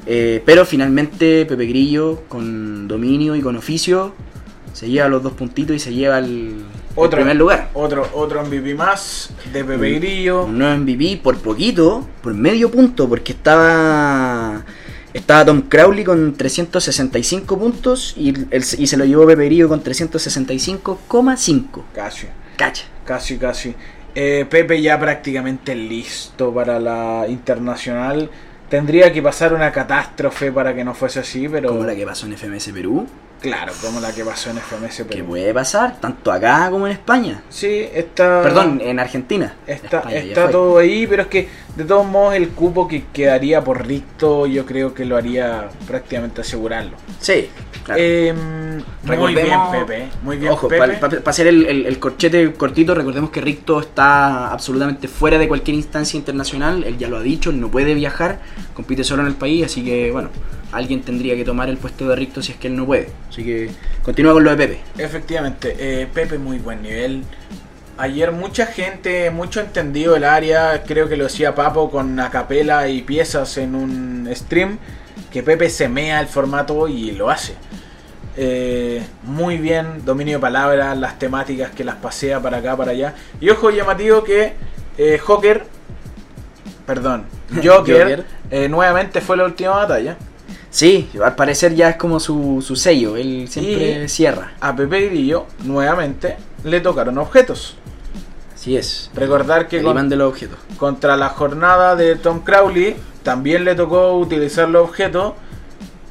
Eh, 0.07 0.41
pero 0.47 0.65
finalmente 0.65 1.45
Pepe 1.47 1.67
Grillo, 1.67 2.23
con 2.29 2.87
dominio 2.87 3.35
y 3.35 3.41
con 3.41 3.57
oficio, 3.57 4.15
se 4.73 4.89
lleva 4.89 5.09
los 5.09 5.21
dos 5.25 5.33
puntitos 5.33 5.75
y 5.75 5.81
se 5.81 5.93
lleva 5.93 6.19
el, 6.21 6.27
el 6.27 6.65
Otro. 6.95 7.17
primer 7.19 7.35
lugar. 7.35 7.71
Otro, 7.75 8.07
otro 8.15 8.45
MVP 8.45 8.77
más 8.77 9.31
de 9.53 9.65
Pepe 9.65 9.95
Un- 9.97 10.01
Grillo. 10.01 10.45
Un 10.45 10.59
nuevo 10.59 10.79
MVP 10.79 11.21
por 11.25 11.39
poquito, 11.39 12.07
por 12.23 12.35
medio 12.35 12.71
punto, 12.71 13.09
porque 13.09 13.33
estaba 13.33 14.34
estaba 15.15 15.45
Tom 15.47 15.63
Crowley 15.63 16.05
con 16.05 16.35
365 16.35 17.59
puntos 17.59 18.13
y, 18.17 18.29
el- 18.31 18.49
y 18.79 18.87
se 18.87 18.97
lo 18.99 19.05
llevó 19.07 19.27
Pepe 19.27 19.47
Grillo 19.47 19.69
con 19.69 19.83
365,5. 19.83 21.85
Casi, 21.95 22.27
Cacha. 22.57 22.85
casi, 23.05 23.39
casi. 23.39 23.75
Eh, 24.15 24.47
Pepe 24.49 24.81
ya 24.81 24.99
prácticamente 24.99 25.75
listo 25.75 26.53
para 26.55 26.79
la 26.79 27.27
internacional. 27.29 28.31
Tendría 28.69 29.13
que 29.13 29.23
pasar 29.23 29.53
una 29.53 29.73
catástrofe 29.73 30.51
para 30.53 30.75
que 30.75 30.85
no 30.85 30.95
fuese 30.95 31.21
así, 31.21 31.49
pero 31.49 31.71
Como 31.71 31.85
la 31.85 31.95
que 31.95 32.07
pasó 32.07 32.27
en 32.27 32.33
FMS 32.37 32.73
Perú, 32.73 33.07
claro, 33.49 33.73
como 33.81 34.01
la 34.01 34.13
que 34.13 34.25
pasó 34.25 34.51
en 34.51 34.59
FMS. 34.59 35.05
que 35.09 35.23
puede 35.25 35.53
pasar, 35.55 36.01
tanto 36.01 36.33
acá 36.33 36.69
como 36.71 36.87
en 36.87 36.93
España. 36.93 37.43
Sí, 37.49 37.87
está... 37.95 38.43
Perdón, 38.43 38.81
en 38.83 38.99
Argentina. 38.99 39.55
Está, 39.67 39.99
España 39.99 40.17
está 40.19 40.51
todo 40.51 40.79
ahí, 40.79 41.07
pero 41.07 41.23
es 41.23 41.29
que 41.29 41.49
de 41.77 41.85
todos 41.85 42.07
modos 42.07 42.35
el 42.35 42.49
cupo 42.51 42.87
que 42.89 43.05
quedaría 43.13 43.63
por 43.63 43.87
Ricto 43.87 44.47
yo 44.47 44.65
creo 44.67 44.95
que 44.95 45.05
lo 45.05 45.17
haría 45.17 45.69
prácticamente 45.87 46.41
asegurarlo. 46.41 46.93
Sí, 47.21 47.49
claro. 47.85 48.01
Eh, 48.03 48.33
muy 49.05 49.35
bien 49.35 49.59
Pepe, 49.73 50.07
muy 50.23 50.37
bien 50.39 50.53
Ojo, 50.53 50.69
Pepe. 50.69 50.95
para 50.99 51.21
hacer 51.27 51.47
el, 51.49 51.67
el- 51.67 51.87
el 51.87 51.99
corchete 51.99 52.53
cortito, 52.55 52.95
recordemos 52.95 53.31
que 53.31 53.41
Ricto 53.41 53.81
está 53.81 54.51
absolutamente 54.53 55.09
fuera 55.09 55.37
de 55.39 55.49
cualquier 55.49 55.75
instancia 55.77 56.17
internacional, 56.17 56.85
él 56.85 56.97
ya 56.99 57.09
lo 57.09 57.17
ha 57.19 57.23
dicho, 57.23 57.51
él 57.51 57.61
no 57.61 57.71
puede 57.71 57.95
viajar, 57.95 58.41
compite 58.75 59.05
solo 59.05 59.23
en 59.23 59.29
el 59.29 59.35
país, 59.35 59.65
así 59.67 59.85
que 59.85 60.11
bueno, 60.13 60.31
alguien 60.73 61.03
tendría 61.03 61.35
que 61.37 61.45
tomar 61.45 61.69
el 61.69 61.77
puesto 61.77 62.09
de 62.09 62.17
Ricto 62.17 62.41
si 62.43 62.53
es 62.53 62.59
que 62.59 62.69
él 62.69 62.77
no 62.77 62.87
puede. 62.87 63.09
Así 63.35 63.43
que 63.43 63.69
continúa 64.05 64.33
con 64.33 64.45
lo 64.45 64.51
de 64.51 64.57
Pepe. 64.57 64.81
Efectivamente, 64.97 65.75
eh, 65.77 66.07
Pepe 66.07 66.39
muy 66.39 66.59
buen 66.59 66.83
nivel. 66.83 67.25
Ayer 67.99 68.31
mucha 68.31 68.67
gente, 68.67 69.29
mucho 69.31 69.61
entendido 69.61 70.15
el 70.15 70.23
área, 70.23 70.85
creo 70.85 71.09
que 71.09 71.17
lo 71.17 71.25
decía 71.25 71.53
Papo 71.53 71.91
con 71.91 72.21
acapela 72.21 72.89
y 72.89 73.03
piezas 73.03 73.59
en 73.59 73.75
un 73.75 74.31
stream, 74.33 74.79
que 75.33 75.43
Pepe 75.43 75.69
se 75.69 75.89
mea 75.89 76.21
el 76.21 76.29
formato 76.29 76.87
y 76.87 77.11
lo 77.11 77.29
hace. 77.29 77.55
Eh, 78.37 79.05
muy 79.25 79.59
bien, 79.59 80.05
dominio 80.05 80.37
de 80.37 80.41
palabras, 80.41 80.97
las 80.97 81.19
temáticas 81.19 81.73
que 81.73 81.83
las 81.83 81.97
pasea 81.97 82.39
para 82.41 82.59
acá, 82.59 82.77
para 82.77 82.93
allá. 82.93 83.15
Y 83.41 83.51
ojo 83.51 83.71
llamativo 83.71 84.23
que 84.23 84.53
eh, 84.97 85.19
Joker, 85.19 85.65
perdón, 86.87 87.25
Joker, 87.65 88.01
Joker. 88.01 88.25
eh, 88.53 88.69
nuevamente 88.69 89.21
fue 89.21 89.37
la 89.37 89.45
última 89.45 89.71
batalla. 89.71 90.17
Sí, 90.75 91.09
al 91.25 91.37
parecer 91.37 91.77
ya 91.77 91.91
es 91.91 91.97
como 91.97 92.19
su, 92.19 92.61
su 92.67 92.75
sello, 92.75 93.17
él 93.17 93.47
siempre 93.49 94.03
Y- 94.05 94.09
cierra. 94.09 94.55
A 94.61 94.75
Pepe 94.75 95.07
Grillo, 95.07 95.47
nuevamente, 95.63 96.37
le 96.65 96.81
tocaron 96.81 97.17
objetos. 97.19 97.77
Así 98.53 98.77
es. 98.77 99.09
Recordar 99.15 99.69
que 99.69 99.83
con- 99.85 100.09
de 100.09 100.17
los 100.17 100.29
objetos. 100.31 100.59
contra 100.77 101.17
la 101.17 101.29
jornada 101.29 101.95
de 101.95 102.17
Tom 102.17 102.41
Crowley 102.41 102.97
también 103.23 103.65
le 103.65 103.77
tocó 103.77 104.15
utilizar 104.19 104.69
los 104.69 104.89
objetos. 104.89 105.35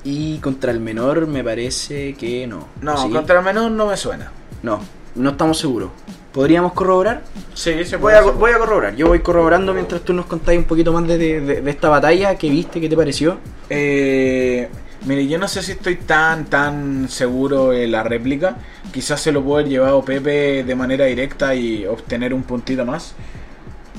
Y 0.05 0.37
contra 0.39 0.71
el 0.71 0.79
menor 0.79 1.27
me 1.27 1.43
parece 1.43 2.13
que 2.13 2.47
no. 2.47 2.67
No, 2.81 2.97
¿Sí? 2.97 3.09
contra 3.09 3.39
el 3.39 3.45
menor 3.45 3.69
no 3.71 3.87
me 3.87 3.97
suena. 3.97 4.31
No, 4.61 4.79
no 5.15 5.31
estamos 5.31 5.57
seguros. 5.59 5.89
¿Podríamos 6.31 6.73
corroborar? 6.73 7.21
Sí, 7.53 7.83
se 7.85 7.97
Voy 7.97 8.13
puede. 8.13 8.17
a, 8.17 8.21
voy 8.23 8.51
a 8.51 8.57
corroborar. 8.57 8.95
Yo 8.95 9.07
voy 9.07 9.19
corroborando 9.19 9.73
mientras 9.73 10.01
tú 10.01 10.13
nos 10.13 10.25
contáis 10.25 10.57
un 10.57 10.65
poquito 10.65 10.91
más 10.91 11.07
de, 11.07 11.17
de- 11.41 11.69
esta 11.69 11.89
batalla. 11.89 12.35
¿Qué 12.35 12.49
viste? 12.49 12.81
¿Qué 12.81 12.89
te 12.89 12.95
pareció? 12.97 13.37
Eh, 13.69 14.67
mire, 15.05 15.27
yo 15.27 15.37
no 15.37 15.47
sé 15.47 15.61
si 15.61 15.73
estoy 15.73 15.97
tan, 15.97 16.45
tan 16.45 17.07
seguro 17.07 17.69
de 17.69 17.87
la 17.87 18.01
réplica. 18.01 18.57
Quizás 18.91 19.21
se 19.21 19.31
lo 19.31 19.43
puede 19.43 19.61
haber 19.61 19.71
llevado 19.71 20.03
Pepe 20.03 20.63
de 20.63 20.75
manera 20.75 21.05
directa 21.05 21.53
y 21.53 21.85
obtener 21.85 22.33
un 22.33 22.41
puntito 22.41 22.83
más. 22.83 23.13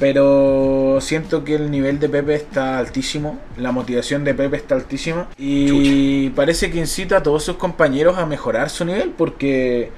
Pero 0.00 0.98
siento 1.00 1.44
que 1.44 1.54
el 1.54 1.70
nivel 1.70 2.00
de 2.00 2.08
Pepe 2.08 2.34
está 2.34 2.78
altísimo, 2.78 3.38
la 3.56 3.70
motivación 3.70 4.24
de 4.24 4.34
Pepe 4.34 4.56
está 4.56 4.74
altísima 4.74 5.28
y 5.38 6.30
parece 6.30 6.72
que 6.72 6.78
incita 6.80 7.18
a 7.18 7.22
todos 7.22 7.44
sus 7.44 7.54
compañeros 7.56 8.18
a 8.18 8.26
mejorar 8.26 8.70
su 8.70 8.84
nivel 8.84 9.10
porque 9.16 9.92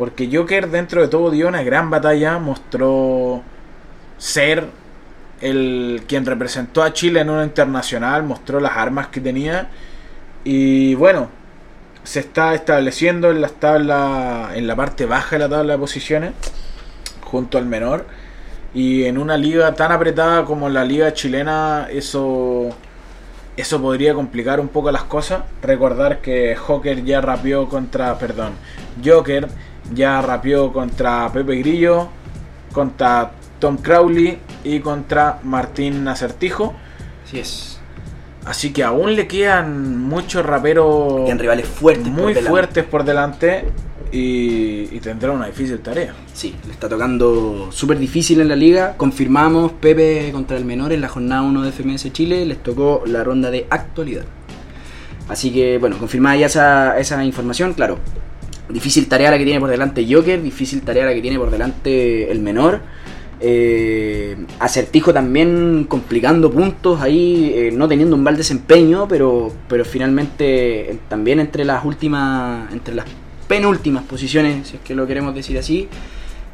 porque 0.00 0.30
Joker 0.32 0.70
dentro 0.70 1.02
de 1.02 1.08
todo 1.08 1.30
dio 1.30 1.46
una 1.46 1.62
gran 1.62 1.90
batalla, 1.90 2.38
mostró 2.38 3.42
ser 4.16 4.64
el 5.42 6.04
quien 6.08 6.24
representó 6.24 6.82
a 6.82 6.94
Chile 6.94 7.20
en 7.20 7.28
una 7.28 7.44
internacional, 7.44 8.22
mostró 8.22 8.60
las 8.60 8.78
armas 8.78 9.08
que 9.08 9.20
tenía 9.20 9.68
y 10.42 10.94
bueno, 10.94 11.28
se 12.02 12.20
está 12.20 12.54
estableciendo 12.54 13.30
en 13.30 13.42
las 13.42 13.52
tablas 13.52 14.56
en 14.56 14.66
la 14.66 14.74
parte 14.74 15.04
baja 15.04 15.36
de 15.36 15.40
la 15.40 15.50
tabla 15.50 15.74
de 15.74 15.78
posiciones 15.78 16.32
junto 17.22 17.58
al 17.58 17.66
menor 17.66 18.06
Y 18.72 19.04
en 19.04 19.18
una 19.18 19.36
liga 19.36 19.74
tan 19.74 19.92
apretada 19.92 20.46
como 20.46 20.70
la 20.70 20.82
liga 20.82 21.12
chilena, 21.12 21.88
eso 21.90 22.70
eso 23.58 23.82
podría 23.82 24.14
complicar 24.14 24.60
un 24.60 24.68
poco 24.68 24.90
las 24.90 25.04
cosas. 25.04 25.42
Recordar 25.60 26.22
que 26.22 26.56
Joker 26.56 27.04
ya 27.04 27.20
rapeó 27.20 27.68
contra, 27.68 28.18
perdón, 28.18 28.52
Joker 29.04 29.48
ya 29.94 30.22
rapeó 30.22 30.72
contra 30.72 31.30
Pepe 31.32 31.56
Grillo, 31.56 32.08
contra 32.72 33.32
Tom 33.58 33.76
Crowley 33.76 34.38
y 34.64 34.80
contra 34.80 35.38
Martín 35.42 36.06
Acertijo. 36.08 36.74
Así 37.24 37.38
es. 37.38 37.80
Así 38.44 38.72
que 38.72 38.82
aún 38.82 39.14
le 39.14 39.26
quedan 39.26 39.98
muchos 39.98 40.44
raperos 40.44 41.24
Quedan 41.24 41.38
rivales 41.38 41.66
fuertes. 41.66 42.06
muy 42.06 42.34
fuertes 42.34 42.84
por 42.84 43.04
delante 43.04 43.66
y, 44.12 44.88
y 44.90 45.00
tendrá 45.00 45.30
una 45.30 45.46
difícil 45.46 45.78
tarea. 45.80 46.14
Sí, 46.32 46.56
le 46.66 46.72
está 46.72 46.88
tocando 46.88 47.68
súper 47.70 47.98
difícil 47.98 48.40
en 48.40 48.48
la 48.48 48.56
liga. 48.56 48.94
Confirmamos 48.96 49.72
Pepe 49.72 50.30
contra 50.32 50.56
el 50.56 50.64
menor 50.64 50.92
en 50.92 51.02
la 51.02 51.08
jornada 51.08 51.42
1 51.42 51.62
de 51.62 51.72
FMS 51.72 52.12
Chile. 52.12 52.46
Les 52.46 52.62
tocó 52.62 53.02
la 53.06 53.22
ronda 53.22 53.50
de 53.50 53.66
actualidad. 53.68 54.24
Así 55.28 55.52
que, 55.52 55.78
bueno, 55.78 55.96
confirmada 55.98 56.36
ya 56.36 56.46
esa, 56.46 56.98
esa 56.98 57.24
información, 57.24 57.74
claro. 57.74 57.98
Difícil 58.72 59.08
tarea 59.08 59.30
la 59.30 59.38
que 59.38 59.44
tiene 59.44 59.60
por 59.60 59.70
delante 59.70 60.06
Joker, 60.08 60.42
difícil 60.42 60.82
tarea 60.82 61.04
la 61.04 61.14
que 61.14 61.20
tiene 61.20 61.38
por 61.38 61.50
delante 61.50 62.30
el 62.30 62.40
menor. 62.40 62.80
Eh, 63.42 64.36
acertijo 64.58 65.14
también 65.14 65.86
complicando 65.88 66.50
puntos 66.50 67.00
ahí, 67.00 67.52
eh, 67.54 67.70
no 67.72 67.88
teniendo 67.88 68.14
un 68.14 68.22
mal 68.22 68.36
desempeño, 68.36 69.08
pero, 69.08 69.50
pero 69.66 69.84
finalmente 69.84 70.92
eh, 70.92 70.98
también 71.08 71.40
entre 71.40 71.64
las 71.64 71.84
últimas, 71.84 72.70
entre 72.72 72.94
las 72.94 73.06
penúltimas 73.48 74.04
posiciones, 74.04 74.68
si 74.68 74.76
es 74.76 74.82
que 74.82 74.94
lo 74.94 75.06
queremos 75.06 75.34
decir 75.34 75.56
así. 75.58 75.88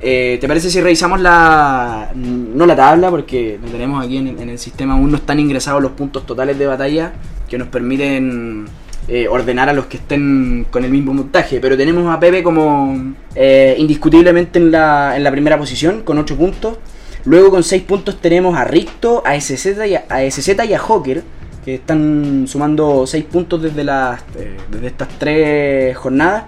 Eh, 0.00 0.38
¿Te 0.40 0.46
parece 0.46 0.70
si 0.70 0.80
revisamos 0.80 1.20
la. 1.20 2.12
no 2.14 2.66
la 2.66 2.76
tabla, 2.76 3.10
porque 3.10 3.58
no 3.62 3.68
tenemos 3.68 4.04
aquí 4.04 4.18
en, 4.18 4.38
en 4.38 4.50
el 4.50 4.58
sistema, 4.58 4.94
aún 4.94 5.10
no 5.10 5.16
están 5.16 5.40
ingresados 5.40 5.82
los 5.82 5.92
puntos 5.92 6.24
totales 6.26 6.58
de 6.58 6.66
batalla 6.66 7.14
que 7.48 7.58
nos 7.58 7.68
permiten 7.68 8.66
eh, 9.08 9.28
ordenar 9.28 9.68
a 9.68 9.72
los 9.72 9.86
que 9.86 9.98
estén 9.98 10.66
con 10.70 10.84
el 10.84 10.90
mismo 10.90 11.14
montaje? 11.14 11.60
Pero 11.60 11.76
tenemos 11.76 12.12
a 12.12 12.18
Pepe 12.18 12.42
como 12.42 13.14
eh, 13.34 13.76
indiscutiblemente 13.78 14.58
en 14.58 14.72
la, 14.72 15.16
en 15.16 15.22
la 15.22 15.30
primera 15.30 15.56
posición, 15.56 16.02
con 16.02 16.18
8 16.18 16.36
puntos. 16.36 16.78
Luego 17.24 17.50
con 17.50 17.62
6 17.62 17.82
puntos 17.82 18.20
tenemos 18.20 18.56
a 18.56 18.64
Ricto, 18.64 19.22
a 19.24 19.40
SZ 19.40 19.86
y 19.86 19.94
a, 19.94 20.06
a 20.08 20.24
y 20.24 20.74
a 20.74 20.78
Joker, 20.78 21.22
que 21.64 21.76
están 21.76 22.46
sumando 22.48 23.06
6 23.06 23.24
puntos 23.24 23.62
desde, 23.62 23.84
las, 23.84 24.22
eh, 24.36 24.56
desde 24.70 24.86
estas 24.88 25.08
tres 25.18 25.96
jornadas. 25.96 26.44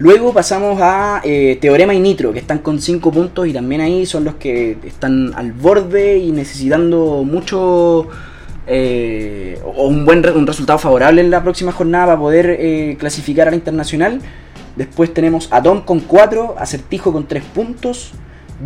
Luego 0.00 0.32
pasamos 0.32 0.78
a 0.80 1.22
Teorema 1.60 1.92
y 1.92 1.98
Nitro, 1.98 2.32
que 2.32 2.38
están 2.38 2.58
con 2.58 2.80
5 2.80 3.10
puntos 3.10 3.46
y 3.48 3.52
también 3.52 3.80
ahí 3.80 4.06
son 4.06 4.24
los 4.24 4.36
que 4.36 4.76
están 4.84 5.32
al 5.34 5.52
borde 5.52 6.18
y 6.18 6.30
necesitando 6.30 7.24
mucho 7.24 8.08
eh, 8.68 9.58
o 9.64 9.88
un 9.88 10.04
buen 10.04 10.22
re- 10.22 10.32
un 10.32 10.46
resultado 10.46 10.78
favorable 10.78 11.20
en 11.20 11.30
la 11.30 11.42
próxima 11.42 11.72
jornada 11.72 12.06
para 12.06 12.18
poder 12.18 12.56
eh, 12.58 12.96
clasificar 12.98 13.48
a 13.48 13.50
la 13.50 13.56
internacional. 13.56 14.20
Después 14.76 15.12
tenemos 15.12 15.48
a 15.50 15.62
Tom 15.62 15.80
con 15.80 16.00
4, 16.00 16.54
Acertijo 16.58 17.12
con 17.12 17.26
3 17.26 17.42
puntos, 17.44 18.12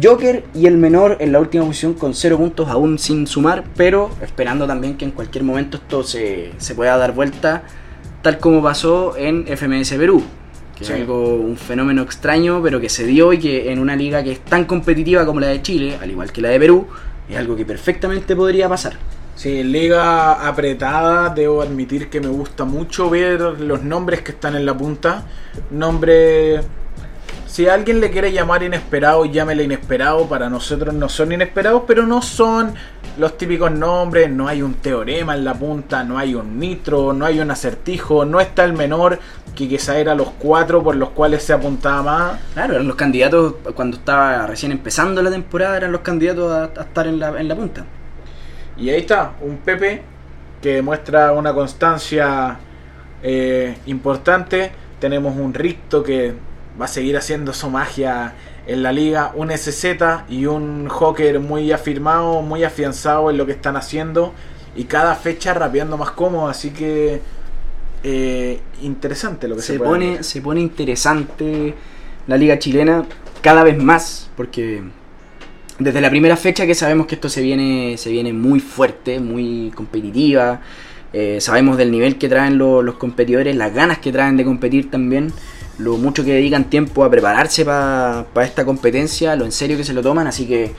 Joker 0.02 0.44
y 0.54 0.66
el 0.66 0.76
menor 0.76 1.16
en 1.20 1.32
la 1.32 1.40
última 1.40 1.64
posición 1.64 1.94
con 1.94 2.14
0 2.14 2.36
puntos 2.38 2.68
aún 2.68 2.98
sin 2.98 3.26
sumar, 3.26 3.64
pero 3.76 4.10
esperando 4.22 4.66
también 4.66 4.96
que 4.96 5.04
en 5.04 5.10
cualquier 5.12 5.44
momento 5.44 5.76
esto 5.78 6.02
se, 6.02 6.50
se 6.58 6.74
pueda 6.74 6.96
dar 6.96 7.12
vuelta, 7.12 7.62
tal 8.22 8.38
como 8.38 8.62
pasó 8.62 9.16
en 9.16 9.46
FMS 9.46 9.92
Perú. 9.94 10.22
Que 10.78 10.84
Sí. 10.84 10.92
es 10.94 11.00
algo, 11.00 11.34
un 11.36 11.56
fenómeno 11.56 12.02
extraño, 12.02 12.60
pero 12.62 12.80
que 12.80 12.88
se 12.88 13.04
dio 13.04 13.32
y 13.32 13.38
que 13.38 13.70
en 13.70 13.78
una 13.78 13.94
liga 13.94 14.22
que 14.22 14.32
es 14.32 14.40
tan 14.40 14.64
competitiva 14.64 15.24
como 15.24 15.38
la 15.40 15.48
de 15.48 15.62
Chile, 15.62 15.96
al 16.00 16.10
igual 16.10 16.32
que 16.32 16.40
la 16.40 16.48
de 16.48 16.58
Perú, 16.58 16.86
es 17.28 17.36
algo 17.36 17.54
que 17.56 17.64
perfectamente 17.64 18.34
podría 18.34 18.68
pasar. 18.68 18.94
Sí, 19.34 19.64
liga 19.64 20.46
apretada, 20.46 21.30
debo 21.30 21.62
admitir 21.62 22.10
que 22.10 22.20
me 22.20 22.28
gusta 22.28 22.64
mucho 22.64 23.10
ver 23.10 23.40
los 23.40 23.82
nombres 23.82 24.22
que 24.22 24.32
están 24.32 24.54
en 24.54 24.66
la 24.66 24.76
punta. 24.76 25.24
Nombre... 25.70 26.60
Si 27.46 27.68
alguien 27.68 28.00
le 28.00 28.10
quiere 28.10 28.32
llamar 28.32 28.62
inesperado, 28.62 29.26
llámele 29.26 29.64
inesperado. 29.64 30.26
Para 30.26 30.48
nosotros 30.48 30.94
no 30.94 31.10
son 31.10 31.32
inesperados, 31.32 31.82
pero 31.86 32.06
no 32.06 32.22
son 32.22 32.72
los 33.18 33.36
típicos 33.36 33.70
nombres. 33.70 34.30
No 34.30 34.48
hay 34.48 34.62
un 34.62 34.74
teorema 34.74 35.34
en 35.34 35.44
la 35.44 35.52
punta, 35.52 36.02
no 36.02 36.16
hay 36.16 36.34
un 36.34 36.58
nitro, 36.58 37.12
no 37.12 37.26
hay 37.26 37.40
un 37.40 37.50
acertijo, 37.50 38.24
no 38.24 38.40
está 38.40 38.64
el 38.64 38.72
menor, 38.72 39.18
que 39.54 39.68
quizá 39.68 39.98
era 39.98 40.14
los 40.14 40.30
cuatro 40.38 40.82
por 40.82 40.96
los 40.96 41.10
cuales 41.10 41.42
se 41.42 41.52
apuntaba 41.52 42.02
más. 42.02 42.40
Claro, 42.54 42.74
eran 42.74 42.86
los 42.86 42.96
candidatos, 42.96 43.56
cuando 43.74 43.98
estaba 43.98 44.46
recién 44.46 44.72
empezando 44.72 45.20
la 45.20 45.30
temporada, 45.30 45.76
eran 45.76 45.92
los 45.92 46.00
candidatos 46.00 46.50
a, 46.50 46.80
a 46.80 46.84
estar 46.84 47.06
en 47.06 47.18
la, 47.18 47.38
en 47.38 47.48
la 47.48 47.54
punta. 47.54 47.84
Y 48.82 48.90
ahí 48.90 48.98
está, 49.02 49.34
un 49.42 49.58
Pepe 49.58 50.02
que 50.60 50.74
demuestra 50.74 51.30
una 51.30 51.54
constancia 51.54 52.58
eh, 53.22 53.76
importante. 53.86 54.72
Tenemos 54.98 55.36
un 55.36 55.54
Ricto 55.54 56.02
que 56.02 56.34
va 56.80 56.86
a 56.86 56.88
seguir 56.88 57.16
haciendo 57.16 57.52
su 57.52 57.70
magia 57.70 58.34
en 58.66 58.82
la 58.82 58.90
liga. 58.90 59.30
Un 59.36 59.52
SZ 59.52 59.84
y 60.28 60.46
un 60.46 60.88
Joker 60.88 61.38
muy 61.38 61.70
afirmado, 61.70 62.42
muy 62.42 62.64
afianzado 62.64 63.30
en 63.30 63.36
lo 63.36 63.46
que 63.46 63.52
están 63.52 63.76
haciendo. 63.76 64.32
Y 64.74 64.84
cada 64.84 65.14
fecha 65.14 65.54
rapeando 65.54 65.96
más 65.96 66.10
cómodo. 66.10 66.48
Así 66.48 66.70
que 66.70 67.20
eh, 68.02 68.60
interesante 68.82 69.46
lo 69.46 69.54
que 69.54 69.62
se, 69.62 69.74
Se 69.74 69.78
pone, 69.78 70.14
ver. 70.14 70.24
se 70.24 70.40
pone 70.40 70.60
interesante 70.60 71.76
la 72.26 72.36
liga 72.36 72.58
chilena 72.58 73.04
cada 73.42 73.62
vez 73.62 73.80
más, 73.80 74.28
porque 74.36 74.82
desde 75.82 76.00
la 76.00 76.10
primera 76.10 76.36
fecha 76.36 76.66
que 76.66 76.74
sabemos 76.74 77.06
que 77.06 77.14
esto 77.16 77.28
se 77.28 77.40
viene, 77.42 77.96
se 77.98 78.10
viene 78.10 78.32
muy 78.32 78.60
fuerte, 78.60 79.20
muy 79.20 79.70
competitiva. 79.74 80.60
eh, 81.14 81.42
sabemos 81.42 81.76
del 81.76 81.90
nivel 81.90 82.16
que 82.16 82.26
traen 82.26 82.56
lo- 82.56 82.80
los 82.82 82.94
competidores, 82.94 83.54
las 83.54 83.74
ganas 83.74 83.98
que 83.98 84.10
traen 84.12 84.38
de 84.38 84.44
competir 84.44 84.90
también, 84.90 85.30
lo 85.78 85.98
mucho 85.98 86.24
que 86.24 86.32
dedican 86.32 86.64
tiempo 86.70 87.04
a 87.04 87.10
prepararse 87.10 87.66
para 87.66 88.24
esta 88.42 88.64
competencia, 88.64 89.36
lo 89.36 89.44
en 89.44 89.52
serio 89.52 89.76
que 89.76 89.84
se 89.84 89.92
lo 89.92 90.00
toman, 90.02 90.26
así 90.26 90.46
que 90.46 90.72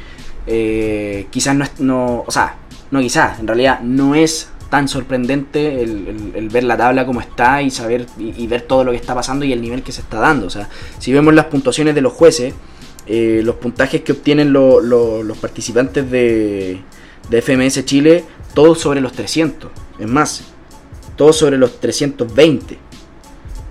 eh, 0.48 1.28
quizás 1.30 1.56
no, 1.56 1.64
es- 1.64 1.80
no, 1.80 2.24
o 2.26 2.32
sea, 2.32 2.56
no 2.90 3.00
quizás, 3.00 3.40
en 3.40 3.48
realidad 3.48 3.82
no 3.82 4.16
es 4.16 4.50
tan 4.72 4.88
sorprendente 4.88 5.84
el, 5.84 6.50
ver 6.52 6.64
la 6.64 6.76
tabla 6.78 7.06
como 7.06 7.22
está 7.22 7.62
y 7.62 7.70
saber 7.70 8.08
y 8.18 8.48
ver 8.48 8.62
todo 8.64 8.84
lo 8.84 8.90
que 8.92 8.98
está 8.98 9.14
pasando 9.14 9.46
y 9.46 9.54
el 9.54 9.62
nivel 9.62 9.84
que 9.84 9.92
se 9.92 10.02
está 10.02 10.20
dando. 10.20 10.48
O 10.48 10.50
sea, 10.50 10.68
si 10.98 11.14
vemos 11.14 11.36
las 11.36 11.46
puntuaciones 11.46 11.94
de 11.94 12.02
los 12.02 12.12
jueces, 12.12 12.56
eh, 13.08 13.42
los 13.44 13.56
puntajes 13.56 14.02
que 14.02 14.12
obtienen 14.14 14.54
lo- 14.54 14.80
lo- 14.80 15.24
los 15.24 15.38
participantes 15.38 16.10
de, 16.10 16.80
de 17.30 17.42
FMS 17.42 17.84
Chile, 17.86 18.24
todos 18.54 18.80
sobre 18.80 19.02
los 19.02 19.12
300. 19.14 19.70
Es 20.00 20.08
más, 20.08 20.44
todos 21.16 21.38
sobre 21.38 21.58
los 21.58 21.80
320. 21.80 22.78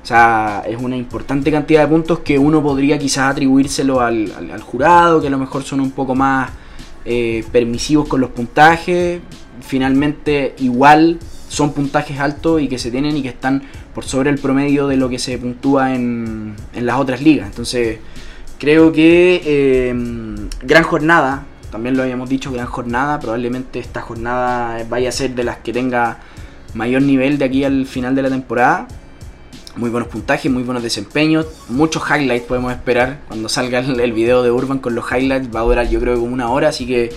O 0.02 0.06
sea, 0.06 0.64
es 0.66 0.76
una 0.80 0.96
importante 0.96 1.50
cantidad 1.52 1.82
de 1.82 1.88
puntos 1.88 2.18
que 2.20 2.38
uno 2.38 2.62
podría 2.62 2.98
quizás 2.98 3.30
atribuírselo 3.30 4.00
al, 4.00 4.32
al- 4.36 4.50
al 4.50 4.60
jurado, 4.62 5.20
que 5.20 5.28
a 5.28 5.30
lo 5.30 5.38
mejor 5.38 5.62
son 5.62 5.80
un 5.80 5.92
poco 5.92 6.14
más 6.14 6.50
eh, 7.04 7.44
permisivos 7.52 8.08
con 8.08 8.20
los 8.20 8.30
puntajes. 8.30 9.20
Finalmente, 9.60 10.54
igual 10.58 11.18
son 11.48 11.72
puntajes 11.72 12.18
altos 12.18 12.60
y 12.62 12.68
que 12.68 12.78
se 12.78 12.90
tienen 12.90 13.16
y 13.16 13.22
que 13.22 13.28
están 13.28 13.62
por 13.94 14.04
sobre 14.04 14.30
el 14.30 14.38
promedio 14.38 14.88
de 14.88 14.96
lo 14.96 15.08
que 15.08 15.18
se 15.18 15.38
puntúa 15.38 15.94
en, 15.94 16.54
en 16.74 16.86
las 16.86 16.98
otras 16.98 17.22
ligas. 17.22 17.46
Entonces, 17.48 17.98
creo 18.62 18.92
que 18.92 19.42
eh, 19.44 19.92
gran 20.62 20.84
jornada, 20.84 21.46
también 21.72 21.96
lo 21.96 22.04
habíamos 22.04 22.28
dicho, 22.28 22.52
gran 22.52 22.68
jornada. 22.68 23.18
Probablemente 23.18 23.80
esta 23.80 24.00
jornada 24.00 24.86
vaya 24.88 25.08
a 25.08 25.12
ser 25.12 25.34
de 25.34 25.42
las 25.42 25.56
que 25.58 25.72
tenga 25.72 26.18
mayor 26.72 27.02
nivel 27.02 27.38
de 27.38 27.44
aquí 27.44 27.64
al 27.64 27.86
final 27.86 28.14
de 28.14 28.22
la 28.22 28.28
temporada. 28.28 28.86
Muy 29.74 29.90
buenos 29.90 30.08
puntajes, 30.08 30.48
muy 30.48 30.62
buenos 30.62 30.84
desempeños, 30.84 31.46
muchos 31.70 32.04
highlights 32.08 32.46
podemos 32.46 32.72
esperar 32.72 33.22
cuando 33.26 33.48
salga 33.48 33.80
el, 33.80 34.12
video 34.12 34.44
de 34.44 34.52
Urban 34.52 34.78
con 34.78 34.94
los 34.94 35.10
highlights. 35.10 35.48
Va 35.52 35.58
a 35.58 35.64
durar 35.64 35.88
yo 35.88 35.98
creo 35.98 36.20
como 36.20 36.32
una 36.32 36.48
hora, 36.48 36.68
así 36.68 36.86
que 36.86 37.10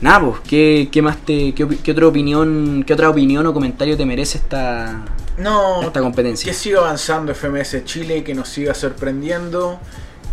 nada, 0.00 0.20
pues, 0.20 0.40
¿qué, 0.46 0.88
qué 0.92 1.02
más 1.02 1.16
te, 1.16 1.52
qué, 1.52 1.66
qué 1.82 1.90
otra 1.90 2.06
opinión, 2.06 2.84
qué 2.86 2.94
otra 2.94 3.10
opinión 3.10 3.44
o 3.44 3.52
comentario 3.52 3.96
te 3.96 4.06
merece 4.06 4.38
esta, 4.38 5.04
No, 5.36 5.82
esta 5.82 6.00
competencia? 6.00 6.48
Que 6.48 6.56
siga 6.56 6.78
avanzando 6.78 7.34
FMS 7.34 7.84
Chile, 7.84 8.22
que 8.22 8.36
nos 8.36 8.48
siga 8.48 8.72
sorprendiendo 8.72 9.80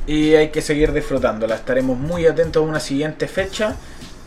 y 0.07 0.33
hay 0.35 0.49
que 0.49 0.61
seguir 0.61 0.93
disfrutándola. 0.93 1.55
Estaremos 1.55 1.97
muy 1.97 2.25
atentos 2.25 2.63
a 2.63 2.65
una 2.65 2.79
siguiente 2.79 3.27
fecha 3.27 3.75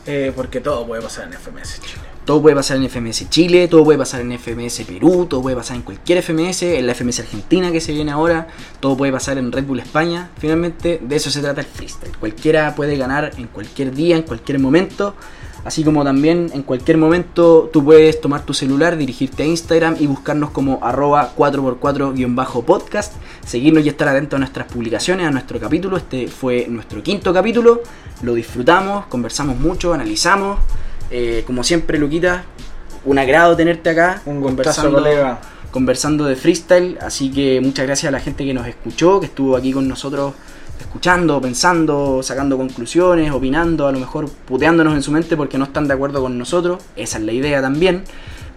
eh, 0.07 0.33
porque 0.37 0.61
todo 0.61 0.87
puede 0.87 1.03
pasar 1.03 1.27
en 1.27 1.33
FMS 1.33 1.81
Chile. 1.81 2.10
Todo 2.31 2.43
puede 2.43 2.55
pasar 2.55 2.77
en 2.77 2.89
FMS 2.89 3.29
Chile, 3.29 3.67
todo 3.67 3.83
puede 3.83 3.99
pasar 3.99 4.21
en 4.21 4.31
FMS 4.39 4.83
Perú, 4.87 5.27
todo 5.29 5.43
puede 5.43 5.57
pasar 5.57 5.75
en 5.75 5.83
cualquier 5.83 6.23
FMS, 6.23 6.63
en 6.63 6.87
la 6.87 6.95
FMS 6.95 7.19
Argentina 7.19 7.73
que 7.73 7.81
se 7.81 7.91
viene 7.91 8.13
ahora, 8.13 8.47
todo 8.79 8.97
puede 8.97 9.11
pasar 9.11 9.37
en 9.37 9.51
Red 9.51 9.65
Bull 9.65 9.81
España. 9.81 10.31
Finalmente, 10.39 11.01
de 11.03 11.17
eso 11.17 11.29
se 11.29 11.41
trata 11.41 11.63
el 11.63 11.67
freestyle. 11.67 12.17
Cualquiera 12.19 12.73
puede 12.77 12.97
ganar 12.97 13.33
en 13.37 13.49
cualquier 13.49 13.93
día, 13.93 14.15
en 14.15 14.23
cualquier 14.23 14.61
momento. 14.61 15.17
Así 15.65 15.83
como 15.83 16.05
también 16.05 16.53
en 16.55 16.63
cualquier 16.63 16.99
momento 16.99 17.69
tú 17.73 17.85
puedes 17.85 18.21
tomar 18.21 18.47
tu 18.47 18.55
celular, 18.55 18.97
dirigirte 18.97 19.43
a 19.43 19.47
Instagram 19.47 19.97
y 19.99 20.07
buscarnos 20.07 20.51
como 20.51 20.79
arroba 20.85 21.35
4x4-podcast, 21.37 23.13
seguirnos 23.45 23.85
y 23.85 23.89
estar 23.89 24.07
atentos 24.07 24.37
a 24.37 24.39
nuestras 24.39 24.69
publicaciones, 24.69 25.27
a 25.27 25.33
nuestro 25.33 25.59
capítulo. 25.59 25.97
Este 25.97 26.29
fue 26.29 26.69
nuestro 26.69 27.03
quinto 27.03 27.35
capítulo, 27.35 27.83
lo 28.23 28.35
disfrutamos, 28.35 29.07
conversamos 29.07 29.59
mucho, 29.59 29.93
analizamos. 29.93 30.61
Eh, 31.11 31.43
como 31.47 31.65
siempre, 31.65 31.99
Luquita, 31.99 32.45
un 33.05 33.19
agrado 33.19 33.57
tenerte 33.57 33.91
acá. 33.91 34.23
Un 34.27 34.41
gustazo, 34.41 34.93
colega. 34.93 35.41
conversando 35.71 36.25
de 36.25 36.37
freestyle. 36.37 36.99
Así 37.01 37.31
que 37.31 37.61
muchas 37.61 37.87
gracias 37.87 38.09
a 38.09 38.13
la 38.13 38.21
gente 38.21 38.45
que 38.45 38.55
nos 38.55 38.67
escuchó, 38.67 39.21
que 39.21 39.27
estuvo 39.27 39.57
aquí 39.57 39.73
con 39.73 39.89
nosotros 39.89 40.35
escuchando, 40.81 41.41
pensando, 41.41 42.23
sacando 42.23 42.57
conclusiones, 42.57 43.31
opinando, 43.33 43.87
a 43.87 43.93
lo 43.93 43.99
mejor 43.99 44.31
puteándonos 44.31 44.95
en 44.95 45.03
su 45.03 45.13
mente 45.13 45.37
porque 45.37 45.59
no 45.59 45.65
están 45.65 45.87
de 45.87 45.95
acuerdo 45.95 46.23
con 46.23 46.39
nosotros. 46.39 46.83
Esa 46.97 47.19
es 47.19 47.25
la 47.25 47.33
idea 47.33 47.61
también. 47.61 48.05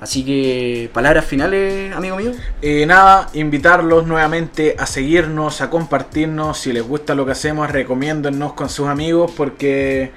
Así 0.01 0.25
que, 0.25 0.89
palabras 0.93 1.23
finales, 1.23 1.95
amigo 1.95 2.17
mío. 2.17 2.31
Eh, 2.61 2.85
nada, 2.85 3.29
invitarlos 3.33 4.05
nuevamente 4.05 4.75
a 4.77 4.85
seguirnos, 4.85 5.61
a 5.61 5.69
compartirnos. 5.69 6.57
Si 6.57 6.73
les 6.73 6.83
gusta 6.83 7.15
lo 7.15 7.25
que 7.25 7.31
hacemos, 7.31 7.71
recomiéndennos 7.71 8.51
con 8.51 8.67
sus 8.67 8.87
amigos 8.87 9.31
porque 9.37 10.11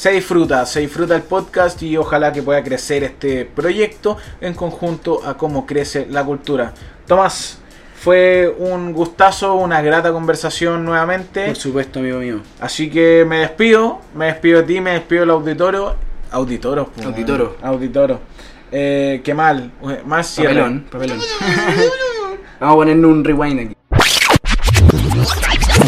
se 0.00 0.12
disfruta, 0.12 0.64
se 0.64 0.80
disfruta 0.80 1.14
el 1.14 1.20
podcast 1.20 1.82
y 1.82 1.94
ojalá 1.98 2.32
que 2.32 2.42
pueda 2.42 2.64
crecer 2.64 3.04
este 3.04 3.44
proyecto 3.44 4.16
en 4.40 4.54
conjunto 4.54 5.20
a 5.26 5.36
cómo 5.36 5.66
crece 5.66 6.06
la 6.08 6.24
cultura. 6.24 6.72
Tomás, 7.06 7.58
fue 7.96 8.48
un 8.60 8.94
gustazo, 8.94 9.56
una 9.56 9.82
grata 9.82 10.10
conversación 10.10 10.86
nuevamente. 10.86 11.44
Por 11.48 11.56
supuesto, 11.56 11.98
amigo 11.98 12.18
mío. 12.20 12.40
Así 12.60 12.88
que 12.88 13.26
me 13.28 13.40
despido, 13.40 14.00
me 14.14 14.24
despido 14.24 14.62
de 14.62 14.66
ti, 14.68 14.80
me 14.80 14.92
despido 14.92 15.20
del 15.20 15.30
auditorio. 15.32 15.94
Auditoros, 16.30 16.88
pues, 16.94 17.06
Auditoro. 17.06 17.56
Auditoro. 17.60 18.20
Eh, 18.72 19.20
qué 19.22 19.34
mal, 19.34 19.70
más 20.06 20.28
cierre. 20.28 20.54
Papelón, 20.54 20.86
papelón. 20.90 21.18
Vamos 22.58 22.72
a 22.72 22.76
ponerle 22.76 23.06
un 23.06 23.22
rewind 23.22 23.60
aquí. 23.60 23.79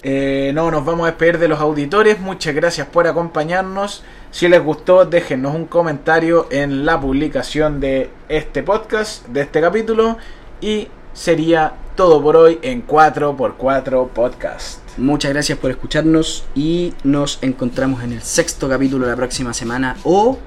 Eh, 0.02 0.52
no, 0.54 0.70
nos 0.70 0.84
vamos 0.84 1.04
a 1.04 1.10
despedir 1.10 1.38
de 1.38 1.48
los 1.48 1.60
auditores. 1.60 2.20
Muchas 2.20 2.54
gracias 2.54 2.86
por 2.86 3.06
acompañarnos. 3.06 4.02
Si 4.30 4.48
les 4.48 4.62
gustó, 4.62 5.04
déjenos 5.04 5.54
un 5.54 5.66
comentario 5.66 6.48
en 6.50 6.84
la 6.84 7.00
publicación 7.00 7.80
de 7.80 8.10
este 8.28 8.62
podcast, 8.62 9.26
de 9.28 9.42
este 9.42 9.60
capítulo. 9.60 10.18
Y 10.60 10.88
sería 11.12 11.74
todo 11.96 12.22
por 12.22 12.36
hoy 12.36 12.58
en 12.62 12.86
4x4 12.86 14.08
Podcast. 14.08 14.80
Muchas 14.98 15.32
gracias 15.32 15.58
por 15.58 15.70
escucharnos 15.70 16.44
y 16.54 16.92
nos 17.02 17.38
encontramos 17.42 18.02
en 18.02 18.12
el 18.12 18.22
sexto 18.22 18.68
capítulo 18.68 19.06
la 19.06 19.16
próxima 19.16 19.54
semana 19.54 19.96
o 20.04 20.38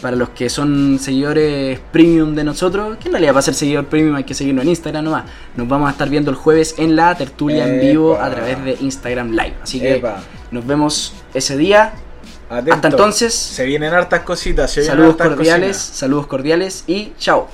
para 0.00 0.16
los 0.16 0.30
que 0.30 0.48
son 0.48 0.98
seguidores 1.00 1.78
premium 1.92 2.34
de 2.34 2.44
nosotros, 2.44 2.96
que 2.98 3.08
en 3.08 3.12
realidad 3.12 3.32
para 3.32 3.42
ser 3.42 3.54
seguidor 3.54 3.86
premium 3.86 4.16
hay 4.16 4.24
que 4.24 4.34
seguirnos 4.34 4.64
en 4.64 4.70
Instagram 4.70 5.04
nomás. 5.04 5.24
Nos 5.56 5.68
vamos 5.68 5.88
a 5.88 5.92
estar 5.92 6.08
viendo 6.08 6.30
el 6.30 6.36
jueves 6.36 6.74
en 6.78 6.96
la 6.96 7.16
tertulia 7.16 7.66
en 7.66 7.80
vivo 7.80 8.18
a 8.20 8.30
través 8.30 8.64
de 8.64 8.76
Instagram 8.80 9.30
Live. 9.30 9.54
Así 9.62 9.80
que 9.80 9.96
Epa. 9.96 10.22
nos 10.50 10.66
vemos 10.66 11.14
ese 11.34 11.56
día. 11.56 11.92
Atento. 12.50 12.74
Hasta 12.74 12.88
entonces, 12.88 13.34
Se 13.34 13.66
vienen 13.66 13.92
hartas 13.92 14.22
cositas. 14.22 14.70
Se 14.70 14.80
vienen 14.80 14.96
saludos 14.96 15.20
hartas 15.20 15.36
cordiales, 15.36 15.76
saludos 15.76 16.26
cordiales 16.26 16.84
y 16.86 17.12
chao. 17.18 17.48